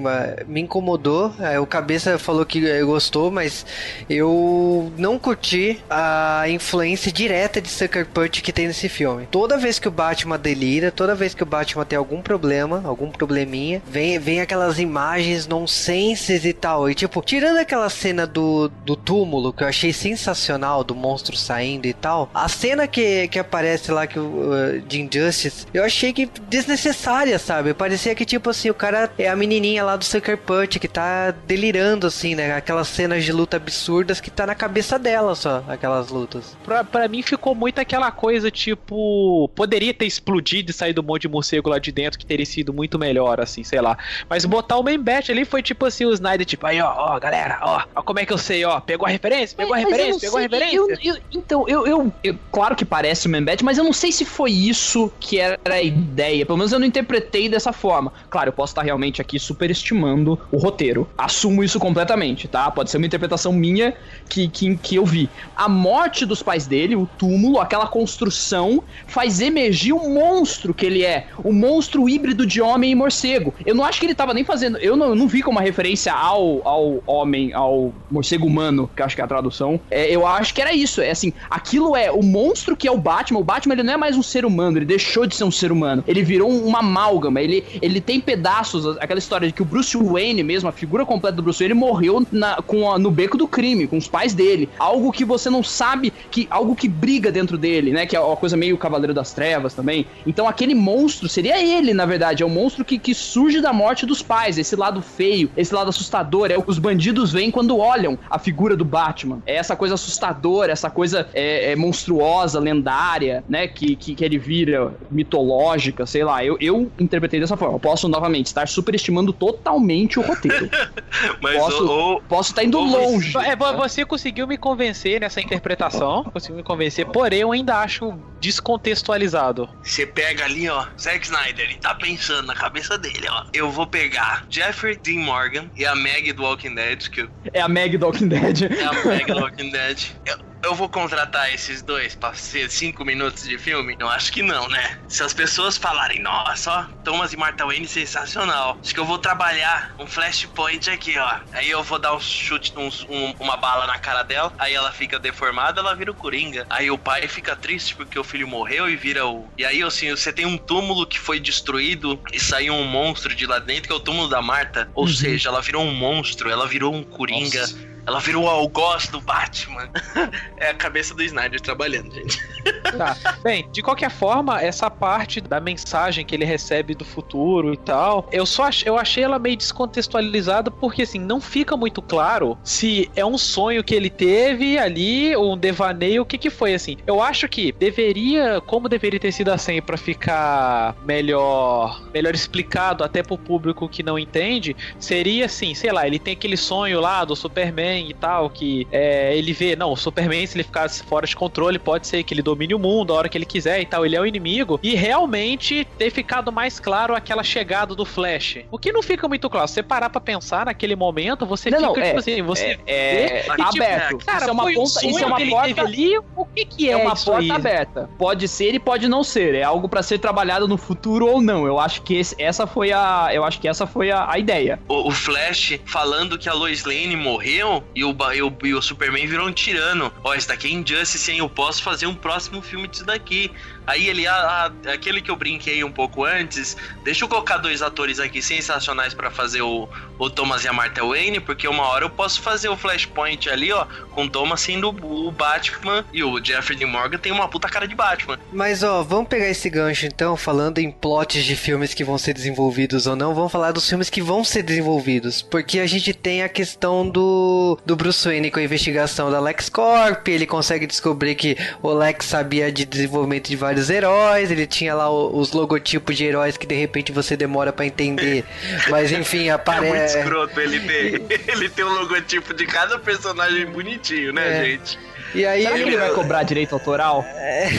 me 0.48 0.60
incomodou. 0.60 1.32
O 1.60 1.66
cabeça 1.66 2.18
falou 2.18 2.44
que 2.44 2.82
gostou, 2.82 3.30
mas 3.30 3.64
eu 4.10 4.92
não 4.98 5.16
curti 5.16 5.78
a 5.88 6.44
influência 6.48 7.12
direta 7.12 7.60
de 7.60 7.68
Sucker 7.68 8.04
Punch 8.06 8.42
que 8.42 8.52
tem 8.52 8.66
nesse 8.66 8.88
filme. 8.88 9.28
Toda 9.30 9.56
vez 9.56 9.78
que 9.78 9.86
o 9.86 9.92
Batman 9.92 10.38
delira, 10.38 10.90
toda 10.90 11.14
vez 11.14 11.34
que 11.34 11.44
o 11.44 11.46
Batman 11.46 11.84
tem 11.84 11.96
algum 11.96 12.20
problema, 12.20 12.82
algum 12.84 13.10
probleminha, 13.10 13.80
vem, 13.86 14.18
vem 14.18 14.40
aquelas 14.40 14.80
imagens 14.80 15.46
nonsenses 15.46 16.44
e 16.44 16.52
tal. 16.52 16.90
E 16.90 16.94
tipo, 16.96 17.22
tirando 17.22 17.58
aquela 17.58 17.88
cena 17.88 18.26
do, 18.26 18.68
do 18.84 18.96
túmulo 18.96 19.52
que 19.52 19.62
eu 19.62 19.68
achei 19.68 19.92
sensacional, 19.92 20.82
do 20.82 20.96
monstro 20.96 21.11
monstro 21.12 21.36
saindo 21.36 21.86
e 21.86 21.92
tal. 21.92 22.30
A 22.32 22.48
cena 22.48 22.86
que, 22.86 23.28
que 23.28 23.38
aparece 23.38 23.90
lá 23.92 24.06
que 24.06 24.18
uh, 24.18 24.80
de 24.86 25.02
Injustice, 25.02 25.66
eu 25.72 25.84
achei 25.84 26.12
que 26.12 26.26
desnecessária, 26.48 27.38
sabe? 27.38 27.74
Parecia 27.74 28.14
que, 28.14 28.24
tipo 28.24 28.50
assim, 28.50 28.70
o 28.70 28.74
cara 28.74 29.10
é 29.18 29.28
a 29.28 29.36
menininha 29.36 29.84
lá 29.84 29.96
do 29.96 30.04
Sucker 30.04 30.38
Punch 30.38 30.78
que 30.78 30.88
tá 30.88 31.30
delirando, 31.46 32.06
assim, 32.06 32.34
né? 32.34 32.54
Aquelas 32.54 32.88
cenas 32.88 33.24
de 33.24 33.32
luta 33.32 33.56
absurdas 33.56 34.20
que 34.20 34.30
tá 34.30 34.46
na 34.46 34.54
cabeça 34.54 34.98
dela 34.98 35.34
só, 35.34 35.62
aquelas 35.68 36.08
lutas. 36.08 36.56
Pra, 36.64 36.82
pra 36.82 37.08
mim 37.08 37.22
ficou 37.22 37.54
muito 37.54 37.78
aquela 37.78 38.10
coisa, 38.10 38.50
tipo, 38.50 39.50
poderia 39.54 39.92
ter 39.92 40.06
explodido 40.06 40.70
e 40.70 40.74
saído 40.74 41.02
um 41.02 41.04
monte 41.04 41.22
de 41.22 41.28
morcego 41.28 41.68
lá 41.68 41.78
de 41.78 41.92
dentro 41.92 42.18
que 42.18 42.26
teria 42.26 42.46
sido 42.46 42.72
muito 42.72 42.98
melhor, 42.98 43.40
assim, 43.40 43.62
sei 43.62 43.80
lá. 43.80 43.98
Mas 44.28 44.44
botar 44.44 44.78
o 44.78 44.82
main 44.82 44.98
bat 44.98 45.30
ali 45.30 45.44
foi 45.44 45.62
tipo 45.62 45.84
assim, 45.84 46.04
o 46.04 46.12
Snyder, 46.12 46.46
tipo, 46.46 46.66
aí, 46.66 46.80
ó, 46.80 46.92
ó, 46.96 47.20
galera, 47.20 47.58
ó, 47.62 47.82
ó 47.94 48.02
como 48.02 48.18
é 48.20 48.26
que 48.26 48.32
eu 48.32 48.38
sei, 48.38 48.64
ó, 48.64 48.80
pegou 48.80 49.06
a 49.06 49.10
referência, 49.10 49.56
pegou 49.56 49.74
a 49.74 49.78
referência, 49.78 50.20
pegou 50.20 50.38
sei, 50.38 50.46
a 50.46 50.48
referência. 50.48 50.76
Eu, 50.76 50.88
eu, 51.02 51.16
então, 51.32 51.68
eu, 51.68 51.86
eu, 51.86 52.12
eu, 52.22 52.38
Claro 52.50 52.76
que 52.76 52.84
parece 52.84 53.26
o 53.26 53.30
Manbat, 53.30 53.64
mas 53.64 53.78
eu 53.78 53.84
não 53.84 53.92
sei 53.92 54.12
se 54.12 54.24
foi 54.24 54.50
isso 54.50 55.10
que 55.18 55.38
era 55.38 55.58
a 55.64 55.82
ideia. 55.82 56.44
Pelo 56.44 56.58
menos 56.58 56.72
eu 56.72 56.78
não 56.78 56.86
interpretei 56.86 57.48
dessa 57.48 57.72
forma. 57.72 58.12
Claro, 58.28 58.48
eu 58.48 58.52
posso 58.52 58.72
estar 58.72 58.82
realmente 58.82 59.20
aqui 59.20 59.38
superestimando 59.38 60.38
o 60.50 60.58
roteiro. 60.58 61.08
Assumo 61.16 61.64
isso 61.64 61.78
completamente, 61.78 62.46
tá? 62.46 62.70
Pode 62.70 62.90
ser 62.90 62.98
uma 62.98 63.06
interpretação 63.06 63.52
minha 63.52 63.94
que, 64.28 64.48
que, 64.48 64.76
que 64.76 64.96
eu 64.96 65.06
vi. 65.06 65.30
A 65.56 65.68
morte 65.68 66.26
dos 66.26 66.42
pais 66.42 66.66
dele, 66.66 66.94
o 66.94 67.08
túmulo, 67.18 67.58
aquela 67.58 67.86
construção, 67.86 68.82
faz 69.06 69.40
emergir 69.40 69.92
o 69.92 70.08
monstro 70.10 70.74
que 70.74 70.84
ele 70.84 71.04
é. 71.04 71.28
O 71.42 71.52
monstro 71.52 72.08
híbrido 72.08 72.46
de 72.46 72.60
homem 72.60 72.92
e 72.92 72.94
morcego. 72.94 73.54
Eu 73.64 73.74
não 73.74 73.84
acho 73.84 73.98
que 73.98 74.06
ele 74.06 74.14
tava 74.14 74.34
nem 74.34 74.44
fazendo. 74.44 74.76
Eu 74.78 74.96
não, 74.96 75.08
eu 75.08 75.14
não 75.14 75.26
vi 75.26 75.42
como 75.42 75.58
uma 75.58 75.64
referência 75.64 76.12
ao, 76.12 76.66
ao 76.66 77.02
homem, 77.06 77.52
ao 77.54 77.92
morcego 78.10 78.46
humano, 78.46 78.90
que 78.94 79.02
acho 79.02 79.14
que 79.14 79.22
é 79.22 79.24
a 79.24 79.28
tradução. 79.28 79.80
É, 79.90 80.10
eu 80.10 80.26
acho 80.26 80.52
que 80.52 80.60
era 80.60 80.74
isso 80.74 80.91
isso. 80.92 81.00
É 81.00 81.10
assim, 81.10 81.32
aquilo 81.48 81.96
é 81.96 82.10
o 82.10 82.22
monstro 82.22 82.76
que 82.76 82.86
é 82.86 82.92
o 82.92 82.98
Batman. 82.98 83.40
O 83.40 83.44
Batman 83.44 83.74
ele 83.74 83.82
não 83.82 83.94
é 83.94 83.96
mais 83.96 84.16
um 84.16 84.22
ser 84.22 84.44
humano, 84.44 84.78
ele 84.78 84.84
deixou 84.84 85.26
de 85.26 85.34
ser 85.34 85.44
um 85.44 85.50
ser 85.50 85.72
humano. 85.72 86.04
Ele 86.06 86.22
virou 86.22 86.50
uma 86.50 86.80
amálgama. 86.80 87.40
Ele, 87.40 87.64
ele 87.80 88.00
tem 88.00 88.20
pedaços, 88.20 88.86
aquela 88.98 89.18
história 89.18 89.46
de 89.48 89.54
que 89.54 89.62
o 89.62 89.64
Bruce 89.64 89.96
Wayne 89.96 90.42
mesmo, 90.42 90.68
a 90.68 90.72
figura 90.72 91.06
completa 91.06 91.36
do 91.36 91.42
Bruce 91.42 91.58
Wayne, 91.62 91.74
morreu 91.74 92.26
na, 92.30 92.56
com 92.56 92.90
a, 92.90 92.98
no 92.98 93.10
beco 93.10 93.38
do 93.38 93.48
crime, 93.48 93.86
com 93.86 93.96
os 93.96 94.08
pais 94.08 94.34
dele. 94.34 94.68
Algo 94.78 95.10
que 95.12 95.24
você 95.24 95.48
não 95.48 95.62
sabe, 95.62 96.12
que 96.30 96.46
algo 96.50 96.74
que 96.74 96.88
briga 96.88 97.32
dentro 97.32 97.56
dele, 97.56 97.92
né? 97.92 98.06
Que 98.06 98.16
é 98.16 98.20
uma 98.20 98.36
coisa 98.36 98.56
meio 98.56 98.76
Cavaleiro 98.76 99.14
das 99.14 99.32
Trevas 99.32 99.74
também. 99.74 100.06
Então 100.26 100.46
aquele 100.46 100.74
monstro 100.74 101.28
seria 101.28 101.62
ele, 101.62 101.94
na 101.94 102.04
verdade. 102.04 102.42
É 102.42 102.46
o 102.46 102.50
monstro 102.50 102.84
que, 102.84 102.98
que 102.98 103.14
surge 103.14 103.60
da 103.60 103.72
morte 103.72 104.04
dos 104.04 104.22
pais. 104.22 104.58
Esse 104.58 104.76
lado 104.76 105.00
feio, 105.00 105.50
esse 105.56 105.74
lado 105.74 105.88
assustador. 105.88 106.50
É 106.50 106.58
o 106.58 106.62
que 106.62 106.70
os 106.70 106.78
bandidos 106.78 107.32
veem 107.32 107.50
quando 107.50 107.78
olham 107.78 108.18
a 108.28 108.38
figura 108.38 108.76
do 108.76 108.84
Batman. 108.84 109.42
É 109.46 109.56
essa 109.56 109.76
coisa 109.76 109.94
assustadora, 109.94 110.72
essa 110.82 110.90
coisa 110.90 111.28
é, 111.32 111.72
é 111.72 111.76
monstruosa, 111.76 112.58
lendária, 112.58 113.44
né? 113.48 113.68
Que, 113.68 113.94
que, 113.94 114.14
que, 114.14 114.24
ele 114.24 114.38
vira 114.38 114.92
mitológica, 115.10 116.04
sei 116.06 116.24
lá. 116.24 116.44
Eu, 116.44 116.56
eu 116.60 116.90
interpretei 116.98 117.38
dessa 117.38 117.56
forma. 117.56 117.76
Eu 117.76 117.80
posso, 117.80 118.08
novamente, 118.08 118.46
estar 118.46 118.66
superestimando 118.66 119.32
totalmente 119.32 120.18
o 120.18 120.22
roteiro. 120.22 120.68
Mas 121.40 121.56
posso, 121.56 121.86
o, 121.86 122.16
o, 122.16 122.22
posso 122.22 122.50
estar 122.50 122.64
indo 122.64 122.78
longe. 122.78 123.36
É, 123.38 123.54
você 123.54 124.04
conseguiu 124.04 124.46
me 124.46 124.56
convencer 124.56 125.20
nessa 125.20 125.40
interpretação, 125.40 126.24
conseguiu 126.24 126.56
me 126.56 126.62
convencer, 126.62 127.06
porém 127.06 127.40
eu 127.40 127.52
ainda 127.52 127.78
acho 127.78 128.14
descontextualizado. 128.40 129.68
Você 129.82 130.04
pega 130.04 130.44
ali, 130.44 130.68
ó, 130.68 130.86
Zack 130.98 131.24
Snyder, 131.24 131.64
ele 131.64 131.76
tá 131.76 131.94
pensando 131.94 132.46
na 132.46 132.54
cabeça 132.54 132.98
dele, 132.98 133.26
ó. 133.30 133.44
Eu 133.52 133.70
vou 133.70 133.86
pegar 133.86 134.44
Jeffrey 134.50 134.96
Dean 134.96 135.20
Morgan 135.20 135.66
e 135.76 135.86
a 135.86 135.94
Meg 135.94 136.32
do 136.32 136.42
Walking 136.42 136.74
Dead, 136.74 137.08
que 137.08 137.20
eu... 137.22 137.28
É 137.52 137.60
a 137.60 137.68
Meg 137.68 137.96
do 137.96 138.06
Walking 138.06 138.28
Dead. 138.28 138.62
É 138.62 138.84
a 138.84 139.04
Meg 139.04 139.26
do 139.26 139.38
Walking 139.38 139.70
Dead. 139.70 140.02
Eu, 140.26 140.51
eu 140.62 140.74
vou 140.74 140.88
contratar 140.88 141.52
esses 141.52 141.82
dois 141.82 142.14
pra 142.14 142.32
ser 142.34 142.70
cinco 142.70 143.04
minutos 143.04 143.42
de 143.42 143.58
filme? 143.58 143.96
Eu 143.98 144.08
acho 144.08 144.32
que 144.32 144.42
não, 144.42 144.68
né? 144.68 144.98
Se 145.08 145.22
as 145.22 145.34
pessoas 145.34 145.76
falarem, 145.76 146.20
nossa, 146.20 146.70
ó, 146.70 146.84
Thomas 147.02 147.32
e 147.32 147.36
Martha 147.36 147.66
Wayne 147.66 147.88
sensacional. 147.88 148.78
Acho 148.82 148.94
que 148.94 149.00
eu 149.00 149.04
vou 149.04 149.18
trabalhar 149.18 149.94
um 149.98 150.06
flashpoint 150.06 150.88
aqui, 150.88 151.18
ó. 151.18 151.36
Aí 151.52 151.68
eu 151.68 151.82
vou 151.82 151.98
dar 151.98 152.14
um 152.14 152.20
chute, 152.20 152.72
um, 152.76 152.88
um, 153.08 153.34
uma 153.40 153.56
bala 153.56 153.86
na 153.86 153.98
cara 153.98 154.22
dela, 154.22 154.52
aí 154.58 154.72
ela 154.72 154.92
fica 154.92 155.18
deformada, 155.18 155.80
ela 155.80 155.94
vira 155.94 156.10
o 156.10 156.14
Coringa. 156.14 156.66
Aí 156.70 156.90
o 156.90 156.98
pai 156.98 157.26
fica 157.26 157.56
triste 157.56 157.94
porque 157.96 158.18
o 158.18 158.24
filho 158.24 158.46
morreu 158.46 158.88
e 158.88 158.96
vira 158.96 159.26
o. 159.26 159.50
E 159.58 159.64
aí, 159.64 159.82
assim, 159.82 160.10
você 160.10 160.32
tem 160.32 160.46
um 160.46 160.56
túmulo 160.56 161.06
que 161.06 161.18
foi 161.18 161.40
destruído 161.40 162.20
e 162.32 162.38
saiu 162.38 162.74
um 162.74 162.84
monstro 162.84 163.34
de 163.34 163.46
lá 163.46 163.58
dentro, 163.58 163.88
que 163.88 163.92
é 163.92 163.96
o 163.96 164.00
túmulo 164.00 164.28
da 164.28 164.40
Marta. 164.40 164.88
Ou 164.94 165.06
uhum. 165.06 165.12
seja, 165.12 165.48
ela 165.48 165.60
virou 165.60 165.84
um 165.84 165.92
monstro, 165.92 166.48
ela 166.48 166.66
virou 166.66 166.94
um 166.94 167.02
Coringa. 167.02 167.60
Nossa 167.60 167.91
ela 168.06 168.20
virou 168.20 168.44
o 168.44 168.48
algoz 168.48 169.08
do 169.08 169.20
Batman. 169.20 169.88
é 170.56 170.70
a 170.70 170.74
cabeça 170.74 171.14
do 171.14 171.22
Snyder 171.22 171.60
trabalhando, 171.60 172.12
gente. 172.12 172.42
Tá. 172.96 173.16
Bem, 173.42 173.68
de 173.72 173.80
qualquer 173.80 174.10
forma, 174.10 174.60
essa 174.60 174.90
parte 174.90 175.40
da 175.40 175.58
mensagem 175.60 176.26
que 176.26 176.34
ele 176.34 176.44
recebe 176.44 176.94
do 176.94 177.04
futuro 177.04 177.72
e 177.72 177.76
tal, 177.76 178.28
eu 178.30 178.44
só 178.44 178.64
ach, 178.64 178.84
eu 178.84 178.98
achei 178.98 179.24
ela 179.24 179.38
meio 179.38 179.56
descontextualizada 179.56 180.70
porque 180.70 181.02
assim, 181.02 181.18
não 181.18 181.40
fica 181.40 181.76
muito 181.76 182.02
claro 182.02 182.58
se 182.62 183.10
é 183.16 183.24
um 183.24 183.38
sonho 183.38 183.82
que 183.82 183.94
ele 183.94 184.10
teve 184.10 184.78
ali 184.78 185.34
ou 185.34 185.54
um 185.54 185.56
devaneio, 185.56 186.22
o 186.22 186.26
que 186.26 186.36
que 186.36 186.50
foi 186.50 186.74
assim. 186.74 186.98
Eu 187.06 187.22
acho 187.22 187.48
que 187.48 187.72
deveria, 187.72 188.60
como 188.60 188.88
deveria 188.88 189.18
ter 189.18 189.32
sido 189.32 189.50
assim 189.50 189.80
para 189.80 189.96
ficar 189.96 190.94
melhor, 191.04 192.02
melhor 192.12 192.34
explicado 192.34 193.02
até 193.04 193.22
pro 193.22 193.38
público 193.38 193.88
que 193.88 194.02
não 194.02 194.18
entende, 194.18 194.76
seria 194.98 195.46
assim, 195.46 195.74
sei 195.74 195.92
lá, 195.92 196.06
ele 196.06 196.18
tem 196.18 196.34
aquele 196.34 196.56
sonho 196.56 197.00
lá 197.00 197.24
do 197.24 197.34
Superman 197.34 197.91
Superman 197.92 198.08
e 198.08 198.14
tal, 198.14 198.50
que 198.50 198.86
é, 198.90 199.36
ele 199.36 199.52
vê, 199.52 199.76
não, 199.76 199.92
o 199.92 199.96
Superman, 199.96 200.46
se 200.46 200.56
ele 200.56 200.64
ficasse 200.64 201.02
fora 201.02 201.26
de 201.26 201.36
controle, 201.36 201.78
pode 201.78 202.06
ser 202.06 202.22
que 202.22 202.32
ele 202.32 202.42
domine 202.42 202.74
o 202.74 202.78
mundo 202.78 203.12
a 203.12 203.16
hora 203.16 203.28
que 203.28 203.36
ele 203.36 203.44
quiser 203.44 203.80
e 203.80 203.86
tal, 203.86 204.06
ele 204.06 204.16
é 204.16 204.20
o 204.20 204.26
inimigo, 204.26 204.80
e 204.82 204.94
realmente 204.94 205.86
ter 205.98 206.10
ficado 206.10 206.50
mais 206.50 206.80
claro 206.80 207.14
aquela 207.14 207.42
chegada 207.42 207.94
do 207.94 208.04
Flash. 208.04 208.58
O 208.70 208.78
que 208.78 208.92
não 208.92 209.02
fica 209.02 209.28
muito 209.28 209.48
claro, 209.50 209.68
você 209.68 209.82
parar 209.82 210.10
pra 210.10 210.20
pensar 210.20 210.66
naquele 210.66 210.96
momento, 210.96 211.44
você 211.44 211.70
não, 211.70 211.78
fica, 211.78 211.86
não, 211.88 211.94
tipo 211.94 212.06
é, 212.06 212.18
assim, 212.18 212.42
você 212.42 212.64
é, 212.64 212.80
é, 212.86 213.26
vê, 213.26 213.40
tipo, 213.40 213.62
aberto. 213.62 214.18
Cara, 214.24 214.38
isso 214.38 214.48
é 214.48 214.52
uma, 214.52 214.64
ponta, 214.64 215.06
isso 215.06 215.18
é 215.18 215.26
uma 215.26 215.46
porta 215.46 215.82
ali, 215.82 216.18
o 216.36 216.44
que 216.46 216.64
que 216.64 216.88
é, 216.88 216.92
é 216.92 216.96
uma 216.96 217.14
isso 217.14 217.26
porta 217.26 217.40
aí? 217.40 217.50
aberta. 217.50 218.10
Pode 218.18 218.48
ser 218.48 218.74
e 218.74 218.78
pode 218.78 219.08
não 219.08 219.22
ser, 219.22 219.54
é 219.54 219.62
algo 219.62 219.88
para 219.88 220.02
ser 220.02 220.18
trabalhado 220.18 220.66
no 220.66 220.76
futuro 220.76 221.26
ou 221.26 221.40
não. 221.40 221.66
Eu 221.66 221.78
acho 221.78 222.02
que 222.02 222.14
esse, 222.14 222.34
essa 222.38 222.66
foi 222.66 222.92
a, 222.92 223.30
eu 223.32 223.44
acho 223.44 223.60
que 223.60 223.68
essa 223.68 223.86
foi 223.86 224.10
a, 224.10 224.30
a 224.30 224.38
ideia. 224.38 224.78
O, 224.88 225.08
o 225.08 225.10
Flash 225.10 225.78
falando 225.84 226.38
que 226.38 226.48
a 226.48 226.54
Lois 226.54 226.84
Lane 226.84 227.16
morreu, 227.16 227.81
E 227.94 228.04
o, 228.04 228.16
e 228.34 228.42
o, 228.42 228.56
e 228.64 228.74
o 228.74 228.82
Superman 228.82 229.26
virou 229.26 229.48
um 229.48 229.52
tirano. 229.52 230.12
Ó, 230.24 230.34
isso 230.34 230.48
daqui 230.48 230.68
é 230.68 230.70
Injustice, 230.70 231.30
hein? 231.30 231.38
Eu 231.38 231.48
posso 231.48 231.82
fazer 231.82 232.06
um 232.06 232.14
próximo 232.14 232.62
filme 232.62 232.88
disso 232.88 233.04
daqui. 233.04 233.50
Aí 233.86 234.08
ele, 234.08 234.26
ah, 234.26 234.70
ah, 234.86 234.92
aquele 234.92 235.20
que 235.20 235.30
eu 235.30 235.36
brinquei 235.36 235.82
um 235.82 235.90
pouco 235.90 236.24
antes, 236.24 236.76
deixa 237.04 237.24
eu 237.24 237.28
colocar 237.28 237.58
dois 237.58 237.82
atores 237.82 238.20
aqui 238.20 238.40
sensacionais 238.40 239.12
pra 239.12 239.30
fazer 239.30 239.62
o, 239.62 239.88
o 240.18 240.30
Thomas 240.30 240.64
e 240.64 240.68
a 240.68 240.72
Martha 240.72 241.04
Wayne, 241.04 241.40
porque 241.40 241.66
uma 241.66 241.84
hora 241.84 242.04
eu 242.04 242.10
posso 242.10 242.40
fazer 242.40 242.68
o 242.68 242.76
Flashpoint 242.76 243.50
ali, 243.50 243.72
ó, 243.72 243.86
com 244.12 244.24
o 244.24 244.30
Thomas 244.30 244.60
sendo 244.60 244.90
o 244.90 245.30
Batman 245.32 246.04
e 246.12 246.22
o 246.22 246.42
Jeffrey 246.42 246.78
Dean 246.78 246.88
Morgan 246.88 247.18
tem 247.18 247.32
uma 247.32 247.48
puta 247.48 247.68
cara 247.68 247.88
de 247.88 247.94
Batman. 247.94 248.38
Mas 248.52 248.82
ó, 248.82 249.02
vamos 249.02 249.28
pegar 249.28 249.48
esse 249.48 249.68
gancho 249.68 250.06
então, 250.06 250.36
falando 250.36 250.78
em 250.78 250.90
plots 250.90 251.44
de 251.44 251.56
filmes 251.56 251.92
que 251.92 252.04
vão 252.04 252.18
ser 252.18 252.34
desenvolvidos 252.34 253.06
ou 253.06 253.16
não, 253.16 253.34
vamos 253.34 253.50
falar 253.50 253.72
dos 253.72 253.88
filmes 253.88 254.08
que 254.08 254.22
vão 254.22 254.44
ser 254.44 254.62
desenvolvidos. 254.62 255.42
Porque 255.42 255.80
a 255.80 255.86
gente 255.86 256.14
tem 256.14 256.42
a 256.42 256.48
questão 256.48 257.08
do, 257.08 257.78
do 257.84 257.96
Bruce 257.96 258.24
Wayne 258.26 258.50
com 258.50 258.60
a 258.60 258.62
investigação 258.62 259.30
da 259.30 259.40
LexCorp, 259.40 260.28
ele 260.28 260.46
consegue 260.46 260.86
descobrir 260.86 261.34
que 261.34 261.56
o 261.82 261.92
Lex 261.92 262.26
sabia 262.26 262.70
de 262.70 262.84
desenvolvimento 262.84 263.48
de 263.48 263.56
vários 263.56 263.71
heróis, 263.90 264.50
ele 264.50 264.66
tinha 264.66 264.94
lá 264.94 265.10
os 265.10 265.52
logotipos 265.52 266.16
de 266.16 266.24
heróis 266.24 266.56
que 266.56 266.66
de 266.66 266.74
repente 266.74 267.12
você 267.12 267.36
demora 267.36 267.72
pra 267.72 267.84
entender. 267.86 268.44
Mas 268.88 269.12
enfim, 269.12 269.48
É 269.50 269.52
muito 269.52 269.60
aparece. 269.70 270.18
escroto 270.18 270.60
ele 270.60 270.80
ter. 270.80 271.22
ele 271.48 271.68
tem 271.68 271.84
o 271.84 271.88
logotipo 271.92 272.52
de 272.54 272.66
cada 272.66 272.98
personagem 272.98 273.66
bonitinho, 273.66 274.32
né, 274.32 274.60
É. 274.60 274.64
gente? 274.64 274.98
E 275.34 275.46
aí 275.46 275.62
Será 275.62 275.74
que 275.76 275.82
ele 275.82 275.96
vai 275.96 276.10
cobrar 276.10 276.42
direito 276.42 276.74
autoral? 276.74 277.24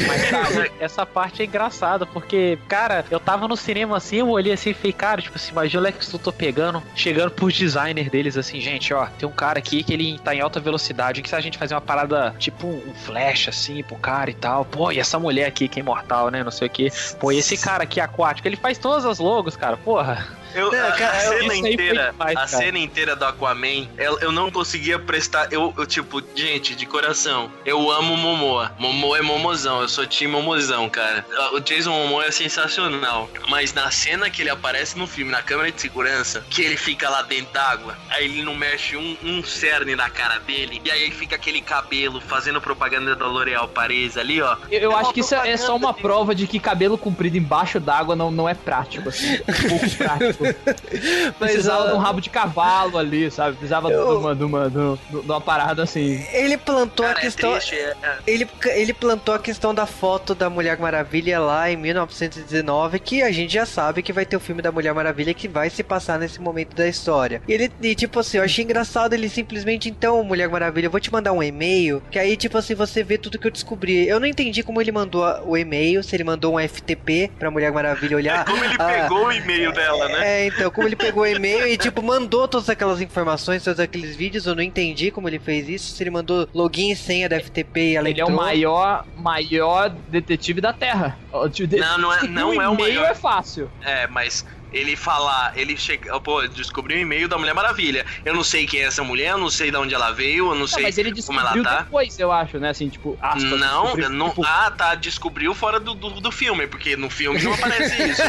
Mas, 0.08 0.30
cara, 0.30 0.72
essa 0.80 1.06
parte 1.06 1.42
é 1.42 1.46
engraçada, 1.46 2.06
porque, 2.06 2.58
cara, 2.68 3.06
eu 3.12 3.20
tava 3.20 3.48
no 3.48 3.56
cinema 3.56 3.98
assim, 3.98 4.18
eu 4.18 4.30
olhei 4.30 4.54
assim 4.54 4.72
e 4.72 4.74
falei, 4.74 4.94
cara, 4.94 5.22
tipo 5.22 5.36
assim, 5.36 5.52
imagina 5.52 5.82
o 5.82 5.84
Lex 5.84 6.12
Luthor 6.12 6.34
pegando, 6.34 6.82
chegando 6.96 7.32
pros 7.32 7.58
designers 7.58 8.10
deles 8.10 8.38
assim, 8.38 8.60
gente, 8.60 8.94
ó, 8.94 9.06
tem 9.06 9.28
um 9.28 9.32
cara 9.32 9.60
aqui 9.60 9.84
que 9.84 9.94
ele 9.94 10.20
tá 10.20 10.34
em 10.34 10.42
alta 10.42 10.60
velocidade, 10.60 11.22
que 11.22 11.30
se 11.30 11.36
a 11.36 11.42
gente 11.42 11.58
fazer 11.58 11.76
uma 11.76 11.82
parada, 11.82 12.34
tipo 12.40 12.68
um 12.68 12.94
flash 13.06 13.48
assim 13.48 13.84
pro 13.84 13.96
cara 13.98 14.30
e 14.30 14.34
tal, 14.34 14.66
pô, 14.66 14.92
e 14.92 15.00
essa 15.00 15.20
mulher 15.20 15.48
aqui 15.48 15.68
que 15.68 15.80
é 15.80 15.84
imortal, 15.84 16.30
né, 16.30 16.44
não 16.44 16.52
sei 16.52 16.68
o 16.68 16.72
que, 16.72 16.90
pô, 17.20 17.32
e 17.32 17.38
esse 17.38 17.58
cara 17.58 17.84
aqui 17.84 18.00
aquático, 18.00 18.48
ele 18.48 18.58
faz 18.58 18.78
todas 18.78 19.06
as 19.06 19.20
logos, 19.20 19.56
cara, 19.56 19.78
porra. 19.78 20.43
Eu, 20.54 20.72
Não, 20.72 20.92
cara, 20.92 21.18
a 21.18 21.20
cena 21.20 21.56
inteira, 21.56 22.12
demais, 22.12 22.38
a 22.38 22.48
cena 22.48 22.78
inteira 22.80 23.16
do 23.16 23.26
Aquaman, 23.26 23.88
eu, 23.98 24.20
eu 24.20 24.32
não 24.32 24.52
conseguia 24.52 25.00
prestar. 25.00 25.52
Eu, 25.52 25.74
eu, 25.78 25.86
tipo, 25.86 26.22
gente, 26.36 26.76
de 26.76 26.86
coração, 26.86 27.52
eu 27.66 27.90
amo 27.92 28.16
Momoa. 28.18 28.72
Momoa 28.78 29.18
é 29.18 29.22
Momozão, 29.22 29.82
eu 29.82 29.90
sou 29.90 30.06
time 30.06 30.32
Momozão, 30.32 30.90
cara. 30.90 31.26
O 31.54 31.60
Jason 31.60 31.92
Momoa 31.92 32.26
é 32.26 32.32
sensacional. 32.32 33.30
Mas 33.50 33.74
na 33.74 33.90
cena 33.92 34.30
que 34.30 34.42
ele 34.42 34.50
aparece 34.50 34.98
no 34.98 35.08
filme, 35.08 35.32
na 35.32 35.42
câmera 35.42 35.72
de 35.72 35.80
segurança, 35.82 36.44
que 36.50 36.62
ele 36.62 36.78
fica 36.78 37.10
lá 37.10 37.22
dentro 37.22 37.54
d'água, 37.54 37.98
aí 38.10 38.26
ele 38.26 38.44
não 38.44 38.56
mexe 38.56 38.96
um, 38.96 39.18
um 39.24 39.44
cerne 39.44 39.96
na 39.96 40.10
cara 40.10 40.40
dele, 40.40 40.82
e 40.84 40.92
aí 40.92 41.12
fica 41.12 41.36
aquele 41.36 41.62
cabelo 41.62 42.22
fazendo 42.22 42.62
propaganda 42.62 43.16
da 43.16 43.26
L'Oréal 43.28 43.68
Paris 43.68 44.18
ali, 44.18 44.42
ó. 44.42 44.56
Eu, 44.70 44.80
eu 44.82 44.92
É 44.92 44.96
acho 44.96 45.14
que 45.14 45.20
isso 45.20 45.36
é 45.36 45.52
é 45.52 45.58
só 45.58 45.76
uma 45.76 45.94
de- 45.94 46.02
prova 46.02 46.34
de 46.34 46.48
que 46.48 46.60
cabelo 46.60 46.98
comprido 46.98 47.38
embaixo 47.38 47.80
d'água 47.80 48.16
não, 48.16 48.32
não 48.32 48.48
é 48.48 48.54
prático, 48.54 49.10
assim. 49.10 49.38
Pouco 49.70 49.90
prático. 49.98 50.43
Precisava 51.40 51.88
de 51.90 51.94
um 51.94 51.98
rabo 51.98 52.22
de 52.22 52.30
cavalo 52.30 52.98
ali, 52.98 53.30
sabe? 53.32 53.56
Precisava 53.58 53.90
Eu- 53.92 54.06
de, 54.08 54.18
uma, 54.18 54.36
de, 54.36 54.44
uma, 54.44 54.70
de 54.70 54.78
uma- 54.78 55.00
de 55.10 55.16
uma 55.18 55.42
parada 55.42 55.84
assim. 55.84 56.24
Ele 56.34 56.58
plantou 56.58 57.06
a 57.06 57.10
Cara, 57.10 57.20
é 57.20 57.22
questão. 57.24 57.52
triste, 57.54 57.76
é- 57.76 57.96
é- 58.02 58.18
Ele, 58.28 58.48
ele 58.76 58.94
plantou 58.94 59.34
a 59.36 59.40
questão 59.40 59.74
da 59.74 59.86
foto 59.86 60.34
da 60.36 60.50
Mulher 60.50 60.78
Maravilha 60.80 61.40
lá 61.40 61.70
em 61.70 61.76
1919, 61.78 63.00
que 63.00 63.22
a 63.22 63.32
gente 63.32 63.54
já 63.54 63.66
sabe 63.66 64.02
que 64.02 64.14
vai 64.14 64.26
ter 64.26 64.36
o 64.36 64.40
filme 64.40 64.62
da 64.62 64.72
Mulher 64.72 64.94
Maravilha 64.94 65.34
que 65.34 65.48
vai 65.48 65.70
se 65.70 65.84
passar 65.84 66.18
nesse 66.20 66.40
momento 66.42 66.76
da 66.76 66.88
história. 66.88 67.42
E 67.48 67.54
ele, 67.54 67.72
e, 67.82 67.96
tipo 67.96 68.20
assim, 68.20 68.38
eu 68.38 68.44
achei 68.44 68.64
engraçado 68.64 69.14
ele 69.14 69.30
simplesmente, 69.30 69.90
então, 69.90 70.24
Mulher 70.24 70.50
Maravilha, 70.50 70.88
eu 70.88 70.92
vou 70.92 71.00
te 71.00 71.12
mandar 71.12 71.32
um 71.34 71.42
e-mail, 71.44 72.02
que 72.12 72.18
aí, 72.20 72.36
tipo 72.38 72.58
assim, 72.58 72.76
você 72.76 73.04
vê 73.04 73.18
tudo 73.18 73.38
que 73.38 73.48
eu 73.48 73.52
descobri. 73.52 74.08
Eu 74.08 74.20
não 74.20 74.28
entendi 74.28 74.64
como 74.64 74.82
ele 74.82 74.92
mandou 74.92 75.24
a- 75.26 75.42
o 75.46 75.58
e-mail, 75.58 76.04
se 76.04 76.16
ele 76.16 76.24
mandou 76.24 76.56
um 76.56 76.60
FTP 76.60 77.32
pra 77.40 77.52
Mulher 77.52 77.72
Maravilha 77.72 78.18
olhar. 78.18 78.46
Como 78.46 78.64
ele 78.64 78.76
Ah, 78.80 78.86
pegou 78.86 79.26
o 79.28 79.32
e-mail 79.32 79.72
dela, 79.72 80.08
né? 80.08 80.20
É, 80.24 80.33
então, 80.48 80.70
como 80.72 80.88
ele 80.88 80.96
pegou 80.96 81.24
o 81.24 81.26
e-mail 81.28 81.68
e, 81.68 81.78
tipo, 81.78 82.02
mandou 82.02 82.48
todas 82.48 82.70
aquelas 82.70 83.02
informações, 83.02 83.64
todos 83.64 83.80
aqueles 83.80 84.16
vídeos, 84.16 84.46
eu 84.46 84.56
não 84.56 84.62
entendi 84.64 85.12
como 85.12 85.28
ele 85.28 85.40
fez 85.40 85.68
isso. 85.70 85.96
Se 85.96 86.04
ele 86.04 86.10
mandou 86.10 86.48
login 86.54 86.92
e 86.92 86.96
senha 86.96 87.28
da 87.30 87.40
FTP 87.40 87.92
e 87.92 87.96
ela 87.96 88.10
Ele 88.10 88.20
é 88.22 88.24
o 88.24 88.28
entrou. 88.30 88.42
maior, 88.42 89.06
maior 89.18 89.90
detetive 90.10 90.62
da 90.62 90.74
Terra. 90.74 91.18
O 91.32 91.48
Não, 91.80 91.98
não 91.98 92.14
é- 92.14 92.24
não 92.28 92.50
um 92.50 92.62
é 92.62 92.70
o 92.70 92.74
e-mail 92.74 93.00
maior. 93.02 93.12
é 93.12 93.16
fácil. 93.16 93.70
É, 93.84 94.08
mas 94.08 94.46
ele 94.74 94.96
falar, 94.96 95.54
ele 95.56 95.78
chega, 95.78 96.20
pô, 96.20 96.46
descobriu 96.48 96.98
o 96.98 97.02
e-mail 97.02 97.28
da 97.28 97.38
Mulher 97.38 97.54
Maravilha. 97.54 98.06
Eu 98.26 98.34
não 98.34 98.44
sei 98.44 98.66
quem 98.66 98.82
é 98.82 98.86
essa 98.86 99.04
mulher, 99.04 99.32
eu 99.32 99.38
não 99.38 99.50
sei 99.50 99.70
de 99.72 99.78
onde 99.78 99.94
ela 99.94 100.12
veio, 100.12 100.48
eu 100.48 100.54
não 100.56 100.62
Não, 100.62 100.68
sei 100.68 100.84
mas 100.84 100.98
ele 100.98 101.12
como 101.24 101.40
ela 101.40 101.50
descobriu 101.52 101.64
tá. 101.64 101.84
depois, 101.84 102.20
eu 102.20 102.32
acho, 102.32 102.58
né? 102.60 102.70
Assim, 102.70 102.90
tipo, 102.90 103.18
aspas. 103.22 103.44
Não, 103.60 103.84
descobriu, 103.84 104.10
não. 104.10 104.30
tipo, 104.30 104.46
Ah, 104.46 104.72
tá. 104.72 104.96
Descobriu 104.96 105.54
fora 105.54 105.80
do, 105.80 105.94
do, 105.94 106.10
do 106.22 106.32
filme, 106.32 106.66
porque 106.68 106.96
no 106.96 107.10
filme 107.10 107.42
não 107.42 107.54
aparece 107.54 108.04
isso. 108.10 108.22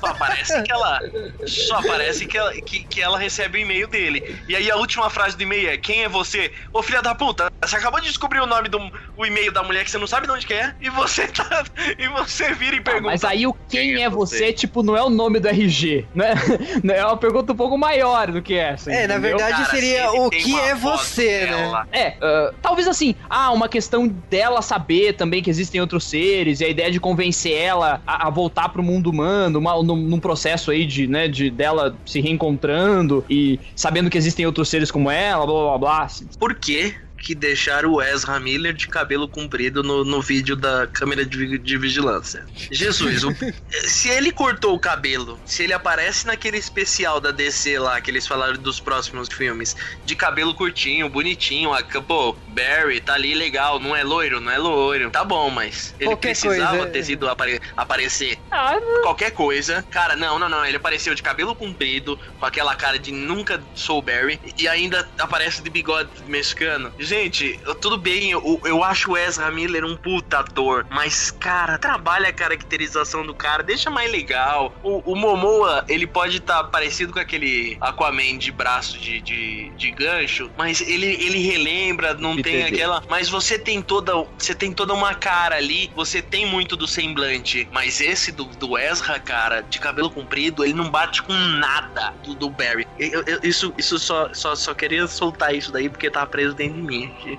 Só 0.00 0.06
aparece 0.06 0.62
que 0.62 0.72
ela. 0.72 1.00
Só 1.46 1.76
aparece 1.76 2.26
que 2.26 2.36
ela, 2.36 2.52
que, 2.54 2.84
que 2.84 3.00
ela 3.00 3.18
recebe 3.18 3.58
o 3.58 3.60
e-mail 3.60 3.86
dele. 3.86 4.38
E 4.48 4.56
aí 4.56 4.70
a 4.70 4.76
última 4.76 5.08
frase 5.10 5.36
do 5.36 5.42
e-mail 5.42 5.68
é: 5.70 5.76
Quem 5.76 6.02
é 6.04 6.08
você? 6.08 6.52
Ô 6.72 6.82
filha 6.82 7.02
da 7.02 7.14
puta, 7.14 7.50
você 7.62 7.76
acabou 7.76 8.00
de 8.00 8.08
descobrir 8.08 8.40
o 8.40 8.46
nome 8.46 8.68
do 8.68 8.78
o 9.16 9.24
e-mail 9.24 9.52
da 9.52 9.62
mulher 9.62 9.84
que 9.84 9.90
você 9.90 9.98
não 9.98 10.06
sabe 10.06 10.26
de 10.26 10.32
onde 10.32 10.46
que 10.46 10.54
é, 10.54 10.74
e 10.80 10.90
você 10.90 11.26
tá. 11.28 11.64
E 11.98 12.08
você 12.08 12.52
vira 12.52 12.76
e 12.76 12.80
pergunta. 12.80 13.06
Mas 13.06 13.24
aí 13.24 13.46
o 13.46 13.54
quem, 13.68 14.02
é 14.02 14.10
você, 14.10 14.52
tipo, 14.52 14.82
não 14.82 14.96
é 14.96 15.02
o 15.02 15.10
nome 15.10 15.40
do 15.40 15.48
RG, 15.48 16.06
né? 16.14 16.34
É 16.94 17.04
uma 17.04 17.16
pergunta 17.16 17.52
um 17.52 17.56
pouco 17.56 17.76
maior 17.76 18.30
do 18.30 18.40
que 18.40 18.54
essa. 18.54 18.92
É, 18.92 19.06
na 19.06 19.14
entendeu? 19.14 19.38
verdade 19.38 19.64
Cara, 19.64 19.70
seria 19.70 20.12
o 20.12 20.30
que 20.30 20.58
é 20.58 20.74
você, 20.74 21.46
né? 21.46 21.86
É, 21.92 22.16
ah, 22.20 22.52
talvez 22.62 22.86
assim, 22.86 23.16
ah, 23.28 23.50
uma 23.50 23.68
questão 23.68 24.06
dela 24.30 24.62
saber 24.62 25.14
também 25.14 25.42
que 25.42 25.50
existem 25.50 25.80
outros 25.80 26.04
seres 26.04 26.60
e 26.60 26.64
a 26.64 26.68
ideia 26.68 26.90
de 26.90 27.00
convencer 27.00 27.52
ela 27.52 28.00
a, 28.06 28.28
a 28.28 28.30
voltar 28.30 28.68
pro 28.68 28.82
mundo 28.82 29.10
humano, 29.10 29.58
uma, 29.58 29.82
num, 29.82 29.96
num 29.96 30.20
processo 30.20 30.70
aí 30.70 30.86
de, 30.86 31.06
né, 31.06 31.26
de 31.26 31.50
dela 31.50 31.96
se 32.06 32.20
reencontrando 32.20 33.24
e 33.28 33.58
sabendo 33.74 34.08
que 34.08 34.18
existem 34.18 34.46
outros 34.46 34.68
seres 34.68 34.90
como 34.90 35.10
ela, 35.10 35.44
blá 35.46 35.54
blá 35.54 35.78
blá. 35.78 36.02
assim. 36.02 36.26
Por 36.38 36.54
que 36.54 36.94
que 37.24 37.34
deixaram 37.34 37.90
o 37.92 38.02
Ezra 38.02 38.38
Miller 38.38 38.74
de 38.74 38.86
cabelo 38.86 39.26
comprido 39.26 39.82
no, 39.82 40.04
no 40.04 40.20
vídeo 40.20 40.54
da 40.54 40.86
câmera 40.86 41.24
de, 41.24 41.56
de 41.58 41.78
vigilância? 41.78 42.44
Jesus, 42.70 43.24
o- 43.24 43.34
se 43.88 44.10
ele 44.10 44.30
cortou 44.30 44.74
o 44.74 44.78
cabelo, 44.78 45.40
se 45.46 45.62
ele 45.62 45.72
aparece 45.72 46.26
naquele 46.26 46.58
especial 46.58 47.20
da 47.20 47.30
DC 47.30 47.78
lá, 47.78 47.98
que 48.00 48.10
eles 48.10 48.26
falaram 48.26 48.54
dos 48.58 48.78
próximos 48.78 49.28
filmes, 49.28 49.74
de 50.04 50.14
cabelo 50.14 50.54
curtinho, 50.54 51.08
bonitinho, 51.08 51.72
a, 51.72 51.82
pô, 51.82 52.36
Barry 52.48 53.00
tá 53.00 53.14
ali 53.14 53.34
legal, 53.34 53.80
não 53.80 53.96
é 53.96 54.04
loiro, 54.04 54.38
não 54.40 54.52
é 54.52 54.58
loiro, 54.58 55.10
tá 55.10 55.24
bom, 55.24 55.48
mas 55.48 55.94
ele 55.98 56.10
Qualquer 56.10 56.28
precisava 56.38 56.76
coisa, 56.76 56.88
é. 56.88 56.90
ter 56.90 57.04
sido 57.04 57.26
apare- 57.28 57.60
aparecer 57.74 58.38
Ah, 58.50 58.76
qualquer 59.02 59.30
coisa. 59.30 59.82
Cara, 59.90 60.14
não, 60.14 60.38
não, 60.38 60.48
não. 60.48 60.64
Ele 60.66 60.76
apareceu 60.76 61.14
de 61.14 61.22
cabelo 61.22 61.54
comprido, 61.54 62.18
com 62.38 62.44
aquela 62.44 62.74
cara 62.74 62.98
de 62.98 63.10
nunca 63.12 63.62
sou 63.74 63.98
o 63.98 64.02
Barry, 64.02 64.38
e 64.58 64.68
ainda 64.68 65.08
aparece 65.18 65.62
de 65.62 65.70
bigode 65.70 66.10
mexicano. 66.28 66.92
Gente, 67.14 67.60
eu- 67.64 67.74
tudo 67.76 67.96
bem, 67.96 68.32
eu, 68.32 68.60
eu 68.64 68.82
acho 68.82 69.12
o 69.12 69.16
Ezra 69.16 69.48
Miller 69.50 69.84
um 69.84 69.96
puta 69.96 70.40
ator, 70.40 70.84
mas, 70.90 71.30
cara, 71.30 71.78
trabalha 71.78 72.28
a 72.28 72.32
caracterização 72.32 73.24
do 73.24 73.32
cara, 73.32 73.62
deixa 73.62 73.88
mais 73.88 74.10
legal. 74.10 74.74
O, 74.82 75.12
o 75.12 75.14
Momoa, 75.16 75.84
ele 75.88 76.06
pode 76.08 76.38
estar 76.38 76.64
parecido 76.64 77.12
com 77.12 77.20
aquele 77.20 77.76
Aquaman 77.80 78.36
de 78.36 78.50
braço 78.50 78.98
de, 78.98 79.20
de, 79.20 79.70
de 79.76 79.90
gancho, 79.92 80.50
mas 80.56 80.80
ele, 80.80 81.06
ele 81.06 81.38
relembra, 81.38 82.14
não 82.14 82.34
tem 82.40 82.60
Entendi. 82.60 82.74
aquela. 82.74 83.02
Mas 83.08 83.28
você 83.28 83.58
tem 83.58 83.80
toda. 83.80 84.12
Você 84.36 84.54
tem 84.54 84.72
toda 84.72 84.92
uma 84.92 85.14
cara 85.14 85.56
ali, 85.56 85.90
você 85.94 86.20
tem 86.20 86.46
muito 86.46 86.76
do 86.76 86.86
semblante. 86.88 87.68
Mas 87.70 88.00
esse 88.00 88.32
do, 88.32 88.44
do 88.44 88.76
Ezra, 88.76 89.20
cara, 89.20 89.60
de 89.60 89.78
cabelo 89.78 90.10
comprido, 90.10 90.64
ele 90.64 90.74
não 90.74 90.90
bate 90.90 91.22
com 91.22 91.32
nada 91.32 92.12
do, 92.24 92.34
do 92.34 92.50
Barry. 92.50 92.86
Eu- 92.98 93.22
eu- 93.26 93.40
isso 93.42 93.72
isso 93.78 93.98
só, 93.98 94.30
só, 94.32 94.54
só 94.56 94.74
queria 94.74 95.06
soltar 95.06 95.54
isso 95.54 95.70
daí 95.70 95.88
porque 95.88 96.10
tava 96.10 96.26
preso 96.26 96.54
dentro 96.54 96.74
de 96.76 96.82
mim. 96.82 96.93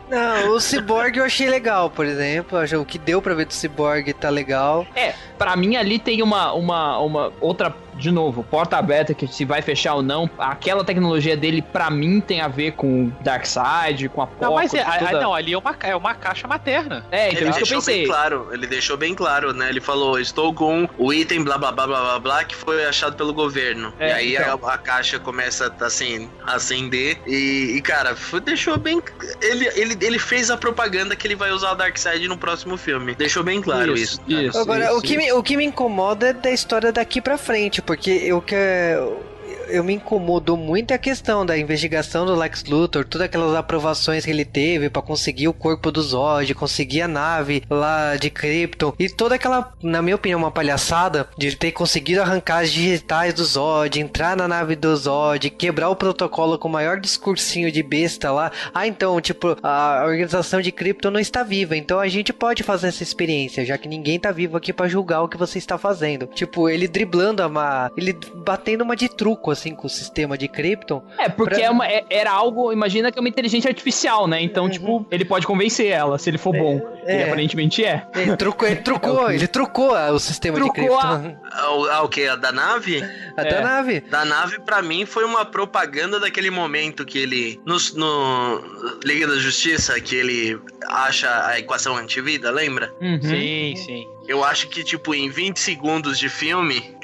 Não, 0.09 0.51
o 0.51 0.59
Cyborg 0.59 1.17
eu 1.17 1.25
achei 1.25 1.49
legal, 1.49 1.89
por 1.89 2.05
exemplo. 2.05 2.59
O 2.79 2.85
que 2.85 2.97
deu 2.97 3.21
pra 3.21 3.33
ver 3.33 3.45
do 3.45 3.53
Cyborg 3.53 4.13
tá 4.13 4.29
legal. 4.29 4.85
É, 4.95 5.13
pra 5.37 5.55
mim 5.55 5.75
ali 5.75 5.99
tem 5.99 6.21
uma, 6.21 6.53
uma, 6.53 6.99
uma 6.99 7.33
outra, 7.39 7.73
de 7.97 8.11
novo, 8.11 8.43
porta 8.43 8.77
aberta 8.77 9.13
que 9.13 9.27
se 9.27 9.45
vai 9.45 9.61
fechar 9.61 9.95
ou 9.95 10.01
não. 10.03 10.29
Aquela 10.37 10.83
tecnologia 10.83 11.35
dele, 11.37 11.61
pra 11.61 11.89
mim, 11.89 12.19
tem 12.21 12.41
a 12.41 12.47
ver 12.47 12.71
com 12.73 13.11
Darkseid, 13.21 14.09
com 14.09 14.21
a 14.21 14.27
Não, 14.39 14.53
mas 14.55 14.73
é, 14.73 14.83
toda- 14.83 15.21
não, 15.21 15.33
ali 15.33 15.53
é 15.53 15.57
uma, 15.57 15.75
é 15.81 15.95
uma 15.95 16.13
caixa 16.13 16.47
materna. 16.47 17.05
É, 17.11 17.29
então 17.31 17.41
ele 17.41 17.49
isso 17.49 17.59
que 17.59 17.63
eu 17.63 17.67
deixou 17.67 17.81
bem 17.81 17.95
pensei. 17.95 18.05
claro, 18.05 18.49
ele 18.51 18.67
deixou 18.67 18.97
bem 18.97 19.15
claro, 19.15 19.53
né? 19.53 19.69
Ele 19.69 19.81
falou: 19.81 20.19
estou 20.19 20.53
com 20.53 20.87
o 20.97 21.13
item 21.13 21.43
blá 21.43 21.57
blá 21.57 21.71
blá 21.71 21.87
blá 21.87 22.01
blá 22.01 22.19
blá 22.19 22.43
que 22.43 22.55
foi 22.55 22.85
achado 22.85 23.15
pelo 23.15 23.33
governo. 23.33 23.93
É, 23.99 24.09
e 24.09 24.11
aí 24.13 24.35
então. 24.35 24.59
a, 24.67 24.73
a 24.73 24.77
caixa 24.77 25.19
começa 25.19 25.73
assim, 25.81 26.29
a 26.45 26.55
acender. 26.55 27.17
E, 27.25 27.73
e, 27.75 27.81
cara, 27.81 28.15
foi- 28.15 28.41
deixou 28.41 28.77
bem. 28.77 29.01
Ele, 29.41 29.67
ele, 29.75 29.97
ele 30.01 30.19
fez 30.19 30.49
a 30.49 30.57
propaganda 30.57 31.15
que 31.15 31.27
ele 31.27 31.35
vai 31.35 31.51
usar 31.51 31.71
o 31.71 31.75
Darkseid 31.75 32.27
no 32.27 32.37
próximo 32.37 32.77
filme. 32.77 33.15
Deixou 33.15 33.43
bem 33.43 33.61
claro 33.61 33.93
isso. 33.95 34.19
Isso, 34.27 34.41
isso. 34.41 34.57
Agora, 34.59 34.95
o, 34.95 35.01
que 35.01 35.17
me, 35.17 35.31
o 35.33 35.41
que 35.43 35.55
me 35.57 35.65
incomoda 35.65 36.27
é 36.29 36.33
da 36.33 36.51
história 36.51 36.91
daqui 36.91 37.21
pra 37.21 37.37
frente, 37.37 37.81
porque 37.85 38.11
eu 38.11 38.41
quero. 38.41 39.34
Eu 39.67 39.83
me 39.83 39.93
incomodou 39.93 40.57
muito 40.57 40.93
a 40.93 40.97
questão 40.97 41.45
da 41.45 41.57
investigação 41.57 42.25
do 42.25 42.35
Lex 42.35 42.63
Luthor, 42.65 43.05
todas 43.05 43.25
aquelas 43.25 43.55
aprovações 43.55 44.25
que 44.25 44.31
ele 44.31 44.45
teve 44.45 44.89
para 44.89 45.01
conseguir 45.01 45.47
o 45.47 45.53
corpo 45.53 45.91
do 45.91 46.01
Zod, 46.01 46.53
conseguir 46.53 47.01
a 47.01 47.07
nave 47.07 47.63
lá 47.69 48.15
de 48.15 48.29
Krypton 48.29 48.93
e 48.99 49.09
toda 49.09 49.35
aquela, 49.35 49.73
na 49.81 50.01
minha 50.01 50.15
opinião, 50.15 50.39
uma 50.39 50.51
palhaçada 50.51 51.27
de 51.37 51.55
ter 51.55 51.71
conseguido 51.71 52.21
arrancar 52.21 52.59
as 52.59 52.71
digitais 52.71 53.33
do 53.33 53.43
Zod, 53.43 53.99
entrar 53.99 54.35
na 54.35 54.47
nave 54.47 54.75
do 54.75 54.95
Zod, 54.95 55.49
quebrar 55.49 55.89
o 55.89 55.95
protocolo 55.95 56.57
com 56.57 56.67
o 56.67 56.71
maior 56.71 56.99
discursinho 56.99 57.71
de 57.71 57.81
besta 57.81 58.31
lá. 58.31 58.51
Ah, 58.73 58.87
então, 58.87 59.19
tipo, 59.21 59.57
a 59.63 60.03
organização 60.05 60.61
de 60.61 60.71
Krypton 60.71 61.11
não 61.11 61.19
está 61.19 61.43
viva, 61.43 61.75
então 61.75 61.99
a 61.99 62.07
gente 62.07 62.31
pode 62.31 62.63
fazer 62.63 62.87
essa 62.87 63.03
experiência, 63.03 63.65
já 63.65 63.77
que 63.77 63.87
ninguém 63.87 64.19
tá 64.19 64.31
vivo 64.31 64.57
aqui 64.57 64.73
para 64.73 64.87
julgar 64.87 65.21
o 65.21 65.29
que 65.29 65.37
você 65.37 65.57
está 65.57 65.77
fazendo. 65.77 66.27
Tipo, 66.27 66.69
ele 66.69 66.87
driblando 66.87 67.41
a 67.41 67.47
uma, 67.47 67.91
ele 67.97 68.17
batendo 68.35 68.83
uma 68.83 68.95
de 68.95 69.09
truco 69.09 69.51
assim 69.55 69.73
com 69.73 69.87
o 69.87 69.89
sistema 69.89 70.37
de 70.37 70.47
Krypton. 70.47 71.03
É, 71.17 71.27
porque 71.27 71.55
pra... 71.55 71.63
é 71.63 71.69
uma, 71.69 71.87
é, 71.87 72.05
era 72.09 72.31
algo, 72.31 72.71
imagina 72.71 73.11
que 73.11 73.17
é 73.17 73.21
uma 73.21 73.29
inteligência 73.29 73.69
artificial, 73.69 74.27
né? 74.27 74.41
Então, 74.41 74.65
uhum. 74.65 74.69
tipo, 74.69 75.07
ele 75.09 75.25
pode 75.25 75.47
convencer 75.47 75.87
ela, 75.87 76.17
se 76.17 76.29
ele 76.29 76.37
for 76.37 76.53
bom. 76.53 76.81
É, 77.05 77.21
e 77.21 77.23
aparentemente 77.23 77.83
é. 77.83 78.05
Ele 78.15 78.35
trucou, 78.37 78.67
ele 78.67 78.81
trucou, 78.83 79.31
ele 79.31 79.47
trucou 79.47 79.91
o 79.93 80.19
sistema 80.19 80.57
trucou 80.57 80.73
de 80.73 80.89
Krypton. 80.89 81.37
A... 81.51 82.03
o 82.03 82.09
que? 82.09 82.27
A 82.27 82.35
da 82.35 82.51
nave? 82.51 83.03
A 83.37 83.41
é. 83.41 83.49
da 83.49 83.61
nave. 83.61 83.99
Da 84.01 84.25
nave, 84.25 84.59
para 84.59 84.81
mim, 84.81 85.05
foi 85.05 85.25
uma 85.25 85.45
propaganda 85.45 86.19
daquele 86.19 86.49
momento 86.49 87.05
que 87.05 87.17
ele. 87.17 87.59
No, 87.65 87.77
no 87.95 88.63
Liga 89.03 89.27
da 89.27 89.35
Justiça, 89.35 89.99
que 89.99 90.15
ele 90.15 90.59
acha 90.87 91.47
a 91.47 91.59
equação 91.59 91.95
antivida, 91.97 92.51
lembra? 92.51 92.93
Uhum. 93.01 93.21
Sim, 93.21 93.75
sim. 93.75 94.14
Eu 94.27 94.43
acho 94.43 94.67
que, 94.69 94.83
tipo, 94.83 95.13
em 95.13 95.29
20 95.29 95.59
segundos 95.59 96.17
de 96.17 96.29
filme, 96.29 96.95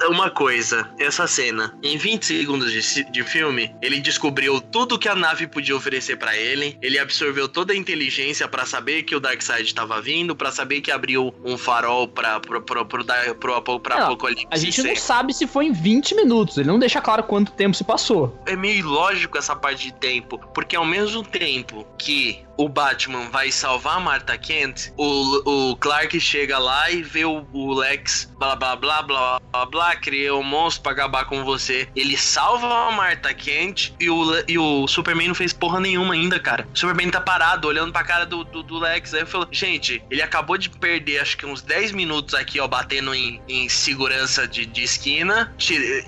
é 0.00 0.06
uma 0.06 0.30
coisa, 0.30 0.88
essa 0.98 1.26
cena. 1.26 1.76
Em 1.82 1.96
20 1.96 2.24
segundos 2.24 2.72
de, 2.72 3.10
de 3.10 3.22
filme, 3.24 3.74
ele 3.82 4.00
descobriu 4.00 4.60
tudo 4.60 4.98
que 4.98 5.08
a 5.08 5.14
nave 5.14 5.46
podia 5.46 5.76
oferecer 5.76 6.16
para 6.16 6.36
ele. 6.36 6.78
Ele 6.80 6.98
absorveu 6.98 7.48
toda 7.48 7.72
a 7.72 7.76
inteligência 7.76 8.48
para 8.48 8.64
saber 8.64 9.02
que 9.02 9.14
o 9.14 9.20
Darkseid 9.20 9.62
estava 9.62 10.00
vindo, 10.00 10.34
para 10.34 10.50
saber 10.50 10.80
que 10.80 10.90
abriu 10.90 11.34
um 11.44 11.56
farol 11.58 12.08
pra, 12.08 12.40
pro, 12.40 12.62
pro, 12.62 12.86
pro, 12.86 13.04
pro, 13.04 13.62
pro, 13.62 13.80
pra 13.80 13.96
não, 13.96 14.04
Apocalipse. 14.06 14.46
A 14.50 14.56
gente 14.56 14.82
não 14.82 14.96
sabe 14.96 15.34
se 15.34 15.46
foi 15.46 15.66
em 15.66 15.72
20 15.72 16.14
minutos, 16.14 16.56
ele 16.56 16.68
não 16.68 16.78
deixa 16.78 17.00
claro 17.00 17.22
quanto 17.22 17.52
tempo 17.52 17.76
se 17.76 17.84
passou. 17.84 18.38
É 18.46 18.56
meio 18.56 18.78
ilógico 18.78 19.38
essa 19.38 19.54
parte 19.54 19.84
de 19.84 19.94
tempo, 19.94 20.38
porque 20.54 20.76
ao 20.76 20.84
mesmo 20.84 21.22
tempo 21.22 21.86
que 21.98 22.44
o 22.60 22.68
Batman 22.68 23.30
vai 23.30 23.50
salvar 23.50 23.96
a 23.96 24.00
Martha 24.00 24.36
Kent, 24.36 24.92
o, 24.94 25.70
o 25.70 25.76
Clark 25.76 26.20
chega 26.20 26.58
lá 26.58 26.90
e 26.90 27.02
vê 27.02 27.24
o, 27.24 27.46
o 27.54 27.72
Lex 27.72 28.30
blá 28.38 28.54
blá 28.54 28.76
blá 28.76 29.02
blá 29.02 29.40
blá 29.50 29.66
blá, 29.66 29.96
cria 29.96 30.34
um 30.34 30.42
monstro 30.42 30.82
pra 30.82 30.92
acabar 30.92 31.24
com 31.24 31.42
você. 31.42 31.88
Ele 31.96 32.18
salva 32.18 32.88
a 32.88 32.92
Martha 32.92 33.32
Kent 33.32 33.94
e 33.98 34.10
o, 34.10 34.44
e 34.46 34.58
o 34.58 34.86
Superman 34.86 35.28
não 35.28 35.34
fez 35.34 35.54
porra 35.54 35.80
nenhuma 35.80 36.12
ainda, 36.12 36.38
cara. 36.38 36.68
O 36.74 36.78
Superman 36.78 37.10
tá 37.10 37.20
parado, 37.20 37.66
olhando 37.66 37.92
pra 37.92 38.04
cara 38.04 38.26
do, 38.26 38.44
do, 38.44 38.62
do 38.62 38.78
Lex. 38.78 39.14
Aí 39.14 39.20
eu 39.20 39.26
falo, 39.26 39.48
gente, 39.50 40.02
ele 40.10 40.20
acabou 40.20 40.58
de 40.58 40.68
perder 40.68 41.20
acho 41.20 41.38
que 41.38 41.46
uns 41.46 41.62
10 41.62 41.92
minutos 41.92 42.34
aqui, 42.34 42.60
ó, 42.60 42.68
batendo 42.68 43.14
em, 43.14 43.40
em 43.48 43.68
segurança 43.70 44.46
de, 44.46 44.66
de 44.66 44.82
esquina, 44.82 45.54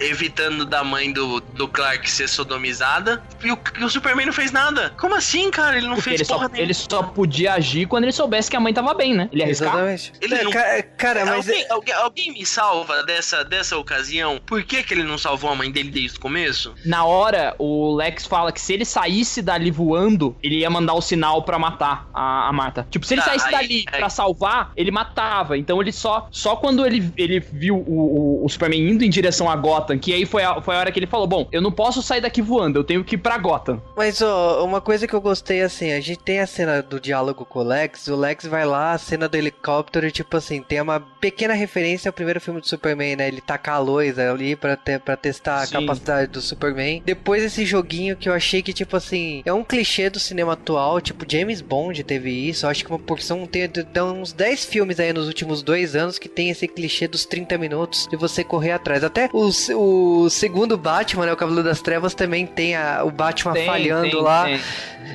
evitando 0.00 0.66
da 0.66 0.84
mãe 0.84 1.12
do, 1.12 1.40
do 1.40 1.66
Clark 1.66 2.10
ser 2.10 2.28
sodomizada. 2.28 3.22
E 3.42 3.50
o, 3.50 3.58
e 3.78 3.84
o 3.84 3.88
Superman 3.88 4.26
não 4.26 4.32
fez 4.34 4.52
nada. 4.52 4.92
Como 4.98 5.14
assim, 5.14 5.50
cara? 5.50 5.78
Ele 5.78 5.86
não 5.86 5.94
Porque 5.94 6.10
fez 6.10 6.20
ele 6.20 6.28
porra 6.28 6.41
só, 6.48 6.56
Ele 6.56 6.74
só 6.74 7.02
podia 7.02 7.54
agir 7.54 7.86
quando 7.86 8.04
ele 8.04 8.12
soubesse 8.12 8.50
que 8.50 8.56
a 8.56 8.60
mãe 8.60 8.72
tava 8.72 8.94
bem, 8.94 9.14
né? 9.14 9.28
Ele 9.32 9.40
ia 9.40 9.46
arriscar. 9.46 9.68
Exatamente. 9.68 10.12
Ele 10.20 10.34
é, 10.34 10.44
não... 10.44 10.50
cara, 10.50 10.82
cara, 10.82 11.26
mas... 11.26 11.48
Alguém, 11.48 11.66
alguém, 11.70 11.94
alguém, 11.94 12.32
me 12.32 12.46
salva 12.46 13.02
dessa, 13.04 13.44
dessa 13.44 13.76
ocasião? 13.76 14.40
Por 14.44 14.62
que, 14.62 14.82
que 14.82 14.94
ele 14.94 15.04
não 15.04 15.18
salvou 15.18 15.50
a 15.50 15.54
mãe 15.54 15.70
dele 15.70 15.90
desde 15.90 16.18
o 16.18 16.20
começo? 16.20 16.74
Na 16.84 17.04
hora, 17.04 17.54
o 17.58 17.94
Lex 17.94 18.26
fala 18.26 18.52
que 18.52 18.60
se 18.60 18.72
ele 18.72 18.84
saísse 18.84 19.42
dali 19.42 19.70
voando, 19.70 20.36
ele 20.42 20.58
ia 20.58 20.70
mandar 20.70 20.94
o 20.94 21.00
sinal 21.00 21.42
para 21.42 21.58
matar 21.58 22.08
a, 22.12 22.48
a 22.48 22.52
Marta. 22.52 22.86
Tipo, 22.90 23.06
se 23.06 23.14
ele 23.14 23.22
tá, 23.22 23.28
saísse 23.28 23.46
aí, 23.46 23.52
dali 23.52 23.84
aí. 23.92 23.98
pra 23.98 24.08
salvar, 24.08 24.72
ele 24.76 24.90
matava. 24.90 25.56
Então 25.56 25.80
ele 25.80 25.92
só. 25.92 26.28
Só 26.30 26.56
quando 26.56 26.86
ele, 26.86 27.12
ele 27.16 27.40
viu 27.40 27.76
o, 27.76 28.42
o, 28.42 28.44
o 28.44 28.48
Superman 28.48 28.90
indo 28.90 29.04
em 29.04 29.10
direção 29.10 29.50
a 29.50 29.56
Gotham, 29.56 29.98
que 29.98 30.12
aí 30.12 30.24
foi 30.24 30.42
a, 30.42 30.60
foi 30.60 30.76
a 30.76 30.78
hora 30.78 30.92
que 30.92 30.98
ele 30.98 31.06
falou: 31.06 31.26
Bom, 31.26 31.48
eu 31.52 31.60
não 31.60 31.72
posso 31.72 32.02
sair 32.02 32.20
daqui 32.20 32.42
voando, 32.42 32.78
eu 32.78 32.84
tenho 32.84 33.04
que 33.04 33.14
ir 33.14 33.18
pra 33.18 33.38
Gotham. 33.38 33.82
Mas, 33.96 34.20
ó, 34.22 34.64
uma 34.64 34.80
coisa 34.80 35.06
que 35.06 35.14
eu 35.14 35.20
gostei 35.20 35.62
assim, 35.62 35.92
a 35.92 36.00
gente 36.00 36.18
tem 36.18 36.31
a 36.38 36.46
cena 36.46 36.82
do 36.82 37.00
diálogo 37.00 37.44
com 37.44 37.60
o 37.60 37.62
Lex, 37.62 38.08
o 38.08 38.16
Lex 38.16 38.46
vai 38.46 38.64
lá, 38.64 38.92
a 38.92 38.98
cena 38.98 39.28
do 39.28 39.36
helicóptero, 39.36 40.10
tipo 40.10 40.36
assim, 40.36 40.62
tem 40.62 40.80
uma 40.80 41.00
pequena 41.00 41.54
referência 41.54 42.08
ao 42.08 42.12
primeiro 42.12 42.40
filme 42.40 42.60
do 42.60 42.68
Superman, 42.68 43.16
né? 43.16 43.28
Ele 43.28 43.40
tacar 43.40 43.76
a 43.76 43.78
luz 43.78 44.18
ali 44.18 44.56
pra, 44.56 44.76
ter, 44.76 45.00
pra 45.00 45.16
testar 45.16 45.66
Sim. 45.66 45.76
a 45.76 45.80
capacidade 45.80 46.30
do 46.30 46.40
Superman. 46.40 47.02
Depois 47.04 47.42
esse 47.42 47.64
joguinho 47.64 48.16
que 48.16 48.28
eu 48.28 48.32
achei 48.32 48.62
que, 48.62 48.72
tipo 48.72 48.96
assim, 48.96 49.42
é 49.44 49.52
um 49.52 49.64
clichê 49.64 50.10
do 50.10 50.18
cinema 50.18 50.52
atual, 50.52 51.00
tipo 51.00 51.24
James 51.28 51.60
Bond 51.60 52.02
teve 52.04 52.30
isso, 52.30 52.66
eu 52.66 52.70
acho 52.70 52.84
que 52.84 52.90
uma 52.90 52.98
porção 52.98 53.46
tem, 53.46 53.68
tem 53.68 54.02
uns 54.02 54.32
10 54.32 54.64
filmes 54.64 54.98
aí 55.00 55.12
nos 55.12 55.26
últimos 55.26 55.62
dois 55.62 55.94
anos 55.96 56.18
que 56.18 56.28
tem 56.28 56.50
esse 56.50 56.66
clichê 56.68 57.06
dos 57.08 57.24
30 57.24 57.58
minutos 57.58 58.06
de 58.06 58.16
você 58.16 58.44
correr 58.44 58.72
atrás. 58.72 59.04
Até 59.04 59.28
o, 59.32 59.50
o 59.76 60.30
segundo 60.30 60.76
Batman, 60.76 61.26
né, 61.26 61.32
o 61.32 61.36
Cavaleiro 61.36 61.68
das 61.68 61.80
Trevas, 61.80 62.14
também 62.14 62.46
tem 62.46 62.76
a, 62.76 63.04
o 63.04 63.10
Batman 63.10 63.52
tem, 63.52 63.66
falhando 63.66 64.10
tem, 64.10 64.22
lá. 64.22 64.44
Tem. 64.44 64.60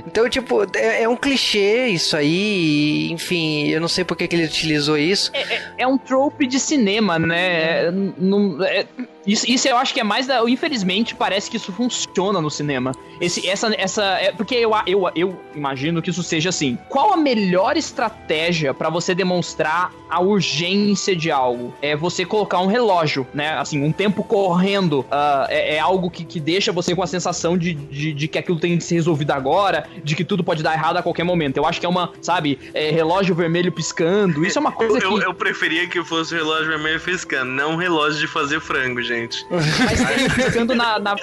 Então, 0.06 0.30
tipo, 0.30 0.64
é, 0.76 1.04
é, 1.04 1.07
um 1.08 1.16
clichê 1.16 1.88
isso 1.88 2.16
aí, 2.16 3.12
enfim, 3.12 3.68
eu 3.68 3.80
não 3.80 3.88
sei 3.88 4.04
por 4.04 4.16
que, 4.18 4.28
ele 4.32 4.46
utilizou 4.46 4.98
isso. 4.98 5.32
É, 5.34 5.42
é, 5.42 5.74
é 5.80 5.88
um 5.88 5.98
trope 5.98 6.48
de 6.48 6.60
cinema, 6.60 7.18
né? 7.20 7.86
É, 7.86 7.92
é, 8.66 8.86
isso, 9.28 9.46
isso 9.52 9.68
eu 9.68 9.76
acho 9.76 9.94
que 9.94 10.00
é 10.00 10.04
mais 10.04 10.26
da. 10.26 10.42
Infelizmente, 10.50 11.14
parece 11.14 11.52
que 11.52 11.58
isso 11.58 11.74
funciona 11.74 12.40
no 12.40 12.50
cinema. 12.50 12.94
Esse, 13.20 13.48
essa, 13.48 13.74
essa, 13.78 14.04
é, 14.04 14.32
porque 14.32 14.56
eu, 14.56 14.72
eu, 14.86 15.12
eu 15.16 15.40
imagino 15.54 16.02
que 16.02 16.10
isso 16.10 16.24
seja 16.24 16.50
assim. 16.50 16.78
Qual 16.88 17.14
a 17.14 17.18
melhor 17.18 17.76
estratégia 17.76 18.74
para 18.74 18.90
você 18.90 19.14
demonstrar 19.14 19.92
a 20.10 20.22
urgência 20.22 21.14
de 21.14 21.30
algo? 21.30 21.74
É 21.82 21.96
você 21.96 22.24
colocar 22.24 22.60
um 22.60 22.68
relógio, 22.68 23.28
né? 23.34 23.58
Assim, 23.58 23.84
um 23.84 23.92
tempo 23.92 24.24
correndo. 24.24 25.02
Uh, 25.02 25.48
é, 25.50 25.76
é, 25.76 25.80
algo 25.80 26.10
que, 26.10 26.24
que 26.24 26.40
deixa 26.40 26.72
você 26.72 26.96
com 26.96 27.04
a 27.04 27.08
sensação 27.08 27.58
de, 27.58 27.74
de, 27.74 28.14
de, 28.14 28.28
que 28.28 28.38
aquilo 28.38 28.60
tem 28.60 28.78
que 28.78 28.84
ser 28.84 28.96
resolvido 28.96 29.32
agora, 29.32 29.90
de 30.04 30.16
que 30.16 30.24
tudo 30.24 30.44
pode 30.44 30.64
dar 30.64 30.74
errado 30.74 30.98
a 30.98 31.04
qualquer 31.04 31.26
momento. 31.26 31.58
Eu 31.58 31.66
acho 31.66 31.80
que 31.80 31.86
é 31.86 31.90
uma, 31.90 32.14
sabe, 32.22 32.58
é, 32.74 32.92
relógio 32.92 33.36
vermelho 33.36 33.72
piscando. 33.72 34.46
Isso 34.46 34.58
é 34.58 34.62
uma 34.62 34.72
coisa 34.72 35.00
eu, 35.00 35.18
que. 35.18 35.26
Eu, 35.26 35.34
preferia 35.34 35.88
que 35.88 36.02
fosse 36.04 36.34
relógio 36.34 36.68
vermelho 36.68 37.02
piscando, 37.02 37.52
não 37.52 37.76
relógio 37.76 38.20
de 38.20 38.28
fazer 38.28 38.62
frango, 38.62 39.02
gente 39.02 39.17
gente. 39.18 39.46
Mas 39.50 40.34
ficando 40.34 40.76
na, 40.76 41.00
na, 41.00 41.16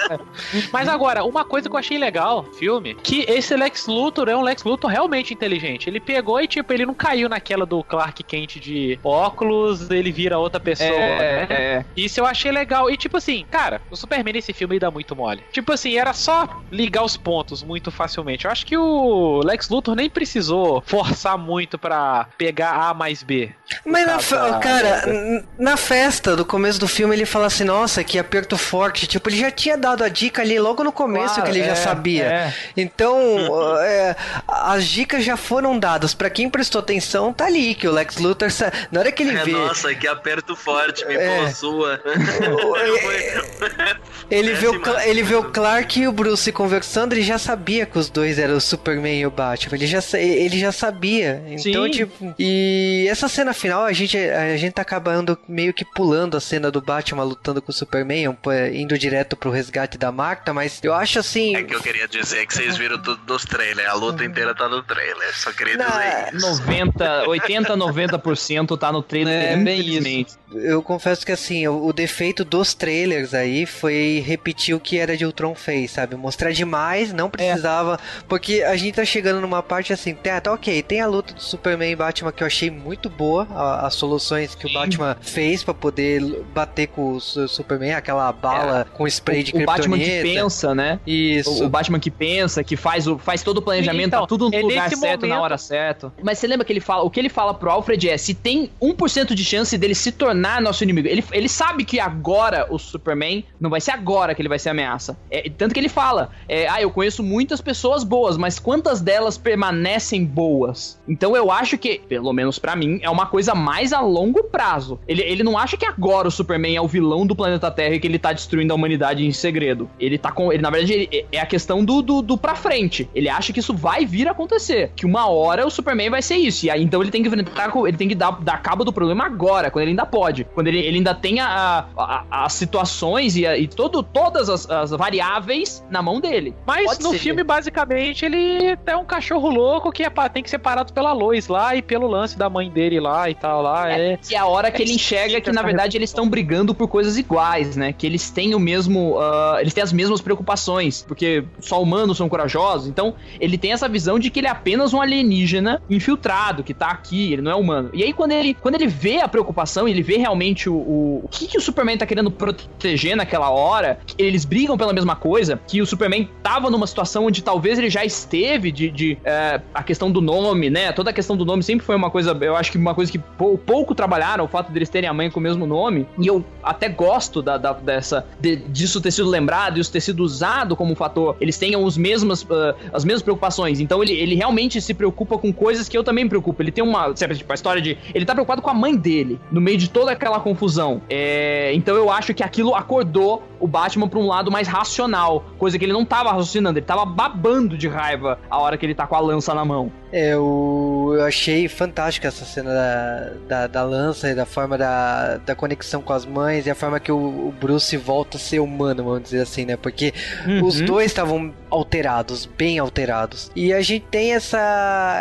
Mas 0.72 0.88
agora, 0.88 1.24
uma 1.24 1.44
coisa 1.44 1.68
que 1.68 1.74
eu 1.74 1.78
achei 1.78 1.98
legal 1.98 2.44
filme, 2.58 2.94
que 3.02 3.24
esse 3.28 3.56
Lex 3.56 3.86
Luthor 3.86 4.28
é 4.28 4.36
um 4.36 4.42
Lex 4.42 4.62
Luthor 4.64 4.90
realmente 4.90 5.32
inteligente. 5.32 5.88
Ele 5.88 6.00
pegou 6.00 6.40
e, 6.40 6.46
tipo, 6.46 6.72
ele 6.72 6.86
não 6.86 6.94
caiu 6.94 7.28
naquela 7.28 7.66
do 7.66 7.82
Clark 7.82 8.22
Kent 8.22 8.58
de 8.60 8.98
óculos, 9.02 9.90
ele 9.90 10.12
vira 10.12 10.38
outra 10.38 10.60
pessoa. 10.60 10.88
É, 10.88 11.46
né? 11.46 11.46
é. 11.50 11.84
Isso 11.96 12.20
eu 12.20 12.26
achei 12.26 12.50
legal. 12.50 12.90
E, 12.90 12.96
tipo 12.96 13.16
assim, 13.16 13.44
cara, 13.50 13.80
o 13.90 13.96
Superman 13.96 14.34
nesse 14.34 14.52
filme 14.52 14.78
dá 14.78 14.90
muito 14.90 15.14
mole. 15.14 15.42
Tipo 15.52 15.72
assim, 15.72 15.96
era 15.96 16.12
só 16.12 16.48
ligar 16.70 17.04
os 17.04 17.16
pontos 17.16 17.62
muito 17.62 17.90
facilmente. 17.90 18.44
Eu 18.44 18.50
acho 18.50 18.66
que 18.66 18.76
o 18.76 19.40
Lex 19.44 19.68
Luthor 19.68 19.94
nem 19.94 20.10
precisou 20.10 20.82
forçar 20.86 21.38
muito 21.38 21.78
para 21.78 22.28
pegar 22.36 22.72
A 22.72 22.94
mais 22.94 23.22
B. 23.22 23.52
Mas, 23.84 24.06
na, 24.06 24.58
cara, 24.58 25.44
na 25.58 25.76
festa 25.76 26.36
do 26.36 26.44
começo 26.44 26.78
do 26.78 26.88
filme, 26.88 27.14
ele 27.14 27.26
fala 27.26 27.46
assim: 27.46 27.64
nossa, 27.64 27.83
que 28.04 28.18
aperto 28.18 28.56
forte. 28.56 29.06
Tipo, 29.06 29.28
ele 29.28 29.38
já 29.38 29.50
tinha 29.50 29.76
dado 29.76 30.04
a 30.04 30.08
dica 30.08 30.42
ali 30.42 30.58
logo 30.58 30.82
no 30.82 30.92
começo 30.92 31.34
claro, 31.34 31.42
que 31.42 31.50
ele 31.50 31.60
é, 31.60 31.68
já 31.68 31.76
sabia. 31.76 32.24
É. 32.24 32.54
Então, 32.76 33.18
é, 33.82 34.16
as 34.46 34.86
dicas 34.86 35.24
já 35.24 35.36
foram 35.36 35.78
dadas. 35.78 36.14
para 36.14 36.30
quem 36.30 36.48
prestou 36.48 36.80
atenção, 36.80 37.32
tá 37.32 37.46
ali, 37.46 37.74
que 37.74 37.86
o 37.86 37.92
Lex 37.92 38.18
Luthor. 38.18 38.48
Na 38.90 39.00
hora 39.00 39.12
que 39.12 39.22
ele 39.22 39.36
é, 39.36 39.44
vê. 39.44 39.52
Nossa, 39.52 39.94
que 39.94 40.06
aperto 40.06 40.56
forte, 40.56 41.04
me 41.06 41.14
é. 41.14 41.44
possua. 41.44 42.00
ele, 44.30 44.54
vê 44.54 44.68
o, 44.68 45.00
ele 45.00 45.22
vê 45.22 45.34
o 45.34 45.44
Clark 45.44 46.00
e 46.00 46.08
o 46.08 46.12
Bruce 46.12 46.50
conversando, 46.52 47.12
ele 47.12 47.22
já 47.22 47.38
sabia 47.38 47.86
que 47.86 47.98
os 47.98 48.08
dois 48.08 48.38
eram 48.38 48.56
o 48.56 48.60
Superman 48.60 49.20
e 49.20 49.26
o 49.26 49.30
Batman. 49.30 49.76
Ele 49.76 49.86
já, 49.86 50.00
ele 50.18 50.58
já 50.58 50.72
sabia. 50.72 51.42
Então, 51.46 51.84
Sim. 51.84 51.90
tipo. 51.90 52.34
E 52.38 53.06
essa 53.10 53.28
cena 53.28 53.52
final, 53.52 53.84
a 53.84 53.92
gente, 53.92 54.16
a 54.16 54.56
gente 54.56 54.74
tá 54.74 54.82
acabando 54.82 55.38
meio 55.48 55.72
que 55.72 55.84
pulando 55.84 56.36
a 56.36 56.40
cena 56.40 56.70
do 56.70 56.80
Batman 56.80 57.24
lutando 57.24 57.60
com 57.64 57.70
o 57.70 57.74
Superman, 57.74 58.36
indo 58.72 58.96
direto 58.98 59.36
pro 59.36 59.50
resgate 59.50 59.98
da 59.98 60.12
Marta, 60.12 60.52
mas 60.52 60.80
eu 60.82 60.94
acho 60.94 61.18
assim. 61.18 61.56
É 61.56 61.62
que 61.62 61.74
eu 61.74 61.80
queria 61.80 62.06
dizer 62.06 62.46
que 62.46 62.54
vocês 62.54 62.76
viram 62.76 63.00
tudo 63.02 63.20
nos 63.26 63.44
trailers. 63.44 63.88
A 63.88 63.94
luta 63.94 64.24
inteira 64.24 64.54
tá 64.54 64.68
no 64.68 64.82
trailer. 64.82 65.36
Só 65.36 65.52
queria 65.52 65.76
dizer 65.76 66.34
isso. 66.34 66.46
90, 66.46 67.28
80, 67.28 67.76
90% 67.76 68.78
tá 68.78 68.92
no 68.92 69.02
trailer. 69.02 69.52
É, 69.52 69.56
bem 69.56 69.80
isso. 69.80 70.38
Eu 70.54 70.82
confesso 70.82 71.24
que 71.24 71.32
assim, 71.32 71.66
o, 71.66 71.86
o, 71.86 71.92
defeito 71.92 72.44
dos 72.44 72.74
trailers 72.74 73.34
aí 73.34 73.66
foi 73.66 74.22
repetir 74.24 74.74
o 74.74 74.80
que 74.80 74.98
era 74.98 75.16
de 75.16 75.24
Ultron 75.24 75.54
fez, 75.54 75.90
sabe? 75.92 76.16
Mostrar 76.16 76.52
demais, 76.52 77.12
não 77.12 77.28
precisava. 77.30 77.94
É. 77.94 78.24
Porque 78.28 78.62
a 78.62 78.76
gente 78.76 78.94
tá 78.94 79.04
chegando 79.04 79.40
numa 79.40 79.62
parte 79.62 79.92
assim, 79.92 80.14
tá, 80.14 80.40
tá 80.40 80.52
ok, 80.52 80.82
tem 80.82 81.00
a 81.00 81.06
luta 81.06 81.34
do 81.34 81.42
Superman 81.42 81.90
e 81.92 81.96
Batman 81.96 82.32
que 82.32 82.42
eu 82.42 82.46
achei 82.46 82.70
muito 82.70 83.08
boa, 83.08 83.46
a, 83.50 83.86
as 83.86 83.94
soluções 83.94 84.54
que 84.54 84.68
Sim. 84.68 84.74
o 84.74 84.78
Batman 84.78 85.16
fez 85.20 85.62
para 85.62 85.74
poder 85.74 86.22
bater 86.54 86.88
com 86.88 87.12
os 87.12 87.36
Superman, 87.48 87.94
aquela 87.94 88.30
bala 88.32 88.86
com 88.92 89.06
spray 89.06 89.42
de 89.42 89.54
o, 89.54 89.62
o 89.62 89.64
Batman 89.66 89.98
que 89.98 90.22
pensa, 90.22 90.74
né? 90.74 91.00
Isso. 91.06 91.62
O, 91.62 91.66
o 91.66 91.68
Batman 91.68 91.98
que 91.98 92.10
pensa, 92.10 92.62
que 92.62 92.76
faz, 92.76 93.06
o, 93.06 93.18
faz 93.18 93.42
todo 93.42 93.58
o 93.58 93.62
planejamento, 93.62 94.08
Então, 94.08 94.20
tá 94.20 94.26
tudo 94.26 94.50
no 94.50 94.54
é 94.54 94.62
lugar 94.62 94.90
certo, 94.90 95.22
na 95.22 95.28
momento- 95.28 95.42
hora 95.44 95.58
certa. 95.58 96.12
Mas 96.22 96.38
você 96.38 96.46
lembra 96.46 96.64
que 96.64 96.72
ele 96.72 96.80
fala, 96.80 97.02
o 97.02 97.10
que 97.10 97.18
ele 97.18 97.28
fala 97.28 97.54
pro 97.54 97.70
Alfred 97.70 98.08
é, 98.08 98.16
se 98.16 98.34
tem 98.34 98.70
1% 98.80 99.34
de 99.34 99.44
chance 99.44 99.76
dele 99.76 99.94
se 99.94 100.12
tornar 100.12 100.43
nosso 100.60 100.82
inimigo, 100.84 101.08
ele, 101.08 101.24
ele 101.32 101.48
sabe 101.48 101.84
que 101.84 102.00
agora 102.00 102.66
o 102.70 102.78
Superman, 102.78 103.44
não 103.60 103.70
vai 103.70 103.80
ser 103.80 103.90
agora 103.92 104.34
que 104.34 104.42
ele 104.42 104.48
vai 104.48 104.58
ser 104.58 104.70
ameaça. 104.70 105.16
É, 105.30 105.48
tanto 105.50 105.72
que 105.74 105.80
ele 105.80 105.88
fala, 105.88 106.30
é, 106.48 106.68
ah, 106.68 106.80
eu 106.80 106.90
conheço 106.90 107.22
muitas 107.22 107.60
pessoas 107.60 108.04
boas, 108.04 108.36
mas 108.36 108.58
quantas 108.58 109.00
delas 109.00 109.36
permanecem 109.38 110.24
boas? 110.24 111.00
Então 111.08 111.36
eu 111.36 111.50
acho 111.50 111.78
que, 111.78 112.00
pelo 112.08 112.32
menos 112.32 112.58
pra 112.58 112.76
mim, 112.76 112.98
é 113.02 113.10
uma 113.10 113.26
coisa 113.26 113.54
mais 113.54 113.92
a 113.92 114.00
longo 114.00 114.44
prazo. 114.44 114.98
Ele, 115.06 115.22
ele 115.22 115.42
não 115.42 115.56
acha 115.58 115.76
que 115.76 115.86
agora 115.86 116.28
o 116.28 116.30
Superman 116.30 116.76
é 116.76 116.80
o 116.80 116.88
vilão 116.88 117.26
do 117.26 117.34
planeta 117.36 117.70
Terra 117.70 117.94
e 117.94 118.00
que 118.00 118.06
ele 118.06 118.18
tá 118.18 118.32
destruindo 118.32 118.72
a 118.72 118.76
humanidade 118.76 119.24
em 119.24 119.32
segredo. 119.32 119.88
Ele 119.98 120.18
tá 120.18 120.30
com. 120.30 120.52
Ele, 120.52 120.62
na 120.62 120.70
verdade, 120.70 120.92
ele- 120.92 121.26
é 121.32 121.40
a 121.40 121.46
questão 121.46 121.84
do, 121.84 122.02
do, 122.02 122.22
do 122.22 122.36
pra 122.36 122.54
frente. 122.54 123.08
Ele 123.14 123.28
acha 123.28 123.52
que 123.52 123.60
isso 123.60 123.74
vai 123.74 124.04
vir 124.04 124.28
a 124.28 124.32
acontecer. 124.32 124.90
Que 124.94 125.06
uma 125.06 125.28
hora 125.28 125.66
o 125.66 125.70
Superman 125.70 126.10
vai 126.10 126.22
ser 126.22 126.36
isso. 126.36 126.66
E 126.66 126.70
aí 126.70 126.82
então 126.82 127.00
ele 127.02 127.10
tem 127.10 127.22
que 127.22 127.28
enfrentar. 127.28 127.72
Ele 127.86 127.96
tem 127.96 128.08
que 128.08 128.14
dar, 128.14 128.40
dar 128.42 128.62
cabo 128.62 128.84
do 128.84 128.92
problema 128.92 129.24
agora, 129.24 129.70
quando 129.70 129.82
ele 129.82 129.90
ainda 129.90 130.06
pode. 130.06 130.23
Quando 130.54 130.68
ele, 130.68 130.78
ele 130.78 130.98
ainda 130.98 131.14
tem 131.14 131.40
a, 131.40 131.86
a- 131.96 132.24
a- 132.30 132.44
as 132.44 132.52
situações 132.54 133.36
e, 133.36 133.46
a- 133.46 133.56
e 133.56 133.66
todo, 133.66 134.02
todas 134.02 134.48
as, 134.48 134.68
as 134.70 134.90
variáveis 134.90 135.84
na 135.90 136.02
mão 136.02 136.20
dele. 136.20 136.54
Mas 136.66 136.86
Pode 136.86 137.02
no 137.02 137.10
ser. 137.10 137.18
filme, 137.18 137.42
basicamente, 137.44 138.24
ele 138.24 138.76
é 138.86 138.96
um 138.96 139.04
cachorro 139.04 139.48
louco 139.50 139.90
que 139.92 140.02
é 140.02 140.10
tem 140.32 140.42
que 140.42 140.48
ser 140.50 140.58
parado 140.58 140.92
pela 140.92 141.12
Lois 141.12 141.48
lá 141.48 141.74
e 141.74 141.82
pelo 141.82 142.06
lance 142.06 142.38
da 142.38 142.48
mãe 142.48 142.70
dele 142.70 142.98
lá 143.00 143.28
e 143.28 143.34
tal 143.34 143.60
lá. 143.62 143.90
É, 143.90 144.16
Que 144.16 144.34
é 144.34 144.38
a 144.38 144.46
hora 144.46 144.70
que 144.70 144.80
ele 144.82 144.92
enxerga 144.92 145.40
que, 145.40 145.52
na 145.52 145.60
verdade, 145.62 145.96
eles 145.98 146.10
estão 146.10 146.28
brigando 146.28 146.74
por 146.74 146.88
coisas 146.88 147.18
iguais, 147.18 147.76
né? 147.76 147.92
Que 147.92 148.06
eles 148.06 148.30
têm 148.30 148.54
o 148.54 148.60
mesmo. 148.60 149.18
ah, 149.18 149.58
eles 149.60 149.74
têm 149.74 149.82
as 149.82 149.92
mesmas 149.92 150.20
preocupações. 150.20 151.04
Porque 151.06 151.44
só 151.60 151.82
humanos 151.82 152.16
são 152.16 152.28
corajosos. 152.28 152.88
Então, 152.88 153.14
ele 153.38 153.58
tem 153.58 153.72
essa 153.72 153.88
visão 153.88 154.18
de 154.18 154.30
que 154.30 154.40
ele 154.40 154.46
é 154.46 154.50
apenas 154.50 154.92
um 154.94 155.00
alienígena 155.00 155.82
infiltrado, 155.90 156.62
que 156.62 156.72
tá 156.72 156.88
aqui, 156.90 157.32
ele 157.32 157.42
não 157.42 157.50
é 157.50 157.54
humano. 157.54 157.90
E 157.92 158.02
aí, 158.02 158.12
quando 158.12 158.32
ele, 158.32 158.54
quando 158.54 158.76
ele 158.76 158.86
vê 158.86 159.20
a 159.20 159.28
preocupação, 159.28 159.86
ele 159.88 160.02
vê 160.02 160.13
realmente 160.16 160.68
o, 160.68 160.74
o, 160.74 161.20
o 161.24 161.28
que, 161.28 161.46
que 161.46 161.58
o 161.58 161.60
Superman 161.60 161.96
tá 161.96 162.06
querendo 162.06 162.30
proteger 162.30 163.16
naquela 163.16 163.50
hora, 163.50 163.98
eles 164.18 164.44
brigam 164.44 164.76
pela 164.76 164.92
mesma 164.92 165.16
coisa, 165.16 165.60
que 165.66 165.80
o 165.82 165.86
Superman 165.86 166.28
tava 166.42 166.70
numa 166.70 166.86
situação 166.86 167.26
onde 167.26 167.42
talvez 167.42 167.78
ele 167.78 167.90
já 167.90 168.04
esteve 168.04 168.70
de, 168.72 168.90
de 168.90 169.18
eh, 169.24 169.60
a 169.74 169.82
questão 169.82 170.10
do 170.10 170.20
nome, 170.20 170.70
né? 170.70 170.92
Toda 170.92 171.10
a 171.10 171.12
questão 171.12 171.36
do 171.36 171.44
nome 171.44 171.62
sempre 171.62 171.84
foi 171.84 171.96
uma 171.96 172.10
coisa, 172.10 172.36
eu 172.40 172.56
acho 172.56 172.70
que 172.72 172.78
uma 172.78 172.94
coisa 172.94 173.10
que 173.10 173.18
pou- 173.18 173.58
pouco 173.58 173.94
trabalharam, 173.94 174.44
o 174.44 174.48
fato 174.48 174.70
deles 174.72 174.88
terem 174.88 175.08
a 175.08 175.12
mãe 175.12 175.30
com 175.30 175.40
o 175.40 175.42
mesmo 175.42 175.66
nome. 175.66 176.06
E 176.18 176.26
eu 176.26 176.44
até 176.62 176.88
gosto 176.88 177.42
da, 177.42 177.56
da- 177.58 177.72
dessa 177.72 178.26
de- 178.40 178.56
disso 178.56 179.00
ter 179.00 179.10
sido 179.10 179.28
lembrado 179.28 179.78
isso 179.78 179.90
ter 179.92 180.00
sido 180.00 180.20
usado 180.22 180.76
como 180.76 180.92
um 180.92 180.96
fator. 180.96 181.36
Eles 181.40 181.58
tenham 181.58 181.82
os 181.84 181.96
mesmas, 181.96 182.46
ah, 182.50 182.74
as 182.92 183.04
mesmas 183.04 183.22
preocupações. 183.22 183.80
Então 183.80 184.02
ele, 184.02 184.12
ele 184.12 184.34
realmente 184.34 184.80
se 184.80 184.94
preocupa 184.94 185.36
com 185.38 185.52
coisas 185.52 185.88
que 185.88 185.96
eu 185.96 186.04
também 186.04 186.24
me 186.24 186.30
preocupo. 186.30 186.62
Ele 186.62 186.70
tem 186.72 186.82
uma, 186.84 187.14
sabe, 187.16 187.34
tipo, 187.36 187.50
a 187.52 187.54
história 187.54 187.80
de 187.82 187.96
ele 188.14 188.24
tá 188.24 188.32
preocupado 188.34 188.62
com 188.62 188.70
a 188.70 188.74
mãe 188.74 188.96
dele 188.96 189.38
no 189.50 189.60
meio 189.60 189.76
de 189.78 189.88
toda 190.04 190.12
aquela 190.12 190.38
confusão. 190.38 191.00
É, 191.08 191.72
então 191.74 191.96
eu 191.96 192.10
acho 192.10 192.34
que 192.34 192.42
aquilo 192.42 192.74
acordou 192.74 193.42
o 193.58 193.66
Batman 193.66 194.06
pra 194.06 194.18
um 194.18 194.26
lado 194.26 194.50
mais 194.50 194.68
racional, 194.68 195.42
coisa 195.58 195.78
que 195.78 195.84
ele 195.86 195.92
não 195.94 196.04
tava 196.04 196.30
raciocinando, 196.30 196.78
ele 196.78 196.84
tava 196.84 197.06
babando 197.06 197.78
de 197.78 197.88
raiva 197.88 198.38
a 198.50 198.58
hora 198.58 198.76
que 198.76 198.84
ele 198.84 198.94
tá 198.94 199.06
com 199.06 199.16
a 199.16 199.20
lança 199.20 199.54
na 199.54 199.64
mão. 199.64 199.90
Eu, 200.12 201.14
eu 201.16 201.24
achei 201.24 201.66
fantástica 201.66 202.28
essa 202.28 202.44
cena 202.44 202.70
da, 202.72 203.30
da, 203.48 203.66
da 203.66 203.82
lança 203.82 204.30
e 204.30 204.34
da 204.34 204.44
forma 204.46 204.76
da, 204.78 205.38
da 205.38 205.54
conexão 205.56 206.02
com 206.02 206.12
as 206.12 206.24
mães 206.26 206.66
e 206.66 206.70
a 206.70 206.74
forma 206.74 207.00
que 207.00 207.10
o, 207.10 207.16
o 207.16 207.54
Bruce 207.58 207.96
volta 207.96 208.36
a 208.36 208.40
ser 208.40 208.60
humano, 208.60 209.02
vamos 209.02 209.22
dizer 209.22 209.40
assim, 209.40 209.64
né? 209.64 209.76
Porque 209.76 210.12
Uhum. 210.46 210.64
os 210.66 210.80
dois 210.82 211.06
estavam 211.06 211.52
alterados, 211.74 212.46
bem 212.46 212.78
alterados. 212.78 213.50
E 213.54 213.72
a 213.72 213.82
gente 213.82 214.06
tem 214.10 214.32
essa. 214.34 214.58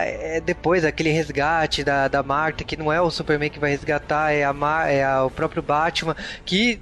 é, 0.06 0.40
depois, 0.40 0.86
aquele 0.86 1.10
resgate 1.12 1.84
da, 1.84 2.08
da 2.08 2.22
Marta, 2.24 2.64
que 2.64 2.78
não 2.78 2.92
é 2.94 3.02
o 3.02 3.10
Superman 3.10 3.50
que 3.50 3.60
vai 3.60 3.72
resgatar, 3.72 4.32
é, 4.32 4.44
a 4.44 4.54
Mar, 4.54 4.90
é 4.92 5.04
a- 5.04 5.26
o 5.26 5.32
próprio 5.32 5.62
Batman. 5.64 6.16
Que 6.46 6.80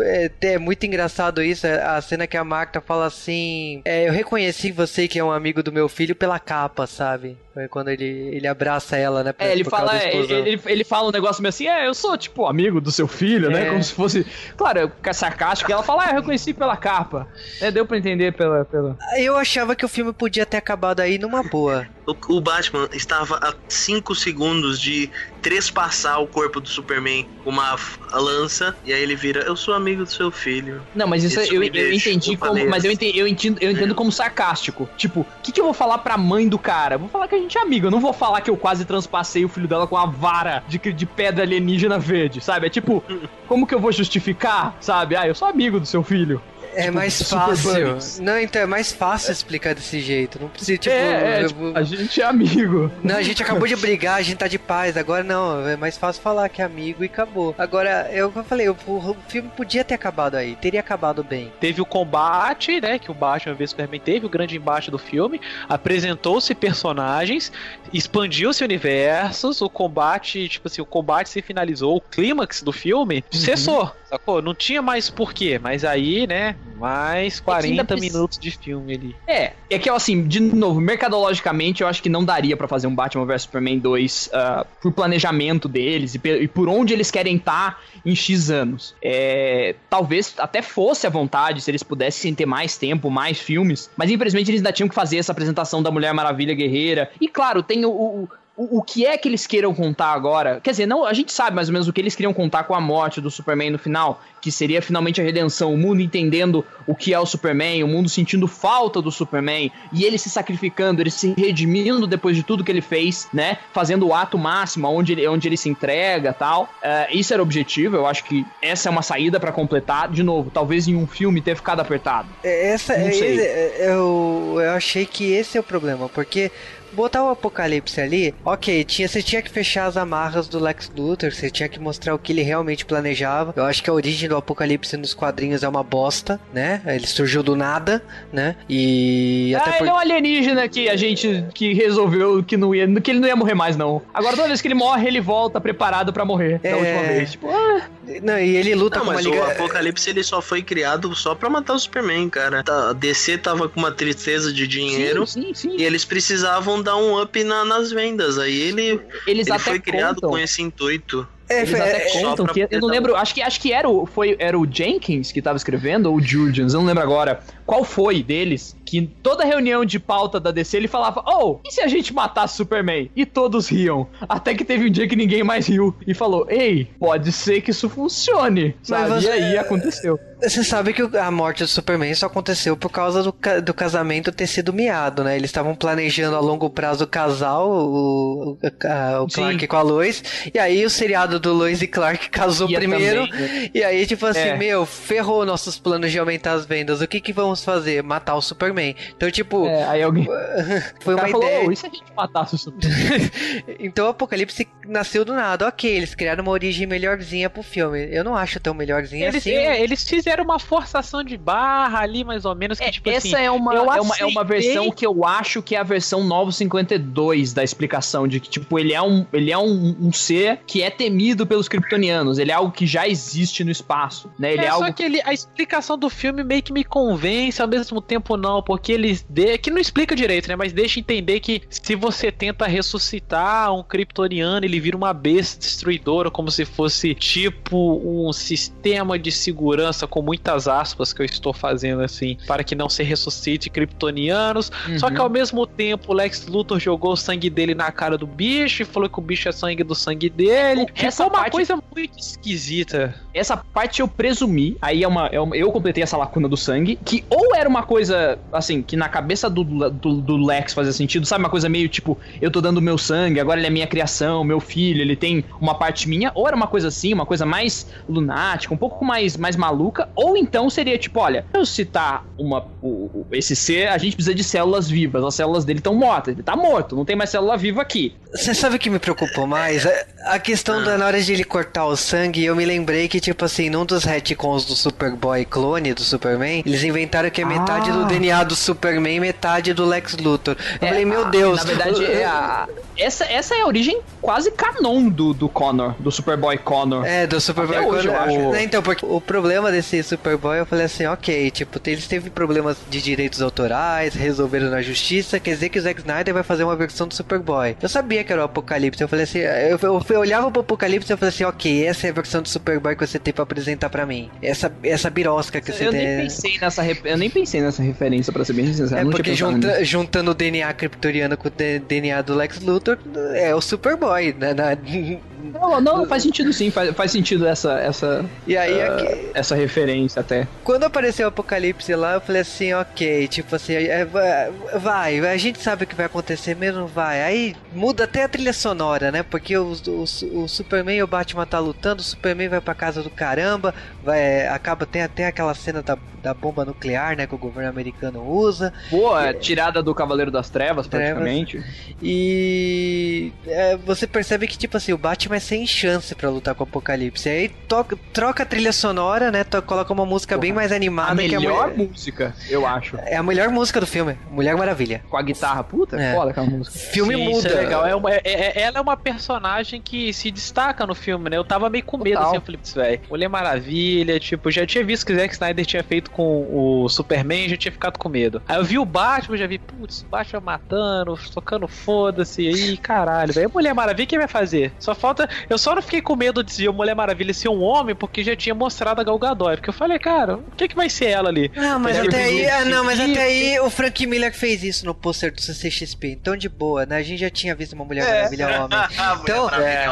é, 0.00 0.30
é 0.42 0.58
muito 0.58 0.84
engraçado 0.86 1.42
isso, 1.42 1.66
é 1.66 1.82
a 1.82 2.00
cena 2.00 2.26
que 2.26 2.36
a 2.36 2.44
Marta 2.44 2.80
fala 2.80 3.06
assim: 3.06 3.82
é, 3.84 4.08
Eu 4.08 4.12
reconheci 4.12 4.70
você 4.72 5.08
que 5.08 5.18
é 5.18 5.24
um 5.24 5.32
amigo 5.32 5.62
do 5.62 5.72
meu 5.72 5.88
filho 5.88 6.14
pela 6.14 6.38
capa, 6.38 6.86
sabe? 6.86 7.36
Foi 7.58 7.66
quando 7.66 7.88
ele, 7.88 8.04
ele 8.04 8.46
abraça 8.46 8.96
ela, 8.96 9.24
né? 9.24 9.34
É, 9.36 9.50
ele 9.50 9.64
fala, 9.64 9.98
é, 9.98 10.16
ele, 10.16 10.60
ele 10.64 10.84
fala 10.84 11.08
um 11.08 11.10
negócio 11.10 11.42
meio 11.42 11.48
assim, 11.48 11.66
é, 11.66 11.88
eu 11.88 11.92
sou, 11.92 12.16
tipo, 12.16 12.46
amigo 12.46 12.80
do 12.80 12.92
seu 12.92 13.08
filho, 13.08 13.50
né? 13.50 13.66
É. 13.66 13.70
Como 13.70 13.82
se 13.82 13.92
fosse. 13.92 14.24
Claro, 14.56 14.92
é 15.02 15.12
sarcástico. 15.12 15.68
E 15.68 15.72
ela 15.72 15.82
fala, 15.82 16.04
ah, 16.04 16.10
eu 16.10 16.20
reconheci 16.20 16.54
pela 16.54 16.76
capa. 16.76 17.26
É, 17.60 17.68
deu 17.72 17.84
pra 17.84 17.98
entender 17.98 18.32
pela. 18.32 18.64
pela... 18.64 18.96
Eu 19.16 19.36
achava 19.36 19.74
que 19.74 19.84
o 19.84 19.88
filme 19.88 20.12
podia 20.12 20.46
ter 20.46 20.56
acabado 20.56 21.00
aí 21.00 21.18
numa 21.18 21.42
boa. 21.42 21.84
O, 22.08 22.36
o 22.36 22.40
Batman 22.40 22.88
estava 22.92 23.36
a 23.36 23.52
5 23.68 24.14
segundos 24.14 24.80
de 24.80 25.10
trespassar 25.42 26.20
o 26.20 26.26
corpo 26.26 26.60
do 26.60 26.68
Superman 26.68 27.26
com 27.44 27.50
uma 27.50 27.76
lança, 28.12 28.74
e 28.84 28.92
aí 28.92 29.02
ele 29.02 29.14
vira, 29.14 29.42
eu 29.42 29.54
sou 29.54 29.74
amigo 29.74 30.04
do 30.04 30.10
seu 30.10 30.30
filho. 30.30 30.82
Não, 30.94 31.06
mas 31.06 31.22
isso, 31.22 31.40
Isso 31.40 31.54
eu, 31.54 31.62
eu 31.62 31.92
entendi 31.92 32.36
como. 32.36 32.52
falei 32.52 32.66
Mas 32.66 32.84
eu 32.84 32.90
entendo, 32.90 33.14
eu 33.14 33.28
entendo, 33.28 33.58
eu 33.60 33.70
entendo 33.70 33.94
como 33.94 34.10
sarcástico. 34.10 34.88
Tipo, 34.96 35.20
o 35.20 35.26
que, 35.42 35.52
que 35.52 35.60
eu 35.60 35.64
vou 35.64 35.74
falar 35.74 35.98
pra 35.98 36.16
mãe 36.16 36.48
do 36.48 36.58
cara? 36.58 36.96
Vou 36.96 37.08
falar 37.08 37.28
que 37.28 37.34
a 37.34 37.38
gente 37.38 37.56
é 37.56 37.60
amigo. 37.60 37.86
Eu 37.86 37.90
não 37.90 38.00
vou 38.00 38.12
falar 38.12 38.40
que 38.40 38.50
eu 38.50 38.56
quase 38.56 38.84
transpassei 38.84 39.44
o 39.44 39.48
filho 39.48 39.68
dela 39.68 39.86
com 39.86 39.96
a 39.96 40.06
vara 40.06 40.64
de, 40.66 40.78
de 40.78 41.06
pedra 41.06 41.44
alienígena 41.44 41.98
verde, 41.98 42.40
sabe? 42.40 42.66
É 42.66 42.70
tipo, 42.70 43.04
como 43.46 43.66
que 43.66 43.74
eu 43.74 43.80
vou 43.80 43.92
justificar, 43.92 44.76
sabe? 44.80 45.14
Ah, 45.16 45.26
eu 45.26 45.34
sou 45.34 45.46
amigo 45.46 45.78
do 45.78 45.86
seu 45.86 46.02
filho. 46.02 46.42
É 46.74 46.82
Tipo, 46.82 46.94
mais 46.94 47.22
fácil. 47.22 47.98
Não, 48.22 48.38
então 48.38 48.62
é 48.62 48.66
mais 48.66 48.92
fácil 48.92 49.32
explicar 49.32 49.74
desse 49.74 50.00
jeito. 50.00 50.38
Não 50.40 50.48
precisa, 50.48 50.78
tipo. 50.78 50.94
é, 50.94 51.40
é, 51.40 51.44
eu- 51.44 51.48
tipo, 51.48 51.72
a 51.74 51.82
gente 51.82 52.20
é 52.20 52.24
amigo. 52.24 52.90
Não, 53.02 53.16
a 53.16 53.22
gente 53.22 53.42
acabou 53.42 53.66
de 53.66 53.76
brigar, 53.76 54.16
a 54.18 54.22
gente 54.22 54.36
tá 54.38 54.48
de 54.48 54.58
paz. 54.58 54.96
Agora 54.96 55.22
não, 55.24 55.66
é 55.66 55.76
mais 55.76 55.96
fácil 55.96 56.22
falar 56.22 56.48
que 56.48 56.62
é 56.62 56.64
amigo 56.64 57.02
e 57.02 57.06
acabou. 57.06 57.54
Agora, 57.58 58.08
eu 58.12 58.30
falei, 58.44 58.68
o, 58.68 58.76
o 58.86 59.16
filme 59.28 59.50
podia 59.56 59.82
ter 59.84 59.94
acabado 59.94 60.34
aí, 60.36 60.56
teria 60.56 60.80
acabado 60.80 61.22
bem. 61.24 61.52
Teve 61.60 61.80
o 61.80 61.86
combate, 61.86 62.80
né? 62.80 62.98
Que 62.98 63.10
o 63.10 63.14
Batman 63.14 63.54
vs 63.54 63.70
Superman 63.70 64.00
teve, 64.00 64.26
o 64.26 64.28
grande 64.28 64.56
embate 64.56 64.90
do 64.90 64.98
filme. 64.98 65.40
Apresentou-se 65.68 66.54
personagens, 66.54 67.50
expandiu-se 67.92 68.62
universos. 68.64 69.60
O 69.60 69.68
combate, 69.70 70.48
tipo 70.48 70.68
assim, 70.68 70.80
o 70.82 70.86
combate 70.86 71.28
se 71.28 71.42
finalizou. 71.42 71.96
O 71.96 72.00
clímax 72.00 72.62
do 72.62 72.72
filme 72.72 73.24
cessou, 73.30 73.90
sacou? 74.08 74.40
Não 74.42 74.54
tinha 74.54 74.80
mais 74.82 75.10
porquê. 75.10 75.58
Mas 75.58 75.84
aí, 75.84 76.26
né? 76.26 76.56
Mais 76.76 77.42
É 77.46 77.52
ainda 77.52 77.84
40 77.84 77.84
preci- 77.86 78.12
minutos 78.12 78.38
de 78.38 78.50
filme 78.50 78.94
ali. 78.94 79.16
É, 79.26 79.52
é 79.68 79.78
que 79.78 79.88
assim, 79.90 80.26
de 80.26 80.40
novo, 80.40 80.80
mercadologicamente 80.80 81.82
eu 81.82 81.88
acho 81.88 82.02
que 82.02 82.08
não 82.08 82.24
daria 82.24 82.56
pra 82.56 82.68
fazer 82.68 82.86
um 82.86 82.94
Batman 82.94 83.26
vs 83.26 83.42
Superman 83.42 83.78
2 83.78 84.30
ah, 84.32 84.66
por 84.80 84.92
planejamento 84.92 85.68
deles 85.68 86.14
e, 86.14 86.20
e 86.42 86.48
por 86.48 86.68
onde 86.68 86.92
eles 86.92 87.10
querem 87.10 87.36
estar 87.36 87.80
em 88.04 88.14
X 88.14 88.50
anos. 88.50 88.94
É, 89.02 89.74
talvez 89.90 90.34
até 90.38 90.62
fosse 90.62 91.06
à 91.06 91.10
vontade 91.10 91.60
se 91.60 91.70
eles 91.70 91.82
pudessem 91.82 92.34
ter 92.34 92.46
mais 92.46 92.76
tempo, 92.78 93.10
mais 93.10 93.38
filmes, 93.40 93.90
mas 93.96 94.10
infelizmente 94.10 94.50
eles 94.50 94.60
ainda 94.60 94.72
tinham 94.72 94.88
que 94.88 94.94
fazer 94.94 95.18
essa 95.18 95.32
apresentação 95.32 95.82
da 95.82 95.90
Mulher 95.90 96.14
Maravilha 96.14 96.54
Guerreira. 96.54 97.10
E 97.20 97.26
claro, 97.28 97.62
tem 97.62 97.84
o- 97.84 97.90
o, 97.90 98.28
o, 98.58 98.78
o 98.78 98.82
que 98.82 99.06
é 99.06 99.16
que 99.16 99.28
eles 99.28 99.46
queiram 99.46 99.72
contar 99.72 100.12
agora? 100.12 100.60
Quer 100.60 100.72
dizer, 100.72 100.86
não, 100.86 101.04
a 101.06 101.12
gente 101.14 101.32
sabe 101.32 101.54
mais 101.54 101.68
ou 101.68 101.72
menos 101.72 101.86
o 101.86 101.92
que 101.92 102.00
eles 102.00 102.16
queriam 102.16 102.34
contar 102.34 102.64
com 102.64 102.74
a 102.74 102.80
morte 102.80 103.20
do 103.20 103.30
Superman 103.30 103.70
no 103.70 103.78
final, 103.78 104.20
que 104.40 104.50
seria 104.50 104.82
finalmente 104.82 105.20
a 105.20 105.24
redenção, 105.24 105.72
o 105.72 105.78
mundo 105.78 106.00
entendendo 106.00 106.64
o 106.86 106.94
que 106.94 107.14
é 107.14 107.18
o 107.20 107.24
Superman, 107.24 107.84
o 107.84 107.88
mundo 107.88 108.08
sentindo 108.08 108.48
falta 108.48 109.00
do 109.00 109.10
Superman, 109.12 109.70
e 109.92 110.04
ele 110.04 110.18
se 110.18 110.28
sacrificando, 110.28 111.00
ele 111.00 111.10
se 111.10 111.34
redimindo 111.38 112.04
depois 112.06 112.34
de 112.36 112.42
tudo 112.42 112.64
que 112.64 112.72
ele 112.72 112.80
fez, 112.80 113.28
né? 113.32 113.58
Fazendo 113.72 114.08
o 114.08 114.14
ato 114.14 114.36
máximo, 114.36 114.88
onde 114.88 115.12
ele, 115.12 115.26
onde 115.28 115.46
ele 115.48 115.56
se 115.56 115.68
entrega 115.68 116.32
tal. 116.32 116.68
É, 116.82 117.08
isso 117.14 117.32
era 117.32 117.40
o 117.40 117.44
objetivo, 117.46 117.94
eu 117.96 118.06
acho 118.06 118.24
que 118.24 118.44
essa 118.60 118.88
é 118.88 118.90
uma 118.90 119.02
saída 119.02 119.38
pra 119.38 119.52
completar. 119.52 120.08
De 120.08 120.22
novo, 120.24 120.50
talvez 120.50 120.88
em 120.88 120.96
um 120.96 121.06
filme 121.06 121.40
ter 121.40 121.54
ficado 121.54 121.80
apertado. 121.80 122.28
É, 122.42 122.72
Essa, 122.72 122.96
Não 122.98 123.08
é- 123.08 123.12
sei. 123.12 123.38
eu, 123.78 124.56
eu 124.60 124.70
achei 124.72 125.06
que 125.06 125.32
esse 125.32 125.56
é 125.56 125.60
o 125.60 125.64
problema, 125.64 126.08
porque 126.08 126.50
botar 126.92 127.22
o 127.24 127.30
Apocalipse 127.30 128.00
ali, 128.00 128.34
ok, 128.44 128.84
tinha, 128.84 129.08
você 129.08 129.22
tinha 129.22 129.42
que 129.42 129.50
fechar 129.50 129.86
as 129.86 129.96
amarras 129.96 130.48
do 130.48 130.58
Lex 130.58 130.90
Luthor, 130.96 131.32
você 131.32 131.50
tinha 131.50 131.68
que 131.68 131.78
mostrar 131.78 132.14
o 132.14 132.18
que 132.18 132.32
ele 132.32 132.42
realmente 132.42 132.84
planejava. 132.84 133.52
Eu 133.56 133.64
acho 133.64 133.82
que 133.82 133.90
a 133.90 133.92
origem 133.92 134.28
do 134.28 134.36
Apocalipse 134.36 134.96
nos 134.96 135.14
quadrinhos 135.14 135.62
é 135.62 135.68
uma 135.68 135.82
bosta, 135.82 136.40
né? 136.52 136.82
Ele 136.86 137.06
surgiu 137.06 137.42
do 137.42 137.54
nada, 137.56 138.02
né? 138.32 138.56
E 138.68 139.54
Ah, 139.54 139.58
até 139.60 139.70
ele 139.70 139.78
por... 139.78 139.88
é 139.88 139.92
um 139.92 139.96
alienígena 139.98 140.68
que 140.68 140.88
a 140.88 140.96
gente 140.96 141.44
que 141.54 141.72
resolveu 141.74 142.42
que, 142.42 142.56
não 142.56 142.74
ia, 142.74 142.86
que 143.00 143.10
ele 143.10 143.20
não 143.20 143.28
ia 143.28 143.36
morrer 143.36 143.54
mais, 143.54 143.76
não. 143.76 144.02
Agora, 144.12 144.36
toda 144.36 144.48
vez 144.48 144.60
que 144.60 144.68
ele 144.68 144.74
morre, 144.74 145.06
ele 145.06 145.20
volta 145.20 145.60
preparado 145.60 146.12
pra 146.12 146.24
morrer 146.24 146.58
da 146.60 146.68
É. 146.70 146.74
última 146.74 147.02
vez. 147.02 147.32
Tipo, 147.32 147.48
ah, 147.50 147.82
Não, 148.22 148.38
e 148.38 148.56
ele 148.56 148.74
luta 148.74 148.98
Não, 148.98 149.04
com 149.04 149.10
uma 149.10 149.16
mas 149.16 149.24
liga... 149.26 149.36
o 149.38 149.50
Apocalipse 149.50 150.08
ele 150.10 150.22
só 150.22 150.40
foi 150.40 150.62
criado 150.62 151.14
só 151.14 151.34
pra 151.34 151.50
matar 151.50 151.74
o 151.74 151.78
Superman, 151.78 152.28
cara. 152.30 152.62
Tá, 152.62 152.90
A 152.90 152.92
DC 152.92 153.38
tava 153.38 153.68
com 153.68 153.78
uma 153.78 153.92
tristeza 153.92 154.52
de 154.52 154.66
dinheiro 154.66 155.26
sim, 155.26 155.52
sim, 155.54 155.70
sim. 155.70 155.76
e 155.78 155.84
eles 155.84 156.04
precisavam 156.04 156.82
dar 156.82 156.96
um 156.96 157.20
up 157.20 157.42
na- 157.44 157.64
nas 157.64 157.90
vendas. 157.92 158.38
Aí 158.38 158.58
ele, 158.60 159.00
Eles 159.26 159.46
ele 159.46 159.52
até 159.52 159.58
foi 159.58 159.80
criado 159.80 160.16
contam. 160.16 160.30
com 160.30 160.38
esse 160.38 160.62
intuito. 160.62 161.26
É, 161.50 161.62
Eles 161.62 161.72
até 161.74 162.08
é, 162.08 162.22
contam 162.22 162.46
que 162.46 162.68
eu 162.70 162.80
não 162.80 162.88
lembro, 162.88 163.16
acho 163.16 163.34
que 163.34 163.40
acho 163.40 163.58
que 163.58 163.72
era 163.72 163.88
o 163.88 164.04
foi 164.04 164.36
era 164.38 164.58
o 164.58 164.66
Jenkins 164.70 165.32
que 165.32 165.40
tava 165.40 165.56
escrevendo 165.56 166.10
ou 166.10 166.16
o 166.16 166.20
Jurgens, 166.20 166.74
eu 166.74 166.80
não 166.80 166.86
lembro 166.86 167.02
agora. 167.02 167.40
Qual 167.64 167.84
foi 167.84 168.22
deles 168.22 168.76
que 168.88 168.98
em 168.98 169.06
toda 169.06 169.44
reunião 169.44 169.84
de 169.84 169.98
pauta 169.98 170.40
da 170.40 170.50
DC 170.50 170.76
ele 170.76 170.88
falava: 170.88 171.22
"Oh, 171.26 171.58
e 171.64 171.70
se 171.72 171.80
a 171.80 171.88
gente 171.88 172.12
matasse 172.12 172.56
Superman?" 172.56 173.10
E 173.14 173.26
todos 173.26 173.68
riam. 173.68 174.06
Até 174.28 174.54
que 174.54 174.64
teve 174.64 174.86
um 174.86 174.90
dia 174.90 175.06
que 175.08 175.16
ninguém 175.16 175.42
mais 175.44 175.66
riu 175.66 175.94
e 176.06 176.14
falou: 176.14 176.46
"Ei, 176.48 176.88
pode 176.98 177.30
ser 177.32 177.60
que 177.60 177.70
isso 177.70 177.88
funcione." 177.88 178.74
Sabe? 178.82 179.08
você- 179.10 179.26
E 179.28 179.30
aí 179.30 179.58
aconteceu. 179.58 180.18
Você 180.40 180.62
sabe 180.62 180.92
que 180.92 181.02
a 181.18 181.30
morte 181.32 181.64
do 181.64 181.66
Superman 181.66 182.14
só 182.14 182.26
aconteceu 182.26 182.76
por 182.76 182.90
causa 182.90 183.24
do, 183.24 183.32
ca- 183.32 183.58
do 183.58 183.74
casamento 183.74 184.30
ter 184.30 184.46
sido 184.46 184.72
miado, 184.72 185.24
né? 185.24 185.34
Eles 185.34 185.48
estavam 185.50 185.74
planejando 185.74 186.36
a 186.36 186.40
longo 186.40 186.70
prazo 186.70 187.02
o 187.04 187.06
casal, 187.08 187.68
o, 187.68 188.52
o, 188.52 188.52
o 188.52 189.28
Sim. 189.28 189.34
Clark 189.40 189.66
com 189.66 189.76
a 189.76 189.82
Lois, 189.82 190.22
e 190.54 190.56
aí 190.58 190.84
o 190.84 190.90
seriado 190.90 191.40
do 191.40 191.52
Lois 191.52 191.82
e 191.82 191.88
Clark 191.88 192.30
casou 192.30 192.68
Ia 192.70 192.78
primeiro, 192.78 193.26
também, 193.28 193.48
né? 193.48 193.70
e 193.74 193.82
aí 193.82 194.06
tipo 194.06 194.24
assim, 194.26 194.38
É. 194.38 194.56
meu, 194.56 194.86
ferrou 194.86 195.44
nossos 195.44 195.76
planos 195.76 196.12
de 196.12 196.18
aumentar 196.20 196.52
as 196.52 196.64
vendas, 196.64 197.00
o 197.00 197.08
que 197.08 197.20
que 197.20 197.32
vamos 197.32 197.64
fazer? 197.64 198.00
Matar 198.04 198.36
o 198.36 198.40
Superman. 198.40 198.77
Então 199.16 199.30
tipo, 199.30 199.66
É, 199.66 199.84
aí 199.84 200.02
alguém 200.02 200.26
foi 201.00 201.14
uma 201.14 201.28
falou: 201.28 201.46
ideia... 201.46 201.64
"Oh, 201.66 201.72
e 201.72 201.76
se 201.76 201.86
a 201.86 201.90
gente 201.90 202.04
matasse 202.16 202.54
o 202.54 202.58
Superman?" 202.58 202.98
Então 203.80 204.06
o 204.06 204.08
Apocalipse 204.10 204.68
nasceu 204.86 205.24
do 205.24 205.34
nada. 205.34 205.66
Ok, 205.68 205.88
eles 205.90 206.14
criaram 206.14 206.42
uma 206.42 206.52
origem 206.52 206.86
melhorzinha 206.86 207.48
pro 207.50 207.62
filme. 207.62 208.08
Eu 208.10 208.24
não 208.24 208.34
acho 208.36 208.58
tão 208.60 208.74
melhorzinha 208.74 209.26
Eles, 209.28 209.36
assim. 209.46 209.52
é, 209.52 209.80
eles 209.82 210.02
fizeram 210.08 210.44
uma 210.44 210.58
forçação 210.58 211.22
de 211.22 211.36
barra 211.36 212.00
ali, 212.00 212.24
mais 212.24 212.44
ou 212.44 212.54
menos, 212.54 212.78
que 212.78 212.84
É, 212.84 212.90
tipo 212.90 213.08
essa 213.10 213.26
assim. 213.28 213.36
é, 213.36 213.50
uma, 213.50 213.74
eu 213.74 213.92
é, 213.92 214.00
uma, 214.00 214.14
é 214.20 214.24
uma 214.24 214.44
versão 214.44 214.90
que 214.90 215.06
eu 215.06 215.24
acho 215.24 215.62
que 215.62 215.74
é 215.74 215.78
a 215.78 215.82
versão 215.82 216.24
952 216.72 217.52
da 217.52 217.62
explicação 217.62 218.26
de 218.26 218.40
que, 218.40 218.48
tipo, 218.48 218.78
ele 218.78 218.92
é 218.92 219.02
um, 219.02 219.26
ele 219.32 219.50
é 219.50 219.58
um, 219.58 219.96
um 220.00 220.12
ser 220.12 220.60
que 220.66 220.82
é 220.82 220.90
temido 220.90 221.46
pelos 221.46 221.68
kryptonianos. 221.68 222.38
Ele 222.38 222.50
é 222.50 222.54
algo 222.54 222.72
que 222.72 222.86
já 222.86 223.06
existe 223.08 223.62
no 223.64 223.70
espaço, 223.70 224.30
né? 224.38 224.52
Ele 224.52 224.62
é, 224.62 224.66
é, 224.66 224.68
algo 224.68 224.86
só 224.86 224.92
que 224.92 225.02
ele- 225.02 225.20
a 225.24 225.32
explicação 225.32 225.96
do 225.98 226.08
filme 226.10 226.42
meio 226.44 226.62
que 226.62 226.72
me 226.72 226.84
convence, 226.84 227.60
ao 227.60 227.68
mesmo 227.68 228.00
tempo 228.00 228.36
não, 228.36 228.62
porque 228.68 228.92
eles 228.92 229.24
de, 229.26 229.56
que 229.56 229.70
não 229.70 229.78
explica 229.80 230.14
direito, 230.14 230.46
né? 230.46 230.54
Mas 230.54 230.74
deixa 230.74 231.00
entender 231.00 231.40
que 231.40 231.62
se 231.70 231.94
você 231.96 232.30
tenta 232.30 232.66
ressuscitar 232.66 233.74
um 233.74 233.82
kryptoniano, 233.82 234.66
ele 234.66 234.78
vira 234.78 234.94
uma 234.94 235.14
besta 235.14 235.58
destruidora, 235.58 236.30
como 236.30 236.50
se 236.50 236.66
fosse 236.66 237.14
tipo 237.14 237.98
um 238.04 238.30
sistema 238.30 239.18
de 239.18 239.32
segurança 239.32 240.06
com 240.06 240.20
muitas 240.20 240.68
aspas 240.68 241.14
que 241.14 241.22
eu 241.22 241.24
estou 241.24 241.54
fazendo 241.54 242.02
assim, 242.02 242.36
para 242.46 242.62
que 242.62 242.74
não 242.74 242.90
se 242.90 243.02
ressuscite 243.02 243.70
kryptonianos. 243.70 244.70
Só 244.98 245.06
Uhum. 245.08 245.14
que 245.14 245.20
ao 245.20 245.30
mesmo 245.30 245.66
tempo, 245.66 246.12
o 246.12 246.14
Lex 246.14 246.46
Luthor 246.46 246.78
jogou 246.78 247.12
o 247.12 247.16
sangue 247.16 247.48
dele 247.48 247.74
na 247.74 247.90
cara 247.90 248.18
do 248.18 248.26
bicho 248.26 248.82
e 248.82 248.84
falou 248.84 249.08
que 249.08 249.18
o 249.18 249.22
bicho 249.22 249.48
é 249.48 249.52
sangue 249.52 249.82
do 249.82 249.94
sangue 249.94 250.28
dele. 250.28 250.86
Essa 250.94 251.24
Ficou 251.24 251.26
uma 251.28 251.38
parte- 251.44 251.52
coisa 251.52 251.78
muito 251.94 252.18
esquisita. 252.18 253.14
Essa 253.32 253.56
parte 253.56 254.00
eu 254.00 254.08
presumi, 254.08 254.76
aí 254.82 255.02
é 255.02 255.08
uma, 255.08 255.26
é 255.28 255.40
uma- 255.40 255.56
eu 255.56 255.72
completei 255.72 256.02
essa 256.02 256.16
lacuna 256.18 256.48
do 256.48 256.56
sangue, 256.56 256.98
que 257.02 257.24
ou 257.30 257.54
era 257.56 257.68
uma 257.68 257.82
coisa, 257.82 258.38
assim, 258.58 258.82
que 258.82 258.96
na 258.96 259.08
cabeça 259.08 259.48
do, 259.48 259.64
do, 259.64 260.20
do 260.20 260.36
Lex 260.36 260.72
fazia 260.74 260.92
sentido, 260.92 261.26
sabe? 261.26 261.42
Uma 261.42 261.50
coisa 261.50 261.68
meio 261.68 261.88
tipo, 261.88 262.18
eu 262.40 262.50
tô 262.50 262.60
dando 262.60 262.80
meu 262.80 262.98
sangue, 262.98 263.40
agora 263.40 263.58
ele 263.58 263.66
é 263.66 263.70
minha 263.70 263.86
criação, 263.86 264.44
meu 264.44 264.60
filho, 264.60 265.00
ele 265.00 265.16
tem 265.16 265.44
uma 265.60 265.74
parte 265.74 266.08
minha, 266.08 266.30
ou 266.34 266.46
era 266.46 266.56
uma 266.56 266.66
coisa 266.66 266.88
assim, 266.88 267.12
uma 267.12 267.26
coisa 267.26 267.46
mais 267.46 267.86
lunática, 268.08 268.72
um 268.72 268.76
pouco 268.76 269.04
mais, 269.04 269.36
mais 269.36 269.56
maluca, 269.56 270.08
ou 270.14 270.36
então 270.36 270.68
seria 270.68 270.98
tipo, 270.98 271.20
olha, 271.20 271.44
eu 271.52 271.64
citar 271.64 272.24
uma, 272.38 272.66
o, 272.82 273.24
esse 273.32 273.54
ser, 273.56 273.88
a 273.88 273.98
gente 273.98 274.14
precisa 274.16 274.34
de 274.34 274.44
células 274.44 274.88
vivas, 274.88 275.24
as 275.24 275.34
células 275.34 275.64
dele 275.64 275.78
estão 275.78 275.94
mortas, 275.94 276.34
ele 276.34 276.42
tá 276.42 276.56
morto, 276.56 276.96
não 276.96 277.04
tem 277.04 277.16
mais 277.16 277.30
célula 277.30 277.56
viva 277.56 277.82
aqui. 277.82 278.14
Você 278.32 278.54
sabe 278.54 278.76
o 278.76 278.78
que 278.78 278.90
me 278.90 278.98
preocupou 278.98 279.46
mais? 279.46 279.86
A, 279.86 280.34
a 280.34 280.38
questão 280.38 280.82
da 280.82 280.98
na 280.98 281.06
hora 281.06 281.20
de 281.20 281.32
ele 281.32 281.44
cortar 281.44 281.86
o 281.86 281.96
sangue, 281.96 282.44
eu 282.44 282.54
me 282.54 282.64
lembrei 282.64 283.08
que, 283.08 283.20
tipo 283.20 283.44
assim, 283.44 283.70
num 283.70 283.84
dos 283.86 284.04
retcons 284.04 284.64
do 284.64 284.74
Superboy 284.76 285.44
clone 285.44 285.94
do 285.94 286.02
Superman, 286.02 286.62
eles 286.66 286.82
inventaram 286.82 287.30
que 287.30 287.40
é 287.40 287.44
metade 287.44 287.90
Ah. 287.90 287.92
do 287.92 288.04
DNA 288.06 288.44
do 288.48 288.56
Superman 288.56 289.16
e 289.16 289.20
metade 289.20 289.72
do 289.72 289.84
Lex 289.84 290.16
Luthor. 290.16 290.56
Eu 290.80 290.88
falei, 290.88 291.04
meu 291.04 291.26
a- 291.26 291.30
Deus. 291.30 291.58
Na 291.58 291.64
verdade, 291.64 292.04
é 292.04 292.24
a- 292.24 292.66
essa, 292.96 293.24
essa 293.24 293.54
é 293.54 293.60
a 293.60 293.66
origem 293.66 294.00
quase 294.20 294.50
canon 294.50 295.08
do, 295.08 295.32
do 295.32 295.48
Connor, 295.48 295.94
do 296.00 296.10
Superboy 296.10 296.58
Connor. 296.58 297.04
É, 297.06 297.26
do 297.26 297.40
Superboy 297.40 297.76
Até 297.76 297.86
hoje, 297.86 298.08
eu 298.08 298.12
Connor. 298.12 298.28
acho. 298.28 298.50
Né, 298.50 298.62
Então, 298.64 298.82
porque 298.82 299.04
o 299.06 299.20
problema 299.20 299.70
desse 299.70 300.02
Superboy, 300.02 300.58
eu 300.58 300.66
falei 300.66 300.86
assim, 300.86 301.06
ok, 301.06 301.50
tipo, 301.50 301.78
eles 301.86 302.06
teve 302.06 302.30
problemas 302.30 302.76
de 302.90 303.00
direitos 303.00 303.40
autorais, 303.40 304.14
resolveram 304.14 304.70
na 304.70 304.82
justiça, 304.82 305.38
quer 305.38 305.50
dizer 305.54 305.68
que 305.68 305.78
o 305.78 305.82
Zack 305.82 306.00
Snyder 306.00 306.34
vai 306.34 306.42
fazer 306.42 306.64
uma 306.64 306.74
versão 306.76 307.06
do 307.06 307.14
Superboy. 307.14 307.76
Eu 307.80 307.88
sabia 307.88 308.24
que 308.24 308.32
era 308.32 308.42
o 308.42 308.44
Apocalipse, 308.44 309.00
eu 309.02 309.08
falei 309.08 309.24
assim, 309.24 309.38
eu, 309.38 309.78
eu, 309.80 310.02
eu 310.10 310.20
olhava 310.20 310.50
pro 310.50 310.60
Apocalipse 310.60 311.10
e 311.10 311.14
eu 311.14 311.18
falei 311.18 311.32
assim, 311.34 311.44
ok, 311.44 311.86
essa 311.86 312.06
é 312.06 312.10
a 312.10 312.12
versão 312.12 312.42
do 312.42 312.48
Superboy 312.48 312.96
que 312.96 313.06
você 313.06 313.18
tem 313.18 313.32
pra 313.32 313.42
apresentar 313.44 313.88
pra 313.90 314.04
mim. 314.06 314.30
Essa, 314.42 314.72
essa 314.82 315.08
birosca 315.10 315.60
que 315.60 315.72
você 315.72 315.86
Eu 315.86 315.90
tem. 315.90 316.04
nem 316.06 316.20
pensei 316.26 316.58
nessa 316.60 316.82
eu 317.04 317.16
nem 317.18 317.30
pensei 317.30 317.60
nessa 317.60 317.82
referência 317.82 318.32
pra 318.38 318.44
ser 318.44 318.52
bem 318.54 318.66
sincero. 318.72 319.00
É 319.00 319.04
não 319.04 319.10
porque 319.10 319.34
junta- 319.34 319.84
juntando 319.84 320.30
o 320.30 320.34
DNA 320.34 320.72
kryptoniano 320.72 321.36
com 321.36 321.48
o 321.48 321.52
DNA 321.86 322.22
do 322.22 322.34
Lex 322.34 322.60
Luthor, 322.60 322.98
é 323.34 323.54
o 323.54 323.60
Superboy, 323.60 324.34
né? 324.38 324.54
Na- 324.54 324.76
Não, 325.38 325.80
não, 325.80 326.06
faz 326.06 326.22
sentido 326.22 326.52
sim, 326.52 326.70
faz, 326.70 326.94
faz 326.94 327.10
sentido 327.12 327.46
essa 327.46 327.78
essa 327.78 328.24
E 328.46 328.56
aí, 328.56 328.80
ah, 328.82 328.94
aqui- 328.94 329.30
essa 329.34 329.54
referência 329.54 330.20
até. 330.20 330.46
Quando 330.64 330.84
apareceu 330.84 331.26
o 331.26 331.28
Apocalipse 331.28 331.94
lá, 331.94 332.14
eu 332.14 332.20
falei 332.20 332.42
assim, 332.42 332.72
ok, 332.72 333.28
tipo 333.28 333.54
assim, 333.54 333.74
é, 333.74 334.04
vai, 334.04 335.20
vai, 335.20 335.34
a 335.34 335.36
gente 335.36 335.60
sabe 335.60 335.84
o 335.84 335.86
que 335.86 335.94
vai 335.94 336.06
acontecer 336.06 336.54
mesmo, 336.56 336.86
vai. 336.86 337.22
Aí 337.22 337.56
muda 337.72 338.04
até 338.04 338.24
a 338.24 338.28
trilha 338.28 338.52
sonora, 338.52 339.10
né? 339.12 339.22
Porque 339.22 339.56
o, 339.56 339.72
o, 339.86 340.02
o 340.42 340.48
Superman 340.48 340.96
e 340.96 341.02
o 341.02 341.06
Batman 341.06 341.46
tá 341.46 341.58
lutando, 341.58 342.00
o 342.00 342.04
Superman 342.04 342.48
vai 342.48 342.60
pra 342.60 342.74
casa 342.74 343.02
do 343.02 343.10
caramba, 343.10 343.74
vai, 344.02 344.46
acaba, 344.48 344.84
tem 344.86 345.02
até 345.02 345.26
aquela 345.26 345.54
cena 345.54 345.82
da, 345.82 345.96
da 346.22 346.34
bomba 346.34 346.64
nuclear, 346.64 347.16
né, 347.16 347.26
que 347.26 347.34
o 347.34 347.38
governo 347.38 347.68
americano 347.70 348.22
usa. 348.28 348.72
Boa, 348.90 349.32
tirada 349.34 349.82
do 349.82 349.94
Cavaleiro 349.94 350.30
das 350.30 350.48
Trevas, 350.50 350.86
Trevas. 350.86 351.10
praticamente. 351.22 351.62
E 352.02 353.32
é, 353.46 353.76
você 353.76 354.06
percebe 354.06 354.46
que, 354.46 354.56
tipo 354.58 354.76
assim, 354.76 354.92
o 354.92 354.98
Batman 354.98 355.27
é 355.36 355.40
sem 355.40 355.66
chance 355.66 356.14
pra 356.14 356.30
lutar 356.30 356.54
com 356.54 356.64
o 356.64 356.66
Apocalipse. 356.66 357.28
Aí 357.28 357.48
toca, 357.48 357.96
troca 358.12 358.42
a 358.42 358.46
trilha 358.46 358.72
sonora, 358.72 359.30
né? 359.30 359.44
to- 359.44 359.62
coloca 359.62 359.92
uma 359.92 360.04
música 360.06 360.36
bem 360.36 360.52
mais 360.52 360.72
animada 360.72 361.12
A 361.22 361.28
que 361.28 361.34
a 361.34 361.40
melhor 361.40 361.70
mulher- 361.70 361.88
música, 361.88 362.34
eu 362.48 362.66
acho. 362.66 362.96
É 363.04 363.16
a 363.16 363.22
melhor 363.22 363.48
música 363.50 363.80
do 363.80 363.86
filme, 363.86 364.16
Mulher 364.30 364.56
Maravilha. 364.56 365.02
Com 365.08 365.16
a 365.16 365.22
guitarra, 365.22 365.62
puta, 365.64 365.96
É. 366.00 366.14
foda 366.14 366.30
aquela 366.30 366.46
música. 366.46 366.78
Filme 366.78 367.14
Sim, 367.14 367.24
muda. 367.24 367.38
Isso 367.38 367.48
é 367.48 367.60
legal. 367.60 367.86
É 367.86 367.94
uma- 367.94 368.12
é- 368.12 368.20
é- 368.24 368.60
ela 368.62 368.78
é 368.78 368.80
uma 368.80 368.96
personagem 368.96 369.80
que 369.80 370.12
se 370.12 370.30
destaca 370.30 370.86
no 370.86 370.94
filme, 370.94 371.30
né? 371.30 371.36
Eu 371.36 371.44
tava 371.44 371.68
meio 371.70 371.84
com 371.84 371.96
medo, 371.96 372.14
Total. 372.14 372.26
assim, 372.28 372.36
eu 372.36 372.42
falei, 372.42 372.56
"Putz, 372.58 372.74
velho, 372.74 373.00
Mulher 373.10 373.28
Maravilha, 373.28 374.18
tipo, 374.20 374.50
já 374.50 374.66
tinha 374.66 374.84
visto 374.84 375.06
que 375.06 375.12
o 375.12 375.16
Zack 375.16 375.32
Snyder 375.34 375.64
tinha 375.66 375.82
feito 375.82 376.10
com 376.10 376.46
o 376.84 376.88
Superman, 376.88 377.48
já 377.48 377.56
tinha 377.56 377.72
ficado 377.72 377.98
com 377.98 378.08
medo. 378.08 378.42
Aí 378.48 378.56
eu 378.56 378.64
vi 378.64 378.78
o 378.78 378.84
Batman, 378.84 379.36
já 379.36 379.46
vi, 379.46 379.58
putz, 379.58 380.02
Batman 380.10 380.40
matando, 380.40 381.18
tocando 381.34 381.66
foda-se, 381.68 382.46
aí, 382.46 382.76
caralho, 382.76 383.32
velho, 383.32 383.50
Mulher 383.52 383.74
Maravilha, 383.74 384.06
quem 384.06 384.18
vai 384.18 384.28
fazer? 384.28 384.72
Só 384.78 384.94
falta, 384.94 385.17
eu 385.48 385.58
só 385.58 385.74
não 385.74 385.82
fiquei 385.82 386.00
com 386.02 386.14
medo 386.16 386.42
de 386.44 386.52
ser 386.52 386.70
Mulher 386.70 386.94
Maravilha 386.94 387.32
ser 387.34 387.48
um 387.48 387.62
homem, 387.62 387.94
porque 387.94 388.22
já 388.22 388.36
tinha 388.36 388.54
mostrado 388.54 389.00
a 389.00 389.04
Gal 389.04 389.18
Gadot, 389.18 389.56
porque 389.56 389.70
eu 389.70 389.74
falei, 389.74 389.98
cara, 389.98 390.36
o 390.36 390.42
que 390.56 390.68
que 390.68 390.76
vai 390.76 390.88
ser 390.90 391.06
ela 391.06 391.28
ali? 391.28 391.50
Não, 391.56 391.78
mas 391.78 391.96
É, 391.96 392.00
até 392.00 392.24
aí, 392.24 392.48
ah, 392.48 392.64
não, 392.64 392.84
mas 392.84 393.00
até 393.00 393.22
aí 393.22 393.60
o 393.60 393.70
Frank 393.70 394.06
Miller 394.06 394.34
fez 394.34 394.62
isso 394.62 394.84
no 394.86 394.94
pôster 394.94 395.32
do 395.32 395.40
CCXP. 395.40 396.08
Então 396.20 396.36
de 396.36 396.48
boa, 396.48 396.84
né? 396.86 396.96
A 396.98 397.02
gente 397.02 397.20
já 397.20 397.30
tinha 397.30 397.54
visto 397.54 397.72
uma 397.72 397.84
Mulher 397.84 398.04
Maravilha 398.08 398.62
homem. 398.64 398.78
Então, 399.22 399.48
É. 399.50 399.88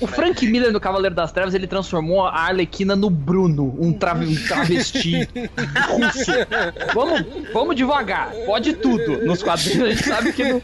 O 0.00 0.06
Frank 0.06 0.46
Miller 0.46 0.72
no 0.72 0.80
Cavaleiro 0.80 1.14
das 1.14 1.30
Trevas, 1.32 1.54
ele 1.54 1.66
transformou 1.66 2.26
a 2.26 2.32
Arlequina 2.40 2.96
no 2.96 3.08
Bruno, 3.10 3.74
um, 3.78 3.92
trave- 3.92 4.26
um 4.26 4.34
travesti 4.46 5.28
russo. 5.88 6.32
Vamos, 6.94 7.24
vamos 7.52 7.76
devagar, 7.76 8.32
pode 8.44 8.74
tudo. 8.74 9.24
Nos 9.24 9.42
quadrinhos 9.42 9.82
a 9.84 9.90
gente 9.90 10.04
sabe 10.04 10.32
que 10.32 10.44
não, 10.44 10.60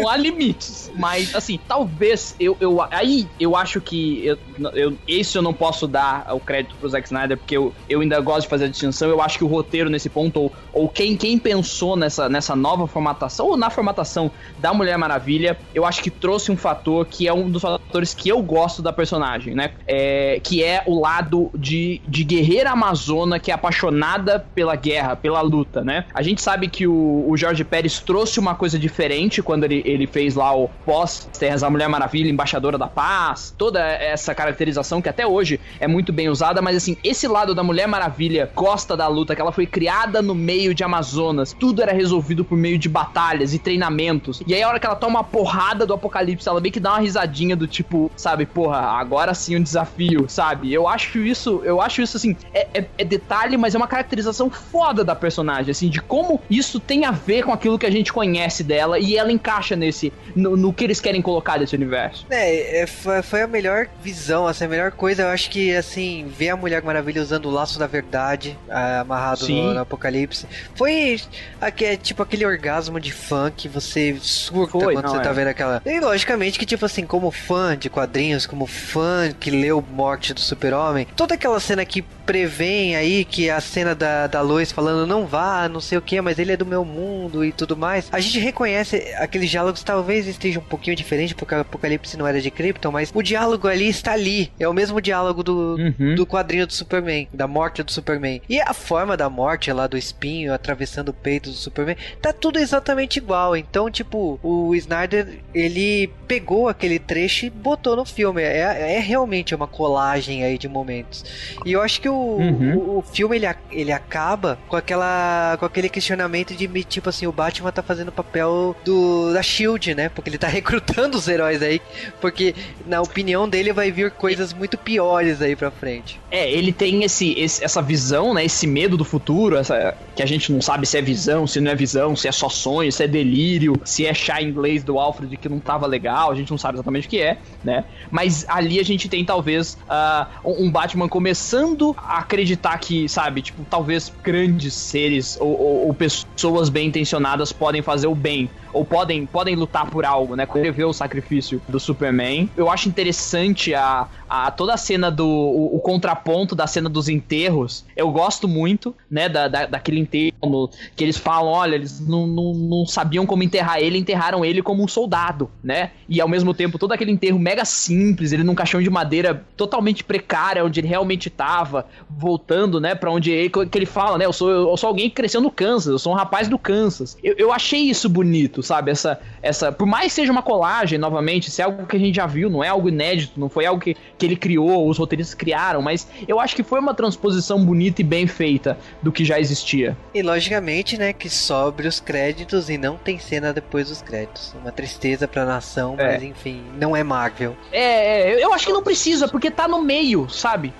não 0.00 0.08
há 0.08 0.16
limites. 0.16 0.90
Mas, 0.94 1.34
assim, 1.34 1.58
talvez 1.66 2.34
eu, 2.38 2.56
eu. 2.60 2.80
Aí 2.90 3.26
eu 3.40 3.55
acho 3.56 3.80
que. 3.80 4.24
Eu, 4.24 4.38
eu, 4.74 4.98
esse 5.06 5.36
eu 5.36 5.42
não 5.42 5.52
posso 5.52 5.86
dar 5.86 6.26
o 6.32 6.40
crédito 6.40 6.74
pro 6.76 6.88
Zack 6.88 7.06
Snyder, 7.06 7.36
porque 7.36 7.56
eu, 7.56 7.74
eu 7.88 8.00
ainda 8.00 8.20
gosto 8.20 8.42
de 8.42 8.48
fazer 8.48 8.66
a 8.66 8.68
distinção. 8.68 9.08
Eu 9.08 9.20
acho 9.20 9.38
que 9.38 9.44
o 9.44 9.46
roteiro 9.46 9.90
nesse 9.90 10.08
ponto, 10.08 10.40
ou, 10.40 10.52
ou 10.72 10.88
quem, 10.88 11.16
quem 11.16 11.38
pensou 11.38 11.96
nessa, 11.96 12.28
nessa 12.28 12.54
nova 12.54 12.86
formatação, 12.86 13.46
ou 13.46 13.56
na 13.56 13.70
formatação 13.70 14.30
da 14.58 14.72
Mulher 14.72 14.96
Maravilha, 14.98 15.58
eu 15.74 15.84
acho 15.84 16.02
que 16.02 16.10
trouxe 16.10 16.50
um 16.50 16.56
fator 16.56 17.06
que 17.06 17.26
é 17.26 17.32
um 17.32 17.50
dos 17.50 17.62
fatores 17.62 18.14
que 18.14 18.28
eu 18.28 18.42
gosto 18.42 18.82
da 18.82 18.92
personagem, 18.92 19.54
né? 19.54 19.72
É, 19.86 20.40
que 20.42 20.62
é 20.62 20.82
o 20.86 21.00
lado 21.00 21.50
de, 21.54 22.00
de 22.06 22.24
guerreira 22.24 22.70
amazona 22.70 23.38
que 23.38 23.50
é 23.50 23.54
apaixonada 23.54 24.46
pela 24.54 24.76
guerra, 24.76 25.16
pela 25.16 25.40
luta, 25.40 25.82
né? 25.82 26.04
A 26.12 26.22
gente 26.22 26.42
sabe 26.42 26.68
que 26.68 26.86
o, 26.86 27.24
o 27.28 27.36
Jorge 27.36 27.64
Pérez 27.64 28.00
trouxe 28.00 28.38
uma 28.38 28.54
coisa 28.54 28.78
diferente 28.78 29.42
quando 29.42 29.64
ele, 29.64 29.82
ele 29.84 30.06
fez 30.06 30.34
lá 30.34 30.54
o 30.54 30.68
pós-Terras 30.84 31.60
da 31.60 31.70
Mulher 31.70 31.88
Maravilha, 31.88 32.30
embaixadora 32.30 32.78
da 32.78 32.86
paz, 32.86 33.45
toda 33.50 33.80
essa 33.80 34.34
caracterização 34.34 35.02
que 35.02 35.08
até 35.08 35.26
hoje 35.26 35.60
é 35.80 35.86
muito 35.86 36.12
bem 36.12 36.28
usada, 36.28 36.60
mas 36.62 36.76
assim, 36.76 36.96
esse 37.02 37.26
lado 37.26 37.54
da 37.54 37.62
Mulher 37.62 37.86
Maravilha 37.86 38.50
gosta 38.54 38.96
da 38.96 39.06
luta, 39.08 39.34
que 39.34 39.40
ela 39.40 39.52
foi 39.52 39.66
criada 39.66 40.22
no 40.22 40.34
meio 40.34 40.74
de 40.74 40.84
Amazonas, 40.84 41.54
tudo 41.58 41.82
era 41.82 41.92
resolvido 41.92 42.44
por 42.44 42.56
meio 42.56 42.78
de 42.78 42.88
batalhas 42.88 43.54
e 43.54 43.58
treinamentos. 43.58 44.42
E 44.46 44.54
aí 44.54 44.62
a 44.62 44.68
hora 44.68 44.80
que 44.80 44.86
ela 44.86 44.96
toma 44.96 45.20
uma 45.20 45.24
porrada 45.24 45.86
do 45.86 45.94
apocalipse, 45.94 46.48
ela 46.48 46.60
meio 46.60 46.72
que 46.72 46.80
dá 46.80 46.92
uma 46.92 47.00
risadinha 47.00 47.56
do 47.56 47.66
tipo, 47.66 48.10
sabe, 48.16 48.46
porra, 48.46 48.78
agora 48.78 49.34
sim 49.34 49.56
um 49.56 49.62
desafio, 49.62 50.26
sabe? 50.28 50.72
Eu 50.72 50.86
acho 50.88 51.18
isso, 51.18 51.62
eu 51.64 51.80
acho 51.80 52.02
isso 52.02 52.16
assim, 52.16 52.36
é, 52.52 52.66
é, 52.74 52.84
é 52.98 53.04
detalhe, 53.04 53.56
mas 53.56 53.74
é 53.74 53.78
uma 53.78 53.88
caracterização 53.88 54.50
foda 54.50 55.04
da 55.04 55.14
personagem, 55.14 55.70
assim, 55.70 55.88
de 55.88 56.00
como 56.00 56.40
isso 56.50 56.78
tem 56.78 57.04
a 57.04 57.10
ver 57.10 57.44
com 57.44 57.52
aquilo 57.52 57.78
que 57.78 57.86
a 57.86 57.90
gente 57.90 58.12
conhece 58.12 58.62
dela 58.62 58.98
e 58.98 59.16
ela 59.16 59.32
encaixa 59.32 59.76
nesse, 59.76 60.12
no, 60.34 60.56
no 60.56 60.72
que 60.72 60.84
eles 60.84 61.00
querem 61.00 61.22
colocar 61.22 61.58
desse 61.58 61.74
universo. 61.74 62.26
É, 62.30 62.82
é 62.82 62.86
foi, 62.86 63.22
foi 63.22 63.35
a 63.42 63.46
melhor 63.46 63.88
visão, 64.02 64.46
assim, 64.46 64.64
a 64.64 64.68
melhor 64.68 64.92
coisa, 64.92 65.22
eu 65.22 65.28
acho 65.28 65.50
que, 65.50 65.74
assim, 65.74 66.26
ver 66.36 66.50
a 66.50 66.56
Mulher 66.56 66.82
Maravilha 66.82 67.22
usando 67.22 67.46
o 67.46 67.50
laço 67.50 67.78
da 67.78 67.86
verdade, 67.86 68.58
ah, 68.68 69.00
amarrado 69.00 69.48
no, 69.48 69.74
no, 69.74 69.80
Apocalipse, 69.80 70.46
foi 70.74 71.20
aqui, 71.60 71.84
é, 71.84 71.96
tipo 71.96 72.22
aquele 72.22 72.44
orgasmo 72.44 73.00
de 73.00 73.12
fã 73.12 73.50
que 73.54 73.68
você 73.68 74.16
surta 74.20 74.72
foi, 74.72 74.94
quando 74.94 75.08
você 75.08 75.16
tá 75.16 75.20
é. 75.20 75.24
tá 75.24 75.32
vendo 75.32 75.48
aquela... 75.48 75.82
E 75.84 76.00
logicamente 76.00 76.58
que, 76.58 76.66
tipo 76.66 76.84
assim, 76.84 77.06
como 77.06 77.30
fã 77.30 77.76
de 77.76 77.88
quadrinhos, 77.88 78.46
como 78.46 78.66
fã 78.66 79.32
que 79.38 79.50
leu 79.50 79.84
Morte 79.90 80.34
do 80.34 80.40
Super-Homem, 80.40 81.06
toda 81.16 81.34
aquela 81.34 81.60
cena 81.60 81.84
que 81.84 82.02
prevém 82.02 82.96
aí 82.96 83.24
que 83.24 83.48
a 83.48 83.60
cena 83.60 83.94
da, 83.94 84.26
da 84.26 84.40
Lois 84.40 84.72
falando 84.72 85.06
não 85.06 85.26
vá, 85.26 85.68
não 85.68 85.80
sei 85.80 85.96
o 85.96 86.02
que, 86.02 86.20
mas 86.20 86.38
ele 86.38 86.52
é 86.52 86.56
do 86.56 86.66
meu 86.66 86.84
mundo 86.84 87.44
e 87.44 87.52
tudo 87.52 87.76
mais, 87.76 88.08
a 88.10 88.18
gente 88.18 88.38
reconhece 88.38 88.96
aqueles 89.16 89.48
diálogos 89.48 89.82
talvez 89.82 90.26
estejam 90.26 90.60
um 90.60 90.64
pouquinho 90.64 90.96
diferente 90.96 91.34
porque 91.34 91.54
o 91.54 91.60
Apocalipse 91.60 92.16
não 92.16 92.26
era 92.26 92.40
de 92.40 92.50
Krypton, 92.50 92.90
mas 92.90 93.10
o 93.14 93.22
diálogo 93.26 93.68
ali 93.68 93.88
está 93.88 94.12
ali. 94.12 94.50
É 94.58 94.68
o 94.68 94.72
mesmo 94.72 95.00
diálogo 95.00 95.42
do, 95.42 95.76
uhum. 95.76 96.14
do 96.14 96.26
quadrinho 96.26 96.66
do 96.66 96.72
Superman, 96.72 97.28
da 97.32 97.46
morte 97.46 97.82
do 97.82 97.92
Superman. 97.92 98.40
E 98.48 98.60
a 98.60 98.72
forma 98.72 99.16
da 99.16 99.28
morte 99.28 99.72
lá 99.72 99.86
do 99.86 99.98
espinho 99.98 100.54
atravessando 100.54 101.10
o 101.10 101.12
peito 101.14 101.50
do 101.50 101.56
Superman, 101.56 101.96
tá 102.22 102.32
tudo 102.32 102.58
exatamente 102.58 103.18
igual. 103.18 103.56
Então, 103.56 103.90
tipo, 103.90 104.38
o 104.42 104.74
Snyder, 104.74 105.40
ele 105.52 106.10
pegou 106.26 106.68
aquele 106.68 106.98
trecho 106.98 107.46
e 107.46 107.50
botou 107.50 107.96
no 107.96 108.04
filme. 108.04 108.42
É, 108.42 108.96
é 108.96 109.00
realmente 109.00 109.54
uma 109.54 109.66
colagem 109.66 110.44
aí 110.44 110.56
de 110.56 110.68
momentos. 110.68 111.24
E 111.64 111.72
eu 111.72 111.82
acho 111.82 112.00
que 112.00 112.08
o, 112.08 112.14
uhum. 112.14 112.76
o, 112.76 112.98
o, 112.98 113.02
filme 113.02 113.36
ele, 113.36 113.46
ele 113.70 113.92
acaba 113.92 114.58
com 114.68 114.76
aquela 114.76 115.56
com 115.58 115.66
aquele 115.66 115.88
questionamento 115.88 116.54
de 116.54 116.66
tipo 116.84 117.08
assim, 117.08 117.26
o 117.26 117.32
Batman 117.32 117.72
tá 117.72 117.82
fazendo 117.82 118.08
o 118.08 118.12
papel 118.12 118.76
do 118.84 119.32
da 119.32 119.42
Shield, 119.42 119.94
né? 119.94 120.08
Porque 120.08 120.30
ele 120.30 120.38
tá 120.38 120.48
recrutando 120.48 121.16
os 121.16 121.26
heróis 121.28 121.62
aí, 121.62 121.80
porque 122.20 122.54
na 122.86 123.00
opinião 123.16 123.48
dele 123.48 123.72
vai 123.72 123.90
vir 123.90 124.10
coisas 124.10 124.52
muito 124.52 124.76
piores 124.76 125.40
aí 125.40 125.56
pra 125.56 125.70
frente. 125.70 126.20
É, 126.30 126.50
ele 126.50 126.70
tem 126.70 127.02
esse, 127.02 127.32
esse 127.32 127.64
essa 127.64 127.80
visão, 127.80 128.34
né? 128.34 128.44
Esse 128.44 128.66
medo 128.66 128.94
do 128.94 129.04
futuro, 129.04 129.56
essa 129.56 129.96
que 130.14 130.22
a 130.22 130.26
gente 130.26 130.52
não 130.52 130.60
sabe 130.60 130.86
se 130.86 130.98
é 130.98 131.02
visão, 131.02 131.46
se 131.46 131.58
não 131.58 131.70
é 131.70 131.74
visão, 131.74 132.14
se 132.14 132.28
é 132.28 132.32
só 132.32 132.50
sonho, 132.50 132.92
se 132.92 133.02
é 133.02 133.08
delírio, 133.08 133.80
se 133.84 134.04
é 134.04 134.12
chá 134.12 134.42
inglês 134.42 134.84
do 134.84 134.98
Alfred 134.98 135.34
que 135.38 135.48
não 135.48 135.58
tava 135.58 135.86
legal, 135.86 136.30
a 136.30 136.34
gente 136.34 136.50
não 136.50 136.58
sabe 136.58 136.76
exatamente 136.76 137.06
o 137.06 137.10
que 137.10 137.20
é, 137.20 137.38
né? 137.64 137.84
Mas 138.10 138.44
ali 138.48 138.78
a 138.78 138.82
gente 138.82 139.08
tem 139.08 139.24
talvez 139.24 139.78
uh, 139.88 140.26
um 140.44 140.70
Batman 140.70 141.08
começando 141.08 141.96
a 141.98 142.18
acreditar 142.18 142.78
que, 142.78 143.08
sabe, 143.08 143.40
tipo, 143.40 143.64
talvez 143.64 144.12
grandes 144.22 144.74
seres 144.74 145.38
ou, 145.40 145.58
ou, 145.58 145.86
ou 145.86 145.94
pessoas 145.94 146.68
bem 146.68 146.88
intencionadas 146.88 147.50
podem 147.50 147.80
fazer 147.80 148.08
o 148.08 148.14
bem 148.14 148.50
ou 148.76 148.84
podem, 148.84 149.24
podem 149.24 149.56
lutar 149.56 149.86
por 149.90 150.04
algo, 150.04 150.36
né? 150.36 150.44
Quando 150.44 150.70
vê 150.70 150.84
o 150.84 150.92
sacrifício 150.92 151.62
do 151.66 151.80
Superman. 151.80 152.50
Eu 152.56 152.70
acho 152.70 152.88
interessante 152.96 153.74
a, 153.74 154.08
a 154.28 154.50
toda 154.50 154.72
a 154.72 154.76
cena 154.76 155.10
do. 155.10 155.26
O, 155.26 155.76
o, 155.76 155.80
contraponto 155.80 156.54
da 156.54 156.66
cena 156.66 156.88
dos 156.88 157.08
enterros. 157.08 157.84
Eu 157.94 158.10
gosto 158.10 158.48
muito, 158.48 158.94
né? 159.10 159.28
Da, 159.28 159.46
da, 159.46 159.66
daquele 159.66 160.00
enterro 160.00 160.70
que 160.96 161.04
eles 161.04 161.18
falam: 161.18 161.52
olha, 161.52 161.74
eles 161.74 162.00
não, 162.00 162.26
não, 162.26 162.54
não 162.54 162.86
sabiam 162.86 163.26
como 163.26 163.42
enterrar 163.42 163.78
ele, 163.78 163.98
enterraram 163.98 164.44
ele 164.44 164.62
como 164.62 164.82
um 164.82 164.88
soldado, 164.88 165.50
né? 165.62 165.90
E 166.08 166.20
ao 166.20 166.28
mesmo 166.28 166.54
tempo, 166.54 166.78
todo 166.78 166.92
aquele 166.92 167.12
enterro 167.12 167.38
mega 167.38 167.64
simples, 167.64 168.32
ele 168.32 168.42
num 168.42 168.54
caixão 168.54 168.82
de 168.82 168.88
madeira 168.88 169.44
totalmente 169.56 170.02
precária, 170.02 170.64
onde 170.64 170.80
ele 170.80 170.88
realmente 170.88 171.28
tava, 171.28 171.86
voltando, 172.08 172.80
né? 172.80 172.94
Pra 172.94 173.10
onde 173.10 173.30
ele, 173.30 173.50
que 173.50 173.78
ele 173.78 173.86
fala, 173.86 174.16
né? 174.16 174.24
Eu 174.24 174.32
sou, 174.32 174.50
eu 174.50 174.76
sou 174.76 174.88
alguém 174.88 175.08
que 175.10 175.16
cresceu 175.16 175.40
no 175.40 175.50
Kansas, 175.50 175.92
eu 175.92 175.98
sou 175.98 176.12
um 176.12 176.16
rapaz 176.16 176.48
do 176.48 176.58
Kansas. 176.58 177.16
Eu, 177.22 177.34
eu 177.36 177.52
achei 177.52 177.80
isso 177.80 178.08
bonito, 178.08 178.62
sabe? 178.62 178.90
Essa, 178.90 179.20
essa, 179.42 179.70
por 179.70 179.86
mais 179.86 180.12
seja 180.12 180.32
uma 180.32 180.42
colagem, 180.42 180.98
novamente, 180.98 181.50
se 181.50 181.60
é 181.60 181.64
algo 181.64 181.86
que 181.86 181.96
a 181.96 182.00
gente 182.00 182.16
já 182.16 182.26
viu, 182.26 182.48
não 182.48 182.64
é 182.64 182.68
algo 182.68 182.85
inédito, 182.88 183.38
não 183.38 183.48
foi 183.48 183.66
algo 183.66 183.80
que, 183.80 183.96
que 184.16 184.26
ele 184.26 184.36
criou, 184.36 184.88
os 184.88 184.98
roteiristas 184.98 185.34
criaram, 185.34 185.82
mas 185.82 186.08
eu 186.26 186.40
acho 186.40 186.54
que 186.54 186.62
foi 186.62 186.80
uma 186.80 186.94
transposição 186.94 187.64
bonita 187.64 188.00
e 188.00 188.04
bem 188.04 188.26
feita 188.26 188.78
do 189.02 189.12
que 189.12 189.24
já 189.24 189.38
existia. 189.38 189.96
E 190.14 190.22
logicamente, 190.22 190.96
né, 190.96 191.12
que 191.12 191.28
sobre 191.28 191.86
os 191.86 192.00
créditos 192.00 192.70
e 192.70 192.78
não 192.78 192.96
tem 192.96 193.18
cena 193.18 193.52
depois 193.52 193.88
dos 193.88 194.02
créditos. 194.02 194.54
Uma 194.60 194.72
tristeza 194.72 195.26
pra 195.26 195.44
nação, 195.44 195.94
é. 195.98 196.12
mas 196.12 196.22
enfim, 196.22 196.62
não 196.78 196.96
é 196.96 197.02
Marvel. 197.02 197.56
É, 197.72 198.32
é, 198.32 198.44
eu 198.44 198.52
acho 198.52 198.66
que 198.66 198.72
não 198.72 198.82
precisa, 198.82 199.28
porque 199.28 199.50
tá 199.50 199.66
no 199.68 199.82
meio, 199.82 200.28
sabe? 200.28 200.72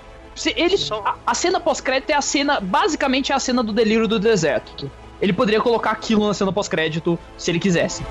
Ele, 0.55 0.75
a, 1.03 1.15
a 1.25 1.33
cena 1.33 1.59
pós-crédito 1.59 2.11
é 2.11 2.13
a 2.13 2.21
cena, 2.21 2.59
basicamente 2.59 3.31
é 3.31 3.35
a 3.35 3.39
cena 3.39 3.63
do 3.63 3.73
delírio 3.73 4.07
do 4.07 4.19
deserto. 4.19 4.89
Ele 5.19 5.33
poderia 5.33 5.59
colocar 5.59 5.91
aquilo 5.91 6.27
na 6.27 6.33
cena 6.33 6.51
pós-crédito 6.51 7.17
se 7.37 7.49
ele 7.49 7.59
quisesse. 7.59 8.03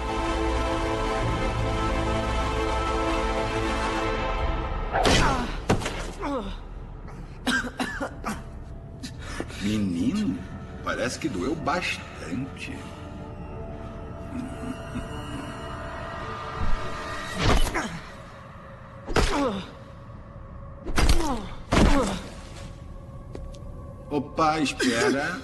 Menino, 9.67 10.39
parece 10.85 11.19
que 11.19 11.29
doeu 11.29 11.53
bastante. 11.57 12.73
Opa, 24.09 24.61
espera. 24.61 25.43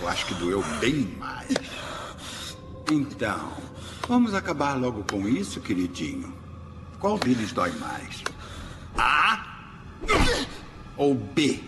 Eu 0.00 0.08
acho 0.08 0.24
que 0.24 0.34
doeu 0.36 0.64
bem 0.80 1.14
mais. 1.18 2.56
Então, 2.90 3.52
vamos 4.08 4.32
acabar 4.32 4.72
logo 4.72 5.04
com 5.04 5.28
isso, 5.28 5.60
queridinho. 5.60 6.34
Qual 6.98 7.18
deles 7.18 7.52
dói 7.52 7.72
mais? 7.72 8.24
A 8.96 9.44
ou 10.96 11.14
B? 11.14 11.62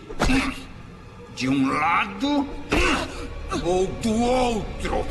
De 1.35 1.49
um 1.49 1.67
lado 1.67 2.47
ou 3.63 3.87
do 3.87 4.21
outro? 4.21 5.05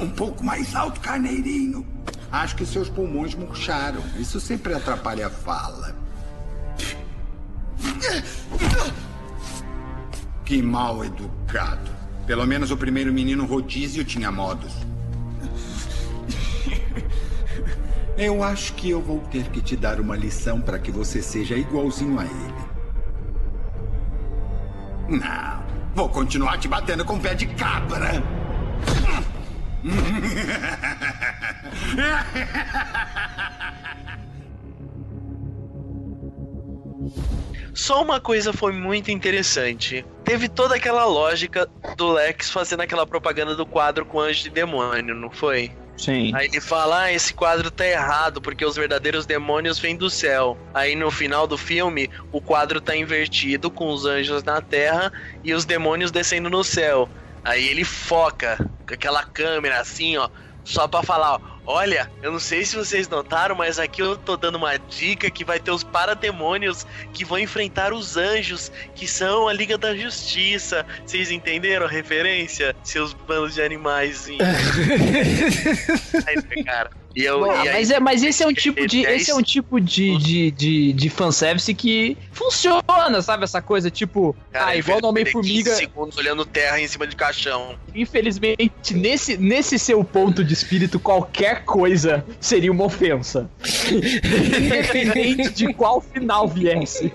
Um 0.00 0.10
pouco 0.10 0.44
mais 0.44 0.74
alto, 0.76 1.00
carneirinho. 1.00 1.86
Acho 2.30 2.56
que 2.56 2.64
seus 2.64 2.88
pulmões 2.88 3.34
murcharam. 3.34 4.02
Isso 4.16 4.40
sempre 4.40 4.74
atrapalha 4.74 5.26
a 5.26 5.30
fala. 5.30 5.96
Que 10.44 10.62
mal 10.62 11.04
educado. 11.04 11.97
Pelo 12.28 12.46
menos 12.46 12.70
o 12.70 12.76
primeiro 12.76 13.10
menino 13.10 13.46
rodízio 13.46 14.04
tinha 14.04 14.30
modos. 14.30 14.74
Eu 18.18 18.42
acho 18.42 18.74
que 18.74 18.90
eu 18.90 19.00
vou 19.00 19.20
ter 19.30 19.44
que 19.44 19.62
te 19.62 19.74
dar 19.74 19.98
uma 19.98 20.14
lição 20.14 20.60
para 20.60 20.78
que 20.78 20.90
você 20.90 21.22
seja 21.22 21.56
igualzinho 21.56 22.18
a 22.20 22.24
ele. 22.24 22.54
Não, 25.20 25.62
vou 25.94 26.10
continuar 26.10 26.58
te 26.58 26.68
batendo 26.68 27.02
com 27.04 27.18
pé 27.18 27.32
de 27.32 27.46
cabra. 27.46 28.22
Só 37.72 38.02
uma 38.02 38.20
coisa 38.20 38.52
foi 38.52 38.72
muito 38.72 39.10
interessante. 39.10 40.04
Teve 40.28 40.46
toda 40.46 40.74
aquela 40.74 41.06
lógica 41.06 41.66
do 41.96 42.12
Lex 42.12 42.50
fazendo 42.50 42.82
aquela 42.82 43.06
propaganda 43.06 43.56
do 43.56 43.64
quadro 43.64 44.04
com 44.04 44.20
anjo 44.20 44.46
e 44.46 44.50
demônio, 44.50 45.14
não 45.14 45.30
foi? 45.30 45.72
Sim. 45.96 46.32
Aí 46.34 46.48
ele 46.48 46.60
fala: 46.60 47.04
ah, 47.04 47.12
esse 47.12 47.32
quadro 47.32 47.70
tá 47.70 47.86
errado, 47.86 48.38
porque 48.38 48.62
os 48.62 48.76
verdadeiros 48.76 49.24
demônios 49.24 49.78
vêm 49.78 49.96
do 49.96 50.10
céu. 50.10 50.58
Aí 50.74 50.94
no 50.94 51.10
final 51.10 51.46
do 51.46 51.56
filme, 51.56 52.10
o 52.30 52.42
quadro 52.42 52.78
tá 52.78 52.94
invertido, 52.94 53.70
com 53.70 53.88
os 53.88 54.04
anjos 54.04 54.44
na 54.44 54.60
terra 54.60 55.10
e 55.42 55.54
os 55.54 55.64
demônios 55.64 56.10
descendo 56.10 56.50
no 56.50 56.62
céu. 56.62 57.08
Aí 57.42 57.66
ele 57.66 57.82
foca 57.82 58.58
com 58.86 58.92
aquela 58.92 59.24
câmera 59.24 59.80
assim, 59.80 60.18
ó, 60.18 60.28
só 60.62 60.86
pra 60.86 61.02
falar, 61.02 61.36
ó, 61.36 61.40
Olha, 61.70 62.10
eu 62.22 62.32
não 62.32 62.40
sei 62.40 62.64
se 62.64 62.74
vocês 62.74 63.10
notaram, 63.10 63.54
mas 63.54 63.78
aqui 63.78 64.00
eu 64.00 64.16
tô 64.16 64.38
dando 64.38 64.54
uma 64.54 64.78
dica 64.78 65.30
que 65.30 65.44
vai 65.44 65.60
ter 65.60 65.70
os 65.70 65.84
parademônios 65.84 66.86
que 67.12 67.26
vão 67.26 67.38
enfrentar 67.38 67.92
os 67.92 68.16
anjos, 68.16 68.72
que 68.94 69.06
são 69.06 69.46
a 69.46 69.52
Liga 69.52 69.76
da 69.76 69.94
Justiça. 69.94 70.86
Vocês 71.04 71.30
entenderam 71.30 71.84
a 71.84 71.88
referência? 71.88 72.74
Seus 72.82 73.12
bandos 73.12 73.52
de 73.52 73.60
animais. 73.60 74.28
Aí, 76.26 76.64
cara. 76.64 76.88
E 77.18 77.24
eu, 77.24 77.40
Bom, 77.40 77.52
e 77.52 77.68
aí- 77.68 77.72
mas, 77.72 77.90
é, 77.90 77.98
mas 77.98 78.22
esse 78.22 78.44
é 78.44 78.46
um 78.46 78.52
tipo 78.54 78.86
de 78.86 79.00
esse 79.00 79.28
é 79.28 79.34
um 79.34 79.42
tipo 79.42 79.80
de, 79.80 80.16
de, 80.18 80.50
de, 80.52 80.92
de 80.92 81.10
fanservice 81.10 81.74
que 81.74 82.16
funciona, 82.30 83.20
sabe? 83.22 83.42
Essa 83.42 83.60
coisa 83.60 83.90
tipo, 83.90 84.36
Cara, 84.52 84.66
ah, 84.68 84.76
igual 84.76 85.00
no 85.00 85.08
Homem-Formiga. 85.08 85.70
15 85.70 85.76
segundos 85.82 86.16
olhando 86.16 86.44
terra 86.46 86.80
em 86.80 86.86
cima 86.86 87.08
de 87.08 87.16
caixão. 87.16 87.74
Infelizmente, 87.92 88.94
nesse, 88.94 89.36
nesse 89.36 89.80
seu 89.80 90.04
ponto 90.04 90.44
de 90.44 90.54
espírito, 90.54 91.00
qualquer 91.00 91.64
coisa 91.64 92.24
seria 92.38 92.70
uma 92.70 92.84
ofensa. 92.84 93.50
Independente 93.90 95.50
de 95.50 95.74
qual 95.74 96.00
final 96.00 96.46
viesse. 96.46 97.12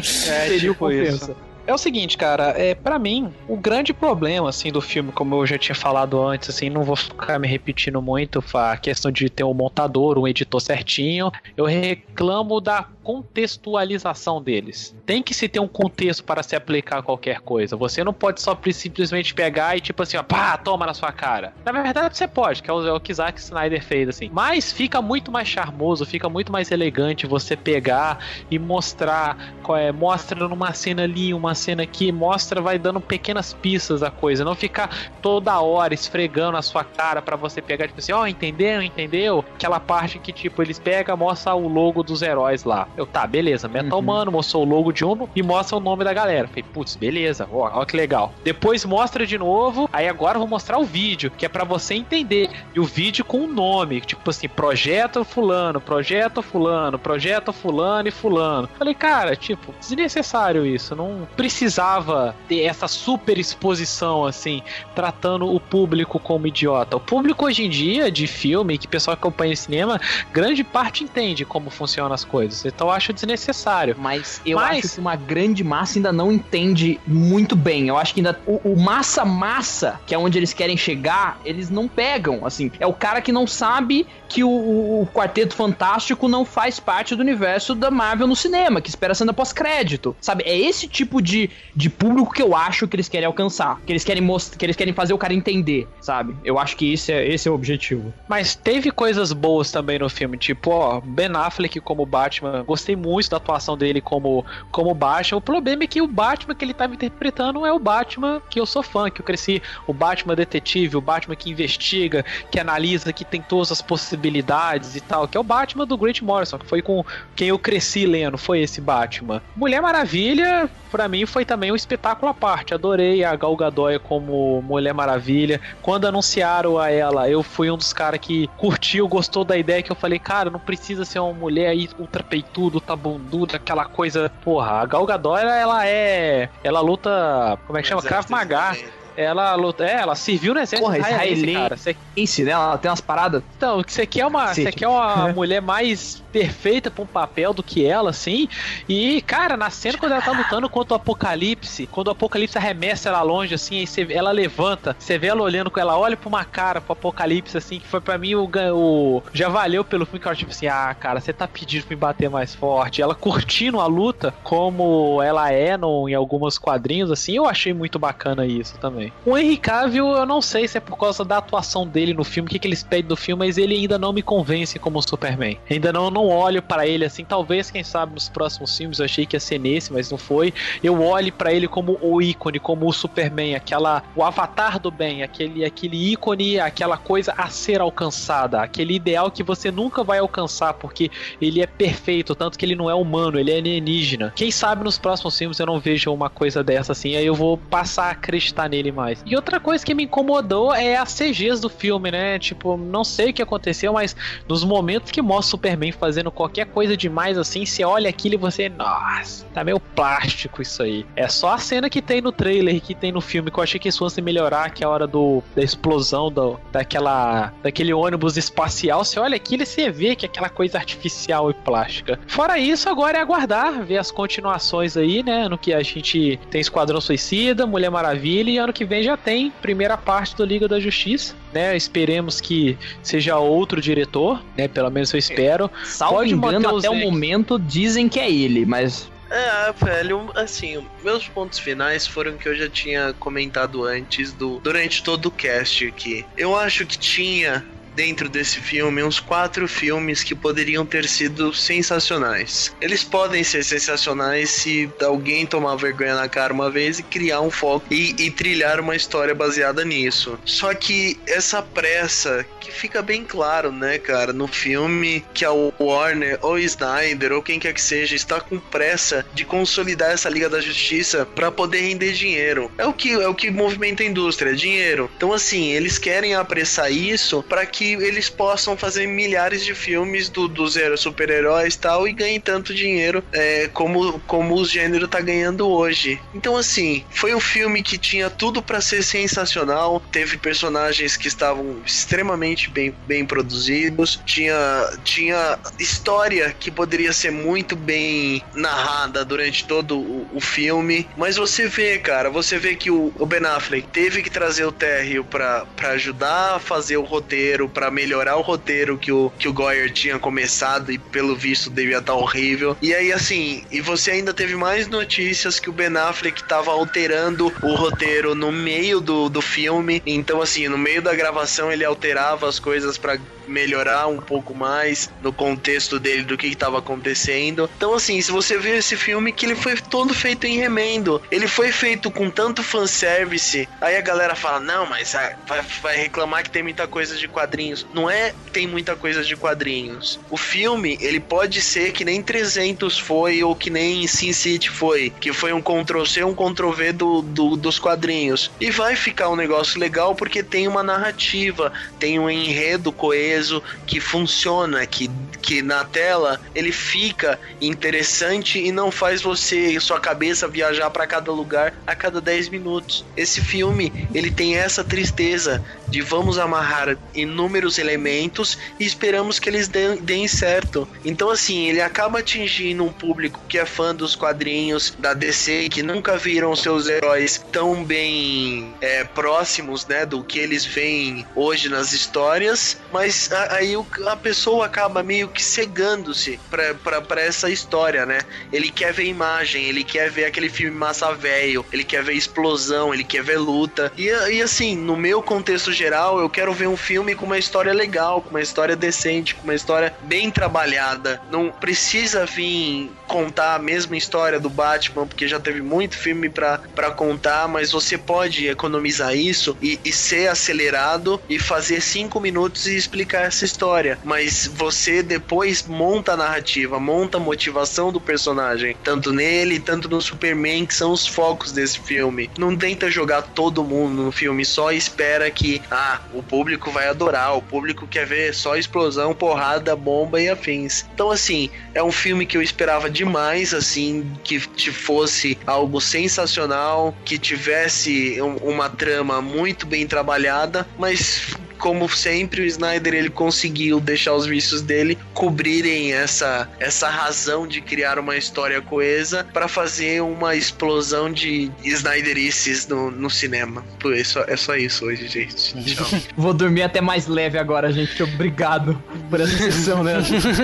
seria 0.00 0.60
tipo 0.60 0.84
uma 0.84 0.94
isso. 0.94 1.34
É 1.70 1.72
o 1.72 1.78
seguinte, 1.78 2.18
cara, 2.18 2.48
é 2.60 2.74
para 2.74 2.98
mim, 2.98 3.32
o 3.46 3.56
grande 3.56 3.94
problema 3.94 4.48
assim 4.48 4.72
do 4.72 4.80
filme, 4.80 5.12
como 5.12 5.36
eu 5.36 5.46
já 5.46 5.56
tinha 5.56 5.76
falado 5.76 6.20
antes, 6.20 6.50
assim, 6.50 6.68
não 6.68 6.82
vou 6.82 6.96
ficar 6.96 7.38
me 7.38 7.46
repetindo 7.46 8.02
muito, 8.02 8.42
a 8.54 8.76
questão 8.76 9.08
de 9.08 9.30
ter 9.30 9.44
um 9.44 9.54
montador, 9.54 10.18
um 10.18 10.26
editor 10.26 10.60
certinho, 10.60 11.30
eu 11.56 11.66
reclamo 11.66 12.60
da 12.60 12.88
contextualização 13.04 14.42
deles. 14.42 14.94
Tem 15.06 15.22
que 15.22 15.32
se 15.32 15.48
ter 15.48 15.60
um 15.60 15.68
contexto 15.68 16.22
para 16.22 16.42
se 16.42 16.54
aplicar 16.54 16.98
a 16.98 17.02
qualquer 17.02 17.40
coisa. 17.40 17.76
Você 17.76 18.04
não 18.04 18.12
pode 18.12 18.40
só 18.40 18.58
simplesmente 18.72 19.34
pegar 19.34 19.76
e 19.76 19.80
tipo 19.80 20.02
assim, 20.02 20.16
ó, 20.16 20.22
pá, 20.22 20.56
toma 20.56 20.86
na 20.86 20.94
sua 20.94 21.10
cara. 21.12 21.52
Na 21.64 21.72
verdade, 21.72 22.16
você 22.16 22.28
pode, 22.28 22.62
que 22.62 22.70
é 22.70 22.72
o, 22.72 22.86
é 22.86 22.92
o 22.92 23.00
que 23.00 23.12
Zack 23.12 23.40
Snyder 23.40 23.82
fez 23.82 24.08
assim. 24.08 24.30
Mas 24.32 24.72
fica 24.72 25.00
muito 25.00 25.32
mais 25.32 25.48
charmoso, 25.48 26.04
fica 26.04 26.28
muito 26.28 26.52
mais 26.52 26.70
elegante 26.70 27.26
você 27.26 27.56
pegar 27.56 28.18
e 28.50 28.58
mostrar, 28.58 29.54
qual 29.62 29.78
é, 29.78 29.90
mostra 29.90 30.48
numa 30.48 30.72
cena 30.72 31.02
ali, 31.02 31.32
uma 31.32 31.54
cena 31.60 31.82
aqui, 31.82 32.10
mostra, 32.10 32.60
vai 32.60 32.78
dando 32.78 33.00
pequenas 33.00 33.52
pistas 33.52 34.00
da 34.00 34.10
coisa, 34.10 34.44
não 34.44 34.54
ficar 34.54 34.90
toda 35.22 35.60
hora 35.60 35.94
esfregando 35.94 36.56
a 36.56 36.62
sua 36.62 36.84
cara 36.84 37.20
para 37.22 37.36
você 37.36 37.60
pegar 37.60 37.86
tipo 37.86 38.00
assim, 38.00 38.12
ó, 38.12 38.26
entendeu, 38.26 38.82
entendeu? 38.82 39.44
Aquela 39.54 39.78
parte 39.78 40.18
que 40.18 40.32
tipo 40.32 40.62
eles 40.62 40.78
pegam, 40.78 41.16
mostra 41.16 41.54
o 41.54 41.68
logo 41.68 42.02
dos 42.02 42.22
heróis 42.22 42.64
lá. 42.64 42.88
Eu 42.96 43.06
tá, 43.06 43.26
beleza, 43.26 43.68
Metal 43.68 43.98
Uhum. 43.98 44.04
Mano 44.04 44.32
mostrou 44.32 44.64
o 44.64 44.68
logo 44.68 44.92
de 44.92 45.04
um 45.04 45.28
e 45.34 45.42
mostra 45.42 45.76
o 45.76 45.80
nome 45.80 46.04
da 46.04 46.12
galera. 46.12 46.48
Falei, 46.48 46.62
putz, 46.62 46.96
beleza, 46.96 47.48
ó, 47.52 47.70
ó 47.80 47.84
que 47.84 47.96
legal. 47.96 48.32
Depois 48.42 48.84
mostra 48.84 49.26
de 49.26 49.36
novo, 49.36 49.88
aí 49.92 50.08
agora 50.08 50.36
eu 50.36 50.40
vou 50.40 50.48
mostrar 50.48 50.78
o 50.78 50.84
vídeo, 50.84 51.30
que 51.30 51.44
é 51.44 51.48
para 51.48 51.64
você 51.64 51.94
entender. 51.94 52.48
E 52.74 52.80
o 52.80 52.84
vídeo 52.84 53.24
com 53.24 53.44
o 53.44 53.46
nome, 53.46 54.00
tipo 54.00 54.28
assim, 54.30 54.48
projeto 54.48 55.24
fulano, 55.24 55.80
projeto 55.80 56.42
fulano, 56.42 56.98
projeto 56.98 57.52
fulano 57.52 58.08
e 58.08 58.10
fulano. 58.10 58.68
Falei, 58.78 58.94
cara, 58.94 59.36
tipo, 59.36 59.74
desnecessário 59.80 60.64
isso, 60.64 60.94
não 60.96 61.26
precisava 61.54 62.34
ter 62.48 62.60
essa 62.62 62.86
super 62.86 63.36
exposição 63.36 64.24
assim, 64.24 64.62
tratando 64.94 65.52
o 65.52 65.58
público 65.58 66.18
como 66.20 66.46
idiota. 66.46 66.96
O 66.96 67.00
público 67.00 67.44
hoje 67.44 67.64
em 67.64 67.68
dia 67.68 68.08
de 68.10 68.26
filme, 68.28 68.78
que 68.78 68.86
o 68.86 68.88
pessoal 68.88 69.16
que 69.16 69.20
acompanha 69.20 69.54
cinema, 69.56 70.00
grande 70.32 70.62
parte 70.62 71.02
entende 71.02 71.44
como 71.44 71.68
funcionam 71.68 72.12
as 72.14 72.24
coisas. 72.24 72.64
Então 72.64 72.86
eu 72.86 72.92
acho 72.92 73.12
desnecessário. 73.12 73.96
Mas 73.98 74.40
eu 74.46 74.56
Mas- 74.58 74.84
acho 74.84 74.94
que 74.94 75.00
uma 75.00 75.16
grande 75.16 75.64
massa 75.64 75.98
ainda 75.98 76.12
não 76.12 76.30
entende 76.30 77.00
muito 77.06 77.56
bem. 77.56 77.88
Eu 77.88 77.98
acho 77.98 78.14
que 78.14 78.20
ainda 78.20 78.38
o, 78.46 78.72
o 78.72 78.80
massa 78.80 79.24
massa, 79.24 80.00
que 80.06 80.14
é 80.14 80.18
onde 80.18 80.38
eles 80.38 80.52
querem 80.52 80.76
chegar, 80.76 81.40
eles 81.44 81.68
não 81.68 81.88
pegam. 81.88 82.46
Assim, 82.46 82.70
é 82.78 82.86
o 82.86 82.92
cara 82.94 83.20
que 83.20 83.32
não 83.32 83.46
sabe 83.46 84.06
que 84.28 84.44
o, 84.44 84.48
o- 84.48 85.02
o 85.02 85.06
Quarteto 85.08 85.54
Fantástico 85.56 86.28
não 86.28 86.44
faz 86.44 86.78
parte 86.78 87.16
do 87.16 87.20
universo 87.20 87.74
da 87.74 87.90
Marvel 87.90 88.28
no 88.28 88.36
cinema, 88.36 88.80
que 88.80 88.88
espera 88.88 89.14
cena 89.14 89.32
pós-crédito. 89.32 90.16
Sabe? 90.20 90.44
É 90.46 90.56
esse 90.56 90.86
tipo 90.86 91.20
de, 91.20 91.29
de 91.30 91.90
público 91.90 92.32
que 92.32 92.42
eu 92.42 92.54
acho 92.54 92.86
que 92.88 92.96
eles 92.96 93.08
querem 93.08 93.26
alcançar, 93.26 93.80
que 93.86 93.92
eles 93.92 94.04
querem 94.04 94.22
mostrar, 94.22 94.58
que 94.58 94.66
eles 94.66 94.76
querem 94.76 94.92
fazer 94.92 95.12
o 95.12 95.18
cara 95.18 95.32
entender, 95.34 95.88
sabe? 96.00 96.34
Eu 96.44 96.58
acho 96.58 96.76
que 96.76 96.92
esse 96.92 97.12
é, 97.12 97.26
esse 97.26 97.48
é 97.48 97.50
o 97.50 97.54
objetivo. 97.54 98.12
Mas 98.28 98.54
teve 98.54 98.90
coisas 98.90 99.32
boas 99.32 99.70
também 99.70 99.98
no 99.98 100.08
filme, 100.08 100.36
tipo, 100.36 100.70
ó, 100.70 101.00
Ben 101.00 101.30
Affleck 101.34 101.80
como 101.80 102.04
Batman, 102.06 102.62
gostei 102.64 102.96
muito 102.96 103.30
da 103.30 103.36
atuação 103.36 103.76
dele 103.76 104.00
como, 104.00 104.44
como 104.70 104.94
Batman. 104.94 105.38
O 105.38 105.40
problema 105.40 105.84
é 105.84 105.86
que 105.86 106.02
o 106.02 106.06
Batman 106.06 106.54
que 106.54 106.64
ele 106.64 106.74
tava 106.74 106.94
interpretando 106.94 107.64
é 107.64 107.72
o 107.72 107.78
Batman 107.78 108.40
que 108.48 108.58
eu 108.60 108.66
sou 108.66 108.82
fã, 108.82 109.10
que 109.10 109.20
eu 109.20 109.24
cresci, 109.24 109.62
o 109.86 109.92
Batman 109.92 110.34
detetive, 110.34 110.96
o 110.96 111.00
Batman 111.00 111.36
que 111.36 111.50
investiga, 111.50 112.24
que 112.50 112.58
analisa, 112.58 113.12
que 113.12 113.24
tem 113.24 113.40
todas 113.40 113.72
as 113.72 113.82
possibilidades 113.82 114.96
e 114.96 115.00
tal, 115.00 115.26
que 115.26 115.36
é 115.36 115.40
o 115.40 115.44
Batman 115.44 115.86
do 115.86 115.96
Grant 115.96 116.20
Morrison, 116.22 116.58
que 116.58 116.66
foi 116.66 116.82
com 116.82 117.04
quem 117.34 117.48
eu 117.48 117.58
cresci 117.58 118.06
lendo, 118.06 118.38
foi 118.38 118.60
esse 118.60 118.80
Batman. 118.80 119.42
Mulher 119.56 119.80
Maravilha, 119.80 120.68
pra 120.90 121.08
mim, 121.08 121.19
foi 121.26 121.44
também 121.44 121.72
um 121.72 121.76
espetáculo 121.76 122.30
à 122.30 122.34
parte. 122.34 122.74
Adorei 122.74 123.24
a 123.24 123.34
Gal 123.36 123.56
Gadot 123.56 123.98
como 124.00 124.62
Mulher 124.62 124.92
Maravilha. 124.92 125.60
Quando 125.82 126.06
anunciaram 126.06 126.78
a 126.78 126.90
ela, 126.90 127.28
eu 127.28 127.42
fui 127.42 127.70
um 127.70 127.76
dos 127.76 127.92
caras 127.92 128.20
que 128.20 128.48
curtiu, 128.56 129.08
gostou 129.08 129.44
da 129.44 129.56
ideia, 129.56 129.82
que 129.82 129.90
eu 129.90 129.96
falei, 129.96 130.18
cara, 130.18 130.50
não 130.50 130.60
precisa 130.60 131.04
ser 131.04 131.18
uma 131.18 131.32
mulher 131.32 131.68
aí 131.68 131.88
ultra 131.98 132.22
peituda, 132.22 132.76
ultra 132.76 132.96
bunduda, 132.96 133.56
aquela 133.56 133.84
coisa. 133.84 134.30
Porra, 134.42 134.82
a 134.82 134.86
Gal 134.86 135.06
Gadot, 135.06 135.40
ela, 135.40 135.56
ela 135.56 135.86
é. 135.86 136.48
Ela 136.62 136.80
luta. 136.80 137.58
Como 137.66 137.78
é 137.78 137.82
que 137.82 137.88
chama? 137.88 138.02
Krav 138.02 138.30
Maga. 138.30 138.76
Ela 139.16 139.54
luta. 139.54 139.84
É, 139.84 140.00
ela 140.00 140.14
serviu 140.14 140.54
no 140.54 140.60
exército 140.60 140.82
Porra, 140.82 140.98
israelense, 140.98 141.52
cara. 141.52 141.74
israelense, 141.74 141.96
esse, 142.16 142.44
né? 142.44 142.52
Ela 142.52 142.78
tem 142.78 142.90
umas 142.90 143.00
paradas. 143.00 143.42
Então, 143.56 143.82
você 143.86 144.06
quer 144.06 144.26
uma, 144.26 144.54
você 144.54 144.72
quer 144.72 144.88
uma 144.88 145.28
mulher 145.34 145.60
mais 145.60 146.22
perfeita 146.32 146.90
pra 146.90 147.02
um 147.02 147.06
papel 147.06 147.52
do 147.52 147.62
que 147.62 147.84
ela, 147.84 148.10
assim. 148.10 148.48
E, 148.88 149.20
cara, 149.22 149.56
na 149.56 149.70
cena 149.70 149.98
quando 149.98 150.12
ela 150.12 150.22
tá 150.22 150.32
lutando 150.32 150.68
contra 150.68 150.94
o 150.94 150.96
Apocalipse, 150.96 151.86
quando 151.86 152.08
o 152.08 152.10
Apocalipse 152.12 152.56
arremessa 152.56 153.08
ela 153.08 153.22
longe, 153.22 153.54
assim, 153.54 153.78
aí 153.78 153.86
você, 153.86 154.06
ela 154.10 154.30
levanta, 154.30 154.96
você 154.98 155.18
vê 155.18 155.28
ela 155.28 155.42
olhando 155.42 155.70
com 155.70 155.80
ela, 155.80 155.98
olha 155.98 156.16
pra 156.16 156.28
uma 156.28 156.44
cara 156.44 156.80
pro 156.80 156.92
Apocalipse, 156.92 157.56
assim, 157.56 157.80
que 157.80 157.86
foi 157.86 158.00
pra 158.00 158.18
mim 158.18 158.34
o, 158.34 158.48
o 158.74 159.22
já 159.32 159.48
valeu 159.48 159.84
pelo 159.84 160.06
filme, 160.06 160.20
que 160.20 160.26
eu 160.26 160.32
acho, 160.32 160.40
tipo 160.40 160.52
assim, 160.52 160.66
ah, 160.66 160.94
cara, 160.98 161.20
você 161.20 161.32
tá 161.32 161.46
pedindo 161.48 161.84
pra 161.86 161.96
me 161.96 162.00
bater 162.00 162.30
mais 162.30 162.54
forte. 162.54 163.02
Ela 163.02 163.14
curtindo 163.14 163.80
a 163.80 163.86
luta, 163.86 164.34
como 164.42 165.20
ela 165.22 165.50
é 165.52 165.76
no, 165.76 166.08
em 166.08 166.14
alguns 166.14 166.58
quadrinhos, 166.58 167.10
assim, 167.10 167.34
eu 167.34 167.46
achei 167.46 167.72
muito 167.72 167.98
bacana 167.98 168.46
isso 168.46 168.78
também. 168.78 168.99
O 169.24 169.36
Henry 169.36 169.56
Cavill, 169.56 170.08
eu 170.08 170.26
não 170.26 170.42
sei 170.42 170.66
se 170.66 170.78
é 170.78 170.80
por 170.80 170.96
causa 170.96 171.24
da 171.24 171.38
atuação 171.38 171.86
dele 171.86 172.12
no 172.12 172.24
filme, 172.24 172.48
o 172.48 172.50
que, 172.50 172.58
que 172.58 172.66
eles 172.66 172.82
pedem 172.82 173.08
do 173.08 173.16
filme, 173.16 173.46
mas 173.46 173.58
ele 173.58 173.74
ainda 173.74 173.98
não 173.98 174.12
me 174.12 174.22
convence 174.22 174.78
como 174.78 175.00
Superman. 175.02 175.58
Ainda 175.70 175.92
não, 175.92 176.10
não 176.10 176.28
olho 176.28 176.62
pra 176.62 176.86
ele 176.86 177.04
assim, 177.04 177.24
talvez, 177.24 177.70
quem 177.70 177.82
sabe, 177.82 178.14
nos 178.14 178.28
próximos 178.28 178.76
filmes, 178.76 178.98
eu 178.98 179.04
achei 179.04 179.26
que 179.26 179.36
ia 179.36 179.40
ser 179.40 179.58
nesse, 179.58 179.92
mas 179.92 180.10
não 180.10 180.18
foi. 180.18 180.52
Eu 180.82 181.02
olho 181.02 181.32
pra 181.32 181.52
ele 181.52 181.68
como 181.68 181.98
o 182.00 182.20
ícone, 182.20 182.58
como 182.58 182.86
o 182.86 182.92
Superman, 182.92 183.54
aquela, 183.54 184.02
o 184.14 184.22
avatar 184.22 184.78
do 184.78 184.90
bem, 184.90 185.22
aquele, 185.22 185.64
aquele 185.64 186.12
ícone, 186.12 186.58
aquela 186.58 186.96
coisa 186.96 187.32
a 187.36 187.48
ser 187.48 187.80
alcançada, 187.80 188.60
aquele 188.62 188.94
ideal 188.94 189.30
que 189.30 189.42
você 189.42 189.70
nunca 189.70 190.02
vai 190.02 190.18
alcançar, 190.18 190.74
porque 190.74 191.10
ele 191.40 191.60
é 191.60 191.66
perfeito, 191.66 192.34
tanto 192.34 192.58
que 192.58 192.64
ele 192.64 192.74
não 192.74 192.90
é 192.90 192.94
humano, 192.94 193.38
ele 193.38 193.50
é 193.50 193.58
alienígena. 193.58 194.32
Quem 194.34 194.50
sabe 194.50 194.84
nos 194.84 194.98
próximos 194.98 195.36
filmes 195.36 195.58
eu 195.58 195.66
não 195.66 195.80
vejo 195.80 196.12
uma 196.12 196.28
coisa 196.28 196.62
dessa 196.62 196.92
assim, 196.92 197.16
aí 197.16 197.26
eu 197.26 197.34
vou 197.34 197.56
passar 197.56 198.06
a 198.06 198.10
acreditar 198.10 198.68
nele 198.68 198.89
mais. 198.92 199.22
E 199.24 199.36
outra 199.36 199.60
coisa 199.60 199.84
que 199.84 199.94
me 199.94 200.04
incomodou 200.04 200.74
é 200.74 200.96
as 200.96 201.12
CGs 201.12 201.60
do 201.60 201.68
filme, 201.68 202.10
né? 202.10 202.38
Tipo, 202.38 202.76
não 202.76 203.04
sei 203.04 203.30
o 203.30 203.32
que 203.32 203.42
aconteceu, 203.42 203.92
mas 203.92 204.16
nos 204.48 204.64
momentos 204.64 205.10
que 205.10 205.22
mostra 205.22 205.40
o 205.40 205.50
Superman 205.50 205.92
fazendo 205.92 206.30
qualquer 206.30 206.66
coisa 206.66 206.96
demais 206.96 207.38
assim, 207.38 207.64
você 207.64 207.84
olha 207.84 208.08
aquilo 208.08 208.34
e 208.34 208.38
você, 208.38 208.68
nossa, 208.68 209.44
tá 209.52 209.64
meio 209.64 209.80
plástico 209.80 210.62
isso 210.62 210.82
aí. 210.82 211.06
É 211.16 211.28
só 211.28 211.54
a 211.54 211.58
cena 211.58 211.90
que 211.90 212.02
tem 212.02 212.20
no 212.20 212.32
trailer, 212.32 212.80
que 212.80 212.94
tem 212.94 213.12
no 213.12 213.20
filme, 213.20 213.50
que 213.50 213.58
eu 213.58 213.62
achei 213.62 213.80
que 213.80 213.88
isso 213.88 213.98
fosse 213.98 214.20
melhorar, 214.20 214.70
que 214.70 214.82
é 214.82 214.86
a 214.86 214.90
hora 214.90 215.06
do, 215.06 215.42
da 215.54 215.62
explosão 215.62 216.30
do, 216.30 216.58
daquela, 216.72 217.52
daquele 217.62 217.92
ônibus 217.92 218.36
espacial. 218.36 219.04
Você 219.04 219.18
olha 219.18 219.36
aquilo 219.36 219.62
e 219.62 219.66
você 219.66 219.90
vê 219.90 220.14
que 220.14 220.26
é 220.26 220.28
aquela 220.28 220.48
coisa 220.48 220.78
artificial 220.78 221.50
e 221.50 221.54
plástica. 221.54 222.18
Fora 222.26 222.58
isso, 222.58 222.88
agora 222.88 223.18
é 223.18 223.20
aguardar, 223.20 223.82
ver 223.82 223.98
as 223.98 224.10
continuações 224.10 224.96
aí, 224.96 225.22
né? 225.22 225.48
No 225.48 225.58
que 225.58 225.72
a 225.72 225.82
gente 225.82 226.38
tem 226.50 226.60
Esquadrão 226.60 227.00
Suicida, 227.00 227.66
Mulher 227.66 227.90
Maravilha, 227.90 228.50
e 228.50 228.58
ano 228.58 228.72
que 228.72 228.79
vem 228.84 229.02
já 229.02 229.16
tem 229.16 229.50
primeira 229.62 229.96
parte 229.96 230.36
do 230.36 230.44
Liga 230.44 230.66
da 230.68 230.78
Justiça, 230.80 231.34
né? 231.52 231.76
Esperemos 231.76 232.40
que 232.40 232.78
seja 233.02 233.36
outro 233.38 233.80
diretor, 233.80 234.42
né? 234.56 234.68
Pelo 234.68 234.90
menos 234.90 235.12
eu 235.12 235.18
espero. 235.18 235.70
Salvo 235.84 236.16
Pode 236.16 236.32
engano, 236.32 236.78
até 236.78 236.90
o 236.90 236.94
ex- 236.94 237.04
momento 237.04 237.58
dizem 237.58 238.08
que 238.08 238.18
é 238.20 238.30
ele, 238.30 238.64
mas. 238.66 239.10
É, 239.30 239.72
velho, 239.72 240.28
assim, 240.34 240.84
meus 241.04 241.28
pontos 241.28 241.58
finais 241.58 242.04
foram 242.04 242.36
que 242.36 242.48
eu 242.48 242.54
já 242.56 242.68
tinha 242.68 243.12
comentado 243.12 243.84
antes 243.84 244.32
do 244.32 244.58
durante 244.58 245.04
todo 245.04 245.26
o 245.26 245.30
cast 245.30 245.86
aqui. 245.86 246.26
Eu 246.36 246.56
acho 246.56 246.84
que 246.84 246.98
tinha 246.98 247.64
dentro 247.94 248.28
desse 248.28 248.60
filme 248.60 249.02
uns 249.02 249.20
quatro 249.20 249.66
filmes 249.68 250.22
que 250.22 250.34
poderiam 250.34 250.84
ter 250.86 251.08
sido 251.08 251.52
sensacionais. 251.52 252.74
Eles 252.80 253.04
podem 253.04 253.44
ser 253.44 253.64
sensacionais 253.64 254.50
se 254.50 254.90
alguém 255.02 255.46
tomar 255.46 255.76
vergonha 255.76 256.14
na 256.14 256.28
cara 256.28 256.52
uma 256.52 256.70
vez 256.70 256.98
e 256.98 257.02
criar 257.02 257.40
um 257.40 257.50
foco 257.50 257.86
e, 257.90 258.14
e 258.18 258.30
trilhar 258.30 258.80
uma 258.80 258.96
história 258.96 259.34
baseada 259.34 259.84
nisso. 259.84 260.38
Só 260.44 260.72
que 260.74 261.18
essa 261.26 261.62
pressa 261.62 262.46
que 262.60 262.70
fica 262.70 263.02
bem 263.02 263.24
claro, 263.24 263.72
né, 263.72 263.98
cara, 263.98 264.32
no 264.32 264.46
filme 264.46 265.24
que 265.34 265.44
a 265.44 265.50
Warner 265.52 266.38
ou 266.42 266.58
Snyder 266.58 267.32
ou 267.32 267.42
quem 267.42 267.58
quer 267.58 267.72
que 267.72 267.80
seja 267.80 268.14
está 268.14 268.40
com 268.40 268.58
pressa 268.58 269.26
de 269.34 269.44
consolidar 269.44 270.10
essa 270.12 270.28
Liga 270.28 270.48
da 270.48 270.60
Justiça 270.60 271.26
para 271.26 271.50
poder 271.50 271.80
render 271.80 272.12
dinheiro. 272.12 272.70
É 272.78 272.86
o 272.86 272.92
que 272.92 273.12
é 273.12 273.28
o 273.28 273.34
que 273.34 273.50
movimenta 273.50 274.02
a 274.02 274.06
indústria, 274.06 274.50
é 274.50 274.54
dinheiro. 274.54 275.10
Então 275.16 275.32
assim, 275.32 275.70
eles 275.72 275.98
querem 275.98 276.34
apressar 276.34 276.92
isso 276.92 277.42
para 277.42 277.66
que 277.66 277.79
eles 277.84 278.28
possam 278.28 278.76
fazer 278.76 279.06
milhares 279.06 279.64
de 279.64 279.74
filmes 279.74 280.28
do, 280.28 280.48
dos 280.48 280.76
super-heróis 280.96 281.76
tal 281.76 282.06
e 282.06 282.12
ganhem 282.12 282.40
tanto 282.40 282.74
dinheiro 282.74 283.22
é, 283.32 283.68
como 283.68 284.20
como 284.26 284.54
o 284.54 284.64
gênero 284.64 285.08
tá 285.08 285.20
ganhando 285.20 285.68
hoje. 285.68 286.20
Então 286.34 286.56
assim, 286.56 287.04
foi 287.10 287.34
um 287.34 287.40
filme 287.40 287.82
que 287.82 287.98
tinha 287.98 288.30
tudo 288.30 288.62
para 288.62 288.80
ser 288.80 289.02
sensacional, 289.02 290.00
teve 290.12 290.36
personagens 290.36 291.16
que 291.16 291.28
estavam 291.28 291.80
extremamente 291.84 292.70
bem, 292.70 292.94
bem 293.06 293.24
produzidos, 293.24 294.20
tinha 294.24 294.88
tinha 295.04 295.58
história 295.78 296.54
que 296.58 296.70
poderia 296.70 297.12
ser 297.12 297.30
muito 297.30 297.76
bem 297.76 298.42
narrada 298.54 299.24
durante 299.24 299.64
todo 299.64 299.98
o, 299.98 300.28
o 300.32 300.40
filme, 300.40 301.08
mas 301.16 301.36
você 301.36 301.66
vê, 301.66 301.98
cara, 301.98 302.30
você 302.30 302.58
vê 302.58 302.74
que 302.74 302.90
o, 302.90 303.12
o 303.18 303.26
Ben 303.26 303.44
Affleck 303.44 303.88
teve 303.88 304.22
que 304.22 304.30
trazer 304.30 304.64
o 304.64 304.72
Terry 304.72 305.22
pra 305.22 305.66
ajudar 305.90 306.56
a 306.56 306.58
fazer 306.58 306.96
o 306.96 307.02
roteiro, 307.02 307.68
para 307.70 307.90
melhorar 307.90 308.36
o 308.36 308.42
roteiro 308.42 308.98
que 308.98 309.12
o, 309.12 309.32
que 309.38 309.48
o 309.48 309.52
Goyer 309.52 309.90
tinha 309.92 310.18
começado 310.18 310.92
e 310.92 310.98
pelo 310.98 311.34
visto 311.34 311.70
devia 311.70 311.98
estar 311.98 312.12
tá 312.12 312.18
horrível. 312.18 312.76
E 312.82 312.94
aí, 312.94 313.12
assim, 313.12 313.64
e 313.70 313.80
você 313.80 314.12
ainda 314.12 314.34
teve 314.34 314.54
mais 314.56 314.88
notícias 314.88 315.58
que 315.58 315.70
o 315.70 315.72
Ben 315.72 315.96
Affleck 315.96 316.42
tava 316.44 316.70
alterando 316.70 317.52
o 317.62 317.74
roteiro 317.74 318.34
no 318.34 318.52
meio 318.52 319.00
do, 319.00 319.28
do 319.28 319.40
filme. 319.40 320.02
Então, 320.04 320.42
assim, 320.42 320.68
no 320.68 320.78
meio 320.78 321.02
da 321.02 321.14
gravação 321.14 321.70
ele 321.72 321.84
alterava 321.84 322.48
as 322.48 322.58
coisas 322.58 322.98
para 322.98 323.18
melhorar 323.50 324.06
um 324.06 324.18
pouco 324.18 324.54
mais 324.54 325.10
no 325.22 325.32
contexto 325.32 325.98
dele 325.98 326.22
do 326.22 326.38
que 326.38 326.46
estava 326.46 326.78
acontecendo. 326.78 327.68
Então, 327.76 327.94
assim, 327.94 328.20
se 328.20 328.30
você 328.30 328.56
vê 328.56 328.76
esse 328.78 328.96
filme 328.96 329.32
que 329.32 329.44
ele 329.44 329.56
foi 329.56 329.76
todo 329.76 330.14
feito 330.14 330.46
em 330.46 330.56
remendo, 330.56 331.20
ele 331.30 331.48
foi 331.48 331.72
feito 331.72 332.10
com 332.10 332.30
tanto 332.30 332.62
fanservice, 332.62 333.68
aí 333.80 333.96
a 333.96 334.00
galera 334.00 334.34
fala: 334.34 334.60
não, 334.60 334.86
mas 334.86 335.14
ah, 335.14 335.36
vai, 335.46 335.62
vai 335.82 335.96
reclamar 335.96 336.42
que 336.42 336.50
tem 336.50 336.62
muita 336.62 336.86
coisa 336.86 337.16
de 337.16 337.26
quadrinhos. 337.26 337.86
Não 337.92 338.08
é 338.08 338.32
tem 338.52 338.66
muita 338.66 338.94
coisa 338.96 339.22
de 339.22 339.36
quadrinhos. 339.36 340.18
O 340.30 340.36
filme, 340.36 340.96
ele 341.00 341.20
pode 341.20 341.60
ser 341.60 341.92
que 341.92 342.04
nem 342.04 342.22
300 342.22 342.98
foi 342.98 343.42
ou 343.42 343.54
que 343.54 343.70
nem 343.70 344.06
Sin 344.06 344.32
City 344.32 344.70
foi, 344.70 345.10
que 345.20 345.32
foi 345.32 345.52
um 345.52 345.60
Ctrl-C, 345.60 346.24
um 346.24 346.34
Ctrl-V 346.34 346.92
do, 346.92 347.22
do, 347.22 347.56
dos 347.56 347.78
quadrinhos. 347.78 348.50
E 348.60 348.70
vai 348.70 348.96
ficar 348.96 349.28
um 349.28 349.36
negócio 349.36 349.80
legal 349.80 350.14
porque 350.14 350.42
tem 350.42 350.68
uma 350.68 350.82
narrativa, 350.82 351.72
tem 351.98 352.18
um 352.18 352.28
enredo 352.28 352.92
coeso 352.92 353.39
que 353.86 354.00
funciona, 354.00 354.86
que, 354.86 355.10
que 355.40 355.62
na 355.62 355.84
tela 355.84 356.40
ele 356.54 356.72
fica 356.72 357.38
interessante 357.60 358.58
e 358.58 358.70
não 358.70 358.90
faz 358.90 359.22
você 359.22 359.78
sua 359.80 360.00
cabeça 360.00 360.48
viajar 360.48 360.90
para 360.90 361.06
cada 361.06 361.32
lugar 361.32 361.74
a 361.86 361.94
cada 361.94 362.20
10 362.20 362.48
minutos. 362.48 363.04
Esse 363.16 363.40
filme, 363.40 364.08
ele 364.14 364.30
tem 364.30 364.56
essa 364.56 364.84
tristeza 364.84 365.62
de 365.88 366.00
vamos 366.00 366.38
amarrar 366.38 366.96
inúmeros 367.14 367.78
elementos 367.78 368.56
e 368.78 368.84
esperamos 368.84 369.38
que 369.38 369.48
eles 369.48 369.68
deem, 369.68 369.96
deem 369.96 370.28
certo. 370.28 370.88
Então 371.04 371.30
assim, 371.30 371.68
ele 371.68 371.80
acaba 371.80 372.20
atingindo 372.20 372.84
um 372.84 372.92
público 372.92 373.40
que 373.48 373.58
é 373.58 373.66
fã 373.66 373.94
dos 373.94 374.14
quadrinhos 374.14 374.94
da 374.98 375.14
DC 375.14 375.68
que 375.68 375.82
nunca 375.82 376.16
viram 376.16 376.54
seus 376.54 376.88
heróis 376.88 377.44
tão 377.50 377.82
bem 377.84 378.74
é, 378.80 379.04
próximos, 379.04 379.86
né, 379.86 380.06
do 380.06 380.22
que 380.22 380.38
eles 380.38 380.64
veem 380.64 381.26
hoje 381.34 381.68
nas 381.68 381.92
histórias, 381.92 382.78
mas 382.92 383.29
aí 383.50 383.74
a 384.06 384.16
pessoa 384.16 384.66
acaba 384.66 385.02
meio 385.02 385.28
que 385.28 385.42
cegando-se 385.42 386.38
para 386.48 387.20
essa 387.20 387.50
história, 387.50 388.04
né? 388.06 388.20
Ele 388.52 388.70
quer 388.70 388.92
ver 388.92 389.04
imagem, 389.04 389.64
ele 389.64 389.84
quer 389.84 390.10
ver 390.10 390.24
aquele 390.24 390.48
filme 390.48 390.76
massa 390.76 391.12
velho, 391.12 391.64
ele 391.72 391.84
quer 391.84 392.02
ver 392.02 392.14
explosão, 392.14 392.92
ele 392.92 393.04
quer 393.04 393.22
ver 393.22 393.38
luta. 393.38 393.92
E, 393.96 394.06
e 394.06 394.42
assim, 394.42 394.76
no 394.76 394.96
meu 394.96 395.22
contexto 395.22 395.72
geral, 395.72 396.20
eu 396.20 396.28
quero 396.28 396.52
ver 396.52 396.68
um 396.68 396.76
filme 396.76 397.14
com 397.14 397.26
uma 397.26 397.38
história 397.38 397.72
legal, 397.72 398.22
com 398.22 398.30
uma 398.30 398.40
história 398.40 398.76
decente, 398.76 399.34
com 399.34 399.44
uma 399.44 399.54
história 399.54 399.94
bem 400.02 400.30
trabalhada. 400.30 401.20
Não 401.30 401.50
precisa 401.50 402.26
vir 402.26 402.90
contar 403.06 403.56
a 403.56 403.58
mesma 403.58 403.96
história 403.96 404.38
do 404.38 404.48
Batman, 404.48 405.06
porque 405.06 405.26
já 405.26 405.40
teve 405.40 405.60
muito 405.60 405.96
filme 405.96 406.28
para 406.28 406.90
contar, 406.96 407.48
mas 407.48 407.72
você 407.72 407.98
pode 407.98 408.46
economizar 408.46 409.16
isso 409.16 409.56
e, 409.60 409.78
e 409.84 409.92
ser 409.92 410.28
acelerado 410.28 411.20
e 411.28 411.38
fazer 411.38 411.80
cinco 411.80 412.20
minutos 412.20 412.66
e 412.66 412.76
explicar 412.76 413.09
essa 413.18 413.44
história, 413.44 413.98
mas 414.04 414.46
você 414.52 415.02
depois 415.02 415.66
monta 415.66 416.12
a 416.12 416.16
narrativa, 416.16 416.78
monta 416.78 417.18
a 417.18 417.20
motivação 417.20 417.92
do 417.92 418.00
personagem, 418.00 418.76
tanto 418.82 419.12
nele, 419.12 419.58
tanto 419.58 419.88
no 419.88 420.00
Superman, 420.00 420.66
que 420.66 420.74
são 420.74 420.92
os 420.92 421.06
focos 421.06 421.52
desse 421.52 421.80
filme. 421.80 422.30
Não 422.38 422.56
tenta 422.56 422.90
jogar 422.90 423.22
todo 423.22 423.64
mundo 423.64 424.02
no 424.02 424.12
filme, 424.12 424.44
só 424.44 424.72
espera 424.72 425.30
que, 425.30 425.62
ah, 425.70 426.00
o 426.12 426.22
público 426.22 426.70
vai 426.70 426.88
adorar, 426.88 427.36
o 427.36 427.42
público 427.42 427.86
quer 427.86 428.06
ver 428.06 428.34
só 428.34 428.56
explosão, 428.56 429.14
porrada, 429.14 429.74
bomba 429.74 430.20
e 430.20 430.28
afins. 430.28 430.84
Então, 430.94 431.10
assim, 431.10 431.50
é 431.74 431.82
um 431.82 431.92
filme 431.92 432.26
que 432.26 432.36
eu 432.36 432.42
esperava 432.42 432.90
demais, 432.90 433.54
assim, 433.54 434.10
que 434.22 434.40
fosse 434.70 435.38
algo 435.46 435.80
sensacional, 435.80 436.94
que 437.04 437.18
tivesse 437.18 438.20
um, 438.20 438.36
uma 438.36 438.68
trama 438.68 439.20
muito 439.20 439.66
bem 439.66 439.86
trabalhada, 439.86 440.66
mas 440.78 441.34
como 441.60 441.88
sempre, 441.88 442.40
o 442.40 442.44
Snyder 442.44 442.94
ele 442.94 443.10
conseguiu 443.10 443.78
deixar 443.78 444.14
os 444.14 444.26
vícios 444.26 444.62
dele 444.62 444.98
cobrirem 445.12 445.92
essa, 445.92 446.48
essa 446.58 446.88
razão 446.88 447.46
de 447.46 447.60
criar 447.60 447.98
uma 447.98 448.16
história 448.16 448.60
coesa 448.62 449.24
para 449.32 449.46
fazer 449.46 450.00
uma 450.02 450.34
explosão 450.34 451.12
de 451.12 451.50
Snyderices 451.62 452.66
no, 452.66 452.90
no 452.90 453.10
cinema. 453.10 453.62
Por 453.78 453.94
isso, 453.94 454.18
é 454.26 454.36
só 454.36 454.56
isso 454.56 454.86
hoje, 454.86 455.06
gente. 455.06 455.54
Tchau. 455.62 455.86
Vou 456.16 456.32
dormir 456.32 456.62
até 456.62 456.80
mais 456.80 457.06
leve 457.06 457.38
agora, 457.38 457.70
gente. 457.70 458.02
Obrigado 458.02 458.82
por 459.10 459.20
essa 459.20 459.36
sessão, 459.36 459.84
né? 459.84 459.98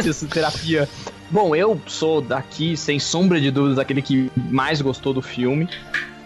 Essa 0.07 0.27
terapia. 0.27 0.87
Bom, 1.31 1.57
eu 1.57 1.81
sou 1.87 2.21
daqui, 2.21 2.77
sem 2.77 3.01
sombra 3.01 3.41
de 3.41 3.51
dúvidas, 3.51 3.79
aquele 3.79 4.03
que 4.03 4.31
mais 4.37 4.81
gostou 4.81 5.13
do 5.13 5.23
filme. 5.23 5.69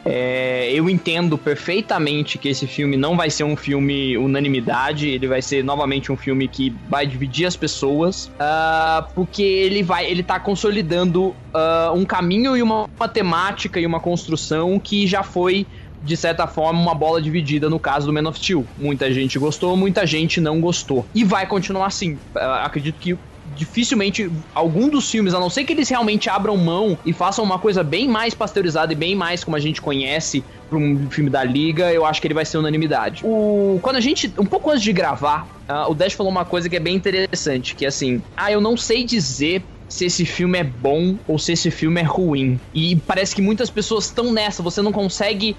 É, 0.05 0.70
eu 0.72 0.89
entendo 0.89 1.36
perfeitamente 1.36 2.39
que 2.39 2.48
esse 2.48 2.66
filme 2.66 2.97
não 2.97 3.16
vai 3.16 3.31
ser 3.31 3.44
um 3.44 3.56
filme 3.56 4.16
unanimidade, 4.16 5.09
ele 5.09 5.28
vai 5.28 5.43
ser 5.43 5.62
novamente 5.62 6.10
um 6.10 6.16
filme 6.16 6.48
que 6.48 6.74
vai 6.89 7.06
dividir 7.06 7.47
as 7.47 7.56
pessoas, 7.56 8.27
uh, 8.27 9.05
porque 9.14 9.43
ele 9.43 9.82
vai, 9.82 10.06
ele 10.06 10.22
tá 10.22 10.40
consolidando 10.40 11.28
uh, 11.28 11.93
um 11.94 12.05
caminho 12.05 12.56
e 12.56 12.62
uma, 12.62 12.89
uma 12.98 13.09
temática 13.09 13.78
e 13.78 13.86
uma 13.86 14.01
construção 14.01 14.78
que 14.78 15.06
já 15.06 15.22
foi 15.22 15.66
de 16.02 16.16
certa 16.16 16.47
forma, 16.47 16.81
uma 16.81 16.94
bola 16.94 17.20
dividida 17.20 17.68
no 17.68 17.78
caso 17.78 18.06
do 18.06 18.12
Man 18.12 18.28
of 18.28 18.39
Steel. 18.39 18.64
Muita 18.78 19.12
gente 19.12 19.39
gostou, 19.39 19.77
muita 19.77 20.06
gente 20.06 20.40
não 20.40 20.60
gostou. 20.60 21.06
E 21.14 21.24
vai 21.24 21.47
continuar 21.47 21.86
assim. 21.86 22.14
Uh, 22.35 22.39
acredito 22.62 22.98
que 22.98 23.18
dificilmente 23.60 24.30
algum 24.54 24.88
dos 24.88 25.10
filmes, 25.10 25.34
a 25.34 25.38
não 25.38 25.50
ser 25.50 25.64
que 25.64 25.72
eles 25.74 25.86
realmente 25.90 26.30
abram 26.30 26.56
mão 26.56 26.98
e 27.04 27.12
façam 27.12 27.44
uma 27.44 27.58
coisa 27.58 27.84
bem 27.84 28.08
mais 28.08 28.32
pasteurizada 28.32 28.94
e 28.94 28.96
bem 28.96 29.14
mais 29.14 29.44
como 29.44 29.54
a 29.54 29.60
gente 29.60 29.82
conhece 29.82 30.42
para 30.70 30.78
um 30.78 31.10
filme 31.10 31.28
da 31.28 31.44
Liga, 31.44 31.92
eu 31.92 32.06
acho 32.06 32.22
que 32.22 32.26
ele 32.26 32.32
vai 32.32 32.46
ser 32.46 32.56
unanimidade. 32.56 33.20
O, 33.22 33.78
quando 33.82 33.96
a 33.96 34.00
gente, 34.00 34.32
um 34.38 34.46
pouco 34.46 34.70
antes 34.70 34.82
de 34.82 34.94
gravar, 34.94 35.46
uh, 35.68 35.90
o 35.90 35.94
Dash 35.94 36.14
falou 36.14 36.32
uma 36.32 36.46
coisa 36.46 36.70
que 36.70 36.76
é 36.76 36.80
bem 36.80 36.96
interessante, 36.96 37.74
que 37.74 37.84
é 37.84 37.88
assim, 37.88 38.22
ah, 38.34 38.50
eu 38.50 38.62
não 38.62 38.78
sei 38.78 39.04
dizer 39.04 39.62
se 39.90 40.06
esse 40.06 40.24
filme 40.24 40.58
é 40.58 40.64
bom 40.64 41.18
ou 41.26 41.38
se 41.38 41.52
esse 41.52 41.70
filme 41.70 42.00
é 42.00 42.04
ruim. 42.04 42.58
E 42.72 42.96
parece 42.96 43.34
que 43.34 43.42
muitas 43.42 43.68
pessoas 43.68 44.06
estão 44.06 44.32
nessa, 44.32 44.62
você 44.62 44.80
não 44.80 44.92
consegue. 44.92 45.56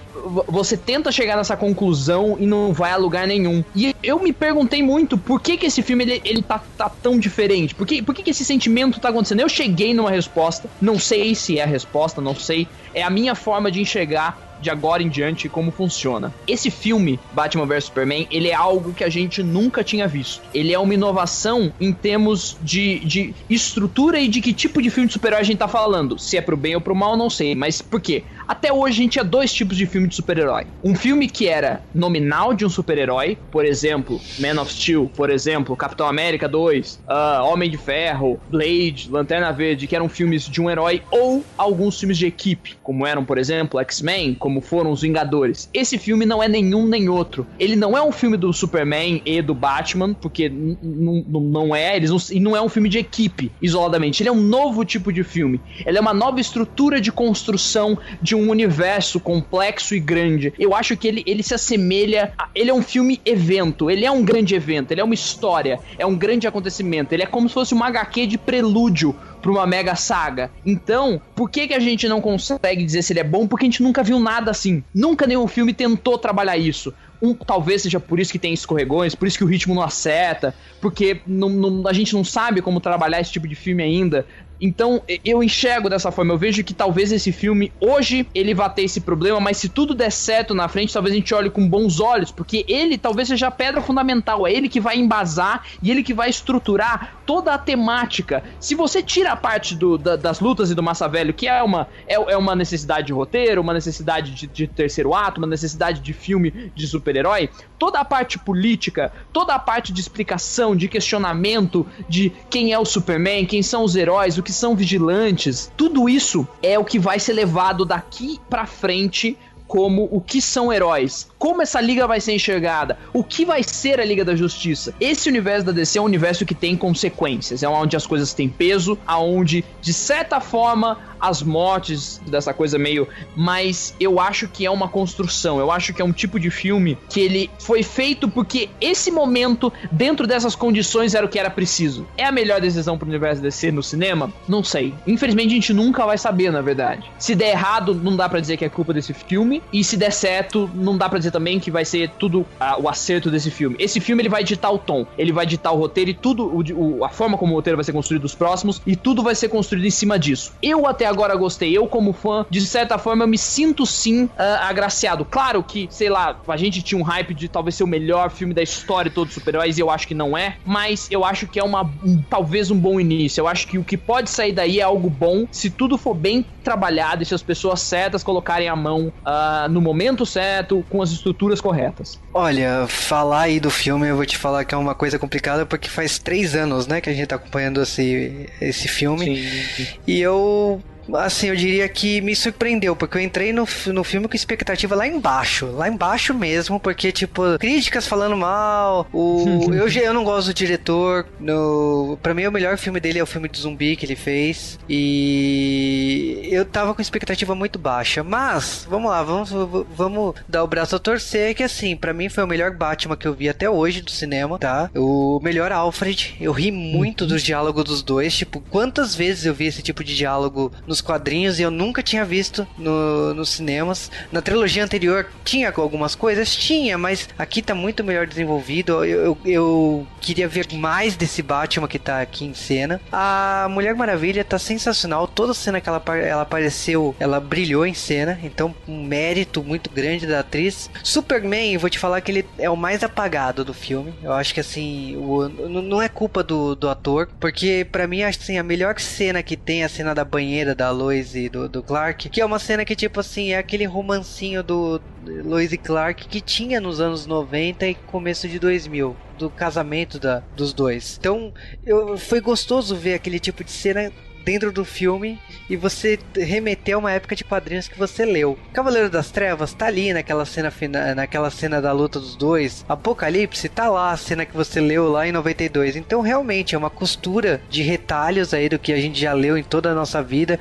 Você 0.47 0.77
tenta 0.77 1.11
chegar 1.11 1.35
nessa 1.35 1.55
conclusão 1.57 2.37
e 2.39 2.47
não 2.47 2.73
vai 2.73 2.91
a 2.91 2.97
lugar 2.97 3.27
nenhum. 3.27 3.63
E 3.75 3.93
eu 4.01 4.19
me 4.19 4.31
perguntei 4.31 4.81
muito 4.81 5.17
por 5.17 5.41
que, 5.41 5.57
que 5.57 5.65
esse 5.65 5.81
filme 5.81 6.05
ele, 6.05 6.21
ele 6.23 6.41
tá, 6.41 6.63
tá 6.77 6.89
tão 6.89 7.19
diferente. 7.19 7.75
Por, 7.75 7.85
que, 7.85 8.01
por 8.01 8.15
que, 8.15 8.23
que 8.23 8.31
esse 8.31 8.45
sentimento 8.45 8.99
tá 8.99 9.09
acontecendo? 9.09 9.41
Eu 9.41 9.49
cheguei 9.49 9.93
numa 9.93 10.09
resposta, 10.09 10.69
não 10.81 10.97
sei 10.97 11.35
se 11.35 11.59
é 11.59 11.63
a 11.63 11.67
resposta, 11.67 12.21
não 12.21 12.33
sei. 12.33 12.67
É 12.93 13.03
a 13.03 13.09
minha 13.09 13.35
forma 13.35 13.69
de 13.69 13.81
enxergar 13.81 14.50
de 14.61 14.69
agora 14.69 15.03
em 15.03 15.09
diante 15.09 15.49
como 15.49 15.71
funciona. 15.71 16.33
Esse 16.47 16.69
filme, 16.69 17.19
Batman 17.33 17.65
vs 17.65 17.85
Superman, 17.85 18.27
ele 18.31 18.49
é 18.49 18.53
algo 18.53 18.93
que 18.93 19.03
a 19.03 19.09
gente 19.09 19.41
nunca 19.43 19.83
tinha 19.83 20.07
visto. 20.07 20.41
Ele 20.53 20.73
é 20.73 20.79
uma 20.79 20.93
inovação 20.93 21.73
em 21.79 21.91
termos 21.91 22.57
de, 22.61 22.99
de 22.99 23.33
estrutura 23.49 24.19
e 24.19 24.27
de 24.27 24.41
que 24.41 24.53
tipo 24.53 24.81
de 24.81 24.89
filme 24.89 25.07
de 25.07 25.13
super-herói 25.13 25.41
a 25.41 25.43
gente 25.43 25.57
tá 25.57 25.67
falando. 25.67 26.17
Se 26.17 26.38
é 26.38 26.41
pro 26.41 26.55
bem 26.55 26.75
ou 26.75 26.81
pro 26.81 26.95
mal, 26.95 27.17
não 27.17 27.29
sei. 27.29 27.55
Mas 27.55 27.81
por 27.81 27.99
quê? 27.99 28.23
Até 28.51 28.73
hoje 28.73 28.99
a 28.99 29.03
gente 29.03 29.11
tinha 29.13 29.23
dois 29.23 29.53
tipos 29.53 29.77
de 29.77 29.85
filme 29.85 30.09
de 30.09 30.15
super-herói. 30.15 30.65
Um 30.83 30.93
filme 30.93 31.29
que 31.29 31.47
era 31.47 31.81
nominal 31.95 32.53
de 32.53 32.65
um 32.65 32.69
super-herói, 32.69 33.37
por 33.49 33.63
exemplo, 33.63 34.19
Man 34.37 34.61
of 34.61 34.73
Steel, 34.73 35.09
por 35.15 35.29
exemplo, 35.29 35.73
Capitão 35.73 36.05
América 36.05 36.49
2, 36.49 36.99
uh, 37.07 37.45
Homem 37.45 37.69
de 37.69 37.77
Ferro, 37.77 38.41
Blade, 38.49 39.07
Lanterna 39.09 39.53
Verde, 39.53 39.87
que 39.87 39.95
eram 39.95 40.09
filmes 40.09 40.49
de 40.49 40.59
um 40.59 40.69
herói, 40.69 41.01
ou 41.09 41.45
alguns 41.57 41.97
filmes 41.97 42.17
de 42.17 42.25
equipe, 42.25 42.75
como 42.83 43.07
eram, 43.07 43.23
por 43.23 43.37
exemplo, 43.37 43.79
X-Men, 43.79 44.33
como 44.33 44.59
foram 44.59 44.91
os 44.91 45.01
Vingadores. 45.01 45.69
Esse 45.73 45.97
filme 45.97 46.25
não 46.25 46.43
é 46.43 46.49
nenhum 46.49 46.85
nem 46.85 47.07
outro. 47.07 47.47
Ele 47.57 47.77
não 47.77 47.97
é 47.97 48.03
um 48.03 48.11
filme 48.11 48.35
do 48.35 48.51
Superman 48.51 49.21
e 49.25 49.41
do 49.41 49.55
Batman, 49.55 50.13
porque 50.13 50.51
não 50.51 51.73
é, 51.73 51.95
eles 51.95 52.29
e 52.29 52.39
não 52.41 52.53
é 52.53 52.61
um 52.61 52.67
filme 52.67 52.89
de 52.89 52.97
equipe, 52.97 53.49
isoladamente. 53.61 54.21
Ele 54.21 54.27
é 54.27 54.33
um 54.33 54.41
novo 54.41 54.83
tipo 54.83 55.13
de 55.13 55.23
filme. 55.23 55.61
Ele 55.85 55.97
é 55.97 56.01
uma 56.01 56.13
nova 56.13 56.41
estrutura 56.41 56.99
de 56.99 57.13
construção 57.13 57.97
de 58.21 58.35
um 58.35 58.40
universo 58.49 59.19
complexo 59.19 59.95
e 59.95 59.99
grande. 59.99 60.53
Eu 60.57 60.76
acho 60.76 60.95
que 60.97 61.07
ele, 61.07 61.23
ele 61.26 61.43
se 61.43 61.53
assemelha. 61.53 62.34
A, 62.38 62.49
ele 62.55 62.69
é 62.69 62.73
um 62.73 62.81
filme 62.81 63.22
evento. 63.26 63.89
Ele 63.89 64.05
é 64.05 64.11
um 64.11 64.23
grande 64.23 64.55
evento. 64.55 64.91
Ele 64.91 65.01
é 65.01 65.03
uma 65.03 65.13
história. 65.13 65.80
É 65.97 66.05
um 66.05 66.15
grande 66.15 66.47
acontecimento. 66.47 67.13
Ele 67.13 67.23
é 67.23 67.26
como 67.26 67.47
se 67.47 67.53
fosse 67.53 67.73
uma 67.73 67.88
HQ 67.88 68.27
de 68.27 68.38
prelúdio 68.38 69.15
para 69.41 69.51
uma 69.51 69.65
mega 69.65 69.95
saga. 69.95 70.51
Então, 70.65 71.19
por 71.35 71.49
que 71.49 71.68
que 71.68 71.73
a 71.73 71.80
gente 71.80 72.07
não 72.07 72.22
consegue 72.22 72.84
dizer 72.84 73.01
se 73.01 73.13
ele 73.13 73.19
é 73.19 73.23
bom? 73.23 73.47
Porque 73.47 73.65
a 73.65 73.69
gente 73.69 73.84
nunca 73.84 74.03
viu 74.03 74.19
nada 74.19 74.51
assim. 74.51 74.84
Nunca 74.93 75.26
nenhum 75.26 75.47
filme 75.47 75.73
tentou 75.73 76.18
trabalhar 76.18 76.57
isso. 76.57 76.93
Um, 77.22 77.35
talvez 77.35 77.84
seja 77.84 77.99
por 77.99 78.19
isso 78.19 78.31
que 78.31 78.39
tem 78.39 78.51
escorregões, 78.51 79.13
por 79.13 79.27
isso 79.27 79.38
que 79.38 79.43
o 79.43 79.47
ritmo 79.47 79.76
não 79.76 79.84
acerta, 79.84 80.55
porque 80.81 81.22
não, 81.27 81.49
não, 81.49 81.88
a 81.88 81.93
gente 81.93 82.13
não 82.13 82.23
sabe 82.23 82.63
como 82.63 82.80
trabalhar 82.80 83.22
esse 83.22 83.31
tipo 83.31 83.47
de 83.47 83.53
filme 83.53 83.84
ainda. 83.84 84.26
Então, 84.61 85.01
eu 85.25 85.41
enxergo 85.41 85.89
dessa 85.89 86.11
forma. 86.11 86.33
Eu 86.33 86.38
vejo 86.38 86.63
que 86.63 86.73
talvez 86.73 87.11
esse 87.11 87.31
filme, 87.31 87.73
hoje, 87.81 88.27
ele 88.35 88.53
vá 88.53 88.69
ter 88.69 88.83
esse 88.83 89.01
problema, 89.01 89.39
mas 89.39 89.57
se 89.57 89.67
tudo 89.67 89.95
der 89.95 90.11
certo 90.11 90.53
na 90.53 90.67
frente, 90.67 90.93
talvez 90.93 91.13
a 91.13 91.17
gente 91.17 91.33
olhe 91.33 91.49
com 91.49 91.67
bons 91.67 91.99
olhos, 91.99 92.31
porque 92.31 92.63
ele 92.67 92.97
talvez 92.97 93.27
seja 93.27 93.47
a 93.47 93.51
pedra 93.51 93.81
fundamental. 93.81 94.45
É 94.45 94.53
ele 94.53 94.69
que 94.69 94.79
vai 94.79 94.97
embasar 94.97 95.65
e 95.81 95.89
ele 95.89 96.03
que 96.03 96.13
vai 96.13 96.29
estruturar 96.29 97.15
toda 97.25 97.53
a 97.53 97.57
temática. 97.57 98.43
Se 98.59 98.75
você 98.75 99.01
tira 99.01 99.31
a 99.31 99.35
parte 99.35 99.73
do, 99.73 99.97
da, 99.97 100.15
das 100.15 100.39
lutas 100.39 100.69
e 100.69 100.75
do 100.75 100.83
Massa 100.83 101.07
Velho, 101.07 101.33
que 101.33 101.47
é 101.47 101.63
uma, 101.63 101.88
é, 102.07 102.13
é 102.13 102.38
uma 102.38 102.55
necessidade 102.55 103.07
de 103.07 103.13
roteiro, 103.13 103.61
uma 103.61 103.73
necessidade 103.73 104.31
de, 104.31 104.47
de 104.47 104.67
terceiro 104.67 105.15
ato, 105.15 105.39
uma 105.39 105.47
necessidade 105.47 106.01
de 106.01 106.13
filme 106.13 106.71
de 106.75 106.85
super-herói, 106.85 107.49
toda 107.79 107.99
a 107.99 108.05
parte 108.05 108.38
política, 108.38 109.11
toda 109.33 109.55
a 109.55 109.59
parte 109.59 109.91
de 109.91 109.99
explicação, 109.99 110.75
de 110.75 110.88
questionamento 110.88 111.88
de 112.07 112.31
quem 112.49 112.73
é 112.73 112.77
o 112.77 112.85
Superman, 112.85 113.45
quem 113.45 113.63
são 113.63 113.83
os 113.83 113.95
heróis, 113.95 114.38
o 114.38 114.43
que 114.43 114.50
são 114.51 114.75
vigilantes, 114.75 115.71
tudo 115.75 116.07
isso 116.09 116.47
é 116.61 116.77
o 116.77 116.85
que 116.85 116.99
vai 116.99 117.19
ser 117.19 117.33
levado 117.33 117.85
daqui 117.85 118.39
para 118.49 118.65
frente 118.65 119.37
como 119.67 120.09
o 120.11 120.19
que 120.19 120.41
são 120.41 120.71
heróis, 120.71 121.29
como 121.41 121.63
essa 121.63 121.81
liga 121.81 122.05
vai 122.05 122.22
ser 122.22 122.34
enxergada, 122.35 122.99
o 123.11 123.23
que 123.23 123.43
vai 123.43 123.63
ser 123.63 123.99
a 123.99 124.05
Liga 124.05 124.23
da 124.23 124.35
Justiça. 124.35 124.93
Esse 124.99 125.27
universo 125.27 125.65
da 125.65 125.72
DC 125.72 125.97
é 125.97 126.01
um 126.01 126.05
universo 126.05 126.45
que 126.45 126.53
tem 126.53 126.77
consequências, 126.77 127.63
é 127.63 127.68
onde 127.68 127.97
as 127.97 128.05
coisas 128.05 128.31
têm 128.31 128.47
peso, 128.47 128.95
aonde 129.07 129.65
de 129.81 129.91
certa 129.91 130.39
forma 130.39 130.99
as 131.22 131.43
mortes 131.43 132.19
dessa 132.27 132.53
coisa 132.53 132.80
meio, 132.80 133.07
mas 133.35 133.95
eu 133.99 134.19
acho 134.19 134.47
que 134.47 134.65
é 134.65 134.72
uma 134.72 134.88
construção, 134.88 135.59
eu 135.59 135.72
acho 135.72 135.93
que 135.93 136.01
é 136.01 136.05
um 136.05 136.11
tipo 136.11 136.39
de 136.39 136.49
filme 136.49 136.97
que 137.09 137.19
ele 137.19 137.49
foi 137.59 137.84
feito 137.84 138.27
porque 138.27 138.69
esse 138.80 139.11
momento 139.11 139.72
dentro 139.91 140.26
dessas 140.26 140.55
condições 140.55 141.13
era 141.13 141.26
o 141.26 141.30
que 141.30 141.38
era 141.38 141.49
preciso. 141.49 142.07
É 142.18 142.26
a 142.26 142.31
melhor 142.31 142.59
decisão 142.59 142.97
pro 142.97 143.07
universo 143.07 143.41
DC 143.41 143.72
no 143.72 143.84
cinema? 143.84 144.34
Não 144.47 144.63
sei. 144.63 144.93
Infelizmente 145.05 145.47
a 145.49 145.55
gente 145.55 145.73
nunca 145.73 146.05
vai 146.05 146.18
saber, 146.18 146.51
na 146.51 146.61
verdade. 146.61 147.09
Se 147.19 147.35
der 147.35 147.51
errado, 147.51 147.93
não 147.93 148.15
dá 148.15 148.27
para 148.27 148.39
dizer 148.39 148.57
que 148.57 148.65
é 148.65 148.69
culpa 148.69 148.93
desse 148.93 149.13
filme, 149.13 149.61
e 149.72 149.84
se 149.84 149.97
der 149.97 150.11
certo, 150.11 150.69
não 150.73 150.97
dá 150.97 151.07
para 151.07 151.19
dizer 151.19 151.30
também 151.31 151.59
que 151.59 151.71
vai 151.71 151.85
ser 151.85 152.09
tudo 152.19 152.45
a, 152.59 152.79
o 152.79 152.89
acerto 152.89 153.31
desse 153.31 153.49
filme. 153.49 153.75
Esse 153.79 153.99
filme 153.99 154.21
ele 154.21 154.29
vai 154.29 154.43
ditar 154.43 154.71
o 154.71 154.77
tom, 154.77 155.05
ele 155.17 155.31
vai 155.31 155.45
ditar 155.45 155.71
o 155.71 155.77
roteiro 155.77 156.11
e 156.11 156.13
tudo, 156.13 156.45
o, 156.45 156.63
o, 156.73 157.05
a 157.05 157.09
forma 157.09 157.37
como 157.37 157.53
o 157.53 157.55
roteiro 157.55 157.77
vai 157.77 157.83
ser 157.83 157.93
construído 157.93 158.25
os 158.25 158.35
próximos, 158.35 158.81
e 158.85 158.95
tudo 158.95 159.23
vai 159.23 159.35
ser 159.35 159.49
construído 159.49 159.85
em 159.85 159.91
cima 159.91 160.19
disso. 160.19 160.53
Eu 160.61 160.87
até 160.87 161.05
agora 161.05 161.35
gostei. 161.35 161.75
Eu, 161.75 161.87
como 161.87 162.13
fã, 162.13 162.45
de 162.49 162.61
certa 162.61 162.97
forma, 162.97 163.23
eu 163.23 163.27
me 163.27 163.37
sinto 163.37 163.85
sim 163.85 164.25
uh, 164.25 164.31
agraciado. 164.61 165.25
Claro 165.25 165.63
que, 165.63 165.87
sei 165.89 166.09
lá, 166.09 166.39
a 166.47 166.57
gente 166.57 166.81
tinha 166.81 166.99
um 166.99 167.03
hype 167.03 167.33
de 167.33 167.47
talvez 167.47 167.75
ser 167.75 167.83
o 167.83 167.87
melhor 167.87 168.29
filme 168.29 168.53
da 168.53 168.61
história 168.61 169.09
de 169.09 169.15
todos 169.15 169.31
os 169.31 169.35
super-heróis, 169.35 169.77
e 169.77 169.81
eu 169.81 169.89
acho 169.89 170.07
que 170.07 170.13
não 170.13 170.37
é, 170.37 170.57
mas 170.65 171.07
eu 171.09 171.23
acho 171.23 171.47
que 171.47 171.59
é 171.59 171.63
uma 171.63 171.83
um, 172.03 172.21
talvez 172.29 172.71
um 172.71 172.77
bom 172.77 172.99
início. 172.99 173.41
Eu 173.41 173.47
acho 173.47 173.67
que 173.67 173.77
o 173.77 173.83
que 173.83 173.97
pode 173.97 174.29
sair 174.29 174.51
daí 174.51 174.79
é 174.79 174.83
algo 174.83 175.09
bom 175.09 175.45
se 175.51 175.69
tudo 175.69 175.97
for 175.97 176.13
bem 176.13 176.45
trabalhado 176.63 177.23
e 177.23 177.25
se 177.25 177.33
as 177.33 177.43
pessoas 177.43 177.81
certas 177.81 178.23
colocarem 178.23 178.67
a 178.67 178.75
mão 178.75 179.11
uh, 179.25 179.69
no 179.69 179.81
momento 179.81 180.25
certo, 180.25 180.83
com 180.89 181.01
as 181.01 181.11
estruturas 181.11 181.59
corretas. 181.59 182.19
Olha, 182.33 182.85
falar 182.88 183.41
aí 183.41 183.59
do 183.59 183.69
filme, 183.69 184.07
eu 184.07 184.15
vou 184.15 184.25
te 184.25 184.38
falar 184.38 184.65
que 184.65 184.73
é 184.73 184.77
uma 184.77 184.95
coisa 184.95 185.19
complicada 185.19 185.65
porque 185.65 185.89
faz 185.89 186.19
três 186.19 186.55
anos, 186.55 186.88
né, 186.88 187.01
que 187.01 187.09
a 187.09 187.13
gente 187.13 187.27
tá 187.27 187.35
acompanhando 187.35 187.81
esse, 187.81 188.49
esse 188.59 188.88
filme. 188.88 189.43
Sim. 189.75 189.88
E 190.07 190.19
eu 190.19 190.81
assim, 191.15 191.47
eu 191.47 191.55
diria 191.55 191.88
que 191.89 192.21
me 192.21 192.35
surpreendeu, 192.35 192.95
porque 192.95 193.17
eu 193.17 193.21
entrei 193.21 193.51
no, 193.51 193.67
no 193.88 194.03
filme 194.03 194.27
com 194.27 194.35
expectativa 194.35 194.95
lá 194.95 195.07
embaixo, 195.07 195.67
lá 195.67 195.88
embaixo 195.88 196.33
mesmo, 196.33 196.79
porque, 196.79 197.11
tipo, 197.11 197.57
críticas 197.59 198.07
falando 198.07 198.38
mal, 198.38 199.07
o, 199.11 199.45
eu, 199.73 199.88
eu 199.88 200.13
não 200.13 200.23
gosto 200.23 200.47
do 200.47 200.53
diretor, 200.53 201.25
no, 201.39 202.17
pra 202.21 202.33
mim 202.33 202.45
o 202.45 202.51
melhor 202.51 202.77
filme 202.77 202.99
dele 202.99 203.19
é 203.19 203.23
o 203.23 203.27
filme 203.27 203.49
de 203.49 203.59
zumbi 203.59 203.95
que 203.95 204.05
ele 204.05 204.15
fez, 204.15 204.79
e 204.88 206.49
eu 206.53 206.65
tava 206.65 206.93
com 206.93 207.01
expectativa 207.01 207.55
muito 207.55 207.79
baixa, 207.79 208.23
mas, 208.23 208.85
vamos 208.89 209.09
lá, 209.09 209.23
vamos, 209.23 209.49
vamos 209.95 210.35
dar 210.47 210.63
o 210.63 210.67
braço 210.67 210.95
a 210.95 210.99
torcer, 210.99 211.55
que 211.55 211.63
assim, 211.63 211.95
para 211.95 212.13
mim 212.13 212.29
foi 212.29 212.43
o 212.43 212.47
melhor 212.47 212.71
Batman 212.71 213.15
que 213.15 213.27
eu 213.27 213.33
vi 213.33 213.49
até 213.49 213.69
hoje 213.69 214.01
do 214.01 214.11
cinema, 214.11 214.59
tá? 214.59 214.89
O 214.95 215.39
melhor 215.41 215.71
Alfred, 215.71 216.35
eu 216.39 216.51
ri 216.51 216.71
muito 216.71 217.25
dos 217.25 217.41
diálogos 217.41 217.83
dos 217.83 218.03
dois, 218.03 218.35
tipo, 218.35 218.59
quantas 218.69 219.15
vezes 219.15 219.45
eu 219.45 219.53
vi 219.53 219.67
esse 219.67 219.81
tipo 219.81 220.03
de 220.03 220.15
diálogo 220.15 220.71
nos 220.85 221.01
quadrinhos 221.01 221.59
e 221.59 221.63
eu 221.63 221.71
nunca 221.71 222.03
tinha 222.03 222.25
visto 222.25 222.67
no, 222.77 223.33
nos 223.33 223.49
cinemas. 223.49 224.11
Na 224.31 224.41
trilogia 224.41 224.83
anterior 224.83 225.27
tinha 225.43 225.71
algumas 225.75 226.15
coisas? 226.15 226.55
Tinha, 226.55 226.97
mas 226.97 227.29
aqui 227.37 227.61
tá 227.61 227.73
muito 227.73 228.03
melhor 228.03 228.27
desenvolvido. 228.27 229.03
Eu, 229.05 229.21
eu, 229.21 229.37
eu 229.45 230.07
queria 230.19 230.47
ver 230.47 230.67
mais 230.73 231.15
desse 231.15 231.41
Batman 231.41 231.87
que 231.87 231.99
tá 231.99 232.21
aqui 232.21 232.45
em 232.45 232.53
cena. 232.53 233.01
A 233.11 233.67
Mulher 233.69 233.95
Maravilha 233.95 234.43
tá 234.43 234.59
sensacional. 234.59 235.27
Toda 235.27 235.53
cena 235.53 235.79
que 235.79 235.89
ela, 235.89 236.01
ela 236.23 236.40
apareceu, 236.41 237.15
ela 237.19 237.39
brilhou 237.39 237.85
em 237.85 237.93
cena. 237.93 238.39
Então, 238.43 238.73
um 238.88 239.03
mérito 239.03 239.63
muito 239.63 239.89
grande 239.89 240.26
da 240.26 240.39
atriz. 240.39 240.89
Superman, 241.03 241.77
vou 241.77 241.89
te 241.89 241.99
falar 241.99 242.22
que 242.22 242.31
ele 242.31 242.45
é 242.57 242.69
o 242.69 242.77
mais 242.77 243.03
apagado 243.03 243.63
do 243.63 243.73
filme. 243.73 244.13
Eu 244.23 244.34
acho 244.34 244.53
que 244.53 244.59
assim, 244.59 245.15
o, 245.18 245.47
não 245.49 246.01
é 246.01 246.09
culpa 246.09 246.43
do, 246.43 246.76
do 246.76 246.89
ator, 246.89 247.30
porque 247.39 247.85
para 247.91 248.07
mim, 248.07 248.23
assim, 248.23 248.57
a 248.57 248.63
melhor 248.63 248.99
cena 248.99 249.43
que 249.43 249.55
tem 249.55 249.81
é 249.81 249.85
a 249.85 249.89
cena 249.89 250.13
da 250.13 250.23
banheira 250.23 250.76
da 250.76 250.89
Lois 250.91 251.35
e 251.35 251.49
do, 251.49 251.68
do 251.68 251.84
Clark, 251.84 252.30
que 252.30 252.41
é 252.41 252.45
uma 252.45 252.59
cena 252.59 252.85
que, 252.85 252.95
tipo 252.95 253.19
assim, 253.19 253.51
é 253.51 253.57
aquele 253.57 253.85
romancinho 253.85 254.63
do 254.63 255.01
Lois 255.26 255.72
e 255.72 255.77
Clark 255.77 256.27
que 256.27 256.41
tinha 256.41 256.80
nos 256.80 256.99
anos 256.99 257.26
90 257.26 257.88
e 257.88 257.95
começo 257.95 258.47
de 258.47 258.59
2000 258.59 259.15
do 259.38 259.49
casamento 259.49 260.19
da, 260.19 260.43
dos 260.55 260.73
dois. 260.73 261.18
Então, 261.19 261.53
eu, 261.85 262.18
foi 262.18 262.39
gostoso 262.39 262.95
ver 262.95 263.15
aquele 263.15 263.39
tipo 263.39 263.63
de 263.63 263.72
cena 263.72 264.11
dentro 264.43 264.72
do 264.72 264.84
filme 264.84 265.39
e 265.69 265.76
você 265.76 266.19
remeter 266.35 266.95
a 266.95 266.97
uma 266.97 267.11
época 267.11 267.35
de 267.35 267.43
quadrinhos 267.43 267.88
que 267.88 267.97
você 267.97 268.26
leu. 268.26 268.57
Cavaleiro 268.73 269.09
das 269.09 269.31
Trevas 269.31 269.73
tá 269.73 269.88
ali 269.88 270.13
naquela 270.13 270.45
cena 270.45 270.72
naquela 271.15 271.49
cena 271.49 271.81
da 271.81 271.91
luta 271.91 272.19
dos 272.19 272.35
dois. 272.35 272.85
Apocalipse 272.88 273.69
tá 273.69 273.89
lá 273.89 274.11
a 274.11 274.18
cena 274.18 274.45
que 274.45 274.55
você 274.55 274.80
leu 274.80 275.09
lá 275.09 275.27
em 275.27 275.31
92. 275.31 275.95
Então 275.95 276.22
realmente 276.22 276.76
é 276.76 276.77
uma 276.77 276.89
costura 276.89 277.61
de 277.69 277.81
retalhos 277.81 278.53
aí 278.53 278.68
do 278.69 278.80
que 278.80 278.91
a 278.91 278.97
gente 278.97 279.19
já 279.19 279.34
leu 279.34 279.57
em 279.57 279.63
toda 279.63 279.91
a 279.91 279.95
nossa 279.95 280.22
vida. 280.22 280.59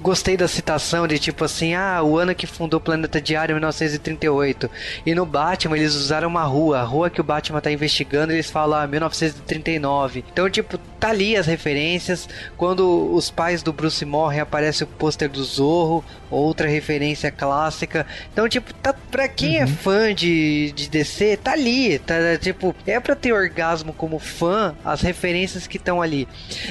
Gostei 0.00 0.36
da 0.36 0.48
citação 0.48 1.06
de 1.06 1.18
tipo 1.18 1.44
assim, 1.44 1.74
ah, 1.74 2.02
o 2.02 2.18
ano 2.18 2.34
que 2.34 2.46
fundou 2.46 2.78
o 2.78 2.82
Planeta 2.82 3.20
Diário 3.20 3.54
1938. 3.54 4.70
E 5.06 5.14
no 5.14 5.26
Batman 5.26 5.76
eles 5.76 5.94
usaram 5.94 6.28
uma 6.28 6.44
rua, 6.44 6.80
a 6.80 6.84
rua 6.84 7.10
que 7.10 7.20
o 7.20 7.24
Batman 7.24 7.60
tá 7.60 7.70
investigando, 7.70 8.32
eles 8.32 8.50
falam 8.50 8.78
ah, 8.78 8.86
1939. 8.86 10.24
Então 10.32 10.48
tipo, 10.48 10.78
tá 10.78 11.10
ali 11.10 11.36
as 11.36 11.46
referências. 11.46 12.28
Quando 12.56 13.12
os 13.22 13.30
pais 13.30 13.62
do 13.62 13.72
Bruce 13.72 14.04
morrem, 14.04 14.40
aparece 14.40 14.84
o 14.84 14.86
pôster 14.86 15.28
do 15.28 15.42
Zorro, 15.42 16.04
outra 16.30 16.68
referência 16.68 17.30
clássica. 17.30 18.06
Então, 18.32 18.48
tipo, 18.48 18.72
tá, 18.74 18.92
pra 19.10 19.28
quem 19.28 19.56
é 19.56 19.64
uhum. 19.64 19.64
é 19.64 19.66
fã 19.66 20.14
de, 20.14 20.72
de 20.72 20.88
DC, 20.88 21.38
tá 21.38 21.52
ali. 21.52 21.98
Tá, 22.00 22.14
tipo, 22.40 22.74
é 22.86 22.98
pra 22.98 23.14
ter 23.14 23.32
orgasmo 23.32 23.92
como 23.92 24.18
fã 24.18 24.74
as 24.84 25.00
referências 25.00 25.66
que 25.66 25.76
estão 25.76 26.02
ali. 26.02 26.28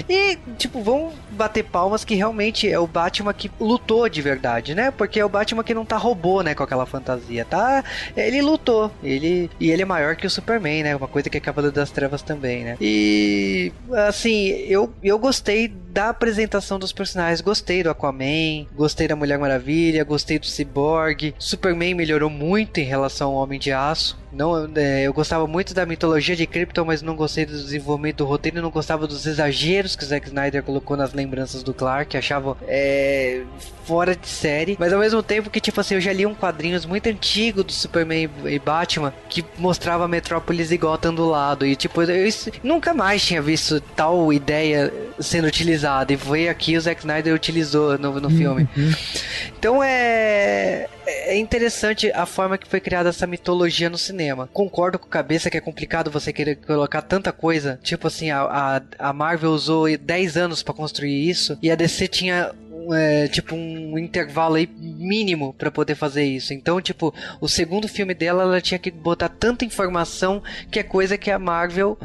E, 0.10 0.38
tipo, 0.58 0.82
vamos 0.82 1.14
bater 1.32 1.64
palmas 1.64 2.04
que 2.04 2.16
realmente 2.16 2.70
é 2.70 2.80
o 2.80 2.88
Batman 2.88 3.34
que 3.34 3.52
lutou 3.60 4.08
de 4.10 4.22
verdade, 4.22 4.76
né? 4.76 4.92
Porque 4.92 5.20
é 5.20 5.26
o 5.26 5.30
Batman 5.30 5.64
que 5.64 5.74
não 5.74 5.86
tá 5.86 5.98
robô, 5.98 6.42
né, 6.42 6.54
com 6.54 6.64
aquela 6.64 6.86
fantasia, 6.86 7.46
tá? 7.46 7.84
Ele 8.16 8.42
lutou. 8.42 8.92
Ele 9.04 9.50
e 9.60 9.72
ele 9.72 9.82
é 9.82 9.86
maior 9.86 10.16
que 10.16 10.28
o 10.28 10.30
Superman, 10.30 10.84
né? 10.84 10.96
Uma 10.96 11.08
coisa 11.08 11.30
que 11.30 11.38
é 11.38 11.40
Cavaleiro 11.40 11.76
das 11.76 11.92
Trevas 11.92 12.22
também, 12.22 12.64
né? 12.64 12.78
E 12.80 13.72
assim, 14.08 14.48
eu 14.68 14.94
eu 15.04 15.18
gostei 15.18 15.68
da 15.68 16.10
apresentação 16.10 16.80
dos 16.80 16.92
personagens. 16.92 17.42
Gostei 17.42 17.84
do 17.84 17.90
Aquaman, 17.90 18.66
gostei 18.74 19.08
da 19.08 19.16
Mulher 19.16 19.38
Maravilha, 19.38 20.04
gostei 20.04 20.40
do 20.40 20.46
Cyborg. 20.46 21.36
Superman 21.38 21.94
melhorou 21.94 22.30
muito 22.30 22.80
em 22.80 22.84
relação 22.84 23.32
ao 23.32 23.36
Homem 23.36 23.60
de 23.60 23.72
Aço. 23.72 24.20
Não, 24.32 24.70
é, 24.76 25.04
eu 25.04 25.14
gostava 25.14 25.46
muito 25.46 25.74
da 25.74 25.86
mitologia 25.86 26.36
de 26.36 26.48
Krypton, 26.48 26.86
mas 26.86 27.02
não 27.02 27.16
gostei 27.16 27.46
do 27.46 27.52
desenvolvimento 27.52 28.18
do 28.18 28.26
roteiro, 28.26 28.62
não 28.62 28.72
gostava 28.72 29.06
dos 29.06 29.26
exageros 29.26 29.96
que 29.96 30.04
o 30.04 30.08
Zack 30.08 30.28
Snyder 30.28 30.64
colocou 30.64 30.96
nas 30.96 31.12
lembranças 31.22 31.64
do 31.64 31.74
Clark, 31.74 32.18
achava 32.18 32.58
é, 32.68 33.44
fora 33.86 34.16
de 34.16 34.28
série. 34.28 34.76
Mas 34.80 34.92
ao 34.92 35.00
mesmo 35.00 35.22
tempo 35.22 35.50
que, 35.50 35.60
tipo 35.60 35.80
assim, 35.80 35.96
eu 35.96 36.02
já 36.02 36.12
li 36.12 36.26
um 36.26 36.34
quadrinhos 36.34 36.86
muito 36.86 37.08
antigo 37.08 37.64
do 37.64 37.72
Superman 37.72 38.30
e 38.46 38.60
Batman 38.60 39.14
que 39.30 39.44
mostrava 39.58 40.08
Metrópolis 40.08 40.72
e 40.72 40.78
Gotham 40.78 41.14
do 41.14 41.28
lado. 41.30 41.66
E 41.66 41.76
tipo, 41.76 42.02
eu 42.02 42.30
nunca 42.64 42.94
mais 42.94 43.24
tinha 43.24 43.42
visto 43.42 43.80
tal 43.96 44.32
ideia 44.34 44.92
sendo 45.20 45.48
utilizada. 45.48 46.14
E 46.14 46.18
foi 46.18 46.50
aqui 46.50 46.76
o 46.78 46.82
Zack 46.82 47.02
Snyder 47.02 47.34
utilizou 47.34 47.98
no, 47.98 48.20
no 48.20 48.30
filme. 48.30 48.68
Uhum. 48.76 48.92
Então 49.58 49.84
é 49.84 50.88
é 51.06 51.38
interessante 51.38 52.12
a 52.12 52.26
forma 52.26 52.58
que 52.58 52.68
foi 52.68 52.80
criada 52.80 53.10
essa 53.10 53.28
mitologia 53.28 53.90
no 53.90 53.98
cinema. 53.98 54.50
Concordo 54.54 55.00
com 55.00 55.08
a 55.08 55.10
cabeça 55.10 55.50
que 55.50 55.58
é 55.58 55.62
complicado 55.62 56.12
você 56.12 56.32
querer 56.32 56.56
colocar 56.56 57.02
tanta 57.02 57.32
coisa. 57.32 57.80
Tipo 57.82 58.08
assim, 58.08 58.30
a, 58.30 58.42
a, 58.42 59.10
a 59.10 59.14
Marvel 59.14 59.52
usou 59.52 59.86
10 59.98 60.38
anos 60.38 60.64
para 60.64 60.74
construir 60.74 61.30
isso 61.30 61.58
e 61.62 61.72
a 61.72 61.76
DC 61.76 62.08
tinha 62.08 62.52
é, 62.94 63.28
tipo 63.28 63.56
um 63.56 63.98
intervalo 63.98 64.56
aí 64.56 64.68
mínimo 64.78 65.54
para 65.54 65.72
poder 65.72 65.96
fazer 65.96 66.24
isso. 66.24 66.54
Então, 66.54 66.82
tipo, 66.82 67.14
o 67.40 67.48
segundo 67.48 67.88
filme 67.88 68.14
dela 68.14 68.44
ela 68.44 68.62
tinha 68.62 68.80
que 68.80 68.92
botar 68.92 69.30
tanta 69.30 69.66
informação 69.66 70.42
que 70.70 70.80
é 70.80 70.84
coisa 70.84 71.18
que 71.18 71.30
a 71.30 71.40
Marvel 71.40 71.98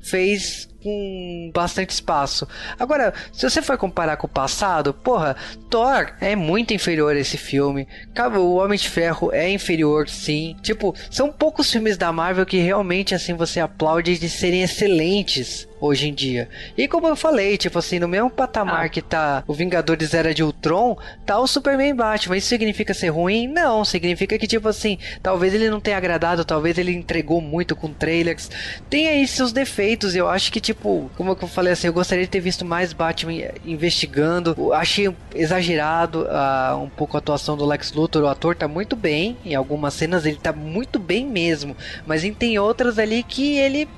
fez 0.00 0.68
com 0.84 1.50
bastante 1.52 1.90
espaço. 1.90 2.46
Agora, 2.78 3.14
se 3.32 3.48
você 3.48 3.62
for 3.62 3.78
comparar 3.78 4.18
com 4.18 4.26
o 4.26 4.30
passado, 4.30 4.92
porra, 4.92 5.34
Thor 5.70 6.12
é 6.20 6.36
muito 6.36 6.74
inferior 6.74 7.16
a 7.16 7.18
esse 7.18 7.38
filme. 7.38 7.88
O 8.36 8.56
Homem 8.56 8.78
de 8.78 8.88
Ferro 8.88 9.32
é 9.32 9.50
inferior, 9.50 10.08
sim. 10.08 10.54
Tipo, 10.62 10.94
são 11.10 11.32
poucos 11.32 11.72
filmes 11.72 11.96
da 11.96 12.12
Marvel 12.12 12.44
que 12.44 12.58
realmente 12.58 13.14
assim 13.14 13.32
você 13.32 13.60
aplaude 13.60 14.18
de 14.18 14.28
serem 14.28 14.62
excelentes 14.62 15.66
hoje 15.84 16.08
em 16.08 16.14
dia. 16.14 16.48
E 16.76 16.88
como 16.88 17.06
eu 17.06 17.16
falei, 17.16 17.56
tipo 17.56 17.78
assim, 17.78 17.98
no 17.98 18.08
mesmo 18.08 18.30
patamar 18.30 18.86
ah. 18.86 18.88
que 18.88 19.02
tá 19.02 19.44
o 19.46 19.54
Vingadores 19.54 20.14
Era 20.14 20.34
de 20.34 20.42
Ultron, 20.42 20.96
tá 21.26 21.38
o 21.38 21.46
Superman 21.46 21.94
Batman. 21.94 22.36
Isso 22.36 22.48
significa 22.48 22.94
ser 22.94 23.08
ruim? 23.08 23.46
Não, 23.48 23.84
significa 23.84 24.38
que, 24.38 24.46
tipo 24.46 24.68
assim, 24.68 24.98
talvez 25.22 25.54
ele 25.54 25.70
não 25.70 25.80
tenha 25.80 25.96
agradado, 25.96 26.44
talvez 26.44 26.78
ele 26.78 26.92
entregou 26.92 27.40
muito 27.40 27.76
com 27.76 27.92
trailers. 27.92 28.50
Tem 28.88 29.08
aí 29.08 29.26
seus 29.26 29.52
defeitos, 29.52 30.14
eu 30.14 30.28
acho 30.28 30.50
que, 30.52 30.60
tipo, 30.60 31.10
como 31.16 31.36
eu 31.40 31.48
falei 31.48 31.72
assim, 31.72 31.86
eu 31.86 31.92
gostaria 31.92 32.24
de 32.24 32.30
ter 32.30 32.40
visto 32.40 32.64
mais 32.64 32.92
Batman 32.92 33.34
investigando. 33.64 34.72
Achei 34.72 35.14
exagerado 35.34 36.22
uh, 36.22 36.76
um 36.76 36.88
pouco 36.88 37.16
a 37.16 37.18
atuação 37.18 37.56
do 37.56 37.66
Lex 37.66 37.92
Luthor. 37.92 38.22
O 38.22 38.28
ator 38.28 38.54
tá 38.54 38.66
muito 38.66 38.96
bem, 38.96 39.36
em 39.44 39.54
algumas 39.54 39.94
cenas 39.94 40.24
ele 40.24 40.36
tá 40.36 40.52
muito 40.52 40.98
bem 40.98 41.26
mesmo, 41.26 41.76
mas 42.06 42.24
tem 42.38 42.58
outras 42.58 42.98
ali 42.98 43.22
que 43.22 43.58
ele 43.58 43.88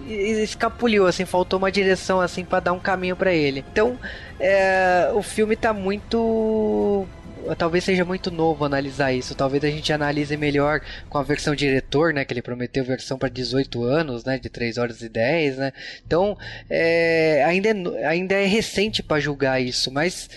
escapuliu, 0.42 1.06
assim, 1.06 1.24
faltou 1.24 1.58
uma 1.58 1.70
direção 1.82 2.20
assim 2.20 2.44
para 2.44 2.60
dar 2.60 2.72
um 2.72 2.78
caminho 2.78 3.16
para 3.16 3.32
ele. 3.32 3.64
Então, 3.70 3.98
é, 4.38 5.10
o 5.14 5.22
filme 5.22 5.56
tá 5.56 5.72
muito 5.72 7.06
talvez 7.54 7.84
seja 7.84 8.04
muito 8.04 8.30
novo 8.30 8.64
analisar 8.64 9.12
isso. 9.12 9.34
Talvez 9.34 9.62
a 9.62 9.68
gente 9.68 9.92
analise 9.92 10.36
melhor 10.36 10.80
com 11.08 11.18
a 11.18 11.22
versão 11.22 11.54
diretor, 11.54 12.12
né? 12.12 12.24
Que 12.24 12.32
ele 12.32 12.42
prometeu 12.42 12.84
versão 12.84 13.18
para 13.18 13.28
18 13.28 13.84
anos, 13.84 14.24
né? 14.24 14.38
De 14.38 14.48
3 14.48 14.78
horas 14.78 15.00
e 15.02 15.08
10, 15.08 15.58
né? 15.58 15.72
Então, 16.04 16.36
é, 16.68 17.44
ainda, 17.46 17.68
é, 17.68 18.06
ainda 18.06 18.34
é 18.34 18.46
recente 18.46 19.02
para 19.02 19.20
julgar 19.20 19.60
isso, 19.62 19.92
mas 19.92 20.28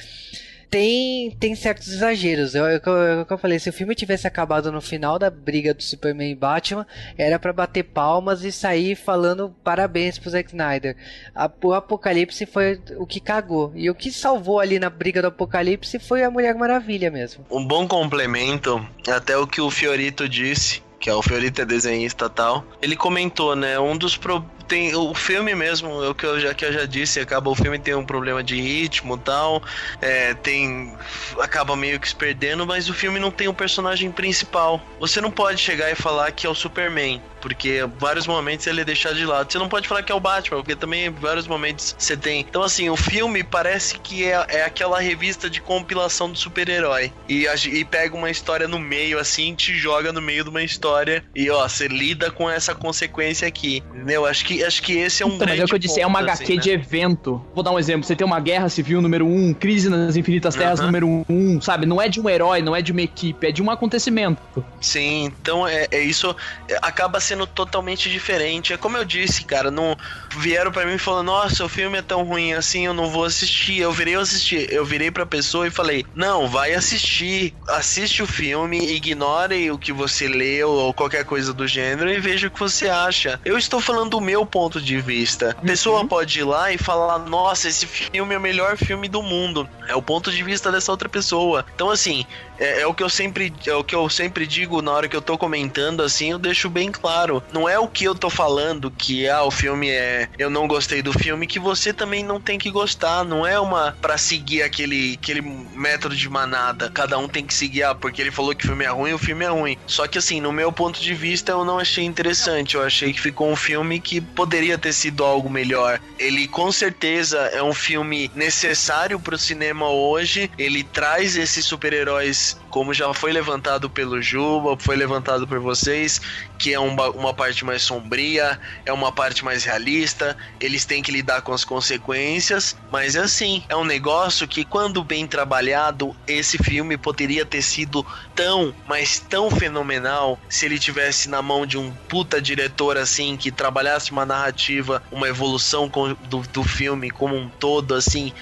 tem, 0.69 1.31
tem 1.31 1.55
certos 1.55 1.87
exageros. 1.87 2.53
Eu, 2.53 2.65
eu, 2.65 2.79
eu, 2.85 3.27
eu, 3.29 3.37
falei, 3.37 3.59
se 3.59 3.69
o 3.69 3.73
filme 3.73 3.95
tivesse 3.95 4.27
acabado 4.27 4.71
no 4.71 4.81
final 4.81 5.17
da 5.17 5.29
briga 5.29 5.73
do 5.73 5.81
Superman 5.81 6.31
e 6.31 6.35
Batman, 6.35 6.85
era 7.17 7.39
para 7.39 7.51
bater 7.51 7.83
palmas 7.83 8.43
e 8.43 8.51
sair 8.51 8.95
falando 8.95 9.53
parabéns 9.63 10.17
pro 10.17 10.29
Zack 10.29 10.49
Snyder. 10.49 10.95
A, 11.33 11.49
o 11.63 11.73
Apocalipse 11.73 12.45
foi 12.45 12.79
o 12.97 13.05
que 13.05 13.19
cagou. 13.19 13.71
E 13.75 13.89
o 13.89 13.95
que 13.95 14.11
salvou 14.11 14.59
ali 14.59 14.79
na 14.79 14.89
briga 14.89 15.21
do 15.21 15.27
Apocalipse 15.27 15.97
foi 15.99 16.23
a 16.23 16.31
Mulher 16.31 16.55
Maravilha 16.55 17.09
mesmo. 17.09 17.45
Um 17.49 17.65
bom 17.65 17.87
complemento, 17.87 18.85
até 19.07 19.37
o 19.37 19.47
que 19.47 19.61
o 19.61 19.71
Fiorito 19.71 20.29
disse, 20.29 20.83
que 20.99 21.09
é 21.09 21.13
o 21.13 21.21
Fiorito 21.21 21.61
é 21.61 21.65
desenhista 21.65 22.29
tal. 22.29 22.63
Ele 22.81 22.95
comentou, 22.95 23.55
né, 23.55 23.79
um 23.79 23.97
dos 23.97 24.17
pro 24.17 24.45
tem 24.69 24.95
o 24.95 25.13
filme 25.15 25.55
mesmo, 25.55 26.09
o 26.09 26.13
que 26.13 26.25
eu 26.25 26.39
já, 26.39 26.53
que 26.53 26.63
eu 26.63 26.71
já 26.71 26.85
disse, 26.85 27.19
acaba 27.19 27.49
o 27.49 27.55
filme 27.55 27.79
tem 27.79 27.95
um 27.95 28.05
problema 28.05 28.43
de 28.43 28.61
ritmo 28.61 29.15
e 29.15 29.19
tal, 29.19 29.63
é, 29.99 30.35
tem 30.35 30.95
acaba 31.41 31.75
meio 31.75 31.99
que 31.99 32.07
se 32.07 32.15
perdendo, 32.15 32.67
mas 32.67 32.87
o 32.87 32.93
filme 32.93 33.19
não 33.19 33.31
tem 33.31 33.47
um 33.47 33.53
personagem 33.53 34.11
principal. 34.11 34.79
Você 34.99 35.19
não 35.19 35.31
pode 35.31 35.59
chegar 35.59 35.91
e 35.91 35.95
falar 35.95 36.31
que 36.31 36.45
é 36.45 36.49
o 36.49 36.53
Superman, 36.53 37.19
porque 37.41 37.79
vários 37.97 38.27
momentos 38.27 38.67
ele 38.67 38.81
é 38.81 38.85
deixado 38.85 39.15
de 39.15 39.25
lado. 39.25 39.51
Você 39.51 39.57
não 39.57 39.67
pode 39.67 39.87
falar 39.87 40.03
que 40.03 40.11
é 40.11 40.15
o 40.15 40.19
Batman, 40.19 40.57
porque 40.57 40.75
também 40.75 41.09
vários 41.09 41.47
momentos 41.47 41.95
você 41.97 42.15
tem. 42.15 42.41
Então 42.41 42.61
assim, 42.61 42.89
o 42.89 42.95
filme 42.95 43.43
parece 43.43 43.97
que 43.97 44.23
é, 44.23 44.45
é 44.49 44.63
aquela 44.63 44.99
revista 44.99 45.49
de 45.49 45.61
compilação 45.61 46.31
do 46.31 46.37
super-herói 46.37 47.11
e, 47.27 47.47
e 47.47 47.85
pega 47.85 48.15
uma 48.15 48.29
história 48.29 48.67
no 48.67 48.77
meio 48.77 49.17
assim, 49.17 49.55
te 49.55 49.73
joga 49.73 50.13
no 50.13 50.21
meio 50.21 50.43
de 50.43 50.49
uma 50.51 50.61
história 50.61 51.23
e 51.33 51.49
ó, 51.49 51.67
você 51.67 51.87
lida 51.87 52.29
com 52.29 52.47
essa 52.47 52.75
consequência 52.75 53.47
aqui. 53.47 53.83
Entendeu? 53.93 54.27
Acho 54.27 54.45
que 54.45 54.58
acho 54.63 54.81
que 54.81 54.93
esse 54.93 55.23
é 55.23 55.25
um 55.25 55.29
então, 55.29 55.39
grande. 55.39 55.53
Mas 55.53 55.61
é 55.61 55.63
o 55.65 55.67
que 55.67 55.75
eu 55.75 55.79
disse, 55.79 56.01
é 56.01 56.07
uma 56.07 56.19
HQ 56.19 56.43
assim, 56.43 56.55
né? 56.55 56.61
de 56.61 56.69
evento. 56.69 57.41
Vou 57.53 57.63
dar 57.63 57.71
um 57.71 57.79
exemplo. 57.79 58.03
Você 58.03 58.15
tem 58.15 58.25
uma 58.25 58.39
guerra 58.39 58.69
civil 58.69 59.01
número 59.01 59.25
1, 59.25 59.49
um, 59.49 59.53
crise 59.53 59.89
nas 59.89 60.15
infinitas 60.15 60.55
terras 60.55 60.79
uh 60.79 60.83
-huh. 60.83 60.85
número 60.85 61.07
1, 61.07 61.25
um, 61.29 61.61
sabe? 61.61 61.85
Não 61.85 62.01
é 62.01 62.07
de 62.09 62.19
um 62.19 62.29
herói, 62.29 62.61
não 62.61 62.75
é 62.75 62.81
de 62.81 62.91
uma 62.91 63.01
equipe, 63.01 63.47
é 63.47 63.51
de 63.51 63.61
um 63.61 63.69
acontecimento. 63.69 64.41
Sim, 64.81 65.25
então 65.25 65.67
é, 65.67 65.87
é 65.91 66.01
isso. 66.01 66.35
Acaba 66.81 67.19
sendo 67.19 67.45
totalmente 67.45 68.09
diferente. 68.09 68.73
É 68.73 68.77
como 68.77 68.97
eu 68.97 69.05
disse, 69.05 69.43
cara, 69.43 69.71
não 69.71 69.95
vieram 70.37 70.71
para 70.71 70.85
mim 70.85 70.97
falando, 70.97 71.27
nossa, 71.27 71.65
o 71.65 71.69
filme 71.69 71.97
é 71.97 72.01
tão 72.01 72.23
ruim 72.23 72.53
assim, 72.53 72.85
eu 72.85 72.93
não 72.93 73.09
vou 73.09 73.25
assistir. 73.25 73.79
Eu 73.79 73.91
virei 73.91 74.15
assistir. 74.15 74.71
Eu 74.71 74.85
virei 74.85 75.11
pra 75.11 75.25
pessoa 75.25 75.67
e 75.67 75.71
falei, 75.71 76.05
não, 76.15 76.47
vai 76.47 76.73
assistir. 76.73 77.53
Assiste 77.67 78.21
o 78.21 78.27
filme, 78.27 78.93
ignore 78.93 79.71
o 79.71 79.77
que 79.77 79.91
você 79.91 80.27
leu 80.27 80.69
ou 80.69 80.93
qualquer 80.93 81.25
coisa 81.25 81.53
do 81.53 81.67
gênero 81.67 82.09
e 82.09 82.19
veja 82.19 82.47
o 82.47 82.51
que 82.51 82.59
você 82.59 82.87
acha. 82.89 83.39
Eu 83.43 83.57
estou 83.57 83.79
falando 83.79 84.11
do 84.11 84.21
meu 84.21 84.45
ponto 84.49 84.81
de 84.81 84.99
vista. 84.99 85.55
A 85.57 85.61
pessoa 85.61 86.01
uhum. 86.01 86.07
pode 86.07 86.39
ir 86.39 86.43
lá 86.43 86.71
e 86.71 86.77
falar: 86.77 87.19
nossa, 87.19 87.67
esse 87.67 87.85
filme 87.85 88.33
é 88.33 88.37
o 88.37 88.41
melhor 88.41 88.77
filme 88.77 89.07
do 89.07 89.21
mundo. 89.21 89.69
É 89.87 89.95
o 89.95 90.01
ponto 90.01 90.31
de 90.31 90.43
vista 90.43 90.71
dessa 90.71 90.91
outra 90.91 91.07
pessoa. 91.07 91.65
Então, 91.73 91.89
assim, 91.89 92.25
é, 92.59 92.81
é, 92.81 92.87
o 92.87 92.93
que 92.93 93.01
eu 93.01 93.09
sempre 93.09 93.53
é 93.65 93.73
o 93.73 93.83
que 93.83 93.95
eu 93.95 94.09
sempre 94.09 94.45
digo 94.45 94.81
na 94.81 94.91
hora 94.91 95.07
que 95.07 95.15
eu 95.15 95.21
tô 95.21 95.37
comentando 95.37 96.03
assim, 96.03 96.31
eu 96.31 96.37
deixo 96.37 96.69
bem 96.69 96.91
claro. 96.91 97.41
Não 97.53 97.67
é 97.67 97.79
o 97.79 97.87
que 97.87 98.03
eu 98.03 98.13
tô 98.13 98.29
falando 98.29 98.91
que 98.91 99.27
ah, 99.27 99.43
o 99.43 99.51
filme 99.51 99.89
é 99.89 100.27
eu 100.37 100.49
não 100.49 100.67
gostei 100.67 101.01
do 101.01 101.13
filme 101.13 101.47
que 101.47 101.59
você 101.59 101.93
também 101.93 102.23
não 102.23 102.39
tem 102.39 102.59
que 102.59 102.69
gostar, 102.69 103.23
não 103.23 103.47
é 103.47 103.59
uma 103.59 103.95
para 104.01 104.17
seguir 104.17 104.61
aquele 104.61 105.13
aquele 105.13 105.41
método 105.41 106.15
de 106.15 106.29
manada. 106.29 106.89
Cada 106.89 107.17
um 107.17 107.27
tem 107.27 107.45
que 107.45 107.53
seguir 107.53 107.83
ah, 107.83 107.95
porque 107.95 108.21
ele 108.21 108.31
falou 108.31 108.53
que 108.53 108.65
o 108.65 108.67
filme 108.67 108.83
é 108.85 108.89
ruim, 108.89 109.13
o 109.13 109.17
filme 109.17 109.45
é 109.45 109.49
ruim. 109.49 109.77
Só 109.87 110.07
que 110.07 110.17
assim, 110.17 110.41
no 110.41 110.51
meu 110.51 110.71
ponto 110.71 110.99
de 110.99 111.13
vista, 111.13 111.51
eu 111.53 111.63
não 111.63 111.79
achei 111.79 112.03
interessante. 112.03 112.75
Eu 112.75 112.83
achei 112.83 113.13
que 113.13 113.21
ficou 113.21 113.49
um 113.49 113.55
filme 113.55 113.99
que 113.99 114.19
poderia 114.19 114.77
ter 114.77 114.93
sido 114.93 115.23
algo 115.23 115.49
melhor. 115.49 115.99
Ele 116.17 116.47
com 116.47 116.71
certeza 116.71 117.37
é 117.53 117.63
um 117.63 117.73
filme 117.73 118.29
necessário 118.35 119.19
pro 119.19 119.37
cinema 119.37 119.87
hoje. 119.89 120.51
Ele 120.57 120.83
traz 120.83 121.37
esses 121.37 121.65
super-heróis 121.65 122.48
como 122.69 122.93
já 122.93 123.13
foi 123.13 123.31
levantado 123.31 123.89
pelo 123.89 124.21
Juba, 124.21 124.77
foi 124.79 124.95
levantado 124.95 125.47
por 125.47 125.59
vocês, 125.59 126.21
que 126.57 126.73
é 126.73 126.79
uma, 126.79 127.09
uma 127.09 127.33
parte 127.33 127.63
mais 127.65 127.81
sombria, 127.81 128.59
é 128.85 128.93
uma 128.93 129.11
parte 129.11 129.43
mais 129.43 129.63
realista, 129.63 130.37
eles 130.59 130.85
têm 130.85 131.01
que 131.01 131.11
lidar 131.11 131.41
com 131.41 131.53
as 131.53 131.63
consequências, 131.63 132.75
mas 132.91 133.15
é 133.15 133.19
assim, 133.19 133.63
é 133.69 133.75
um 133.75 133.83
negócio 133.83 134.47
que 134.47 134.63
quando 134.63 135.03
bem 135.03 135.25
trabalhado, 135.25 136.15
esse 136.27 136.57
filme 136.57 136.97
poderia 136.97 137.45
ter 137.45 137.61
sido 137.61 138.05
tão, 138.35 138.73
mas 138.87 139.19
tão 139.19 139.49
fenomenal 139.49 140.39
se 140.49 140.65
ele 140.65 140.79
tivesse 140.79 141.29
na 141.29 141.41
mão 141.41 141.65
de 141.65 141.77
um 141.77 141.91
puta 142.07 142.41
diretor 142.41 142.97
assim, 142.97 143.37
que 143.37 143.51
trabalhasse 143.51 144.11
uma 144.11 144.25
narrativa, 144.25 145.01
uma 145.11 145.27
evolução 145.27 145.89
do, 146.29 146.41
do 146.41 146.63
filme 146.63 147.09
como 147.09 147.35
um 147.35 147.49
todo, 147.49 147.95
assim, 147.95 148.33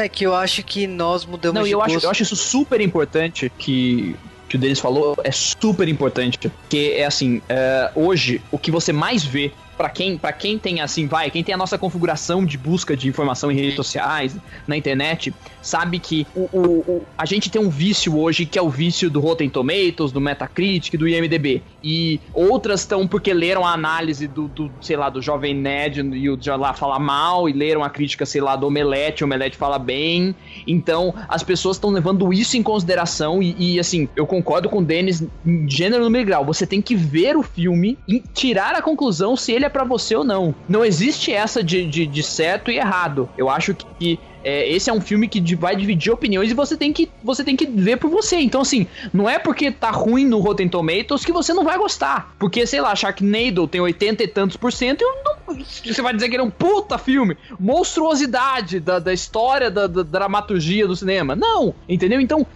é 0.00 0.08
que 0.08 0.24
eu 0.24 0.34
acho 0.34 0.62
que 0.62 0.86
nós 0.86 1.24
mudamos 1.24 1.58
Não, 1.60 1.64
de 1.64 1.72
eu 1.72 1.78
gosto. 1.78 1.96
acho, 1.96 2.06
eu 2.06 2.10
acho 2.10 2.22
isso 2.22 2.36
super 2.36 2.80
importante 2.80 3.50
que 3.58 4.16
que 4.48 4.56
o 4.56 4.60
Denis 4.60 4.78
falou 4.78 5.16
é 5.24 5.32
super 5.32 5.88
importante. 5.88 6.38
Porque 6.38 6.94
é 6.96 7.04
assim, 7.04 7.42
é, 7.48 7.90
hoje 7.94 8.40
o 8.52 8.58
que 8.58 8.70
você 8.70 8.92
mais 8.92 9.24
vê 9.24 9.52
para 9.76 9.88
quem, 9.88 10.16
para 10.16 10.32
quem 10.32 10.58
tem 10.58 10.80
assim, 10.80 11.06
vai, 11.06 11.30
quem 11.30 11.42
tem 11.42 11.54
a 11.54 11.58
nossa 11.58 11.76
configuração 11.76 12.44
de 12.44 12.56
busca 12.56 12.96
de 12.96 13.08
informação 13.08 13.50
em 13.50 13.56
redes 13.56 13.74
sociais, 13.74 14.36
na 14.66 14.76
internet, 14.76 15.34
sabe 15.60 15.98
que 15.98 16.26
o, 16.34 16.48
o, 16.52 16.60
o, 16.60 17.06
a 17.16 17.24
gente 17.24 17.50
tem 17.50 17.60
um 17.60 17.70
vício 17.70 18.18
hoje 18.18 18.46
que 18.46 18.58
é 18.58 18.62
o 18.62 18.68
vício 18.68 19.10
do 19.10 19.20
Rotten 19.20 19.48
Tomatoes, 19.48 20.12
do 20.12 20.20
Metacritic, 20.20 20.96
do 20.96 21.08
IMDb. 21.08 21.62
E 21.82 22.20
outras 22.32 22.80
estão 22.80 23.06
porque 23.06 23.32
leram 23.32 23.66
a 23.66 23.72
análise 23.72 24.26
do, 24.26 24.48
do, 24.48 24.70
sei 24.80 24.96
lá, 24.96 25.10
do 25.10 25.20
Jovem 25.20 25.54
Nerd 25.54 26.00
e 26.00 26.30
o 26.30 26.38
já 26.40 26.56
lá 26.56 26.74
fala 26.74 26.98
mal, 26.98 27.48
e 27.48 27.52
leram 27.52 27.82
a 27.82 27.90
crítica, 27.90 28.26
sei 28.26 28.40
lá, 28.40 28.56
do 28.56 28.66
Omelete, 28.66 29.22
o 29.22 29.26
Omelete 29.26 29.56
fala 29.56 29.78
bem. 29.78 30.34
Então, 30.66 31.14
as 31.28 31.42
pessoas 31.42 31.76
estão 31.76 31.90
levando 31.90 32.32
isso 32.32 32.56
em 32.56 32.62
consideração 32.62 33.42
e, 33.42 33.54
e, 33.58 33.80
assim, 33.80 34.08
eu 34.14 34.26
concordo 34.26 34.68
com 34.68 34.78
o 34.78 34.84
Denis 34.84 35.22
gênero 35.66 36.08
no 36.08 36.24
grau. 36.24 36.44
Você 36.44 36.66
tem 36.66 36.80
que 36.80 36.94
ver 36.94 37.36
o 37.36 37.42
filme 37.42 37.98
e 38.06 38.20
tirar 38.20 38.74
a 38.74 38.82
conclusão 38.82 39.36
se 39.36 39.52
ele 39.52 39.63
é 39.64 39.68
para 39.68 39.84
você 39.84 40.14
ou 40.14 40.24
não. 40.24 40.54
Não 40.68 40.84
existe 40.84 41.32
essa 41.32 41.62
de, 41.62 41.86
de, 41.86 42.06
de 42.06 42.22
certo 42.22 42.70
e 42.70 42.76
errado. 42.76 43.28
Eu 43.36 43.48
acho 43.48 43.74
que 43.74 44.18
é, 44.44 44.68
esse 44.70 44.90
é 44.90 44.92
um 44.92 45.00
filme 45.00 45.26
que 45.26 45.54
vai 45.56 45.74
dividir 45.74 46.12
opiniões 46.12 46.50
e 46.50 46.54
você 46.54 46.76
tem 46.76 46.92
que 46.92 47.10
você 47.22 47.42
tem 47.42 47.56
que 47.56 47.66
ver 47.66 47.96
por 47.96 48.10
você. 48.10 48.36
Então, 48.36 48.60
assim, 48.60 48.86
não 49.12 49.28
é 49.28 49.38
porque 49.38 49.70
tá 49.70 49.90
ruim 49.90 50.26
no 50.26 50.38
Rotten 50.38 50.68
Tomatoes 50.68 51.24
que 51.24 51.32
você 51.32 51.54
não 51.54 51.64
vai 51.64 51.78
gostar. 51.78 52.34
Porque, 52.38 52.66
sei 52.66 52.80
lá, 52.80 52.94
Sharknado 52.94 53.66
tem 53.66 53.80
80 53.80 54.22
e 54.22 54.28
tantos 54.28 54.56
por 54.56 54.72
cento 54.72 55.02
e 55.02 55.04
não, 55.24 55.56
você 55.56 56.02
vai 56.02 56.12
dizer 56.12 56.28
que 56.28 56.36
ele 56.36 56.42
é 56.42 56.46
um 56.46 56.50
puta 56.50 56.98
filme. 56.98 57.36
Monstruosidade 57.58 58.80
da, 58.80 58.98
da 58.98 59.12
história, 59.12 59.70
da, 59.70 59.86
da 59.86 60.02
dramaturgia 60.02 60.86
do 60.86 60.94
cinema. 60.94 61.34
Não, 61.34 61.74
entendeu? 61.88 62.20
Então, 62.20 62.46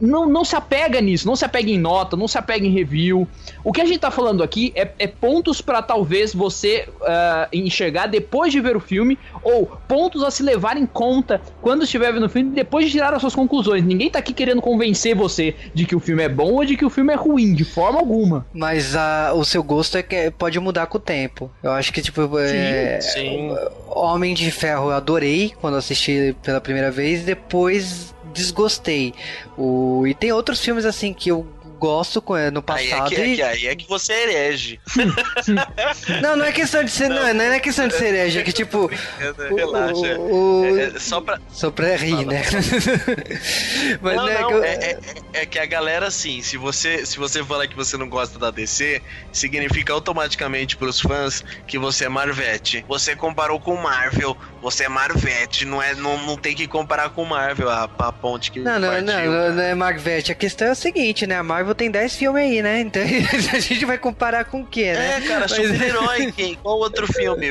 não, 0.00 0.28
não 0.28 0.44
se 0.44 0.54
apega 0.56 1.00
nisso, 1.00 1.26
não 1.26 1.36
se 1.36 1.44
apega 1.44 1.70
em 1.70 1.78
nota, 1.78 2.16
não 2.16 2.28
se 2.28 2.38
apega 2.38 2.66
em 2.66 2.70
review. 2.70 3.26
O 3.62 3.72
que 3.72 3.80
a 3.80 3.84
gente 3.84 3.98
tá 3.98 4.10
falando 4.10 4.42
aqui 4.42 4.72
é, 4.74 4.90
é 4.98 5.06
pontos 5.06 5.60
para 5.60 5.82
talvez 5.82 6.34
você 6.34 6.88
uh, 7.00 7.48
enxergar 7.52 8.06
depois 8.06 8.52
de 8.52 8.60
ver 8.60 8.76
o 8.76 8.80
filme, 8.80 9.18
ou 9.42 9.66
pontos 9.88 10.22
a 10.22 10.30
se 10.30 10.42
levar 10.42 10.76
em 10.76 10.86
conta 10.86 11.40
quando 11.60 11.84
estiver 11.84 12.12
vendo 12.12 12.26
o 12.26 12.28
filme, 12.28 12.50
depois 12.50 12.86
de 12.86 12.92
tirar 12.92 13.12
as 13.14 13.20
suas 13.20 13.34
conclusões. 13.34 13.84
Ninguém 13.84 14.10
tá 14.10 14.18
aqui 14.18 14.32
querendo 14.32 14.60
convencer 14.60 15.14
você 15.14 15.54
de 15.72 15.86
que 15.86 15.96
o 15.96 16.00
filme 16.00 16.22
é 16.22 16.28
bom 16.28 16.52
ou 16.52 16.64
de 16.64 16.76
que 16.76 16.84
o 16.84 16.90
filme 16.90 17.12
é 17.12 17.16
ruim, 17.16 17.54
de 17.54 17.64
forma 17.64 17.98
alguma. 17.98 18.46
Mas 18.52 18.94
uh, 18.94 19.34
o 19.34 19.44
seu 19.44 19.62
gosto 19.62 19.96
é 19.96 20.02
que 20.02 20.30
pode 20.30 20.58
mudar 20.60 20.86
com 20.86 20.98
o 20.98 21.00
tempo. 21.00 21.50
Eu 21.62 21.72
acho 21.72 21.92
que, 21.92 22.02
tipo, 22.02 22.38
é, 22.38 23.00
Sim. 23.00 23.54
Homem 23.88 24.34
de 24.34 24.50
Ferro 24.50 24.90
eu 24.90 24.96
adorei 24.96 25.52
quando 25.60 25.76
assisti 25.76 26.36
pela 26.42 26.60
primeira 26.60 26.90
vez, 26.90 27.24
depois 27.24 28.13
desgostei. 28.34 29.14
O, 29.56 30.06
e 30.06 30.12
tem 30.12 30.32
outros 30.32 30.60
filmes 30.60 30.84
assim 30.84 31.14
que 31.14 31.30
eu 31.30 31.46
gosto 31.78 32.22
no 32.52 32.62
passado. 32.62 32.82
Aí 32.82 32.92
é 32.92 33.04
que, 33.08 33.14
e... 33.14 33.32
é 33.32 33.34
que, 33.34 33.42
aí 33.42 33.66
é 33.68 33.76
que 33.76 33.88
você 33.88 34.12
é 34.12 34.22
herege. 34.22 34.80
não, 36.22 36.36
não 36.36 36.44
é 36.44 36.52
questão 36.52 36.84
de 36.84 36.90
ser. 36.90 37.08
Não, 37.08 37.34
não 37.34 37.44
é 37.44 37.60
questão 37.60 37.88
de 37.88 37.94
ser 37.94 38.06
herege, 38.06 38.38
é 38.38 38.42
que 38.42 38.52
tipo. 38.52 38.90
Relaxa. 39.56 40.18
O, 40.18 40.64
é, 40.64 40.84
é, 40.84 40.98
só 40.98 41.20
pra. 41.20 41.40
Só 41.50 41.70
pra 41.70 41.96
rir, 41.96 42.10
fala, 42.10 42.24
né? 42.24 42.42
Mas 44.00 44.16
não, 44.16 44.26
não, 44.26 44.28
é, 44.28 44.44
que 44.44 44.52
eu... 44.52 44.64
é, 44.64 44.98
é, 45.32 45.46
que 45.46 45.58
a 45.58 45.66
galera, 45.66 46.06
assim, 46.06 46.42
se 46.42 46.56
você, 46.56 47.04
se 47.06 47.18
você 47.18 47.42
falar 47.42 47.66
que 47.66 47.76
você 47.76 47.96
não 47.96 48.08
gosta 48.08 48.38
da 48.38 48.50
DC, 48.50 49.00
significa 49.32 49.92
automaticamente 49.92 50.76
pros 50.76 51.00
fãs 51.00 51.44
que 51.66 51.78
você 51.78 52.04
é 52.04 52.08
Marvete. 52.08 52.84
Você 52.88 53.16
comparou 53.16 53.58
com 53.60 53.76
Marvel, 53.76 54.36
você 54.60 54.84
é 54.84 54.88
Marvete, 54.88 55.64
não, 55.64 55.82
é, 55.82 55.94
não, 55.94 56.18
não 56.26 56.36
tem 56.36 56.54
que 56.54 56.66
comparar 56.66 57.10
com 57.10 57.24
Marvel, 57.24 57.70
a, 57.70 57.84
a 57.84 58.12
ponte 58.12 58.50
que. 58.50 58.60
Não, 58.60 58.78
não, 58.78 58.88
partiu, 58.88 59.06
não, 59.06 59.52
não, 59.54 59.62
é 59.62 59.74
Marvete. 59.74 60.32
A 60.32 60.34
questão 60.34 60.68
é 60.68 60.72
o 60.72 60.76
seguinte, 60.76 61.26
né? 61.26 61.36
A 61.36 61.42
Marvel 61.42 61.63
tem 61.72 61.88
10 61.88 62.16
filmes 62.16 62.42
aí, 62.42 62.60
né? 62.60 62.80
Então 62.80 63.00
a 63.52 63.60
gente 63.60 63.84
vai 63.84 63.96
comparar 63.96 64.44
com 64.46 64.62
o 64.62 64.66
quê, 64.66 64.92
né? 64.92 65.18
É, 65.18 65.20
cara, 65.20 65.46
Mas... 65.48 65.52
super-herói. 65.52 66.34
Qual 66.62 66.78
outro 66.78 67.06
filme? 67.06 67.46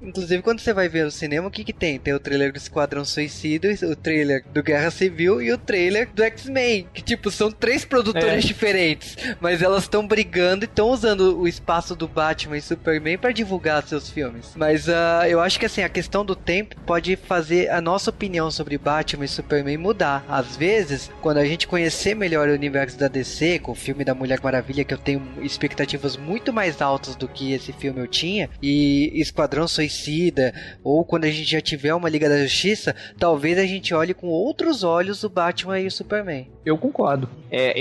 Inclusive, 0.00 0.42
quando 0.42 0.60
você 0.60 0.72
vai 0.72 0.88
ver 0.88 1.04
no 1.04 1.10
cinema, 1.10 1.48
o 1.48 1.50
que 1.50 1.64
que 1.64 1.72
tem? 1.72 1.98
Tem 1.98 2.14
o 2.14 2.20
trailer 2.20 2.52
do 2.52 2.56
Esquadrão 2.56 3.04
Suicida, 3.04 3.68
o 3.82 3.96
trailer 3.96 4.44
do 4.52 4.62
Guerra 4.62 4.90
Civil 4.90 5.42
e 5.42 5.52
o 5.52 5.58
trailer 5.58 6.08
do 6.14 6.22
X-Men. 6.22 6.86
Que, 6.94 7.02
tipo, 7.02 7.30
são 7.30 7.50
três 7.50 7.84
produtoras 7.84 8.44
é. 8.44 8.46
diferentes. 8.46 9.16
Mas 9.40 9.62
elas 9.62 9.84
estão 9.84 10.06
brigando 10.06 10.64
e 10.64 10.66
estão 10.66 10.90
usando 10.90 11.38
o 11.38 11.48
espaço 11.48 11.96
do 11.96 12.06
Batman 12.06 12.58
e 12.58 12.62
Superman 12.62 13.18
para 13.18 13.32
divulgar 13.32 13.82
seus 13.82 14.08
filmes. 14.10 14.52
Mas 14.54 14.86
uh, 14.86 15.26
eu 15.28 15.40
acho 15.40 15.58
que, 15.58 15.66
assim, 15.66 15.82
a 15.82 15.88
questão 15.88 16.24
do 16.24 16.36
tempo 16.36 16.76
pode 16.86 17.16
fazer 17.16 17.70
a 17.70 17.80
nossa 17.80 18.10
opinião 18.10 18.50
sobre 18.50 18.78
Batman 18.78 19.24
e 19.24 19.28
Superman 19.28 19.76
mudar. 19.76 20.24
Às 20.28 20.56
vezes, 20.56 21.10
quando 21.20 21.38
a 21.38 21.44
gente 21.44 21.66
conhecer 21.66 22.14
melhor 22.14 22.48
o 22.48 22.52
universo 22.52 22.98
da 22.98 23.08
DC, 23.10 23.58
com 23.58 23.72
o 23.72 23.74
filme 23.74 24.04
da 24.04 24.14
Mulher 24.14 24.40
Maravilha, 24.42 24.84
que 24.84 24.94
eu 24.94 24.98
tenho 24.98 25.22
expectativas 25.42 26.16
muito 26.16 26.52
mais 26.52 26.80
altas 26.80 27.14
do 27.14 27.28
que 27.28 27.52
esse 27.52 27.72
filme 27.72 28.00
eu 28.00 28.06
tinha, 28.06 28.48
e 28.62 29.10
Esquadrão 29.14 29.68
Suicida, 29.68 30.54
ou 30.82 31.04
quando 31.04 31.24
a 31.24 31.30
gente 31.30 31.50
já 31.50 31.60
tiver 31.60 31.94
uma 31.94 32.08
Liga 32.08 32.28
da 32.28 32.42
Justiça, 32.42 32.94
talvez 33.18 33.58
a 33.58 33.66
gente 33.66 33.92
olhe 33.92 34.14
com 34.14 34.28
outros 34.28 34.82
olhos 34.82 35.22
o 35.24 35.28
Batman 35.28 35.80
e 35.80 35.86
o 35.86 35.90
Superman. 35.90 36.48
Eu 36.64 36.78
concordo. 36.78 37.28
É, 37.50 37.74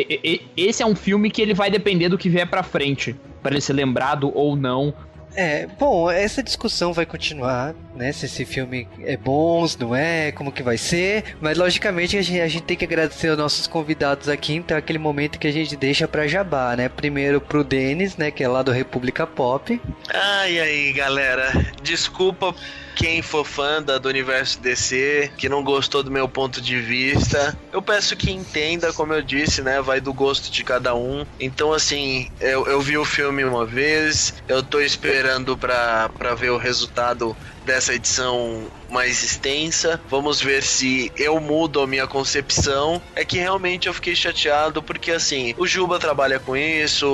esse 0.58 0.82
é 0.82 0.86
um 0.86 0.96
filme 0.96 1.30
que 1.30 1.42
ele 1.42 1.54
vai 1.54 1.70
depender 1.70 2.10
do 2.10 2.18
que 2.18 2.30
vier 2.30 2.50
pra 2.50 2.64
frente 2.64 3.16
para 3.42 3.54
ele 3.54 3.62
ser 3.62 3.74
lembrado 3.74 4.32
ou 4.36 4.56
não 4.56 4.94
é, 5.36 5.68
bom, 5.68 6.10
essa 6.10 6.42
discussão 6.44 6.92
vai 6.92 7.06
continuar, 7.06 7.74
né? 7.96 8.12
Se 8.12 8.26
esse 8.26 8.46
filme 8.46 8.88
é 9.02 9.16
bom, 9.16 9.68
se 9.68 9.80
não 9.80 9.96
é, 9.96 10.32
como 10.32 10.52
que 10.52 10.64
vai 10.64 10.78
ser. 10.78 11.36
Mas 11.40 11.58
logicamente 11.58 12.18
a 12.18 12.22
gente, 12.22 12.42
a 12.42 12.48
gente 12.48 12.64
tem 12.64 12.78
que 12.78 12.86
agradecer 12.86 13.30
aos 13.30 13.38
nossos 13.38 13.68
convidados 13.68 14.28
aqui, 14.28 14.56
então 14.56 14.76
é 14.76 14.80
aquele 14.80 15.00
momento 15.00 15.40
que 15.40 15.48
a 15.48 15.52
gente 15.52 15.76
deixa 15.76 16.08
pra 16.08 16.28
jabá, 16.28 16.76
né? 16.76 16.90
Primeiro 16.90 17.40
pro 17.40 17.64
Denis, 17.64 18.18
né? 18.18 18.32
Que 18.32 18.44
é 18.44 18.48
lá 18.48 18.62
do 18.62 18.72
República 18.72 19.26
Pop. 19.26 19.80
Ai, 20.14 20.60
aí, 20.60 20.94
galera. 20.94 21.52
Desculpa 21.82 22.56
quem 23.00 23.22
for 23.22 23.46
fã 23.46 23.82
da, 23.82 23.98
do 23.98 24.10
universo 24.10 24.60
DC, 24.60 25.32
que 25.38 25.48
não 25.48 25.64
gostou 25.64 26.04
do 26.04 26.12
meu 26.12 26.28
ponto 26.28 26.62
de 26.62 26.82
vista, 26.82 27.58
eu 27.72 27.82
peço 27.82 28.14
que 28.18 28.30
entenda, 28.30 28.92
como 28.92 29.14
eu 29.14 29.22
disse, 29.22 29.62
né? 29.62 29.82
Vai 29.82 30.02
do 30.02 30.14
gosto 30.14 30.52
de 30.52 30.66
cada 30.66 30.94
um. 30.94 31.26
Então, 31.40 31.72
assim, 31.72 32.28
eu, 32.42 32.68
eu 32.68 32.82
vi 32.82 32.98
o 32.98 33.06
filme 33.06 33.46
uma 33.46 33.66
vez, 33.66 34.34
eu 34.50 34.62
tô 34.62 34.82
esperando 34.82 35.58
pra, 35.58 36.10
pra 36.10 36.36
ver 36.36 36.50
o 36.50 36.58
resultado 36.58 37.38
dessa 37.70 37.94
edição 37.94 38.64
mais 38.90 39.24
extensa. 39.24 40.02
Vamos 40.10 40.42
ver 40.42 40.64
se 40.64 41.12
eu 41.16 41.40
mudo 41.40 41.80
a 41.82 41.86
minha 41.86 42.08
concepção. 42.08 43.00
É 43.16 43.24
que 43.24 43.38
realmente 43.38 43.88
eu 43.88 43.94
fiquei 43.94 44.16
chateado 44.16 44.82
porque 44.82 45.12
assim, 45.12 45.54
o 45.56 45.68
Juba 45.68 46.00
trabalha 46.00 46.40
com 46.40 46.58
isso, 46.58 47.08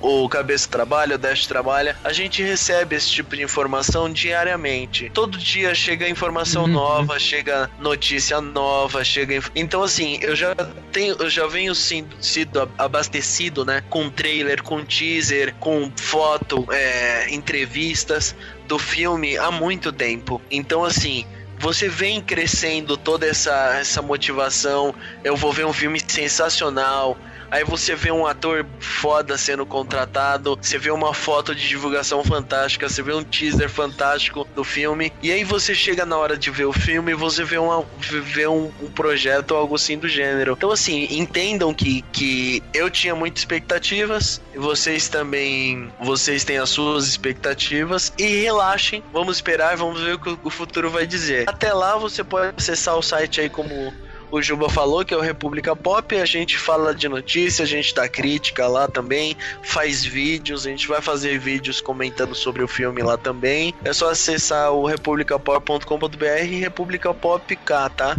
o, 0.00 0.24
o 0.24 0.28
Cabeça 0.28 0.68
trabalha, 0.68 1.14
o 1.14 1.18
Dash 1.18 1.46
trabalha. 1.46 1.96
A 2.04 2.12
gente 2.12 2.42
recebe 2.42 2.96
esse 2.96 3.10
tipo 3.10 3.34
de 3.34 3.42
informação 3.42 4.12
diariamente. 4.12 5.10
Todo 5.14 5.38
dia 5.38 5.74
chega 5.74 6.06
informação 6.06 6.64
uhum. 6.64 6.68
nova, 6.68 7.18
chega 7.18 7.70
notícia 7.78 8.42
nova, 8.42 9.02
chega. 9.02 9.42
Então 9.54 9.82
assim, 9.82 10.18
eu 10.20 10.36
já 10.36 10.54
tenho, 10.92 11.16
eu 11.18 11.30
já 11.30 11.46
venho 11.46 11.74
sido, 11.74 12.14
sido 12.22 12.70
abastecido, 12.76 13.64
né, 13.64 13.82
com 13.88 14.10
trailer, 14.10 14.62
com 14.62 14.84
teaser, 14.84 15.54
com 15.54 15.90
foto, 15.96 16.66
é, 16.70 17.30
entrevistas 17.30 18.36
do 18.68 18.78
filme 18.78 19.36
há 19.38 19.50
muito 19.50 19.90
tempo. 19.90 20.40
Então, 20.50 20.84
assim, 20.84 21.24
você 21.58 21.88
vem 21.88 22.20
crescendo 22.20 22.96
toda 22.96 23.26
essa, 23.26 23.76
essa 23.78 24.00
motivação. 24.02 24.94
Eu 25.24 25.36
vou 25.36 25.52
ver 25.52 25.66
um 25.66 25.72
filme 25.72 26.00
sensacional. 26.00 27.16
Aí 27.50 27.64
você 27.64 27.94
vê 27.94 28.10
um 28.10 28.26
ator 28.26 28.66
foda 28.78 29.38
sendo 29.38 29.64
contratado, 29.64 30.58
você 30.60 30.76
vê 30.76 30.90
uma 30.90 31.14
foto 31.14 31.54
de 31.54 31.66
divulgação 31.66 32.22
fantástica, 32.22 32.88
você 32.88 33.02
vê 33.02 33.14
um 33.14 33.24
teaser 33.24 33.70
fantástico 33.70 34.46
do 34.54 34.62
filme, 34.62 35.12
e 35.22 35.32
aí 35.32 35.44
você 35.44 35.74
chega 35.74 36.04
na 36.04 36.16
hora 36.16 36.36
de 36.36 36.50
ver 36.50 36.66
o 36.66 36.72
filme 36.72 37.12
e 37.12 37.14
você 37.14 37.44
vê, 37.44 37.56
uma, 37.56 37.84
vê 37.98 38.46
um, 38.46 38.70
um 38.82 38.90
projeto 38.90 39.52
ou 39.52 39.58
algo 39.58 39.76
assim 39.76 39.96
do 39.96 40.08
gênero. 40.08 40.54
Então, 40.58 40.70
assim, 40.70 41.08
entendam 41.10 41.72
que, 41.72 42.02
que 42.12 42.62
eu 42.74 42.90
tinha 42.90 43.14
muitas 43.14 43.40
expectativas, 43.40 44.42
vocês 44.54 45.08
também, 45.08 45.90
vocês 46.00 46.44
têm 46.44 46.58
as 46.58 46.68
suas 46.68 47.06
expectativas, 47.06 48.12
e 48.18 48.42
relaxem, 48.42 49.02
vamos 49.12 49.36
esperar, 49.36 49.76
vamos 49.76 50.02
ver 50.02 50.14
o 50.14 50.18
que 50.18 50.38
o 50.44 50.50
futuro 50.50 50.90
vai 50.90 51.06
dizer. 51.06 51.47
Até 51.48 51.72
lá 51.72 51.96
você 51.96 52.22
pode 52.22 52.52
acessar 52.58 52.94
o 52.94 53.02
site 53.02 53.40
aí 53.40 53.48
como 53.48 53.90
o 54.30 54.42
Juba 54.42 54.68
falou, 54.68 55.02
que 55.02 55.14
é 55.14 55.16
o 55.16 55.20
República 55.22 55.74
Pop. 55.74 56.14
A 56.14 56.26
gente 56.26 56.58
fala 56.58 56.94
de 56.94 57.08
notícia, 57.08 57.62
a 57.62 57.66
gente 57.66 57.94
dá 57.94 58.06
crítica 58.06 58.68
lá 58.68 58.86
também, 58.86 59.34
faz 59.62 60.04
vídeos, 60.04 60.66
a 60.66 60.70
gente 60.70 60.86
vai 60.86 61.00
fazer 61.00 61.38
vídeos 61.38 61.80
comentando 61.80 62.34
sobre 62.34 62.62
o 62.62 62.68
filme 62.68 63.02
lá 63.02 63.16
também. 63.16 63.74
É 63.82 63.94
só 63.94 64.10
acessar 64.10 64.72
o 64.72 64.84
republicapop.com.br 64.84 66.26
República 66.60 67.14
Pop 67.14 67.56
K, 67.56 67.88
tá? 67.88 68.18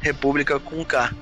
República 0.00 0.58
com 0.58 0.84
K. 0.84 1.14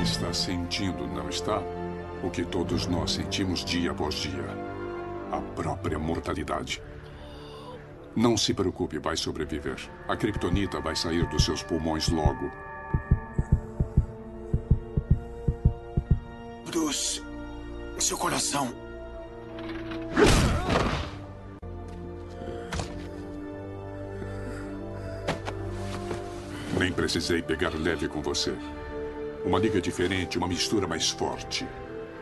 Está 0.03 0.33
sentindo, 0.33 1.07
não 1.07 1.29
está? 1.29 1.61
O 2.23 2.31
que 2.31 2.45
todos 2.45 2.87
nós 2.87 3.13
sentimos 3.13 3.63
dia 3.63 3.91
após 3.91 4.15
dia. 4.15 4.72
Própria 5.55 5.99
mortalidade. 5.99 6.83
Não 8.15 8.37
se 8.37 8.53
preocupe, 8.53 8.99
vai 8.99 9.17
sobreviver. 9.17 9.77
A 10.07 10.17
kryptonita 10.17 10.81
vai 10.81 10.95
sair 10.95 11.27
dos 11.29 11.45
seus 11.45 11.63
pulmões 11.63 12.09
logo. 12.09 12.51
Bruce, 16.67 17.23
seu 17.99 18.19
coração. 18.19 18.75
Nem 26.79 26.93
precisei 26.93 27.41
pegar 27.41 27.75
leve 27.75 28.09
com 28.09 28.21
você. 28.21 28.55
Uma 29.45 29.59
liga 29.59 29.81
diferente, 29.81 30.37
uma 30.37 30.49
mistura 30.49 30.87
mais 30.87 31.11
forte. 31.11 31.67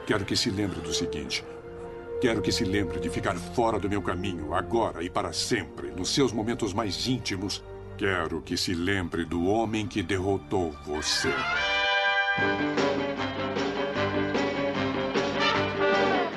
Quero 0.07 0.25
que 0.25 0.37
se 0.37 0.51
lembre 0.51 0.81
do 0.81 0.93
seguinte. 0.93 1.45
Quero 2.21 2.43
que 2.43 2.53
se 2.53 2.65
lembre 2.65 3.01
de 3.01 3.09
ficar 3.09 3.35
fora 3.35 3.79
do 3.79 3.89
meu 3.89 4.03
caminho, 4.03 4.53
agora 4.53 5.03
e 5.03 5.09
para 5.09 5.33
sempre, 5.33 5.91
nos 5.91 6.11
seus 6.15 6.33
momentos 6.33 6.75
mais 6.75 7.07
íntimos. 7.07 7.65
Quero 7.97 8.43
que 8.43 8.59
se 8.59 8.75
lembre 8.75 9.25
do 9.25 9.47
homem 9.47 9.87
que 9.87 10.03
derrotou 10.03 10.71
você. 10.85 11.33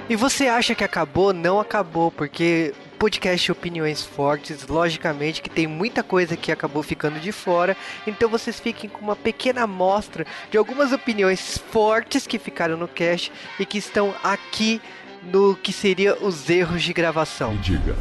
E 0.09 0.15
você 0.15 0.47
acha 0.47 0.73
que 0.73 0.85
acabou? 0.85 1.33
Não 1.33 1.59
acabou, 1.59 2.09
porque 2.09 2.73
podcast 2.97 3.51
Opiniões 3.51 4.05
Fortes, 4.05 4.65
logicamente 4.65 5.41
que 5.41 5.49
tem 5.49 5.67
muita 5.67 6.01
coisa 6.01 6.37
que 6.37 6.49
acabou 6.49 6.81
ficando 6.81 7.19
de 7.19 7.33
fora, 7.33 7.75
então 8.07 8.29
vocês 8.29 8.57
fiquem 8.57 8.89
com 8.89 9.01
uma 9.01 9.17
pequena 9.17 9.63
amostra 9.63 10.25
de 10.49 10.57
algumas 10.57 10.93
opiniões 10.93 11.57
fortes 11.57 12.25
que 12.25 12.39
ficaram 12.39 12.77
no 12.77 12.87
cast 12.87 13.29
e 13.59 13.65
que 13.65 13.77
estão 13.77 14.15
aqui 14.23 14.81
no 15.31 15.55
que 15.55 15.71
seria 15.71 16.15
os 16.15 16.49
erros 16.49 16.83
de 16.83 16.93
gravação. 16.93 17.53
Me 17.53 17.59
diga. 17.59 17.95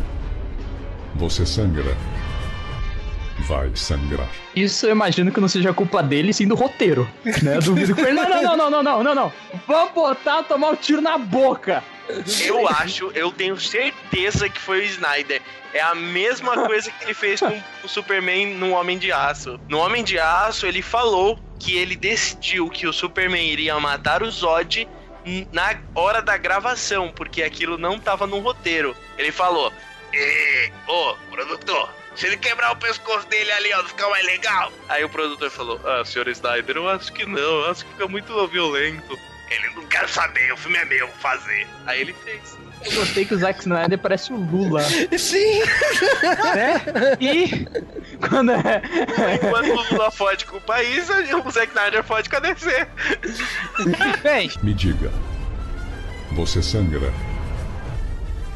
Você 1.15 1.45
sangra. 1.45 1.97
Vai 3.41 3.71
sangrar. 3.75 4.29
Isso 4.55 4.87
eu 4.87 4.93
imagino 4.93 5.33
que 5.33 5.41
não 5.41 5.49
seja 5.49 5.73
culpa 5.73 6.03
dele, 6.03 6.33
sim 6.33 6.47
do 6.47 6.55
roteiro. 6.55 7.09
Né? 7.43 7.59
Duvido 7.61 7.95
que 7.95 8.03
não, 8.13 8.29
não, 8.29 8.57
não, 8.57 8.71
não, 8.71 8.83
não, 8.83 9.05
não, 9.05 9.15
não. 9.15 9.33
Vamos 9.67 9.93
botar 9.93 10.43
tomar 10.45 10.71
um 10.71 10.77
tiro 10.77 11.01
na 11.01 11.19
boca. 11.19 11.83
Eu 12.45 12.69
acho, 12.69 13.11
eu 13.15 13.33
tenho 13.33 13.59
certeza 13.59 14.49
que 14.49 14.61
foi 14.61 14.81
o 14.81 14.85
Snyder. 14.85 15.41
É 15.73 15.81
a 15.81 15.95
mesma 15.95 16.67
coisa 16.67 16.91
que 16.91 17.05
ele 17.05 17.15
fez 17.15 17.41
com 17.41 17.61
o 17.83 17.89
Superman 17.89 18.55
no 18.55 18.73
Homem 18.73 18.99
de 18.99 19.11
Aço. 19.11 19.59
No 19.69 19.79
Homem 19.79 20.05
de 20.05 20.19
Aço, 20.19 20.67
ele 20.67 20.83
falou 20.83 21.39
que 21.59 21.77
ele 21.77 21.97
decidiu 21.97 22.69
que 22.69 22.87
o 22.87 22.93
Superman 22.93 23.49
iria 23.49 23.79
matar 23.81 24.23
o 24.23 24.31
Zod 24.31 24.87
na 25.53 25.77
hora 25.95 26.21
da 26.23 26.37
gravação, 26.37 27.13
porque 27.13 27.43
aquilo 27.43 27.79
não 27.79 27.99
tava 27.99 28.27
no 28.27 28.39
roteiro. 28.39 28.97
Ele 29.17 29.33
falou: 29.33 29.73
"Ê, 30.13 30.73
ô, 30.87 31.15
produtor, 31.31 31.89
se 32.15 32.27
ele 32.27 32.37
quebrar 32.37 32.73
o 32.73 32.77
pescoço 32.77 33.27
dele 33.29 33.51
ali, 33.53 33.73
ó, 33.75 33.85
fica 33.85 34.09
mais 34.09 34.25
legal. 34.27 34.73
Aí 34.89 35.05
o 35.05 35.09
produtor 35.09 35.51
falou: 35.51 35.81
Ah, 35.85 36.05
senhor 36.05 36.29
Snyder, 36.29 36.77
eu 36.77 36.89
acho 36.89 37.13
que 37.13 37.25
não, 37.25 37.39
eu 37.39 37.71
acho 37.71 37.85
que 37.85 37.93
fica 37.93 38.09
muito 38.09 38.47
violento. 38.49 39.19
Ele 39.51 39.69
não 39.75 39.87
quer 39.87 40.09
saber, 40.09 40.53
o 40.53 40.57
filme 40.57 40.79
é 40.79 40.85
meu, 40.85 41.07
vou 41.07 41.17
fazer. 41.17 41.67
Aí 41.87 42.01
ele 42.01 42.13
fez. 42.13 42.57
Eu 42.85 42.93
gostei 42.97 43.25
que 43.25 43.35
o 43.35 43.39
Zack 43.39 43.61
Snyder 43.61 43.99
parece 43.99 44.33
o 44.33 44.37
Lula. 44.37 44.83
Sim! 44.83 45.61
Né? 46.55 46.83
E 47.21 47.67
quando 48.29 48.53
é. 48.53 48.83
Enquanto 49.35 49.71
o 49.71 49.93
Lula 49.93 50.11
fode 50.11 50.45
com 50.47 50.57
o 50.57 50.61
país, 50.61 51.09
o 51.09 51.51
Zack 51.51 51.69
Snyder 51.69 52.03
fode 52.03 52.29
com 52.29 52.37
a 52.37 52.41
DC. 52.41 52.87
Bem, 54.23 54.51
Me 54.63 54.75
diga. 54.75 55.11
Você 56.33 56.63
sangra. 56.63 57.13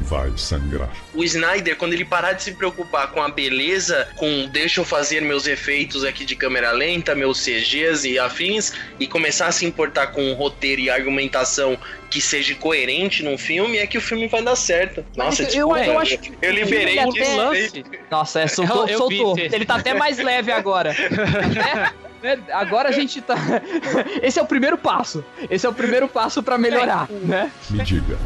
Vai 0.07 0.31
sangrar. 0.37 0.89
O 1.13 1.23
Snyder, 1.23 1.75
quando 1.75 1.93
ele 1.93 2.05
parar 2.05 2.33
de 2.33 2.43
se 2.43 2.53
preocupar 2.53 3.11
com 3.11 3.21
a 3.21 3.29
beleza, 3.29 4.07
com 4.15 4.47
deixa 4.47 4.79
eu 4.79 4.85
fazer 4.85 5.21
meus 5.21 5.47
efeitos 5.47 6.03
aqui 6.05 6.23
de 6.23 6.35
câmera 6.35 6.71
lenta, 6.71 7.13
meus 7.13 7.43
CGs 7.43 8.07
e 8.07 8.17
afins, 8.17 8.71
e 8.99 9.05
começar 9.07 9.47
a 9.47 9.51
se 9.51 9.65
importar 9.65 10.07
com 10.07 10.31
o 10.31 10.33
roteiro 10.33 10.81
e 10.81 10.89
argumentação 10.89 11.77
que 12.09 12.21
seja 12.21 12.55
coerente 12.55 13.21
num 13.21 13.37
filme, 13.37 13.77
é 13.77 13.85
que 13.85 13.97
o 13.97 14.01
filme 14.01 14.27
vai 14.27 14.41
dar 14.41 14.55
certo. 14.55 15.03
Nossa, 15.15 15.41
eu- 15.43 15.47
desculpa, 15.47 15.79
eu 15.85 15.99
acho 15.99 16.17
que 16.19 16.31
eu 16.41 16.51
liberei 16.53 16.97
ele 16.99 17.11
disso. 17.11 17.25
até- 17.25 17.35
lance. 17.35 17.85
Nossa, 18.09 18.39
é, 18.41 18.47
soltou, 18.47 18.87
Eu- 18.87 18.99
eu 18.99 19.07
vi 19.09 19.17
soltou. 19.17 19.37
Ele 19.39 19.65
tá 19.65 19.75
até 19.75 19.93
mais 19.93 20.17
leve 20.17 20.51
agora. 20.51 20.93
Né? 20.93 21.91
Né? 22.19 22.35
Agora 22.51 22.89
a 22.89 22.91
gente 22.91 23.21
tá. 23.21 23.35
Esse 24.23 24.39
é 24.39 24.41
o 24.41 24.45
primeiro 24.47 24.75
passo. 24.75 25.23
Esse 25.51 25.67
é 25.67 25.69
o 25.69 25.73
primeiro 25.73 26.07
passo 26.07 26.41
pra 26.41 26.57
melhorar, 26.57 27.07
né? 27.11 27.51
Me 27.69 27.83
diga. 27.83 28.17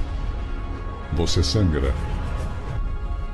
Você 1.13 1.43
sangra. 1.43 1.93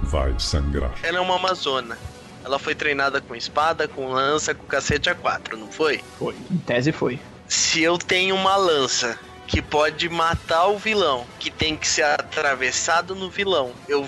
Vai 0.01 0.33
sangrar. 0.39 0.93
Ela 1.03 1.17
é 1.17 1.21
uma 1.21 1.35
amazona. 1.35 1.97
Ela 2.43 2.57
foi 2.57 2.73
treinada 2.73 3.19
com 3.19 3.35
espada, 3.35 3.87
com 3.87 4.07
lança, 4.07 4.55
com 4.55 4.65
cacete 4.65 5.09
A4, 5.09 5.53
não 5.57 5.71
foi? 5.71 6.01
Foi. 6.17 6.35
Em 6.49 6.57
tese 6.57 6.91
foi. 6.91 7.19
Se 7.47 7.81
eu 7.81 7.97
tenho 7.97 8.35
uma 8.35 8.55
lança 8.55 9.19
que 9.45 9.61
pode 9.61 10.09
matar 10.09 10.67
o 10.67 10.77
vilão, 10.77 11.25
que 11.39 11.49
tem 11.49 11.75
que 11.75 11.87
ser 11.87 12.03
atravessado 12.03 13.15
no 13.15 13.29
vilão, 13.29 13.71
eu 13.87 14.07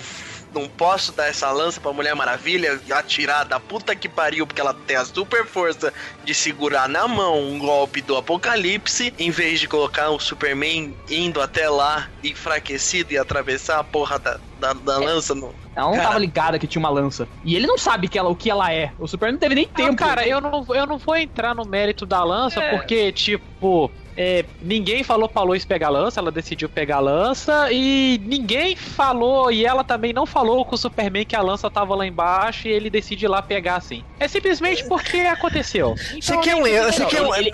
não 0.54 0.68
posso 0.68 1.12
dar 1.12 1.26
essa 1.28 1.50
lança 1.50 1.80
pra 1.80 1.92
Mulher 1.92 2.14
Maravilha 2.14 2.80
e 2.86 2.92
atirar 2.92 3.44
da 3.44 3.60
puta 3.60 3.94
que 3.94 4.08
pariu, 4.08 4.46
porque 4.46 4.60
ela 4.60 4.74
tem 4.74 4.96
a 4.96 5.04
super 5.04 5.46
força 5.46 5.92
de 6.24 6.34
segurar 6.34 6.88
na 6.88 7.06
mão 7.06 7.40
um 7.40 7.58
golpe 7.58 8.00
do 8.00 8.16
apocalipse, 8.16 9.14
em 9.18 9.30
vez 9.30 9.60
de 9.60 9.68
colocar 9.68 10.10
o 10.10 10.18
Superman 10.18 10.94
indo 11.08 11.40
até 11.40 11.68
lá, 11.68 12.08
enfraquecido 12.22 13.12
e 13.12 13.18
atravessar 13.18 13.78
a 13.78 13.84
porra 13.84 14.18
da, 14.18 14.38
da, 14.58 14.72
da 14.72 14.98
lança 14.98 15.34
no. 15.34 15.54
Ela 15.74 15.86
não 15.86 15.94
Cara. 15.94 16.08
tava 16.08 16.18
ligada 16.18 16.58
que 16.58 16.66
tinha 16.66 16.80
uma 16.80 16.90
lança. 16.90 17.28
E 17.44 17.54
ele 17.54 17.66
não 17.66 17.78
sabe 17.78 18.08
que 18.08 18.18
ela, 18.18 18.28
o 18.28 18.34
que 18.34 18.50
ela 18.50 18.72
é. 18.72 18.92
O 18.98 19.06
Superman 19.06 19.34
não 19.34 19.38
teve 19.40 19.54
nem 19.54 19.66
Não, 19.66 19.72
tempo. 19.72 19.96
cara, 19.96 20.26
eu 20.26 20.40
não, 20.40 20.66
eu 20.70 20.86
não 20.86 20.98
vou 20.98 21.16
entrar 21.16 21.54
no 21.54 21.64
mérito 21.64 22.04
da 22.04 22.24
lança, 22.24 22.60
porque, 22.70 23.12
tipo, 23.12 23.90
é, 24.22 24.44
ninguém 24.60 25.02
falou 25.02 25.28
pra 25.28 25.42
Lois 25.42 25.64
pegar 25.64 25.86
a 25.86 25.90
lança, 25.90 26.20
ela 26.20 26.30
decidiu 26.30 26.68
pegar 26.68 26.96
a 26.96 27.00
lança, 27.00 27.72
e 27.72 28.20
ninguém 28.26 28.76
falou, 28.76 29.50
e 29.50 29.64
ela 29.64 29.82
também 29.82 30.12
não 30.12 30.26
falou 30.26 30.62
com 30.64 30.74
o 30.74 30.78
Superman 30.78 31.24
que 31.24 31.34
a 31.34 31.40
lança 31.40 31.70
tava 31.70 31.94
lá 31.94 32.06
embaixo 32.06 32.68
e 32.68 32.70
ele 32.70 32.90
decide 32.90 33.24
ir 33.24 33.28
lá 33.28 33.40
pegar 33.40 33.76
assim. 33.76 34.04
É 34.18 34.28
simplesmente 34.28 34.84
porque 34.84 35.16
aconteceu. 35.20 35.94
Você 36.20 36.32
Então, 36.32 36.40
quer 36.42 36.54
um 36.56 36.66
erro? 36.66 36.92
Você 36.92 37.06
quer 37.06 37.22
um 37.22 37.34
ele- 37.34 37.50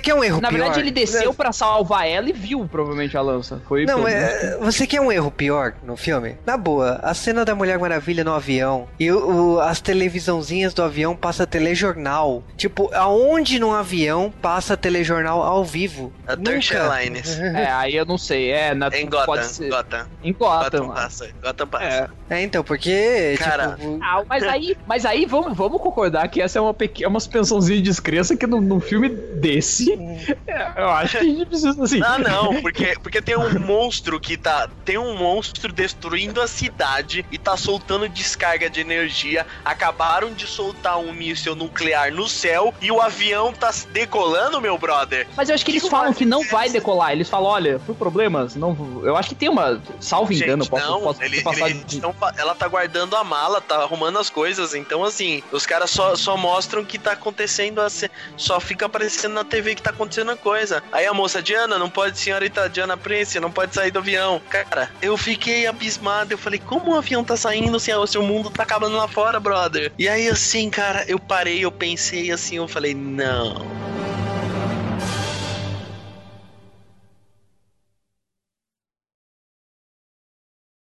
quer 0.00 0.14
um 0.14 0.24
erro 0.24 0.40
Na 0.40 0.48
pior? 0.48 0.58
verdade, 0.60 0.80
ele 0.80 0.90
desceu 0.90 1.34
pra 1.34 1.52
salvar 1.52 2.08
ela 2.08 2.30
e 2.30 2.32
viu, 2.32 2.66
provavelmente, 2.70 3.14
a 3.16 3.20
lança. 3.20 3.60
Foi 3.68 3.84
Não, 3.84 3.96
pelo- 3.96 4.08
é, 4.08 4.56
você 4.60 4.86
quer 4.86 5.00
um 5.02 5.12
erro 5.12 5.30
pior 5.30 5.74
no 5.84 5.96
filme? 5.96 6.36
Na 6.46 6.56
boa, 6.56 7.00
a 7.02 7.12
cena 7.12 7.44
da 7.44 7.54
Mulher 7.54 7.78
Maravilha 7.78 8.24
no 8.24 8.32
avião 8.32 8.86
e 8.98 9.10
o, 9.10 9.56
o- 9.56 9.60
as 9.60 9.80
televisãozinhas 9.80 10.72
do 10.72 10.82
avião 10.82 11.14
passa 11.14 11.46
telejornal. 11.46 12.42
Tipo, 12.56 12.90
aonde 12.94 13.58
no 13.58 13.74
avião 13.74 14.32
passa 14.40 14.76
telejornal 14.76 15.42
ao 15.42 15.65
vivo? 15.66 16.12
A 16.26 16.36
Turkish 16.36 16.70
Nunca. 16.70 16.94
Airlines. 16.94 17.38
É, 17.38 17.70
aí 17.70 17.96
eu 17.96 18.04
não 18.04 18.16
sei. 18.18 18.50
É, 18.50 18.74
na, 18.74 18.88
Em 18.88 19.06
Gotham, 19.06 19.26
pode 19.26 19.46
ser. 19.46 19.68
Gotham. 19.68 20.06
Em 20.22 20.32
Gotham. 20.32 20.86
Gotham 20.86 20.88
passa, 20.88 21.30
Gotham 21.42 21.66
passa. 21.66 22.10
É, 22.30 22.42
então, 22.42 22.62
porque. 22.64 23.36
Cara, 23.38 23.76
tipo, 23.76 23.98
Ah, 24.02 24.22
mas 24.28 24.42
aí, 24.44 24.76
mas 24.86 25.04
aí 25.04 25.26
vamos, 25.26 25.56
vamos 25.56 25.80
concordar 25.80 26.28
que 26.28 26.40
essa 26.40 26.58
é 26.58 26.62
uma, 26.62 26.74
pequena, 26.74 27.08
uma 27.08 27.20
suspensãozinha 27.20 27.78
de 27.78 27.82
descrença 27.82 28.36
que 28.36 28.46
num, 28.46 28.60
num 28.60 28.80
filme 28.80 29.08
desse, 29.08 29.92
é, 30.46 30.72
eu 30.76 30.88
acho 30.90 31.18
que 31.18 31.24
a 31.24 31.28
gente 31.28 31.46
precisa, 31.46 31.82
assim... 31.82 32.00
Ah, 32.02 32.18
não, 32.18 32.60
porque, 32.62 32.94
porque 33.02 33.20
tem 33.20 33.36
um 33.36 33.58
monstro 33.58 34.18
que 34.20 34.36
tá. 34.36 34.68
Tem 34.84 34.98
um 34.98 35.16
monstro 35.16 35.72
destruindo 35.72 36.40
a 36.40 36.46
cidade 36.46 37.24
e 37.30 37.38
tá 37.38 37.56
soltando 37.56 38.08
descarga 38.08 38.68
de 38.68 38.80
energia. 38.80 39.46
Acabaram 39.64 40.32
de 40.32 40.46
soltar 40.46 40.98
um 40.98 41.12
míssil 41.12 41.54
nuclear 41.54 42.12
no 42.12 42.28
céu 42.28 42.74
e 42.80 42.90
o 42.90 43.00
avião 43.00 43.52
tá 43.52 43.70
decolando, 43.92 44.60
meu 44.60 44.78
brother. 44.78 45.26
Mas 45.36 45.45
eu 45.48 45.54
acho 45.54 45.64
que 45.64 45.70
eles 45.72 45.86
falam 45.88 46.12
que 46.12 46.24
não 46.24 46.42
vai 46.44 46.68
decolar. 46.68 47.12
Eles 47.12 47.28
falam, 47.28 47.48
olha, 47.50 47.78
por 47.80 47.94
problemas, 47.96 48.54
não. 48.54 48.76
Eu 49.04 49.16
acho 49.16 49.30
que 49.30 49.34
tem 49.34 49.48
uma. 49.48 49.80
Salvo 50.00 50.32
engano, 50.32 50.62
Gente, 50.64 50.70
posso, 50.70 50.86
não, 50.86 51.00
posso 51.02 51.22
ele- 51.22 51.42
passar 51.42 51.70
eles 51.70 51.84
de. 51.86 52.00
ela 52.36 52.54
tá 52.54 52.68
guardando 52.68 53.14
a 53.16 53.24
mala, 53.24 53.60
tá 53.60 53.76
arrumando 53.82 54.18
as 54.18 54.30
coisas. 54.30 54.74
Então, 54.74 55.04
assim, 55.04 55.42
os 55.52 55.66
caras 55.66 55.90
só, 55.90 56.14
só 56.16 56.36
mostram 56.36 56.84
que 56.84 56.98
tá 56.98 57.12
acontecendo, 57.12 57.80
a 57.80 57.88
ce- 57.90 58.10
só 58.36 58.58
fica 58.60 58.86
aparecendo 58.86 59.34
na 59.34 59.44
TV 59.44 59.74
que 59.74 59.82
tá 59.82 59.90
acontecendo 59.90 60.30
a 60.30 60.36
coisa. 60.36 60.82
Aí 60.92 61.06
a 61.06 61.14
moça, 61.14 61.42
Diana, 61.42 61.78
não 61.78 61.90
pode, 61.90 62.18
senhorita 62.18 62.68
Diana 62.68 62.96
Prince, 62.96 63.38
não 63.40 63.50
pode 63.50 63.74
sair 63.74 63.90
do 63.90 63.98
avião. 63.98 64.40
Cara, 64.48 64.90
eu 65.02 65.16
fiquei 65.16 65.66
abismado. 65.66 66.32
Eu 66.32 66.38
falei, 66.38 66.58
como 66.58 66.92
o 66.92 66.96
avião 66.98 67.22
tá 67.24 67.36
saindo 67.36 67.78
se, 67.80 67.90
se 68.06 68.18
o 68.18 68.22
mundo 68.22 68.50
tá 68.50 68.62
acabando 68.62 68.96
lá 68.96 69.08
fora, 69.08 69.38
brother? 69.40 69.92
E 69.98 70.08
aí, 70.08 70.28
assim, 70.28 70.70
cara, 70.70 71.04
eu 71.08 71.18
parei, 71.18 71.64
eu 71.64 71.70
pensei 71.72 72.30
assim, 72.30 72.56
eu 72.56 72.68
falei, 72.68 72.94
não. 72.94 73.66